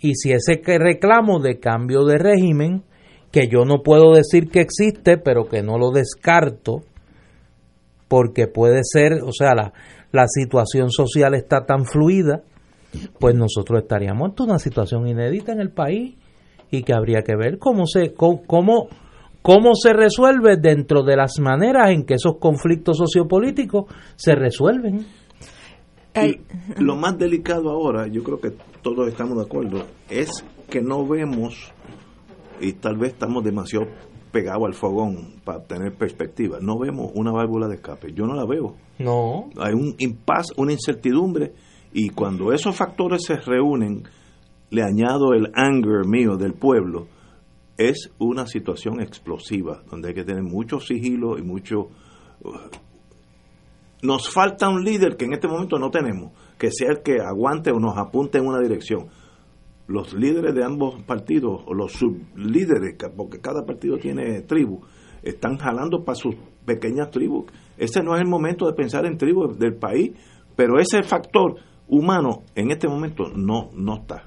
Y 0.00 0.14
si 0.14 0.32
ese 0.32 0.60
reclamo 0.78 1.40
de 1.40 1.58
cambio 1.58 2.04
de 2.04 2.18
régimen, 2.18 2.84
que 3.30 3.48
yo 3.48 3.64
no 3.64 3.82
puedo 3.82 4.14
decir 4.14 4.50
que 4.50 4.60
existe, 4.60 5.18
pero 5.18 5.48
que 5.48 5.62
no 5.62 5.78
lo 5.78 5.90
descarto, 5.90 6.82
porque 8.08 8.48
puede 8.48 8.80
ser, 8.82 9.22
o 9.22 9.32
sea, 9.32 9.54
la, 9.54 9.72
la 10.10 10.26
situación 10.26 10.90
social 10.90 11.34
está 11.34 11.64
tan 11.64 11.84
fluida, 11.84 12.42
pues 13.18 13.34
nosotros 13.34 13.82
estaríamos 13.82 14.32
en 14.36 14.44
una 14.44 14.58
situación 14.58 15.06
inédita 15.06 15.52
en 15.52 15.60
el 15.60 15.70
país 15.70 16.16
y 16.70 16.82
que 16.82 16.92
habría 16.92 17.22
que 17.22 17.36
ver 17.36 17.58
cómo 17.58 17.86
se 17.86 18.14
cómo, 18.14 18.88
cómo 19.42 19.74
se 19.74 19.92
resuelve 19.92 20.56
dentro 20.56 21.02
de 21.02 21.16
las 21.16 21.38
maneras 21.40 21.90
en 21.90 22.04
que 22.04 22.14
esos 22.14 22.36
conflictos 22.38 22.98
sociopolíticos 22.98 23.86
se 24.16 24.34
resuelven. 24.34 25.06
Y 26.14 26.40
lo 26.82 26.96
más 26.96 27.16
delicado 27.18 27.70
ahora, 27.70 28.08
yo 28.08 28.22
creo 28.22 28.40
que 28.40 28.52
todos 28.82 29.06
estamos 29.08 29.36
de 29.36 29.44
acuerdo, 29.44 29.84
es 30.08 30.44
que 30.68 30.80
no 30.80 31.06
vemos, 31.06 31.72
y 32.60 32.72
tal 32.74 32.96
vez 32.96 33.12
estamos 33.12 33.44
demasiado 33.44 33.86
pegados 34.32 34.64
al 34.66 34.74
fogón 34.74 35.40
para 35.44 35.62
tener 35.64 35.94
perspectiva, 35.94 36.58
no 36.60 36.78
vemos 36.78 37.10
una 37.14 37.30
válvula 37.32 37.68
de 37.68 37.76
escape. 37.76 38.12
Yo 38.12 38.26
no 38.26 38.34
la 38.34 38.44
veo. 38.44 38.74
No. 38.98 39.50
Hay 39.58 39.72
un 39.72 39.94
impasse, 39.98 40.52
una 40.56 40.72
incertidumbre 40.72 41.52
y 41.92 42.10
cuando 42.10 42.52
esos 42.52 42.76
factores 42.76 43.22
se 43.26 43.36
reúnen, 43.36 44.04
le 44.70 44.82
añado 44.82 45.32
el 45.32 45.50
anger 45.54 46.06
mío 46.06 46.36
del 46.36 46.54
pueblo, 46.54 47.08
es 47.76 48.12
una 48.18 48.46
situación 48.46 49.00
explosiva, 49.00 49.82
donde 49.90 50.08
hay 50.08 50.14
que 50.14 50.24
tener 50.24 50.42
mucho 50.42 50.80
sigilo 50.80 51.38
y 51.38 51.42
mucho... 51.42 51.88
Uh, 52.42 52.52
nos 54.02 54.32
falta 54.32 54.68
un 54.68 54.82
líder 54.82 55.16
que 55.16 55.26
en 55.26 55.34
este 55.34 55.48
momento 55.48 55.78
no 55.78 55.90
tenemos, 55.90 56.32
que 56.58 56.70
sea 56.70 56.88
el 56.90 57.02
que 57.02 57.20
aguante 57.20 57.70
o 57.70 57.78
nos 57.78 57.98
apunte 57.98 58.38
en 58.38 58.46
una 58.46 58.60
dirección. 58.60 59.08
los 59.90 60.14
líderes 60.14 60.54
de 60.54 60.64
ambos 60.64 61.02
partidos, 61.02 61.62
o 61.66 61.74
los 61.74 61.92
sublíderes, 61.92 62.96
porque 63.16 63.40
cada 63.40 63.66
partido 63.66 63.98
tiene 63.98 64.40
tribu, 64.42 64.80
están 65.22 65.58
jalando 65.58 66.04
para 66.04 66.14
sus 66.14 66.36
pequeñas 66.64 67.10
tribus. 67.10 67.46
Ese 67.76 68.00
no 68.02 68.14
es 68.14 68.20
el 68.20 68.28
momento 68.28 68.66
de 68.66 68.74
pensar 68.74 69.04
en 69.04 69.18
tribus 69.18 69.58
del 69.58 69.74
país, 69.74 70.12
pero 70.54 70.78
ese 70.78 71.02
factor 71.02 71.56
humano 71.90 72.42
en 72.54 72.70
este 72.70 72.88
momento 72.88 73.28
no, 73.34 73.70
no 73.74 73.96
está, 73.96 74.24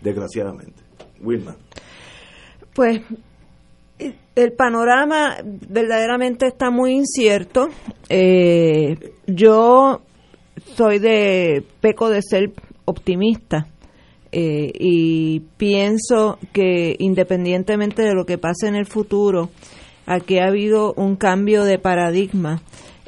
desgraciadamente. 0.00 0.80
Wilma. 1.20 1.56
Pues 2.74 3.00
el 4.34 4.52
panorama 4.52 5.36
verdaderamente 5.44 6.46
está 6.46 6.70
muy 6.70 6.92
incierto. 6.92 7.68
Eh, 8.08 9.12
yo 9.26 10.00
soy 10.76 10.98
de 10.98 11.64
peco 11.80 12.08
de 12.08 12.22
ser 12.22 12.52
optimista 12.84 13.66
eh, 14.32 14.70
y 14.74 15.40
pienso 15.56 16.38
que 16.52 16.96
independientemente 16.98 18.02
de 18.02 18.14
lo 18.14 18.24
que 18.24 18.38
pase 18.38 18.68
en 18.68 18.76
el 18.76 18.86
futuro, 18.86 19.50
aquí 20.06 20.38
ha 20.38 20.46
habido 20.46 20.94
un 20.94 21.16
cambio 21.16 21.64
de 21.64 21.78
paradigma 21.78 22.62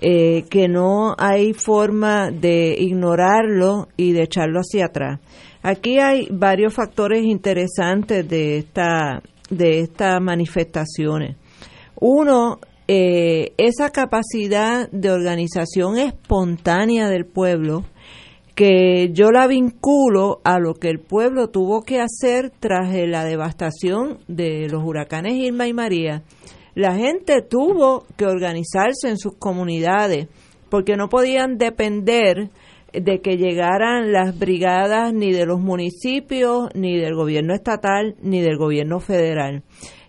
eh, 0.05 0.47
que 0.51 0.67
no 0.67 1.15
hay 1.17 1.53
forma 1.53 2.33
de 2.33 2.75
ignorarlo 2.77 3.89
y 3.97 4.11
de 4.13 4.25
echarlo 4.25 4.59
hacia 4.59 4.87
atrás. 4.87 5.21
Aquí 5.63 6.01
hay 6.01 6.27
varios 6.29 6.75
factores 6.75 7.23
interesantes 7.23 8.29
de 8.29 8.59
esta 8.59 9.23
de 9.49 9.81
estas 9.81 10.21
manifestaciones. 10.21 11.37
Uno, 12.01 12.59
eh, 12.89 13.53
esa 13.59 13.91
capacidad 13.91 14.91
de 14.91 15.13
organización 15.13 15.99
espontánea 15.99 17.09
del 17.09 17.27
pueblo 17.27 17.85
que 18.57 19.11
yo 19.13 19.31
la 19.31 19.47
vinculo 19.47 20.41
a 20.43 20.59
lo 20.59 20.75
que 20.75 20.89
el 20.89 20.99
pueblo 20.99 21.49
tuvo 21.49 21.83
que 21.83 22.01
hacer 22.01 22.51
tras 22.51 22.93
la 22.93 23.25
devastación 23.25 24.19
de 24.27 24.69
los 24.69 24.83
huracanes 24.85 25.35
Irma 25.35 25.69
y 25.69 25.73
María. 25.73 26.23
La 26.75 26.95
gente 26.95 27.43
tuvo 27.43 28.07
que 28.17 28.27
organizarse 28.27 29.09
en 29.09 29.19
sus 29.19 29.37
comunidades 29.37 30.29
porque 30.71 30.97
no 30.97 31.09
podían 31.09 31.59
depender 31.59 32.51
de 32.93 33.21
que 33.21 33.37
llegaran 33.37 34.13
las 34.13 34.39
brigadas 34.39 35.13
ni 35.13 35.33
de 35.33 35.47
los 35.47 35.61
municipios, 35.61 36.69
ni 36.75 36.99
del 36.99 37.15
gobierno 37.15 37.55
estatal, 37.55 38.17
ni 38.23 38.41
del 38.41 38.57
gobierno 38.57 39.01
federal. 39.01 39.63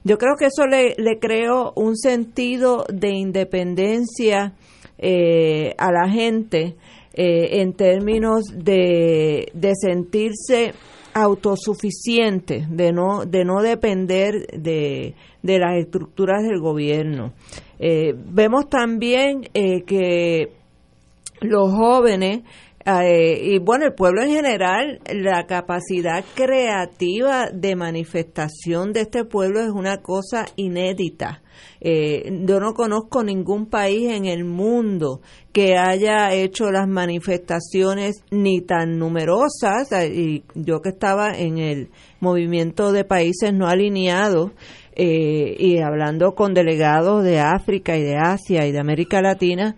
Yo 0.03 0.17
creo 0.17 0.35
que 0.37 0.47
eso 0.47 0.67
le, 0.67 0.95
le 0.97 1.19
creó 1.19 1.73
un 1.75 1.95
sentido 1.97 2.85
de 2.89 3.09
independencia 3.09 4.53
eh, 4.97 5.75
a 5.77 5.91
la 5.91 6.09
gente 6.09 6.75
eh, 7.13 7.61
en 7.61 7.73
términos 7.73 8.43
de, 8.53 9.49
de 9.53 9.71
sentirse 9.75 10.73
autosuficiente, 11.13 12.65
de 12.69 12.91
no, 12.91 13.25
de 13.25 13.45
no 13.45 13.61
depender 13.61 14.47
de, 14.47 15.15
de 15.41 15.59
las 15.59 15.77
estructuras 15.77 16.43
del 16.43 16.59
gobierno. 16.59 17.33
Eh, 17.79 18.13
vemos 18.15 18.69
también 18.69 19.41
que 19.53 20.51
los 21.41 21.71
jóvenes 21.71 22.43
eh, 22.85 23.39
y 23.41 23.59
bueno, 23.59 23.85
el 23.85 23.93
pueblo 23.93 24.21
en 24.23 24.29
general, 24.29 24.99
la 25.13 25.45
capacidad 25.45 26.23
creativa 26.35 27.47
de 27.49 27.75
manifestación 27.75 28.91
de 28.91 29.01
este 29.01 29.23
pueblo 29.23 29.61
es 29.61 29.69
una 29.69 30.01
cosa 30.01 30.45
inédita. 30.57 31.42
Eh, 31.81 32.41
yo 32.45 32.59
no 32.59 32.73
conozco 32.73 33.23
ningún 33.23 33.67
país 33.67 34.11
en 34.11 34.25
el 34.25 34.45
mundo 34.45 35.21
que 35.51 35.77
haya 35.77 36.33
hecho 36.33 36.71
las 36.71 36.87
manifestaciones 36.87 38.23
ni 38.31 38.61
tan 38.61 38.97
numerosas, 38.97 39.91
eh, 39.91 40.13
y 40.13 40.43
yo 40.55 40.81
que 40.81 40.89
estaba 40.89 41.31
en 41.31 41.57
el 41.57 41.89
movimiento 42.19 42.91
de 42.91 43.03
países 43.05 43.53
no 43.53 43.67
alineados, 43.67 44.51
y 44.95 45.79
hablando 45.79 46.35
con 46.35 46.53
delegados 46.53 47.23
de 47.23 47.39
África 47.39 47.97
y 47.97 48.03
de 48.03 48.15
Asia 48.15 48.67
y 48.67 48.71
de 48.71 48.79
América 48.79 49.23
Latina, 49.23 49.75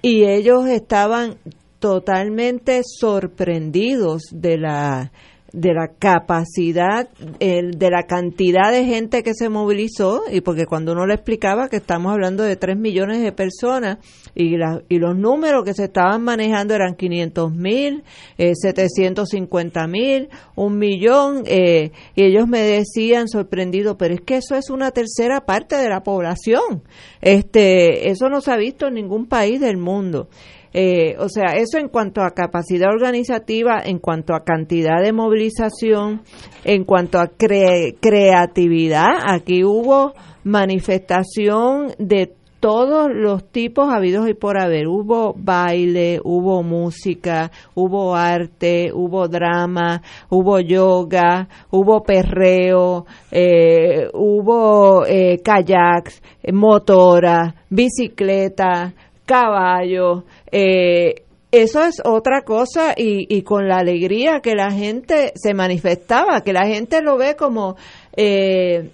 y 0.00 0.24
ellos 0.24 0.66
estaban 0.68 1.36
totalmente 1.84 2.80
sorprendidos 2.82 4.22
de 4.32 4.56
la 4.56 5.12
de 5.54 5.72
la 5.72 5.88
capacidad, 5.88 7.08
de 7.38 7.90
la 7.90 8.02
cantidad 8.02 8.72
de 8.72 8.84
gente 8.84 9.22
que 9.22 9.34
se 9.34 9.48
movilizó, 9.48 10.22
y 10.30 10.40
porque 10.40 10.66
cuando 10.66 10.92
uno 10.92 11.06
le 11.06 11.14
explicaba 11.14 11.68
que 11.68 11.76
estamos 11.76 12.12
hablando 12.12 12.42
de 12.42 12.56
3 12.56 12.76
millones 12.76 13.22
de 13.22 13.30
personas 13.30 13.98
y, 14.34 14.56
y 14.88 14.98
los 14.98 15.16
números 15.16 15.64
que 15.64 15.72
se 15.72 15.84
estaban 15.84 16.22
manejando 16.22 16.74
eran 16.74 16.96
500 16.96 17.52
mil, 17.54 18.02
eh, 18.36 18.52
750 18.54 19.86
mil, 19.86 20.28
un 20.56 20.76
millón, 20.76 21.44
eh, 21.46 21.92
y 22.16 22.24
ellos 22.24 22.48
me 22.48 22.60
decían 22.60 23.28
sorprendidos, 23.28 23.94
pero 23.96 24.14
es 24.14 24.22
que 24.22 24.38
eso 24.38 24.56
es 24.56 24.70
una 24.70 24.90
tercera 24.90 25.42
parte 25.46 25.76
de 25.76 25.88
la 25.88 26.02
población. 26.02 26.82
Este, 27.20 28.10
eso 28.10 28.28
no 28.28 28.40
se 28.40 28.50
ha 28.50 28.56
visto 28.56 28.88
en 28.88 28.94
ningún 28.94 29.26
país 29.26 29.60
del 29.60 29.76
mundo. 29.76 30.28
Eh, 30.76 31.14
o 31.20 31.28
sea, 31.28 31.54
eso 31.54 31.78
en 31.78 31.88
cuanto 31.88 32.20
a 32.20 32.32
capacidad 32.32 32.90
organizativa, 32.92 33.80
en 33.84 34.00
cuanto 34.00 34.34
a 34.34 34.42
cantidad 34.42 35.00
de 35.00 35.12
movilización, 35.12 36.22
en 36.64 36.84
cuanto 36.84 37.20
a 37.20 37.28
creatividad, 37.28 39.10
aquí 39.24 39.62
hubo 39.62 40.14
manifestación 40.42 41.92
de 41.98 42.34
todos 42.64 43.10
los 43.12 43.44
tipos 43.52 43.92
habidos 43.92 44.26
y 44.26 44.32
por 44.32 44.58
haber. 44.58 44.88
Hubo 44.88 45.34
baile, 45.36 46.18
hubo 46.24 46.62
música, 46.62 47.50
hubo 47.74 48.16
arte, 48.16 48.90
hubo 48.90 49.28
drama, 49.28 50.00
hubo 50.30 50.60
yoga, 50.60 51.46
hubo 51.70 52.02
perreo, 52.02 53.04
eh, 53.30 54.08
hubo 54.14 55.04
eh, 55.04 55.42
kayaks, 55.44 56.22
motora, 56.54 57.54
bicicleta, 57.68 58.94
caballo, 59.24 60.24
eh, 60.50 61.24
eso 61.50 61.84
es 61.84 62.02
otra 62.04 62.42
cosa 62.42 62.94
y, 62.96 63.26
y, 63.32 63.42
con 63.42 63.68
la 63.68 63.76
alegría 63.76 64.40
que 64.40 64.54
la 64.54 64.72
gente 64.72 65.32
se 65.36 65.54
manifestaba, 65.54 66.40
que 66.40 66.52
la 66.52 66.66
gente 66.66 67.00
lo 67.00 67.16
ve 67.16 67.36
como 67.36 67.76
eh, 68.16 68.90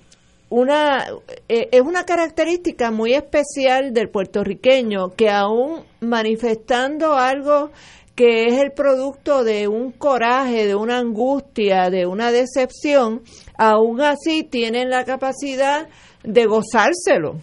una 0.51 1.07
eh, 1.49 1.69
es 1.73 1.81
una 1.81 2.05
característica 2.05 2.91
muy 2.91 3.15
especial 3.15 3.95
del 3.95 4.11
puertorriqueño 4.11 5.15
que 5.17 5.31
aún 5.31 5.85
manifestando 6.01 7.15
algo 7.15 7.71
que 8.15 8.49
es 8.49 8.61
el 8.61 8.73
producto 8.73 9.45
de 9.45 9.67
un 9.67 9.93
coraje, 9.93 10.67
de 10.67 10.75
una 10.75 10.99
angustia, 10.99 11.89
de 11.89 12.05
una 12.05 12.31
decepción, 12.31 13.23
aún 13.57 14.03
así 14.03 14.43
tienen 14.43 14.91
la 14.91 15.05
capacidad 15.05 15.89
de 16.23 16.45
gozárselo, 16.45 17.37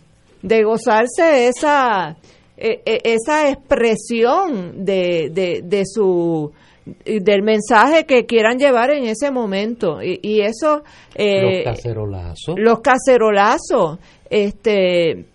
de 0.43 0.63
gozarse 0.63 1.47
esa 1.47 2.17
eh, 2.59 2.81
eh, 2.85 3.01
esa 3.03 3.51
expresión 3.51 4.83
de, 4.83 5.29
de, 5.63 5.83
su 5.85 6.51
del 7.05 7.43
mensaje 7.43 8.05
que 8.05 8.25
quieran 8.25 8.57
llevar 8.57 8.89
en 8.89 9.05
ese 9.05 9.29
momento 9.29 10.01
y, 10.01 10.41
eso 10.41 10.81
eh, 11.13 11.63
los 11.65 11.75
cacerolazos 11.75 12.55
los 12.57 12.79
cacerolazos 12.79 13.99
este 14.31 15.25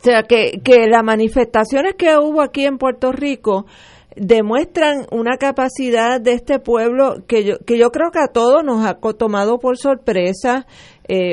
o 0.00 0.02
sea 0.02 0.22
que, 0.22 0.62
que 0.64 0.86
las 0.86 1.04
manifestaciones 1.04 1.94
que 1.94 2.16
hubo 2.16 2.40
aquí 2.40 2.64
en 2.64 2.78
Puerto 2.78 3.12
Rico 3.12 3.66
demuestran 4.14 5.06
una 5.10 5.36
capacidad 5.36 6.22
de 6.22 6.32
este 6.32 6.58
pueblo 6.58 7.16
que 7.26 7.44
yo, 7.44 7.58
que 7.58 7.76
yo 7.76 7.90
creo 7.90 8.10
que 8.10 8.20
a 8.20 8.32
todos 8.32 8.64
nos 8.64 8.86
ha 8.86 8.94
tomado 8.94 9.58
por 9.58 9.76
sorpresa. 9.76 10.66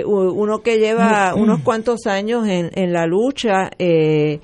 uno 0.06 0.60
que 0.60 0.80
lleva 0.80 1.34
unos 1.34 1.62
cuantos 1.62 2.08
años 2.08 2.46
en, 2.46 2.72
en 2.74 2.92
la 2.92 3.06
lucha, 3.06 3.72
eh, 3.80 4.42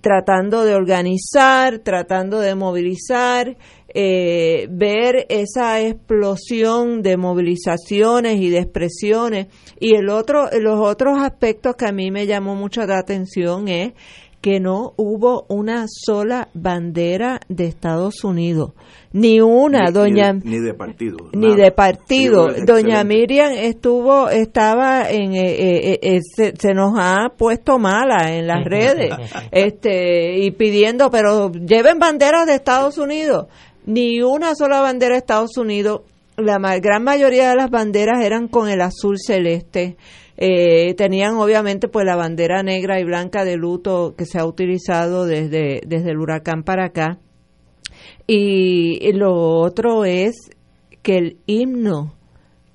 tratando 0.00 0.64
de 0.64 0.74
organizar, 0.74 1.78
tratando 1.78 2.40
de 2.40 2.54
movilizar, 2.54 3.56
eh, 3.92 4.68
ver 4.70 5.26
esa 5.28 5.80
explosión 5.80 7.02
de 7.02 7.16
movilizaciones 7.16 8.40
y 8.40 8.50
de 8.50 8.58
expresiones. 8.58 9.48
Y 9.78 9.94
el 9.94 10.08
otro, 10.08 10.48
los 10.60 10.80
otros 10.80 11.18
aspectos 11.18 11.76
que 11.76 11.86
a 11.86 11.92
mí 11.92 12.10
me 12.10 12.26
llamó 12.26 12.54
mucho 12.54 12.84
la 12.86 12.98
atención 12.98 13.68
es 13.68 13.92
que 14.40 14.58
no 14.58 14.94
hubo 14.96 15.44
una 15.48 15.84
sola 15.86 16.48
bandera 16.54 17.40
de 17.48 17.66
Estados 17.66 18.24
Unidos, 18.24 18.72
ni 19.12 19.40
una, 19.40 19.90
doña 19.90 20.32
ni 20.32 20.58
de, 20.58 20.72
partido, 20.72 21.18
ni 21.32 21.54
de 21.54 21.70
partido. 21.72 22.48
doña 22.64 23.04
Miriam 23.04 23.52
estuvo, 23.52 24.30
estaba 24.30 25.10
en, 25.10 25.34
eh, 25.34 25.92
eh, 25.92 25.98
eh, 26.02 26.20
se, 26.22 26.74
nos 26.74 26.94
ha 26.96 27.32
puesto 27.36 27.78
mala 27.78 28.34
en 28.34 28.46
las 28.46 28.64
redes, 28.64 29.12
este 29.52 30.38
y 30.38 30.50
pidiendo, 30.52 31.10
pero 31.10 31.52
lleven 31.52 31.98
banderas 31.98 32.46
de 32.46 32.54
Estados 32.54 32.96
Unidos, 32.96 33.48
ni 33.84 34.22
una 34.22 34.54
sola 34.54 34.80
bandera 34.80 35.14
de 35.14 35.18
Estados 35.18 35.56
Unidos. 35.58 36.02
La 36.36 36.56
gran 36.78 37.04
mayoría 37.04 37.50
de 37.50 37.56
las 37.56 37.68
banderas 37.68 38.24
eran 38.24 38.48
con 38.48 38.70
el 38.70 38.80
azul 38.80 39.16
celeste. 39.18 39.98
Eh, 40.42 40.94
tenían 40.94 41.34
obviamente 41.36 41.86
pues 41.88 42.06
la 42.06 42.16
bandera 42.16 42.62
negra 42.62 42.98
y 42.98 43.04
blanca 43.04 43.44
de 43.44 43.56
luto 43.56 44.14
que 44.16 44.24
se 44.24 44.38
ha 44.38 44.46
utilizado 44.46 45.26
desde, 45.26 45.82
desde 45.86 46.10
el 46.10 46.18
huracán 46.18 46.62
para 46.62 46.86
acá. 46.86 47.18
Y 48.26 49.12
lo 49.12 49.34
otro 49.34 50.04
es 50.04 50.50
que 51.02 51.18
el 51.18 51.36
himno 51.46 52.14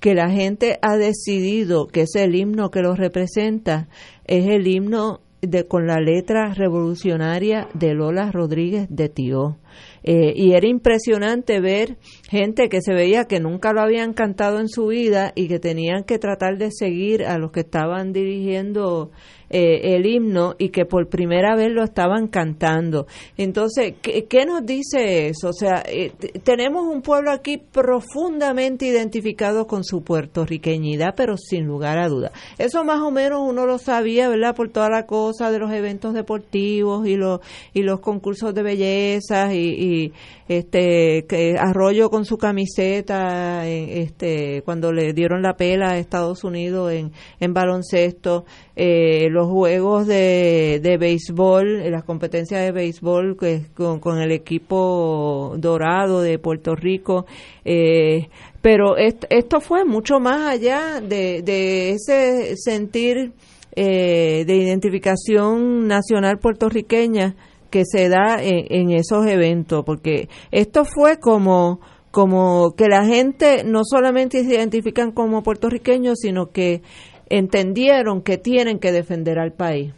que 0.00 0.14
la 0.14 0.30
gente 0.30 0.78
ha 0.82 0.96
decidido 0.96 1.88
que 1.88 2.02
es 2.02 2.14
el 2.14 2.36
himno 2.36 2.70
que 2.70 2.82
los 2.82 2.98
representa, 2.98 3.88
es 4.24 4.46
el 4.46 4.66
himno 4.68 5.20
de, 5.40 5.66
con 5.66 5.86
la 5.86 5.98
letra 5.98 6.54
revolucionaria 6.54 7.68
de 7.74 7.94
Lola 7.94 8.30
Rodríguez 8.30 8.86
de 8.88 9.08
Tío. 9.08 9.58
Eh, 10.02 10.32
y 10.36 10.52
era 10.52 10.68
impresionante 10.68 11.60
ver 11.60 11.96
gente 12.28 12.68
que 12.68 12.80
se 12.80 12.92
veía 12.92 13.26
que 13.26 13.40
nunca 13.40 13.72
lo 13.72 13.80
habían 13.80 14.12
cantado 14.12 14.58
en 14.58 14.68
su 14.68 14.86
vida 14.86 15.32
y 15.34 15.48
que 15.48 15.58
tenían 15.58 16.04
que 16.04 16.18
tratar 16.18 16.58
de 16.58 16.70
seguir 16.72 17.24
a 17.24 17.38
los 17.38 17.52
que 17.52 17.60
estaban 17.60 18.12
dirigiendo 18.12 19.10
eh, 19.48 19.94
el 19.94 20.06
himno 20.06 20.56
y 20.58 20.70
que 20.70 20.86
por 20.86 21.08
primera 21.08 21.54
vez 21.54 21.70
lo 21.70 21.84
estaban 21.84 22.26
cantando. 22.26 23.06
Entonces, 23.36 23.94
¿qué, 24.02 24.44
nos 24.44 24.66
dice 24.66 25.28
eso? 25.28 25.50
O 25.50 25.52
sea, 25.52 25.84
eh, 25.86 26.12
tenemos 26.42 26.82
un 26.84 27.00
pueblo 27.00 27.30
aquí 27.30 27.56
profundamente 27.58 28.86
identificado 28.86 29.68
con 29.68 29.84
su 29.84 30.02
puertorriqueñidad, 30.02 31.14
pero 31.16 31.36
sin 31.36 31.64
lugar 31.64 31.98
a 31.98 32.08
duda. 32.08 32.32
Eso 32.58 32.82
más 32.82 33.00
o 33.00 33.12
menos 33.12 33.40
uno 33.48 33.66
lo 33.66 33.78
sabía, 33.78 34.28
¿verdad? 34.28 34.56
Por 34.56 34.70
toda 34.70 34.90
la 34.90 35.06
cosa 35.06 35.52
de 35.52 35.60
los 35.60 35.70
eventos 35.70 36.12
deportivos 36.12 37.06
y 37.06 37.14
los, 37.14 37.38
y 37.72 37.82
los 37.82 38.00
concursos 38.00 38.52
de 38.52 38.62
belleza 38.64 39.54
y, 39.54 40.12
este 40.48 41.26
que 41.28 41.56
Arroyo 41.58 42.10
con 42.10 42.24
su 42.24 42.38
camiseta 42.38 43.66
este 43.66 44.62
cuando 44.64 44.92
le 44.92 45.12
dieron 45.12 45.42
la 45.42 45.56
pela 45.56 45.90
a 45.90 45.98
Estados 45.98 46.44
Unidos 46.44 46.92
en, 46.92 47.54
baloncesto 47.54 48.44
eh, 48.76 49.28
los 49.30 49.48
juegos 49.48 50.06
de, 50.06 50.80
de 50.82 50.98
béisbol, 50.98 51.90
las 51.90 52.04
competencias 52.04 52.60
de 52.60 52.72
béisbol 52.72 53.36
que, 53.38 53.62
con, 53.74 54.18
el 54.20 54.32
equipo 54.32 55.54
dorado 55.58 56.20
de 56.20 56.38
Puerto 56.38 56.74
Rico. 56.74 57.26
Eh, 57.64 58.28
pero 58.60 58.96
esto, 58.96 59.60
fue 59.60 59.84
mucho 59.84 60.18
más 60.20 60.52
allá 60.52 61.00
de, 61.00 61.42
de 61.42 61.90
ese 61.92 62.56
sentir 62.56 63.32
eh, 63.78 64.44
de 64.46 64.56
identificación 64.56 65.86
nacional 65.86 66.38
puertorriqueña 66.38 67.36
que 67.70 67.84
se 67.84 68.08
da 68.08 68.38
en, 68.40 68.90
esos 68.90 69.26
eventos, 69.26 69.84
porque 69.84 70.28
esto 70.50 70.84
fue 70.84 71.18
como 71.18 71.80
como 72.10 72.74
que 72.74 72.88
la 72.88 73.04
gente 73.04 73.62
no 73.62 73.82
solamente 73.84 74.42
se 74.42 74.54
identifican 74.54 75.12
como 75.12 75.42
puertorriqueños, 75.42 76.18
sino 76.20 76.50
que 76.50 76.80
entendieron 77.28 78.22
que 78.22 78.38
tienen 78.38 78.78
que 78.78 78.90
defender 78.90 79.38
al 79.38 79.52
país. 79.52 79.92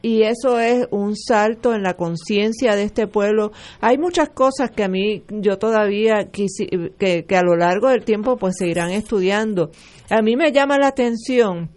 Y 0.00 0.22
eso 0.22 0.58
es 0.58 0.86
un 0.90 1.14
salto 1.14 1.74
en 1.74 1.82
la 1.82 1.94
conciencia 1.94 2.74
de 2.74 2.84
este 2.84 3.06
pueblo. 3.06 3.52
Hay 3.82 3.98
muchas 3.98 4.30
cosas 4.30 4.70
que 4.70 4.82
a 4.82 4.88
mí 4.88 5.24
yo 5.28 5.58
todavía 5.58 6.30
que, 6.32 6.46
que 6.98 7.36
a 7.36 7.42
lo 7.42 7.54
largo 7.54 7.90
del 7.90 8.02
tiempo 8.02 8.38
pues 8.38 8.54
se 8.58 8.68
irán 8.68 8.90
estudiando. 8.90 9.70
A 10.08 10.22
mí 10.22 10.36
me 10.36 10.52
llama 10.52 10.78
la 10.78 10.88
atención 10.88 11.70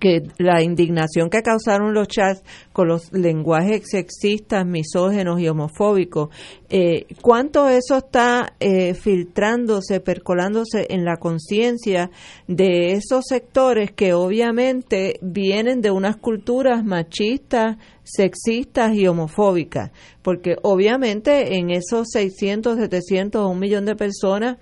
que 0.00 0.22
la 0.38 0.62
indignación 0.62 1.30
que 1.30 1.42
causaron 1.42 1.94
los 1.94 2.08
chats 2.08 2.42
con 2.72 2.88
los 2.88 3.12
lenguajes 3.12 3.82
sexistas, 3.84 4.66
misógenos 4.66 5.40
y 5.40 5.48
homofóbicos, 5.48 6.30
eh, 6.70 7.06
cuánto 7.20 7.68
eso 7.68 7.98
está 7.98 8.54
eh, 8.58 8.94
filtrándose, 8.94 10.00
percolándose 10.00 10.86
en 10.90 11.04
la 11.04 11.18
conciencia 11.18 12.10
de 12.48 12.92
esos 12.92 13.26
sectores 13.28 13.92
que 13.92 14.14
obviamente 14.14 15.18
vienen 15.20 15.82
de 15.82 15.90
unas 15.90 16.16
culturas 16.16 16.84
machistas, 16.84 17.76
sexistas 18.02 18.94
y 18.94 19.06
homofóbicas, 19.06 19.90
porque 20.22 20.56
obviamente 20.62 21.56
en 21.58 21.70
esos 21.70 22.08
600, 22.10 22.78
700 22.78 23.42
o 23.42 23.48
un 23.48 23.60
millón 23.60 23.84
de 23.84 23.94
personas 23.94 24.56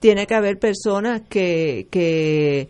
tiene 0.00 0.26
que 0.26 0.34
haber 0.34 0.58
personas 0.58 1.22
que, 1.28 1.86
que 1.90 2.68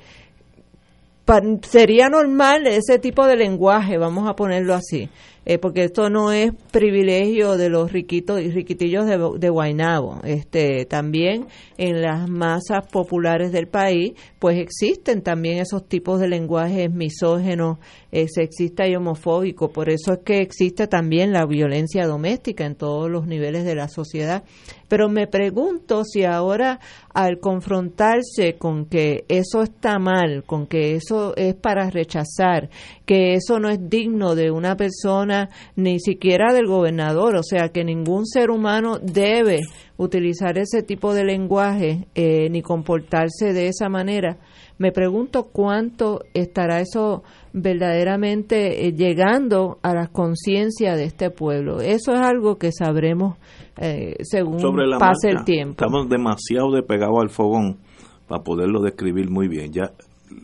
sería 1.63 2.09
normal 2.09 2.67
ese 2.67 2.99
tipo 2.99 3.27
de 3.27 3.37
lenguaje, 3.37 3.99
vamos 3.99 4.29
a 4.29 4.35
ponerlo 4.35 4.75
así, 4.75 5.09
eh, 5.47 5.59
porque 5.59 5.85
esto 5.85 6.11
no 6.11 6.33
es 6.33 6.53
privilegio 6.71 7.57
de 7.57 7.71
los 7.71 7.93
riquitos 7.93 8.41
y 8.41 8.51
riquitillos 8.51 9.07
de, 9.07 9.19
de 9.39 9.49
Guaynabo. 9.49 10.21
Este, 10.25 10.85
también 10.85 11.47
en 11.79 12.03
las 12.03 12.29
masas 12.29 12.87
populares 12.91 13.51
del 13.51 13.67
país, 13.67 14.13
pues 14.39 14.59
existen 14.59 15.23
también 15.23 15.59
esos 15.59 15.89
tipos 15.89 16.21
de 16.21 16.29
lenguajes 16.29 16.93
misógenos, 16.93 17.79
eh, 18.13 18.27
sexistas 18.29 18.89
y 18.89 18.97
homofóbicos. 18.97 19.71
Por 19.71 19.89
eso 19.89 20.13
es 20.13 20.19
que 20.25 20.41
existe 20.41 20.87
también 20.87 21.33
la 21.33 21.47
violencia 21.47 22.07
doméstica 22.07 22.67
en 22.67 22.75
todos 22.75 23.11
los 23.11 23.27
niveles 23.27 23.65
de 23.65 23.75
la 23.75 23.89
sociedad. 23.89 24.45
Pero 24.89 25.09
me 25.09 25.27
pregunto 25.27 26.05
si 26.05 26.25
ahora 26.25 26.81
al 27.15 27.39
confrontarse 27.39 28.57
con 28.59 28.87
que 28.87 29.25
eso 29.29 29.63
está 29.63 29.99
mal, 29.99 30.43
con 30.45 30.67
que 30.67 30.97
eso 30.97 31.35
es 31.37 31.55
para 31.55 31.91
rechazar, 31.91 32.69
que 33.07 33.35
eso 33.35 33.59
no 33.61 33.69
es 33.69 33.79
digno 33.89 34.35
de 34.35 34.51
una 34.51 34.77
persona, 34.77 35.30
ni 35.77 36.01
siquiera 36.01 36.53
del 36.53 36.67
gobernador, 36.67 37.37
o 37.37 37.43
sea, 37.43 37.69
que 37.71 37.85
ningún 37.85 38.27
ser 38.27 38.51
humano 38.51 38.99
debe 39.03 39.61
utilizar 39.97 40.59
ese 40.59 40.83
tipo 40.83 41.15
de 41.15 41.25
lenguaje 41.25 42.07
eh, 42.15 42.49
ni 42.51 42.63
comportarse 42.63 43.53
de 43.53 43.69
esa 43.69 43.89
manera. 43.89 44.39
Me 44.79 44.93
pregunto 44.93 45.49
cuánto 45.53 46.21
estará 46.33 46.81
eso 46.81 47.23
verdaderamente 47.53 48.87
eh, 48.87 48.93
llegando 48.93 49.79
a 49.83 49.93
la 49.93 50.07
conciencia 50.07 50.97
de 50.97 51.05
este 51.05 51.31
pueblo. 51.31 51.83
Eso 51.83 52.15
es 52.15 52.21
algo 52.21 52.57
que 52.57 52.73
sabremos 52.73 53.37
eh, 53.77 54.17
según 54.23 54.59
pase 54.99 55.31
el 55.31 55.45
tiempo. 55.45 55.85
Estamos 55.85 56.09
demasiado 56.09 56.73
despegados 56.73 57.21
al 57.21 57.29
fogón 57.29 57.79
para 58.27 58.43
poderlo 58.43 58.81
describir 58.81 59.29
muy 59.31 59.49
bien. 59.49 59.71
Ya 59.71 59.93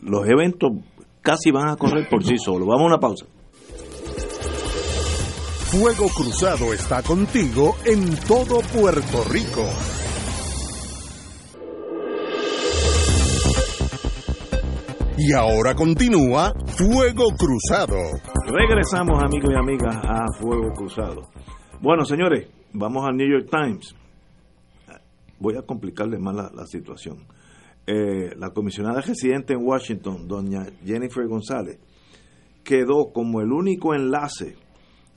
los 0.03 0.27
eventos 0.27 0.71
casi 1.21 1.49
van 1.49 1.69
a 1.69 1.75
correr 1.75 2.07
por 2.07 2.23
sí 2.23 2.37
solos. 2.37 2.67
Vamos 2.67 2.83
a 2.83 2.85
una 2.85 2.99
pausa. 2.99 3.25
Fuego 5.71 6.07
Cruzado 6.07 6.73
está 6.73 7.03
contigo 7.03 7.75
en 7.83 8.15
todo 8.25 8.61
Puerto 8.73 9.21
Rico. 9.29 9.65
Y 15.17 15.33
ahora 15.33 15.75
continúa 15.75 16.53
Fuego 16.67 17.25
Cruzado. 17.37 17.97
Regresamos 18.45 19.21
amigos 19.21 19.51
y 19.51 19.57
amigas 19.57 19.97
a 20.05 20.25
Fuego 20.39 20.71
Cruzado. 20.73 21.27
Bueno, 21.81 22.05
señores, 22.05 22.47
vamos 22.71 23.05
al 23.05 23.17
New 23.17 23.29
York 23.29 23.49
Times. 23.51 23.93
Voy 25.37 25.57
a 25.57 25.63
complicarles 25.63 26.21
más 26.21 26.33
la, 26.33 26.65
situación. 26.65 27.25
Eh, 27.85 28.33
la 28.37 28.51
comisionada 28.51 29.01
residente 29.01 29.51
en 29.51 29.65
Washington, 29.65 30.29
doña 30.29 30.65
Jennifer 30.85 31.27
González, 31.27 31.77
quedó 32.63 33.11
como 33.11 33.41
el 33.41 33.51
único 33.51 33.93
enlace 33.93 34.55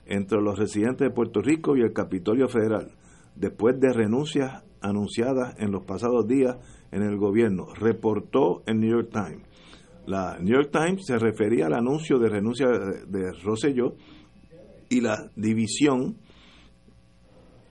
entre 0.06 0.40
los 0.40 0.58
residentes 0.58 1.08
de 1.08 1.14
Puerto 1.14 1.40
Rico 1.40 1.76
y 1.76 1.82
el 1.82 1.92
Capitolio 1.92 2.48
Federal, 2.48 2.92
después 3.36 3.78
de 3.78 3.92
renuncias 3.92 4.64
anunciadas 4.80 5.54
en 5.58 5.70
los 5.70 5.84
pasados 5.84 6.26
días 6.26 6.56
en 6.90 7.02
el 7.02 7.16
gobierno, 7.16 7.66
reportó 7.74 8.62
el 8.66 8.80
New 8.80 8.90
York 8.90 9.10
Times. 9.12 9.46
La 10.06 10.38
New 10.40 10.54
York 10.54 10.70
Times 10.72 11.06
se 11.06 11.18
refería 11.18 11.66
al 11.66 11.74
anuncio 11.74 12.18
de 12.18 12.28
renuncia 12.28 12.66
de 12.68 13.32
Rosselló 13.44 13.94
y 14.88 15.00
la 15.00 15.30
división, 15.36 16.16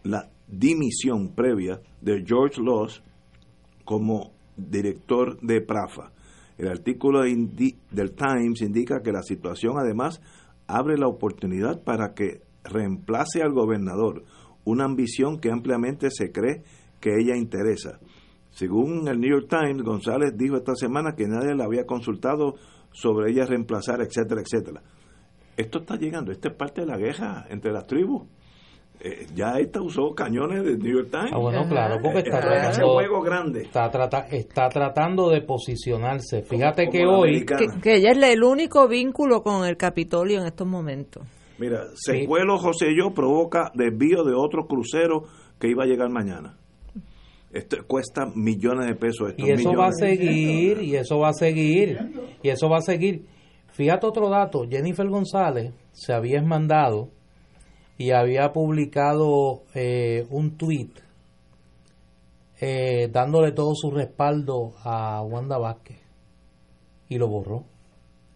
la 0.03 0.29
dimisión 0.47 1.35
previa 1.35 1.81
de 2.01 2.23
George 2.25 2.61
Loss 2.61 3.03
como 3.83 4.31
director 4.55 5.39
de 5.41 5.61
PRAFA. 5.61 6.11
El 6.57 6.67
artículo 6.67 7.21
del 7.21 8.11
Times 8.15 8.61
indica 8.61 9.01
que 9.01 9.11
la 9.11 9.23
situación 9.23 9.75
además 9.77 10.21
abre 10.69 10.97
la 10.97 11.07
oportunidad 11.07 11.83
para 11.83 12.13
que 12.13 12.41
reemplace 12.63 13.41
al 13.41 13.53
gobernador, 13.53 14.23
una 14.65 14.85
ambición 14.85 15.39
que 15.39 15.51
ampliamente 15.51 16.09
se 16.11 16.31
cree 16.31 16.63
que 17.01 17.17
ella 17.19 17.35
interesa. 17.35 17.99
Según 18.51 19.07
el 19.07 19.19
New 19.19 19.31
York 19.31 19.47
Times, 19.49 19.81
González 19.81 20.33
dijo 20.35 20.57
esta 20.57 20.75
semana 20.75 21.15
que 21.15 21.27
nadie 21.27 21.55
la 21.55 21.65
había 21.65 21.85
consultado 21.85 22.55
sobre 22.91 23.31
ella 23.31 23.45
reemplazar, 23.45 24.01
etcétera, 24.01 24.41
etcétera. 24.41 24.83
Esto 25.57 25.79
está 25.79 25.95
llegando, 25.95 26.31
esta 26.31 26.49
es 26.49 26.55
parte 26.55 26.81
de 26.81 26.87
la 26.87 26.97
guerra 26.97 27.47
entre 27.49 27.71
las 27.71 27.87
tribus. 27.87 28.27
Eh, 29.01 29.27
ya 29.33 29.53
esta 29.59 29.81
usó 29.81 30.13
cañones 30.13 30.63
de 30.65 30.77
New 30.77 30.97
York 30.97 31.09
Times. 31.09 31.31
Ah, 31.33 31.37
bueno, 31.37 31.65
claro, 31.69 31.99
porque 32.01 32.19
está 32.19 32.41
tratando, 32.41 32.93
juego 32.95 33.21
grande. 33.21 33.61
Está, 33.61 33.87
está 34.29 34.67
tratando 34.67 35.29
de 35.29 35.41
posicionarse. 35.41 36.43
Fíjate 36.43 36.89
que 36.89 37.05
hoy... 37.05 37.45
Que, 37.81 37.95
ella 37.95 38.11
es 38.11 38.17
el 38.17 38.43
único 38.43 38.89
vínculo 38.89 39.41
con 39.41 39.65
el 39.65 39.77
Capitolio 39.77 40.41
en 40.41 40.47
estos 40.47 40.67
momentos. 40.67 41.23
Mira, 41.57 41.83
Secuelo 41.93 42.57
José 42.57 42.87
Yo 42.97 43.13
provoca 43.13 43.71
desvío 43.73 44.23
de 44.25 44.33
otro 44.33 44.67
crucero 44.67 45.23
que 45.59 45.69
iba 45.69 45.83
a 45.83 45.87
llegar 45.87 46.09
mañana. 46.09 46.57
Esto 47.51 47.77
cuesta 47.87 48.27
millones 48.35 48.87
de 48.87 48.95
pesos. 48.95 49.33
y 49.37 49.49
eso 49.49 49.73
va 49.73 49.87
a 49.87 49.91
seguir, 49.91 50.83
y 50.83 50.95
eso 50.95 51.19
va 51.19 51.29
a 51.29 51.33
seguir, 51.33 51.97
y 52.43 52.49
eso 52.49 52.69
va 52.69 52.77
a 52.77 52.81
seguir. 52.81 53.25
Fíjate 53.71 54.05
otro 54.05 54.29
dato, 54.29 54.67
Jennifer 54.69 55.07
González 55.07 55.73
se 55.91 56.13
había 56.13 56.41
mandado 56.41 57.09
y 57.99 58.11
había 58.11 58.53
publicado 58.53 59.63
eh, 59.75 60.25
un 60.29 60.57
tweet 60.57 60.91
eh, 62.61 63.09
dándole 63.11 63.51
todo 63.51 63.75
su 63.75 63.91
respaldo 63.91 64.71
a 64.85 65.21
Wanda 65.21 65.57
Vázquez 65.57 65.99
y 67.09 67.17
lo 67.17 67.27
borró. 67.27 67.65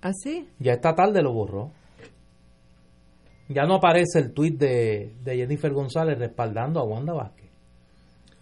¿Así? 0.02 0.50
Ya 0.60 0.74
esta 0.74 0.94
tarde 0.96 1.22
lo 1.22 1.32
borró. 1.32 1.72
Ya 3.48 3.64
no 3.64 3.76
aparece 3.76 4.20
el 4.20 4.34
tuit 4.34 4.60
de, 4.60 5.16
de 5.24 5.38
Jennifer 5.38 5.72
González 5.72 6.20
respaldando 6.20 6.82
a 6.82 6.84
Wanda 6.84 7.14
Vázquez 7.14 7.50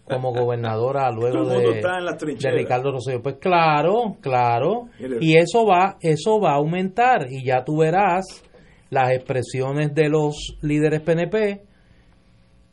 como 0.02 0.32
gobernadora 0.34 1.08
luego 1.12 1.44
de. 1.44 1.82
Ricardo 2.50 2.90
Rosselló. 2.90 3.22
Pues 3.22 3.36
claro, 3.36 4.16
claro. 4.20 4.88
Y 5.20 5.36
eso 5.36 5.64
va, 5.64 5.98
eso 6.00 6.40
va 6.40 6.54
a 6.54 6.56
aumentar 6.56 7.28
y 7.30 7.44
ya 7.44 7.62
tú 7.62 7.76
verás 7.78 8.24
las 8.92 9.10
expresiones 9.12 9.94
de 9.94 10.10
los 10.10 10.58
líderes 10.60 11.00
PNP 11.00 11.62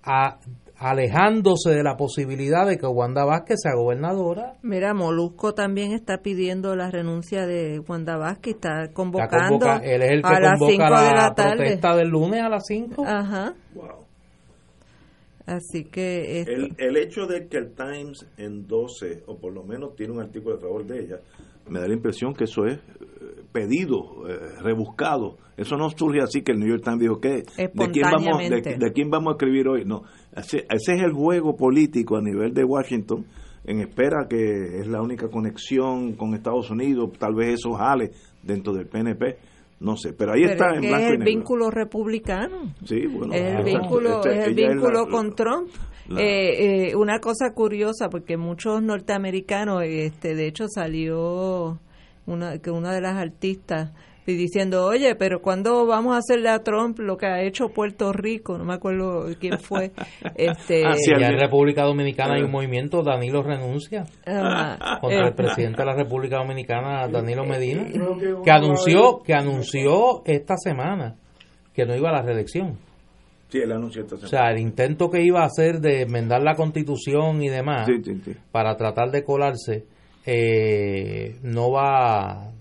a- 0.04 0.38
alejándose 0.78 1.70
de 1.72 1.82
la 1.82 1.96
posibilidad 1.96 2.68
de 2.68 2.78
que 2.78 2.88
Wanda 2.88 3.24
Vázquez 3.24 3.58
sea 3.64 3.74
gobernadora. 3.76 4.56
Mira, 4.62 4.94
Molusco 4.94 5.54
también 5.54 5.94
está 5.94 6.18
pidiendo 6.18 6.76
la 6.76 6.92
renuncia 6.92 7.46
de 7.46 7.80
Wanda 7.80 8.18
Vázquez, 8.18 8.56
está 8.56 8.90
convocando 8.92 9.60
convoca- 9.60 9.78
él 9.84 10.02
es 10.02 10.12
el 10.12 10.22
que 10.22 10.28
a 10.28 10.40
las 10.42 10.60
5 10.60 10.68
convoca 10.84 11.02
de 11.04 11.12
la, 11.16 11.24
la 11.30 11.34
tarde. 11.36 11.56
protesta 11.58 11.96
del 11.96 12.10
lunes 12.10 12.42
a 12.42 12.50
las 12.50 12.64
5. 12.68 13.06
Ajá, 13.06 13.54
Wow. 13.74 14.06
así 15.46 15.86
que 15.86 16.42
este, 16.42 16.54
El, 16.54 16.76
el 16.78 16.98
hecho 16.98 17.26
de 17.28 17.48
que 17.48 17.58
el 17.58 17.74
Times 17.74 18.26
endose, 18.38 19.24
o 19.28 19.38
por 19.38 19.54
lo 19.54 19.64
menos 19.64 19.96
tiene 19.96 20.14
un 20.14 20.20
artículo 20.22 20.56
a 20.56 20.60
favor 20.60 20.86
de 20.86 21.00
ella, 21.00 21.16
me 21.70 21.80
da 21.80 21.88
la 21.88 21.94
impresión 21.94 22.34
que 22.34 22.44
eso 22.46 22.66
es 22.66 22.80
eh, 23.50 23.52
pedido, 23.52 24.28
eh, 24.30 24.62
rebuscado. 24.62 25.38
Eso 25.58 25.76
no 25.76 25.90
surge 25.90 26.22
así 26.22 26.42
que 26.42 26.52
el 26.54 26.60
New 26.60 26.70
York 26.70 26.84
Times 26.84 27.00
dijo 27.00 27.20
que 27.20 27.30
de 27.30 27.92
quién 27.92 28.06
vamos 28.12 28.40
de, 28.50 28.92
quién 28.94 29.10
vamos 29.10 29.32
a 29.32 29.36
escribir 29.36 29.68
hoy. 29.68 29.84
No, 29.86 30.04
ese, 30.36 30.60
ese 30.70 30.94
es 30.96 31.02
el 31.02 31.12
juego 31.14 31.56
político 31.58 32.16
a 32.18 32.22
nivel 32.22 32.54
de 32.54 32.64
Washington 32.64 33.26
en 33.66 33.82
espera 33.82 34.26
que 34.30 34.80
es 34.80 34.88
la 34.88 35.02
única 35.02 35.28
conexión 35.28 36.14
con 36.14 36.34
Estados 36.34 36.72
Unidos, 36.72 37.12
tal 37.20 37.36
vez 37.36 37.56
eso 37.60 37.74
jale 37.74 38.12
dentro 38.42 38.74
del 38.74 38.88
PNP, 38.88 39.38
no 39.82 39.96
sé, 39.98 40.14
pero 40.14 40.32
ahí 40.34 40.42
pero 40.44 40.54
está 40.54 40.70
es 40.72 40.76
en 40.78 40.82
blanco 40.90 40.98
es 41.06 41.12
el 41.12 41.18
vínculo 41.24 41.70
republicano. 41.70 42.74
Sí, 42.86 43.06
bueno, 43.06 43.34
Es 43.34 43.58
el 43.60 43.64
vínculo, 43.66 44.16
Este, 44.24 44.40
es 44.40 44.48
el 44.48 44.54
vínculo 44.56 45.04
la- 45.06 45.12
con 45.12 45.36
Trump. 45.36 45.68
la- 46.08 46.22
Eh, 46.22 46.90
eh, 46.92 46.96
una 46.96 47.20
cosa 47.20 47.52
curiosa, 47.54 48.10
porque 48.10 48.38
muchos 48.38 48.82
norteamericanos, 48.82 49.84
este, 49.84 50.36
de 50.36 50.48
hecho 50.48 50.68
salió 50.68 51.78
una, 52.30 52.60
que 52.60 52.72
una 52.72 52.94
de 52.94 53.02
las 53.02 53.16
artistas 53.18 53.92
y 54.26 54.36
diciendo, 54.36 54.86
oye, 54.86 55.16
pero 55.16 55.42
¿cuándo 55.42 55.88
vamos 55.88 56.14
a 56.14 56.20
hacerle 56.20 56.50
a 56.50 56.60
Trump 56.62 57.00
lo 57.00 57.18
que 57.18 57.26
ha 57.26 57.42
hecho 57.42 57.70
Puerto 57.70 58.14
Rico? 58.14 58.60
No 58.60 58.64
me 58.64 58.76
acuerdo 58.76 59.26
quién 59.40 59.58
fue. 59.58 59.92
este, 60.36 60.86
Ah, 60.86 60.94
sí, 60.96 61.12
en 61.12 61.40
República 61.40 61.82
Dominicana 61.84 62.36
hay 62.36 62.42
un 62.44 62.50
Eh. 62.50 62.52
movimiento, 62.52 63.02
Danilo 63.02 63.42
renuncia. 63.42 64.06
contra 65.02 65.26
eh, 65.26 65.28
el 65.30 65.34
presidente 65.34 65.82
de 65.82 65.86
la 65.86 65.96
República 66.04 66.38
Dominicana, 66.38 67.08
Danilo 67.08 67.44
Medina, 67.44 67.86
que 68.44 68.52
anunció, 68.52 69.20
que 69.24 69.34
anunció 69.34 70.22
esta 70.26 70.56
semana 70.58 71.16
que 71.74 71.86
no 71.86 71.96
iba 71.96 72.10
a 72.10 72.14
la 72.14 72.22
reelección. 72.22 72.78
Sí, 73.48 73.58
el 73.58 73.72
anuncio 73.72 74.04
esta 74.04 74.14
O 74.14 74.18
semana. 74.20 74.30
sea, 74.30 74.52
el 74.52 74.60
intento 74.60 75.10
que 75.10 75.24
iba 75.24 75.42
a 75.42 75.46
hacer 75.46 75.80
de 75.80 76.04
enmendar 76.04 76.44
la 76.44 76.54
constitución 76.54 77.42
y 77.42 77.50
demás 77.50 77.88
Sí, 77.88 77.94
sí, 78.04 78.22
sí. 78.24 78.36
para 78.52 78.76
tratar 78.78 79.10
de 79.10 79.24
colarse, 79.24 79.86
eh, 80.26 81.38
no 81.44 81.72
va, 81.72 82.52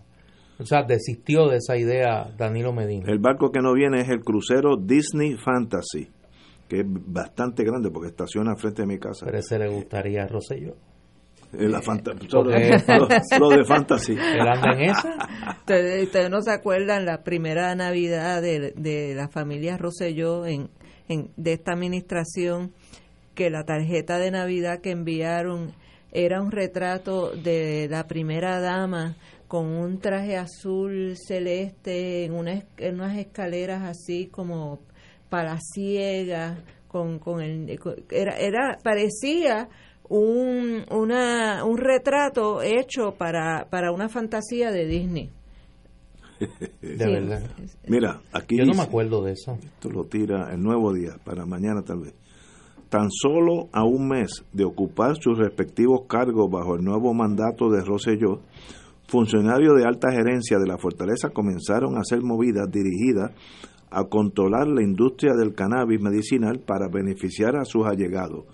o 0.59 0.65
sea, 0.65 0.83
desistió 0.85 1.49
de 1.49 1.57
esa 1.59 1.77
idea 1.77 2.31
Danilo 2.37 2.73
Medina. 2.73 3.11
El 3.11 3.19
barco 3.19 3.51
que 3.51 3.61
no 3.61 3.73
viene 3.75 4.01
es 4.01 4.09
el 4.09 4.21
crucero 4.21 4.77
Disney 4.77 5.37
Fantasy, 5.37 6.09
que 6.69 6.81
es 6.81 6.85
bastante 6.87 7.65
grande 7.65 7.91
porque 7.91 8.09
estaciona 8.09 8.57
frente 8.57 8.83
de 8.83 8.89
mi 8.89 8.99
casa. 8.99 9.27
Pero 9.27 9.39
ese 9.39 9.59
le 9.59 9.69
gustaría 9.69 10.25
a 10.25 10.27
Rosselló. 10.29 10.75
Eh, 11.53 11.67
la 11.67 11.81
fanta- 11.81 12.13
porque- 12.13 12.77
lo, 12.89 13.09
lo 13.41 13.49
de 13.57 13.65
Fantasy. 13.65 14.13
En 14.17 14.81
esa. 14.83 15.17
Ustedes, 15.61 16.05
ustedes 16.05 16.31
no 16.31 16.43
se 16.43 16.51
acuerdan 16.53 17.07
la 17.07 17.23
primera 17.23 17.75
Navidad 17.75 18.43
de, 18.43 18.73
de 18.77 19.15
la 19.15 19.29
familia 19.29 19.79
Rosselló 19.79 20.45
en, 20.45 20.69
en, 21.09 21.31
de 21.39 21.55
esta 21.55 21.73
administración, 21.73 22.73
que 23.35 23.49
la 23.49 23.65
tarjeta 23.65 24.19
de 24.19 24.31
Navidad 24.31 24.81
que 24.83 24.91
enviaron 24.91 25.73
era 26.13 26.41
un 26.41 26.51
retrato 26.51 27.31
de 27.33 27.87
la 27.91 28.07
primera 28.07 28.61
dama 28.61 29.17
con 29.47 29.67
un 29.67 29.99
traje 29.99 30.37
azul 30.37 31.15
celeste 31.17 32.25
en, 32.25 32.33
una, 32.33 32.53
es- 32.55 32.65
en 32.79 32.97
unas 32.97 33.17
escaleras 33.17 33.83
así 33.85 34.27
como 34.27 34.81
palaciegas, 35.31 36.59
con, 36.89 37.19
con 37.19 37.41
el, 37.41 37.79
con- 37.79 37.97
era, 38.11 38.37
era, 38.39 38.79
parecía 38.83 39.69
un, 40.09 40.85
una, 40.91 41.65
un 41.65 41.77
retrato 41.79 42.63
hecho 42.63 43.13
para, 43.17 43.67
para 43.71 43.93
una 43.93 44.09
fantasía 44.09 44.71
de 44.71 44.87
Disney. 44.87 45.31
De 46.81 46.97
Sí. 46.99 47.05
verdad. 47.11 47.43
Mira, 47.89 48.21
aquí 48.33 48.57
Yo 48.57 48.65
no 48.65 48.75
me 48.75 48.83
acuerdo 48.83 49.23
de 49.25 49.33
eso. 49.33 49.59
esto 49.63 49.91
lo 49.91 50.05
tira 50.05 50.53
el 50.53 50.63
nuevo 50.63 50.93
día, 50.95 51.17
para 51.25 51.45
mañana 51.45 51.83
tal 51.83 52.01
vez. 52.01 52.15
Tan 52.89 53.11
solo 53.11 53.69
a 53.73 53.85
un 53.85 54.09
mes 54.09 54.45
de 54.53 54.65
ocupar 54.65 55.17
sus 55.21 55.39
respectivos 55.39 56.03
cargos 56.09 56.51
bajo 56.51 56.75
el 56.75 56.83
nuevo 56.83 57.13
mandato 57.13 57.69
de 57.69 57.85
Rosselló, 57.85 58.41
funcionarios 59.09 59.77
de 59.77 59.85
alta 59.85 60.11
gerencia 60.11 60.59
de 60.59 60.67
la 60.67 60.79
fortaleza 60.79 61.31
comenzaron 61.31 61.97
a 61.97 62.01
hacer 62.01 62.23
movidas 62.23 62.71
dirigidas 62.71 63.33
a 63.91 64.05
controlar 64.05 64.69
la 64.69 64.83
industria 64.83 65.35
del 65.35 65.55
cannabis 65.55 66.01
medicinal 66.01 66.61
para 66.61 66.89
beneficiar 66.89 67.57
a 67.57 67.65
sus 67.65 67.87
allegados. 67.87 68.45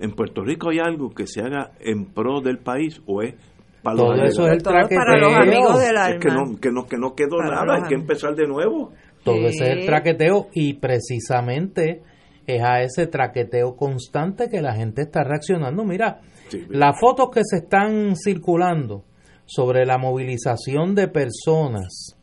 ¿En 0.00 0.12
Puerto 0.12 0.42
Rico 0.42 0.70
hay 0.70 0.78
algo 0.80 1.10
que 1.10 1.26
se 1.26 1.40
haga 1.40 1.72
en 1.80 2.06
pro 2.06 2.40
del 2.40 2.58
país 2.58 3.00
o 3.06 3.22
es 3.22 3.34
para 3.82 3.96
los 3.96 4.06
Todo 4.06 4.24
eso 4.24 4.46
es 4.46 4.52
el 4.52 4.62
Todo 4.62 4.74
para 4.74 5.18
los 5.18 5.32
traqueteo. 5.32 5.56
amigos 5.56 5.80
del 5.80 5.96
alma. 5.96 6.14
Es 6.14 6.20
que 6.20 6.28
no, 6.28 6.60
que 6.60 6.70
no, 6.70 6.86
que 6.86 6.96
no 6.98 7.14
quedó 7.14 7.36
Para 7.38 7.64
nada, 7.64 7.74
hay 7.76 7.88
que 7.88 7.94
empezar 7.94 8.34
de 8.34 8.46
nuevo. 8.46 8.92
Todo 9.24 9.36
ese 9.46 9.64
es 9.64 9.78
el 9.78 9.86
traqueteo 9.86 10.48
y 10.52 10.74
precisamente 10.74 12.02
es 12.46 12.62
a 12.62 12.82
ese 12.82 13.06
traqueteo 13.06 13.76
constante 13.76 14.48
que 14.48 14.60
la 14.62 14.74
gente 14.74 15.02
está 15.02 15.24
reaccionando. 15.24 15.84
Mira, 15.84 16.20
Sí, 16.48 16.66
las 16.68 16.98
fotos 17.00 17.30
que 17.32 17.40
se 17.44 17.58
están 17.58 18.14
circulando 18.16 19.04
sobre 19.46 19.86
la 19.86 19.96
movilización 19.98 20.94
de 20.94 21.08
personas 21.08 22.16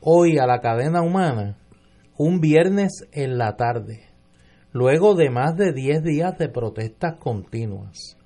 hoy 0.00 0.38
a 0.38 0.46
la 0.46 0.60
cadena 0.60 1.02
humana, 1.02 1.56
un 2.18 2.40
viernes 2.40 2.90
en 3.12 3.38
la 3.38 3.56
tarde, 3.56 4.00
luego 4.72 5.14
de 5.14 5.30
más 5.30 5.56
de 5.56 5.72
10 5.72 6.02
días 6.02 6.36
de 6.38 6.48
protestas 6.48 7.16
continuas, 7.18 8.16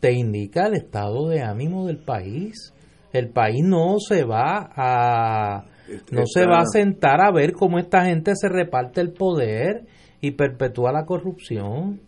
te 0.00 0.12
indica 0.12 0.66
el 0.66 0.74
estado 0.74 1.28
de 1.28 1.42
ánimo 1.42 1.86
del 1.86 1.98
país. 1.98 2.72
El 3.12 3.30
país 3.30 3.62
no 3.64 3.98
se 4.00 4.24
va 4.24 4.70
a 4.74 5.64
no 6.10 6.26
se 6.26 6.40
Está- 6.40 6.50
va 6.50 6.58
a 6.60 6.66
sentar 6.66 7.20
a 7.20 7.30
ver 7.30 7.52
cómo 7.52 7.78
esta 7.78 8.04
gente 8.06 8.32
se 8.34 8.48
reparte 8.48 9.00
el 9.00 9.12
poder 9.12 9.84
y 10.24 10.30
perpetúa 10.30 10.90
la 10.90 11.04
corrupción. 11.04 12.00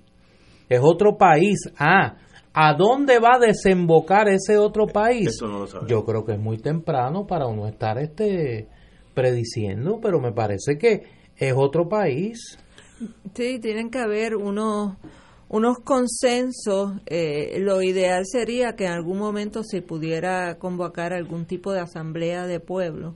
Es 0.69 0.81
otro 0.83 1.19
país. 1.19 1.59
Ah, 1.79 2.17
¿a 2.55 2.75
dónde 2.75 3.19
va 3.19 3.35
a 3.35 3.39
desembocar 3.39 4.29
ese 4.29 4.57
otro 4.57 4.87
país? 4.87 5.29
Eso 5.29 5.47
no 5.47 5.59
lo 5.61 5.67
sabemos. 5.67 5.91
Yo 5.91 6.05
creo 6.05 6.25
que 6.25 6.33
es 6.33 6.39
muy 6.39 6.57
temprano 6.57 7.27
para 7.27 7.47
uno 7.47 7.69
estar 7.69 7.99
este 7.99 8.69
prediciendo, 9.15 9.99
pero 10.01 10.19
me 10.19 10.33
parece 10.33 10.79
que 10.79 11.03
es 11.37 11.53
otro 11.55 11.89
país. 11.89 12.59
Sí, 13.35 13.59
tienen 13.61 13.91
que 13.91 13.99
haber 13.99 14.37
unos, 14.37 14.97
unos 15.51 15.79
consensos. 15.81 16.93
eh, 17.05 17.59
lo 17.61 17.83
ideal 17.83 18.25
sería 18.25 18.77
que 18.77 18.87
en 18.87 18.93
algún 18.93 19.19
momento 19.19 19.63
se 19.63 19.83
pudiera 19.83 20.57
convocar 20.59 21.13
algún 21.13 21.45
tipo 21.45 21.71
de 21.73 21.81
asamblea 21.81 22.47
de 22.47 22.61
pueblo 22.61 23.15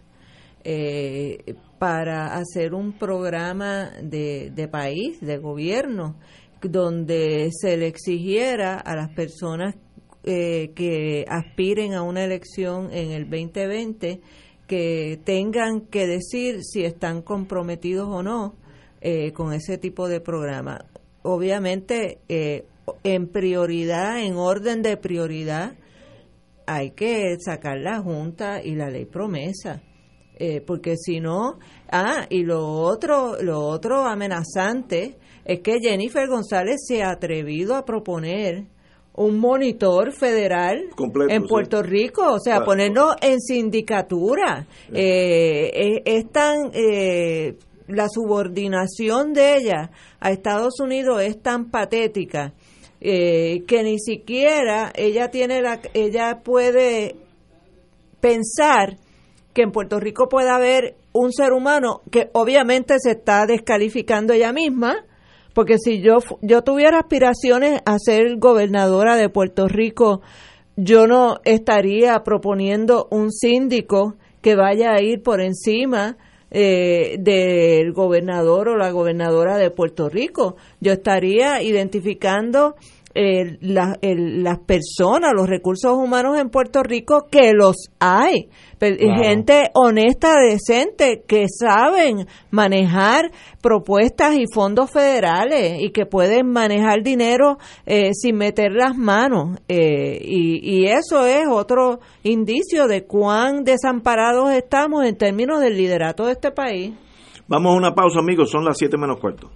eh, 0.65 1.55
para 1.79 2.37
hacer 2.37 2.75
un 2.75 2.93
programa 2.93 3.91
de, 4.03 4.51
de 4.55 4.69
país, 4.69 5.21
de 5.21 5.39
gobierno, 5.39 6.17
donde 6.63 7.51
se 7.53 7.77
le 7.77 7.87
exigiera 7.87 8.79
a 8.79 8.95
las 8.95 9.11
personas 9.11 9.75
eh, 10.23 10.73
que 10.75 11.25
aspiren 11.29 11.95
a 11.95 12.03
una 12.03 12.23
elección 12.23 12.93
en 12.93 13.13
el 13.13 13.31
2020 13.31 14.21
que 14.67 15.19
tengan 15.25 15.81
que 15.81 16.07
decir 16.07 16.63
si 16.63 16.85
están 16.85 17.23
comprometidos 17.23 18.07
o 18.07 18.23
no 18.23 18.55
eh, 19.01 19.33
con 19.33 19.55
ese 19.55 19.79
tipo 19.79 20.09
de 20.09 20.21
programa. 20.21 20.85
Obviamente, 21.23 22.19
eh, 22.29 22.67
en 23.03 23.29
prioridad, 23.29 24.21
en 24.21 24.37
orden 24.37 24.83
de 24.83 24.99
prioridad, 24.99 25.73
hay 26.67 26.91
que 26.91 27.37
sacar 27.41 27.79
la 27.79 28.01
Junta 28.01 28.63
y 28.63 28.75
la 28.75 28.91
ley 28.91 29.07
promesa. 29.07 29.83
Eh, 30.43 30.63
porque 30.67 30.97
si 30.97 31.21
no, 31.21 31.59
ah, 31.93 32.25
y 32.31 32.45
lo 32.45 32.67
otro, 32.67 33.43
lo 33.43 33.61
otro 33.61 34.07
amenazante 34.07 35.19
es 35.45 35.61
que 35.61 35.81
Jennifer 35.83 36.27
González 36.29 36.77
se 36.89 37.03
ha 37.03 37.11
atrevido 37.11 37.77
a 37.77 37.85
proponer 37.85 38.65
un 39.13 39.39
monitor 39.39 40.13
federal 40.13 40.85
Completo, 40.97 41.31
en 41.35 41.43
sí. 41.43 41.47
Puerto 41.47 41.83
Rico, 41.83 42.23
o 42.33 42.39
sea, 42.39 42.55
Claro. 42.55 42.65
ponernos 42.65 43.17
en 43.21 43.39
sindicatura. 43.39 44.67
Eh, 44.95 45.71
es, 45.75 46.03
es 46.07 46.33
tan 46.33 46.71
eh, 46.73 47.57
la 47.89 48.09
subordinación 48.09 49.35
de 49.35 49.57
ella 49.59 49.91
a 50.21 50.31
Estados 50.31 50.81
Unidos 50.81 51.21
es 51.23 51.43
tan 51.43 51.71
patética 51.71 52.55
eh, 53.03 53.63
que 53.67 53.83
ni 53.83 53.99
siquiera 53.99 54.91
ella 54.95 55.29
tiene 55.31 55.61
la, 55.61 55.81
ella 55.93 56.41
puede 56.43 57.17
pensar 58.21 58.97
que 59.53 59.63
en 59.63 59.73
Puerto 59.73 60.01
Rico 60.01 60.29
pueda 60.29 60.57
haber 60.57 60.97
un 61.13 61.33
ser 61.33 61.53
humano 61.53 62.03
que 62.11 62.31
obviamente 62.33 62.95
se 62.99 63.13
está 63.13 63.47
descalificando 63.47 64.33
ella 64.33 64.53
misma, 64.53 65.05
porque 65.55 65.79
si 65.79 66.01
yo 66.01 66.19
yo 66.43 66.63
tuviera 66.63 67.01
aspiraciones 67.01 67.81
a 67.85 67.99
ser 67.99 68.37
gobernadora 68.39 69.17
de 69.17 69.29
Puerto 69.29 69.67
Rico, 69.67 70.23
yo 70.77 71.07
no 71.07 71.41
estaría 71.45 72.23
proponiendo 72.23 73.09
un 73.11 73.33
síndico 73.33 74.15
que 74.41 74.55
vaya 74.55 74.93
a 74.93 75.03
ir 75.03 75.23
por 75.23 75.41
encima 75.41 76.17
eh, 76.51 77.17
del 77.19 77.93
gobernador 77.93 78.71
o 78.71 78.77
la 78.77 78.91
gobernadora 78.91 79.59
de 79.59 79.71
Puerto 79.71 80.09
Rico. 80.09 80.57
Yo 80.81 80.93
estaría 80.93 81.63
identificando 81.63 82.77
eh, 83.15 83.59
las 83.61 84.59
personas, 84.67 85.33
los 85.35 85.49
recursos 85.49 85.93
humanos 85.95 86.39
en 86.39 86.49
Puerto 86.49 86.83
Rico, 86.83 87.27
que 87.31 87.53
los 87.53 87.91
hay. 87.99 88.49
Gente 88.81 89.71
honesta, 89.75 90.37
decente, 90.41 91.23
que 91.27 91.47
saben 91.49 92.27
manejar 92.51 93.31
propuestas 93.61 94.37
y 94.37 94.45
fondos 94.53 94.91
federales 94.91 95.81
y 95.81 95.91
que 95.91 96.07
pueden 96.07 96.51
manejar 96.51 97.03
dinero 97.03 97.59
eh, 97.85 98.13
sin 98.15 98.37
meter 98.37 98.73
las 98.73 98.97
manos. 98.97 99.59
Eh, 99.69 100.19
y, 100.23 100.61
y 100.63 100.87
eso 100.87 101.27
es 101.27 101.47
otro 101.51 102.01
indicio 102.23 102.87
de 102.87 103.05
cuán 103.05 103.65
desamparados 103.65 104.51
estamos 104.53 105.05
en 105.05 105.17
términos 105.17 105.61
del 105.61 105.77
liderato 105.77 106.27
de 106.27 106.33
este 106.33 106.51
país. 106.51 106.95
Vamos 107.49 107.75
a 107.75 107.77
una 107.77 107.95
pausa, 107.95 108.21
amigos. 108.21 108.51
Son 108.51 108.65
las 108.65 108.79
7 108.79 108.97
menos 108.97 109.19
cuarto. 109.21 109.51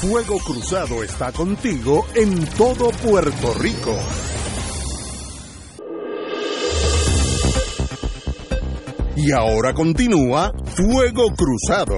Fuego 0.00 0.38
Cruzado 0.38 1.02
está 1.02 1.30
contigo 1.30 2.06
en 2.14 2.46
todo 2.56 2.90
Puerto 3.02 3.52
Rico. 3.60 3.94
Y 9.22 9.32
ahora 9.32 9.74
continúa 9.74 10.50
Fuego 10.64 11.26
Cruzado. 11.36 11.94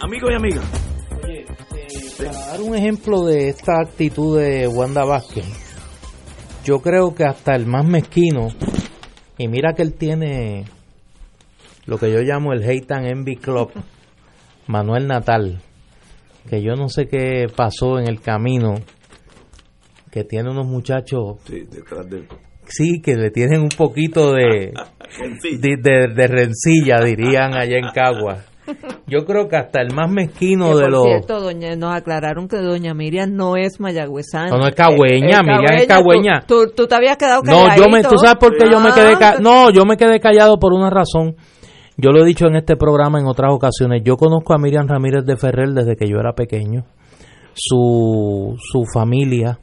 Amigos 0.00 0.30
y 0.30 0.34
amigas. 0.34 0.64
Oye, 1.22 1.44
eh, 1.76 1.86
para 2.16 2.46
dar 2.46 2.62
un 2.62 2.74
ejemplo 2.74 3.26
de 3.26 3.50
esta 3.50 3.80
actitud 3.82 4.40
de 4.40 4.68
Wanda 4.68 5.04
Vázquez, 5.04 5.44
yo 6.64 6.80
creo 6.80 7.14
que 7.14 7.24
hasta 7.24 7.54
el 7.54 7.66
más 7.66 7.84
mezquino, 7.84 8.48
y 9.36 9.48
mira 9.48 9.74
que 9.74 9.82
él 9.82 9.92
tiene 9.92 10.64
lo 11.84 11.98
que 11.98 12.10
yo 12.10 12.20
llamo 12.22 12.54
el 12.54 12.64
Hate 12.64 12.90
and 12.90 13.06
Envy 13.06 13.36
Club, 13.36 13.70
Manuel 14.66 15.06
Natal, 15.06 15.60
que 16.50 16.60
yo 16.62 16.74
no 16.74 16.88
sé 16.88 17.06
qué 17.06 17.46
pasó 17.54 17.98
en 17.98 18.08
el 18.08 18.20
camino, 18.20 18.74
que 20.10 20.24
tiene 20.24 20.50
unos 20.50 20.66
muchachos, 20.66 21.36
Sí, 21.46 21.60
detrás 21.70 22.08
de 22.10 22.24
sí, 22.66 23.00
que 23.00 23.14
le 23.16 23.30
tienen 23.30 23.60
un 23.62 23.68
poquito 23.68 24.32
de, 24.32 24.72
de, 25.60 25.76
de- 25.80 26.08
de 26.14 26.26
rencilla, 26.26 27.00
dirían 27.04 27.54
allá 27.54 27.78
en 27.78 27.90
Cagua. 27.94 28.38
Yo 29.08 29.24
creo 29.24 29.48
que 29.48 29.56
hasta 29.56 29.80
el 29.82 29.92
más 29.92 30.08
mezquino 30.08 30.70
Que, 30.70 30.74
de 30.76 30.80
por 30.82 30.90
los... 30.92 31.04
cierto, 31.04 31.40
doña, 31.40 31.74
nos 31.74 31.92
aclararon 31.92 32.46
que 32.46 32.56
doña 32.58 32.94
Miriam 32.94 33.34
no 33.34 33.56
es 33.56 33.80
mayagüezana. 33.80 34.48
No, 34.50 34.58
no 34.58 34.68
es 34.68 34.76
cagüeña, 34.76 35.38
Eh, 35.40 35.42
Miriam 35.42 35.74
es 35.76 35.86
cagüeña. 35.88 36.40
Tú, 36.46 36.70
tú 36.76 36.86
te 36.86 36.94
habías 36.94 37.16
quedado 37.16 37.42
No, 37.42 37.74
yo 37.76 37.88
me, 37.88 38.02
tú 38.04 38.16
sabes 38.16 38.36
por 38.38 38.56
qué 38.56 38.70
yo 38.70 38.78
me 38.78 38.92
quedé 38.92 39.16
ca- 39.18 39.34
Ah. 39.38 39.40
no, 39.40 39.70
yo 39.70 39.84
me 39.84 39.96
quedé 39.96 40.20
callado 40.20 40.58
por 40.60 40.72
una 40.72 40.88
razón. 40.90 41.34
Yo 42.02 42.10
lo 42.12 42.22
he 42.22 42.26
dicho 42.26 42.46
en 42.46 42.56
este 42.56 42.76
programa 42.76 43.18
en 43.20 43.26
otras 43.26 43.52
ocasiones. 43.52 44.02
Yo 44.04 44.16
conozco 44.16 44.54
a 44.54 44.58
Miriam 44.58 44.86
Ramírez 44.88 45.24
de 45.24 45.36
Ferrer 45.36 45.70
desde 45.70 45.96
que 45.96 46.08
yo 46.08 46.18
era 46.18 46.32
pequeño. 46.34 46.84
Su, 47.54 48.56
su 48.58 48.84
familia 48.94 49.58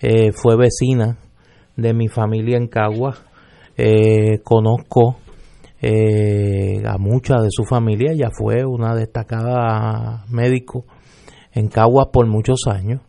eh, 0.00 0.32
fue 0.32 0.56
vecina 0.56 1.18
de 1.76 1.92
mi 1.94 2.08
familia 2.08 2.56
en 2.56 2.68
Cagua. 2.68 3.14
Eh, 3.76 4.40
conozco 4.42 5.18
eh, 5.80 6.82
a 6.86 6.96
mucha 6.98 7.36
de 7.40 7.48
su 7.50 7.64
familia. 7.64 8.12
Ella 8.12 8.30
fue 8.36 8.64
una 8.64 8.94
destacada 8.96 10.24
médico 10.30 10.86
en 11.52 11.68
Caguas 11.68 12.08
por 12.12 12.26
muchos 12.26 12.60
años. 12.66 13.00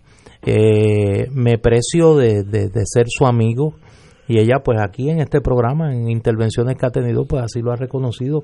Eh, 0.45 1.29
me 1.31 1.57
precio 1.57 2.15
de, 2.15 2.43
de- 2.43 2.69
de 2.69 2.81
ser 2.85 3.05
su 3.07 3.25
amigo 3.25 3.73
y 4.27 4.39
ella 4.39 4.59
pues 4.63 4.79
aquí 4.81 5.09
en 5.09 5.19
este 5.19 5.41
programa, 5.41 5.93
en 5.93 6.09
intervenciones 6.09 6.77
que 6.77 6.85
ha 6.85 6.89
tenido, 6.91 7.25
pues 7.25 7.43
así 7.43 7.61
lo 7.61 7.71
ha 7.71 7.75
reconocido. 7.75 8.41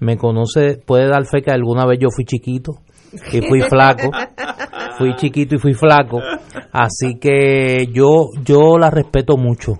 Me 0.00 0.16
conoce, 0.16 0.78
puede 0.84 1.08
dar 1.08 1.24
fe 1.26 1.42
que 1.42 1.52
alguna 1.52 1.86
vez 1.86 1.98
yo 2.00 2.08
fui 2.14 2.24
chiquito 2.24 2.72
y 3.32 3.40
fui 3.42 3.60
flaco. 3.68 4.10
Fui 4.98 5.14
chiquito 5.16 5.54
y 5.54 5.58
fui 5.58 5.74
flaco. 5.74 6.20
Así 6.72 7.18
que 7.20 7.86
yo, 7.92 8.26
yo 8.44 8.78
la 8.78 8.90
respeto 8.90 9.36
mucho. 9.36 9.74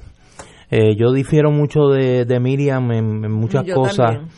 Eh, 0.70 0.94
yo 0.97 1.12
difiero 1.12 1.51
mucho 1.51 1.89
de, 1.89 2.24
de 2.24 2.40
Miriam 2.40 2.93
en, 2.93 3.24
en 3.24 3.32
muchas 3.32 3.64
Yo 3.66 3.74
cosas, 3.74 3.97
también. 4.12 4.28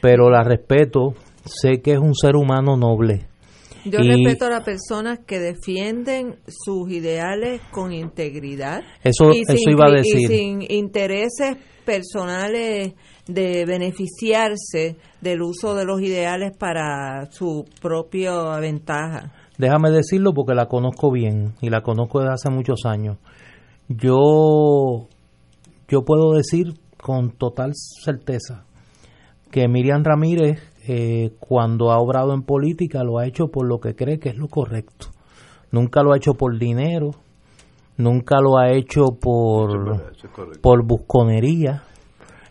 pero 0.00 0.30
la 0.30 0.42
respeto. 0.42 1.14
Sé 1.44 1.80
que 1.80 1.92
es 1.92 1.98
un 1.98 2.14
ser 2.14 2.34
humano 2.34 2.76
noble. 2.76 3.26
Yo 3.90 4.00
Y- 4.00 4.08
respeto 4.08 4.46
a 4.46 4.50
las 4.50 4.64
personas 4.64 5.20
que 5.26 5.38
defienden 5.38 6.36
sus 6.48 6.90
ideales 6.90 7.60
con 7.70 7.92
integridad. 7.92 8.82
Eso, 9.04 9.30
y 9.32 9.40
eso 9.46 9.56
sin 9.56 9.70
iba 9.70 9.84
a 9.86 9.88
cri- 9.90 10.02
Y 10.04 10.12
decir. 10.12 10.28
sin 10.28 10.62
intereses 10.70 11.56
personales 11.84 12.94
de 13.28 13.64
beneficiarse 13.64 14.96
del 15.20 15.42
uso 15.42 15.74
de 15.74 15.84
los 15.84 16.00
ideales 16.00 16.52
para 16.58 17.26
su 17.30 17.64
propia 17.80 18.58
ventaja. 18.58 19.32
Déjame 19.58 19.90
decirlo 19.90 20.32
porque 20.34 20.54
la 20.54 20.66
conozco 20.66 21.10
bien 21.10 21.54
y 21.60 21.70
la 21.70 21.80
conozco 21.82 22.20
desde 22.20 22.34
hace 22.34 22.50
muchos 22.50 22.80
años. 22.84 23.18
Yo, 23.88 25.08
yo 25.88 26.04
puedo 26.04 26.32
decir 26.34 26.74
con 27.00 27.30
total 27.30 27.72
certeza 27.74 28.64
que 29.50 29.68
Miriam 29.68 30.02
Ramírez, 30.04 30.60
eh, 30.88 31.32
cuando 31.40 31.90
ha 31.90 31.98
obrado 31.98 32.34
en 32.34 32.42
política, 32.42 33.02
lo 33.02 33.18
ha 33.18 33.26
hecho 33.26 33.48
por 33.48 33.66
lo 33.66 33.80
que 33.80 33.94
cree 33.94 34.18
que 34.18 34.30
es 34.30 34.36
lo 34.36 34.48
correcto. 34.48 35.08
Nunca 35.70 36.02
lo 36.02 36.12
ha 36.12 36.16
hecho 36.16 36.34
por 36.34 36.58
dinero, 36.58 37.10
nunca 37.96 38.40
lo 38.40 38.58
ha 38.58 38.70
hecho 38.70 39.06
por, 39.20 40.12
por 40.60 40.86
busconería. 40.86 41.82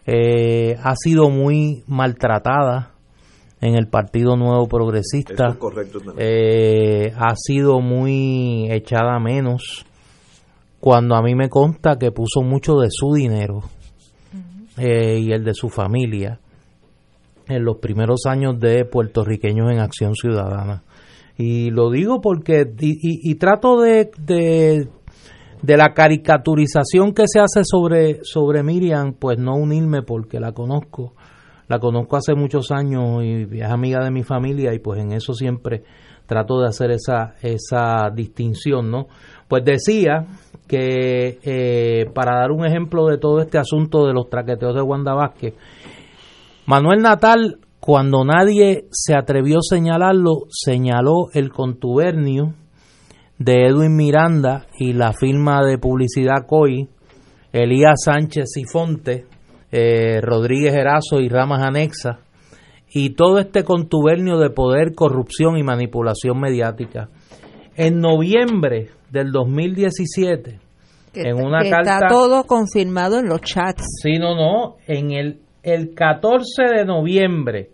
Eh, 0.06 0.76
ha 0.84 0.96
sido 0.96 1.30
muy 1.30 1.84
maltratada 1.88 2.92
en 3.62 3.76
el 3.76 3.88
Partido 3.88 4.36
Nuevo 4.36 4.68
Progresista. 4.68 5.34
Eso 5.34 5.48
es 5.48 5.58
correcto. 5.58 6.00
Eh, 6.18 7.12
ha 7.16 7.36
sido 7.36 7.80
muy 7.80 8.68
echada 8.72 9.20
menos 9.20 9.86
cuando 10.80 11.16
a 11.16 11.22
mí 11.22 11.34
me 11.34 11.50
consta 11.50 11.98
que 11.98 12.12
puso 12.12 12.42
mucho 12.42 12.76
de 12.76 12.90
su 12.92 13.14
dinero 13.14 13.64
eh, 14.78 15.20
y 15.20 15.32
el 15.32 15.44
de 15.44 15.54
su 15.54 15.70
familia 15.70 16.40
en 17.48 17.64
los 17.66 17.78
primeros 17.78 18.22
años 18.28 18.60
de 18.60 18.86
puertorriqueños 18.86 19.72
en 19.72 19.80
acción 19.80 20.16
ciudadana. 20.16 20.84
Y 21.38 21.70
lo 21.72 21.90
digo 21.92 22.22
porque 22.22 22.66
y, 22.80 22.92
y- 22.94 23.32
y 23.32 23.36
trato 23.36 23.80
de, 23.82 24.10
de 24.18 24.88
de 25.62 25.78
la 25.78 25.94
caricaturización 25.94 27.14
que 27.14 27.24
se 27.28 27.40
hace 27.40 27.64
sobre 27.64 28.20
sobre 28.24 28.62
Miriam 28.64 29.14
pues 29.18 29.38
no 29.40 29.56
unirme 29.56 30.02
porque 30.04 30.40
la 30.40 30.52
conozco. 30.52 31.14
La 31.68 31.80
conozco 31.80 32.16
hace 32.18 32.36
muchos 32.36 32.70
años 32.72 33.24
y 33.24 33.60
es 33.60 33.70
amiga 33.70 34.04
de 34.04 34.12
mi 34.12 34.24
familia 34.24 34.74
y 34.74 34.80
pues 34.80 35.00
en 35.02 35.12
eso 35.14 35.34
siempre 35.34 35.84
trato 36.28 36.60
de 36.62 36.68
hacer 36.68 36.92
esa 36.92 37.34
esa 37.42 38.10
distinción 38.14 38.90
no 38.92 39.08
pues 39.48 39.64
decía 39.64 40.26
que 40.68 41.40
eh, 41.44 42.06
para 42.14 42.40
dar 42.40 42.52
un 42.52 42.66
ejemplo 42.66 43.06
de 43.08 43.18
todo 43.18 43.40
este 43.42 43.58
asunto 43.58 44.06
de 44.08 44.14
los 44.14 44.30
traqueteos 44.30 44.74
de 44.76 44.82
Wanda 44.82 45.14
Vázquez 45.14 45.54
Manuel 46.66 47.02
Natal 47.02 47.60
cuando 47.80 48.24
nadie 48.26 48.86
se 48.92 49.14
atrevió 49.16 49.58
a 49.60 49.62
señalarlo 49.62 50.46
señaló 50.50 51.28
el 51.34 51.52
contubernio 51.52 52.54
de 53.38 53.68
Edwin 53.68 53.96
Miranda 53.96 54.66
y 54.80 54.94
la 54.94 55.14
firma 55.14 55.64
de 55.64 55.78
publicidad 55.78 56.48
COI, 56.48 56.88
Elías 57.52 58.02
Sánchez 58.06 58.46
y 58.58 58.64
Fonte, 58.64 59.26
eh, 59.72 60.20
Rodríguez 60.22 60.74
Erazo 60.74 61.20
y 61.20 61.30
Ramas 61.30 61.62
Anexa, 61.64 62.20
y 62.92 63.12
todo 63.12 63.40
este 63.40 63.64
contubernio 63.64 64.38
de 64.40 64.50
poder, 64.50 64.96
corrupción 64.96 65.58
y 65.58 65.64
manipulación 65.64 66.40
mediática. 66.40 67.10
En 67.76 68.00
noviembre 68.00 68.90
del 69.12 69.32
2017, 69.32 70.60
Que, 71.14 71.22
En 71.30 71.36
una 71.46 71.60
que 71.62 71.70
carta- 71.70 71.94
está 71.96 72.08
todo 72.08 72.44
confirmado 72.46 73.20
en 73.20 73.28
los 73.28 73.40
chats. 73.42 73.84
Sí, 74.02 74.18
no, 74.18 74.36
no. 74.36 74.76
En 74.88 75.12
el, 75.12 75.40
el 75.66 75.96
14 75.96 76.46
de 76.78 76.86
noviembre 76.86 77.70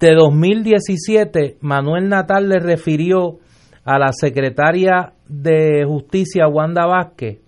de 0.00 0.14
2017, 0.16 1.58
Manuel 1.60 2.08
Natal 2.08 2.48
le 2.48 2.58
refirió 2.58 3.38
a 3.84 3.96
la 4.00 4.12
secretaria 4.12 5.12
de 5.28 5.84
Justicia, 5.86 6.48
Wanda 6.48 6.84
Vázquez, 6.84 7.38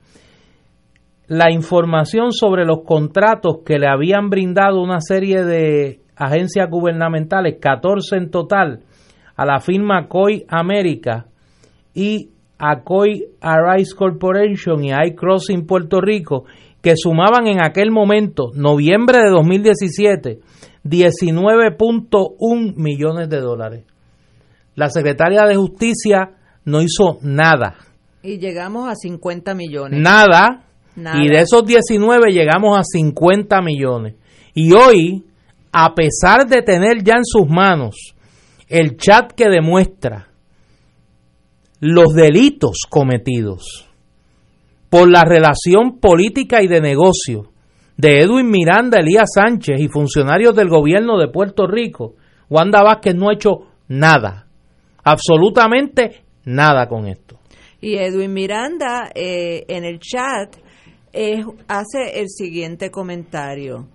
la 1.27 1.51
información 1.51 2.31
sobre 2.31 2.65
los 2.65 2.85
contratos 2.85 3.63
que 3.67 3.81
le 3.81 3.89
habían 3.89 4.31
brindado 4.31 4.81
una 4.81 5.01
serie 5.01 5.43
de 5.43 5.99
agencias 6.15 6.71
gubernamentales, 6.71 7.57
14 7.61 8.17
en 8.17 8.31
total, 8.31 8.81
a 9.35 9.45
la 9.45 9.59
firma 9.59 10.07
COI 10.07 10.45
América 10.49 11.27
y 11.93 12.31
a 12.59 12.83
COI 12.83 13.25
Arise 13.41 13.97
Corporation 13.97 14.85
y 14.85 14.93
a 14.93 15.05
iCrossing 15.05 15.67
Puerto 15.67 16.01
Rico, 16.01 16.45
que 16.85 16.97
sumaban 16.99 17.47
en 17.47 17.65
aquel 17.65 17.91
momento, 17.91 18.51
noviembre 18.55 19.23
de 19.23 19.31
2017, 19.31 20.41
19.1 20.85 22.75
millones 22.77 23.31
de 23.31 23.41
dólares. 23.41 23.85
La 24.75 24.91
secretaria 24.91 25.47
de 25.47 25.57
Justicia 25.57 26.33
no 26.67 26.83
hizo 26.83 27.21
nada. 27.23 27.77
Y 28.23 28.37
llegamos 28.39 28.87
a 28.87 28.95
50 28.97 29.55
millones. 29.55 29.99
Nada. 29.99 30.65
Y 30.95 31.29
de 31.29 31.41
esos 31.41 31.65
19 31.65 32.33
llegamos 32.33 32.79
a 32.79 32.83
50 32.85 33.63
millones. 33.63 34.17
Y 34.53 34.75
hoy, 34.75 35.25
a 35.73 35.95
pesar 35.95 36.47
de 36.47 36.61
tener 36.61 37.03
ya 37.03 37.15
en 37.15 37.25
sus 37.25 37.49
manos 37.49 38.15
el 38.69 38.99
chat 38.99 39.33
que 39.33 39.49
demuestra 39.49 40.29
los 41.81 42.15
delitos 42.15 42.81
cometidos 42.91 43.89
por 44.95 45.11
la 45.11 45.25
relación 45.25 45.99
política 45.99 46.63
y 46.63 46.69
de 46.69 46.81
negocio 46.81 47.51
de 47.97 48.21
Edwin 48.21 48.49
Miranda, 48.49 49.01
Elías 49.01 49.29
Sánchez 49.35 49.81
y 49.81 49.89
funcionarios 49.89 50.55
del 50.55 50.69
gobierno 50.69 51.19
de 51.19 51.27
Puerto 51.27 51.67
Rico, 51.67 52.15
Wanda 52.49 52.81
Vázquez 52.81 53.17
no 53.17 53.29
ha 53.29 53.35
hecho 53.35 53.67
nada, 53.89 54.47
absolutamente 55.03 56.23
nada 56.45 56.87
con 56.87 57.09
esto. 57.09 57.41
Y 57.81 57.97
Edwin 57.97 58.33
Miranda 58.33 59.11
eh, 59.13 59.65
en 59.67 59.83
el 59.83 59.99
chat 59.99 60.55
hace 61.67 62.21
el 62.21 62.29
siguiente 62.29 62.93
comentario. 62.93 63.89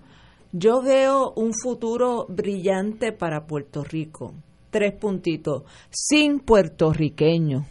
Yo 0.52 0.82
veo 0.82 1.32
un 1.34 1.52
futuro 1.54 2.26
brillante 2.28 3.12
para 3.12 3.46
Puerto 3.46 3.82
Rico. 3.84 4.34
Tres 4.68 4.92
puntitos. 5.00 5.62
Sin 5.88 6.40
puertorriqueño. 6.40 7.64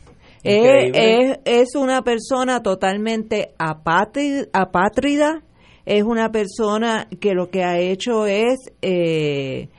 Es, 0.44 1.76
una 1.76 2.02
persona 2.04 2.62
totalmente 2.62 3.54
apátrida, 3.58 5.44
es 5.86 6.04
una 6.04 6.32
persona 6.32 7.08
que 7.20 7.34
lo 7.34 7.50
que 7.50 7.64
ha 7.64 7.78
hecho 7.80 8.26
es 8.26 8.58
eh, 8.82 9.70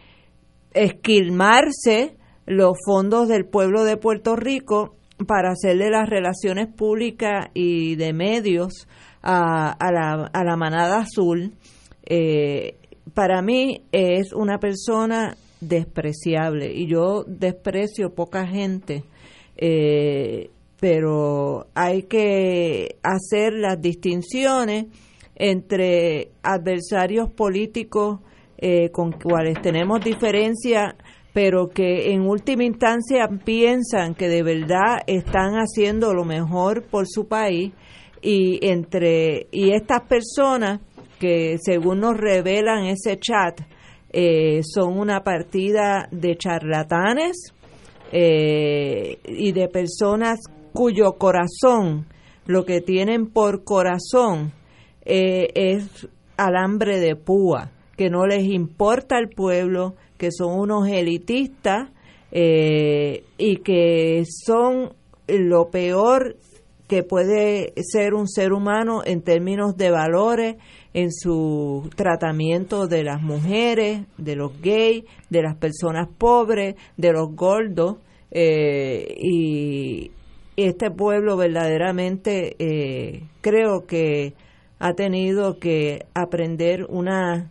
esquilmarse 0.75 2.17
los 2.47 2.77
fondos 2.85 3.29
del 3.29 3.47
pueblo 3.47 3.85
de 3.85 3.97
Puerto 3.97 4.37
Rico 4.37 4.97
para 5.27 5.53
hacerle 5.53 5.91
las 5.91 6.09
relaciones 6.09 6.69
públicas 6.69 7.49
y 7.55 7.97
de 7.97 8.13
medios 8.13 8.89
a, 9.23 9.71
a, 9.73 9.93
la, 9.93 10.31
a 10.33 10.45
la, 10.45 10.57
manada 10.57 10.99
azul. 10.99 11.53
Eh, 12.07 12.77
para 13.15 13.43
mí 13.43 13.83
es 13.93 14.33
una 14.33 14.59
persona 14.59 15.37
despreciable 15.61 16.73
y 16.73 16.87
yo 16.87 17.25
desprecio 17.27 18.15
poca 18.15 18.47
gente 18.47 19.05
eh, 19.61 20.51
pero 20.81 21.67
hay 21.75 22.05
que 22.05 22.97
hacer 23.03 23.53
las 23.53 23.81
distinciones 23.81 24.87
entre 25.37 26.31
adversarios 26.43 27.31
políticos 27.31 28.21
eh, 28.57 28.91
con 28.91 29.13
cuales 29.13 29.61
tenemos 29.61 30.03
diferencia, 30.03 30.97
pero 31.35 31.69
que 31.69 32.13
en 32.13 32.23
última 32.23 32.65
instancia 32.65 33.29
piensan 33.45 34.15
que 34.15 34.29
de 34.29 34.43
verdad 34.43 35.03
están 35.07 35.55
haciendo 35.57 36.15
lo 36.15 36.25
mejor 36.25 36.85
por 36.85 37.07
su 37.07 37.29
país. 37.29 37.73
Y 38.23 38.67
entre 38.67 39.47
y 39.51 39.73
estas 39.73 40.03
personas 40.03 40.81
que 41.19 41.57
según 41.63 42.01
nos 42.01 42.17
revelan 42.17 42.85
ese 42.87 43.19
chat 43.19 43.61
eh, 44.13 44.61
son 44.63 44.99
una 44.99 45.23
partida 45.23 46.09
de 46.11 46.37
charlatanes 46.37 47.55
eh, 48.13 49.19
y 49.25 49.53
de 49.53 49.69
personas 49.69 50.41
cuyo 50.73 51.13
corazón, 51.19 52.07
lo 52.47 52.65
que 52.65 52.81
tienen 52.81 53.27
por 53.27 53.65
corazón 53.65 54.53
eh, 55.05 55.49
es 55.55 56.09
alambre 56.37 56.99
de 57.01 57.17
púa, 57.17 57.71
que 57.97 58.11
no 58.11 58.27
les 58.27 58.45
importa 58.45 59.19
el 59.19 59.29
pueblo, 59.29 59.95
que 60.17 60.31
son 60.33 60.59
unos 60.59 60.89
elitistas 60.89 61.91
eh, 62.33 63.25
y 63.39 63.57
que 63.59 64.25
son 64.45 64.93
lo 65.27 65.71
peor 65.71 66.37
que 66.89 67.05
puede 67.05 67.73
ser 67.83 68.15
un 68.15 68.27
ser 68.27 68.53
humano 68.53 69.03
en 69.05 69.23
términos 69.23 69.77
de 69.77 69.91
valores, 69.91 70.57
en 70.93 71.13
su 71.13 71.89
tratamiento 71.95 72.87
de 72.87 73.05
las 73.05 73.23
mujeres, 73.23 74.03
de 74.17 74.37
los 74.37 74.61
gays, 74.61 75.05
de 75.29 75.43
las 75.43 75.57
personas 75.57 76.09
pobres, 76.19 76.75
de 76.97 77.13
los 77.13 77.35
gordos. 77.35 77.97
Eh, 78.33 79.17
y 79.21 80.11
este 80.57 80.91
pueblo 80.91 81.37
verdaderamente 81.37 82.57
eh, 82.59 83.23
creo 83.41 83.87
que 83.87 84.35
ha 84.79 84.95
tenido 84.95 85.59
que 85.59 86.07
aprender 86.15 86.87
una 86.89 87.51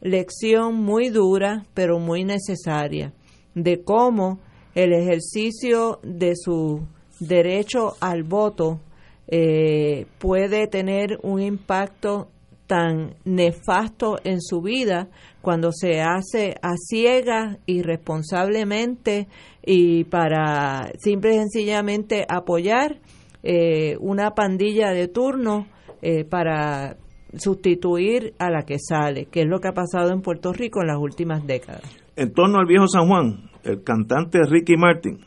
lección 0.00 0.76
muy 0.76 1.10
dura, 1.10 1.66
pero 1.74 1.98
muy 1.98 2.24
necesaria, 2.24 3.12
de 3.54 3.82
cómo 3.82 4.40
el 4.74 4.92
ejercicio 4.92 6.00
de 6.02 6.32
su 6.36 6.86
derecho 7.18 7.94
al 8.00 8.22
voto 8.22 8.80
eh, 9.28 10.06
puede 10.18 10.66
tener 10.66 11.18
un 11.22 11.40
impacto 11.40 12.28
tan 12.70 13.16
nefasto 13.24 14.18
en 14.22 14.40
su 14.40 14.62
vida 14.62 15.08
cuando 15.42 15.72
se 15.72 16.02
hace 16.02 16.54
a 16.62 16.76
ciegas, 16.76 17.58
irresponsablemente 17.66 19.26
y 19.66 20.04
para 20.04 20.92
simple 21.00 21.34
y 21.34 21.38
sencillamente 21.38 22.24
apoyar 22.28 23.00
eh, 23.42 23.96
una 23.98 24.36
pandilla 24.36 24.90
de 24.90 25.08
turno 25.08 25.66
eh, 26.00 26.24
para 26.24 26.96
sustituir 27.36 28.34
a 28.38 28.50
la 28.50 28.62
que 28.62 28.78
sale, 28.78 29.24
que 29.24 29.40
es 29.40 29.48
lo 29.48 29.58
que 29.58 29.66
ha 29.66 29.72
pasado 29.72 30.12
en 30.12 30.22
Puerto 30.22 30.52
Rico 30.52 30.80
en 30.80 30.86
las 30.86 30.98
últimas 30.98 31.44
décadas. 31.44 31.82
En 32.14 32.32
torno 32.32 32.60
al 32.60 32.66
viejo 32.66 32.86
San 32.86 33.08
Juan, 33.08 33.50
el 33.64 33.82
cantante 33.82 34.38
Ricky 34.48 34.76
Martin 34.76 35.18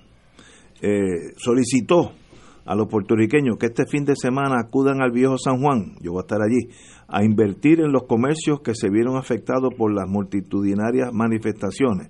eh, 0.81 1.33
solicitó 1.35 2.13
a 2.65 2.75
los 2.75 2.87
puertorriqueños 2.87 3.57
que 3.57 3.67
este 3.67 3.85
fin 3.85 4.05
de 4.05 4.15
semana 4.15 4.59
acudan 4.59 5.01
al 5.01 5.11
viejo 5.11 5.37
San 5.37 5.61
Juan, 5.61 5.95
yo 6.01 6.11
voy 6.11 6.19
a 6.19 6.21
estar 6.21 6.41
allí, 6.41 6.69
a 7.07 7.23
invertir 7.23 7.81
en 7.81 7.91
los 7.91 8.03
comercios 8.03 8.61
que 8.61 8.73
se 8.73 8.89
vieron 8.89 9.17
afectados 9.17 9.73
por 9.77 9.93
las 9.93 10.07
multitudinarias 10.07 11.13
manifestaciones. 11.13 12.09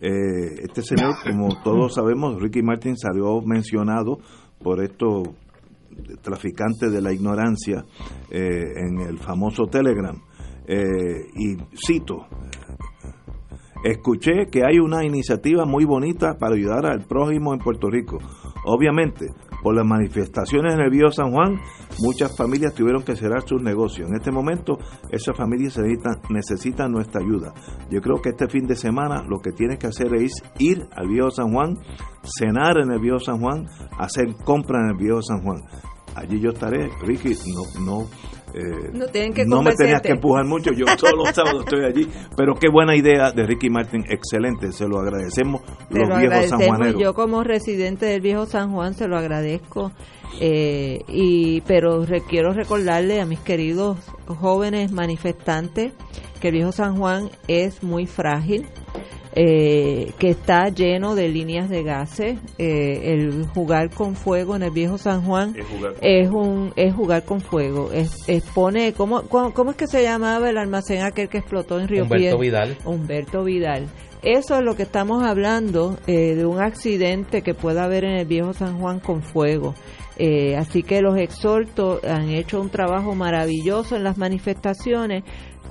Eh, 0.00 0.62
este 0.62 0.82
señor, 0.82 1.14
como 1.24 1.60
todos 1.62 1.94
sabemos, 1.94 2.40
Ricky 2.40 2.62
Martin 2.62 2.96
salió 2.96 3.40
mencionado 3.42 4.18
por 4.62 4.82
estos 4.82 5.28
traficantes 6.22 6.92
de 6.92 7.02
la 7.02 7.12
ignorancia 7.12 7.84
eh, 8.30 8.40
en 8.76 9.00
el 9.00 9.18
famoso 9.18 9.66
Telegram. 9.66 10.16
Eh, 10.66 11.26
y 11.34 11.56
cito, 11.74 12.26
escuché 13.84 14.46
que 14.50 14.64
hay 14.64 14.78
una 14.78 15.04
iniciativa 15.04 15.64
muy 15.64 15.84
bonita 15.84 16.36
para 16.38 16.54
ayudar 16.54 16.86
al 16.86 17.04
prójimo 17.06 17.52
en 17.52 17.58
Puerto 17.58 17.88
Rico. 17.88 18.18
Obviamente, 18.66 19.26
por 19.62 19.74
las 19.74 19.84
manifestaciones 19.84 20.74
en 20.74 20.80
el 20.80 20.90
Bío 20.90 21.10
San 21.10 21.32
Juan, 21.32 21.60
muchas 22.00 22.36
familias 22.36 22.74
tuvieron 22.74 23.02
que 23.02 23.16
cerrar 23.16 23.42
sus 23.46 23.62
negocios. 23.62 24.08
En 24.08 24.16
este 24.16 24.30
momento, 24.30 24.78
esas 25.10 25.36
familias 25.36 25.76
necesitan, 25.78 26.14
necesitan 26.30 26.92
nuestra 26.92 27.20
ayuda. 27.20 27.52
Yo 27.90 28.00
creo 28.00 28.20
que 28.22 28.30
este 28.30 28.48
fin 28.48 28.66
de 28.66 28.76
semana 28.76 29.22
lo 29.22 29.38
que 29.38 29.52
tienes 29.52 29.78
que 29.78 29.88
hacer 29.88 30.14
es 30.14 30.32
ir 30.58 30.86
al 30.94 31.08
Viejo 31.08 31.30
San 31.30 31.52
Juan, 31.52 31.76
cenar 32.22 32.78
en 32.78 32.92
el 32.92 33.00
Viejo 33.00 33.18
San 33.18 33.40
Juan, 33.40 33.66
hacer 33.98 34.34
compras 34.44 34.82
en 34.84 34.90
el 34.90 34.96
Viejo 34.96 35.22
San 35.22 35.42
Juan. 35.42 35.62
Allí 36.14 36.40
yo 36.40 36.50
estaré, 36.50 36.90
Ricky, 37.02 37.34
no, 37.54 37.84
no 37.84 38.06
eh, 38.54 38.90
no, 38.92 39.06
no 39.56 39.62
me 39.62 39.74
tenías 39.74 40.00
que 40.00 40.12
empujar 40.12 40.44
mucho, 40.44 40.72
yo 40.72 40.86
todos 40.96 41.14
los 41.16 41.28
sábados 41.34 41.64
estoy 41.64 41.84
allí. 41.84 42.08
Pero 42.36 42.54
qué 42.54 42.68
buena 42.68 42.96
idea 42.96 43.30
de 43.32 43.46
Ricky 43.46 43.70
Martin, 43.70 44.04
excelente, 44.08 44.72
se 44.72 44.86
lo 44.86 44.98
agradecemos 44.98 45.62
los 45.90 46.18
viejos 46.18 46.46
sanjuaneros. 46.48 47.00
Yo 47.00 47.14
como 47.14 47.44
residente 47.44 48.06
del 48.06 48.20
viejo 48.20 48.46
San 48.46 48.72
Juan 48.72 48.94
se 48.94 49.08
lo 49.08 49.16
agradezco, 49.16 49.92
eh, 50.40 51.00
y 51.08 51.60
pero 51.62 52.04
quiero 52.28 52.52
recordarle 52.52 53.20
a 53.20 53.26
mis 53.26 53.40
queridos 53.40 53.98
jóvenes 54.26 54.92
manifestantes 54.92 55.92
que 56.40 56.48
el 56.48 56.54
viejo 56.54 56.72
San 56.72 56.96
Juan 56.96 57.30
es 57.48 57.82
muy 57.82 58.06
frágil 58.06 58.66
eh, 59.34 60.12
que 60.18 60.30
está 60.30 60.68
lleno 60.68 61.14
de 61.14 61.28
líneas 61.28 61.68
de 61.68 61.82
gases. 61.82 62.38
Eh, 62.58 63.12
el 63.12 63.46
jugar 63.46 63.90
con 63.90 64.14
fuego 64.14 64.56
en 64.56 64.62
el 64.62 64.70
viejo 64.70 64.98
San 64.98 65.22
Juan 65.22 65.54
es, 66.00 66.28
un 66.30 66.72
es 66.76 66.94
jugar 66.94 67.24
con 67.24 67.40
fuego. 67.40 67.92
Es, 67.92 68.28
expone 68.28 68.92
¿cómo, 68.92 69.22
¿cómo, 69.22 69.70
es 69.70 69.76
que 69.76 69.86
se 69.86 70.02
llamaba 70.02 70.50
el 70.50 70.58
almacén 70.58 71.02
aquel 71.02 71.28
que 71.28 71.38
explotó 71.38 71.78
en 71.78 71.88
Río 71.88 72.04
Humberto 72.04 72.38
Vidal. 72.38 72.76
Humberto 72.84 73.44
Vidal. 73.44 73.86
eso 74.22 74.56
es 74.56 74.64
lo 74.64 74.74
que 74.76 74.82
estamos 74.84 75.22
hablando, 75.22 75.98
eh, 76.06 76.34
de 76.34 76.46
un 76.46 76.60
accidente 76.60 77.42
que 77.42 77.54
pueda 77.54 77.84
haber 77.84 78.04
en 78.04 78.16
el 78.16 78.26
viejo 78.26 78.52
San 78.52 78.78
Juan 78.78 79.00
con 79.00 79.22
fuego. 79.22 79.74
Eh, 80.20 80.56
así 80.56 80.82
que 80.82 81.00
los 81.00 81.16
exhortos 81.16 82.02
han 82.02 82.30
hecho 82.30 82.60
un 82.60 82.70
trabajo 82.70 83.14
maravilloso 83.14 83.94
en 83.94 84.02
las 84.02 84.18
manifestaciones, 84.18 85.22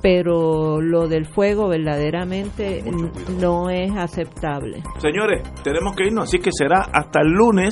pero 0.01 0.79
lo 0.81 1.07
del 1.07 1.25
fuego 1.25 1.67
verdaderamente 1.69 2.83
no 3.39 3.69
es 3.69 3.91
aceptable. 3.95 4.83
Señores, 4.99 5.41
tenemos 5.63 5.95
que 5.95 6.05
irnos, 6.07 6.25
así 6.25 6.39
que 6.39 6.51
será 6.51 6.81
hasta 6.93 7.21
el 7.21 7.29
lunes, 7.29 7.69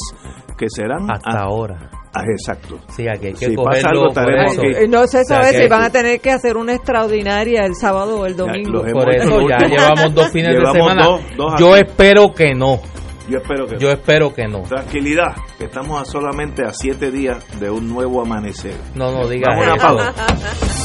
que 0.58 0.66
serán 0.70 1.10
hasta 1.12 1.40
ahora. 1.40 1.90
Ah, 2.18 2.24
exacto. 2.32 2.80
Sí, 2.88 3.06
aquí 3.10 3.28
hay 3.28 3.34
que 3.34 3.46
Si 3.48 3.56
pasa 3.58 3.90
algo. 3.90 4.08
Eh, 4.08 4.88
No 4.88 5.06
se 5.06 5.20
O 5.20 5.24
sea, 5.26 5.44
si 5.44 5.68
van 5.68 5.84
a 5.84 5.90
tener 5.90 6.22
que 6.22 6.32
hacer 6.32 6.56
una 6.56 6.74
extraordinaria 6.74 7.66
el 7.66 7.76
sábado 7.76 8.22
o 8.22 8.26
el 8.26 8.38
domingo. 8.38 8.86
hemos 8.86 9.04
Por 9.04 9.14
eso 9.14 9.42
ya 9.50 9.58
llevamos 9.68 10.14
dos 10.14 10.32
fines 10.32 10.56
de 10.58 10.66
semana. 10.72 11.04
dos- 11.06 11.22
dos 11.36 11.54
Yo 11.60 11.76
espero 11.76 12.34
que 12.34 12.54
no. 12.56 12.80
Yo 13.28 13.40
espero 13.40 13.66
que 13.68 13.78
Yo 13.80 13.90
espero 13.92 14.34
que 14.34 14.48
no. 14.48 14.62
Tranquilidad, 14.62 15.36
que 15.58 15.66
estamos 15.66 16.00
a 16.02 16.06
solamente 16.06 16.64
a 16.64 16.72
siete 16.72 17.12
días 17.12 17.44
de 17.60 17.70
un 17.70 17.90
nuevo 17.90 18.22
amanecer. 18.22 18.76
No, 18.94 19.12
no 19.12 19.28
digas 19.28 19.50
Vamos 19.58 19.84
a 19.84 19.94
una 19.94 20.04
eso. 20.12 20.14
pausa. 20.16 20.85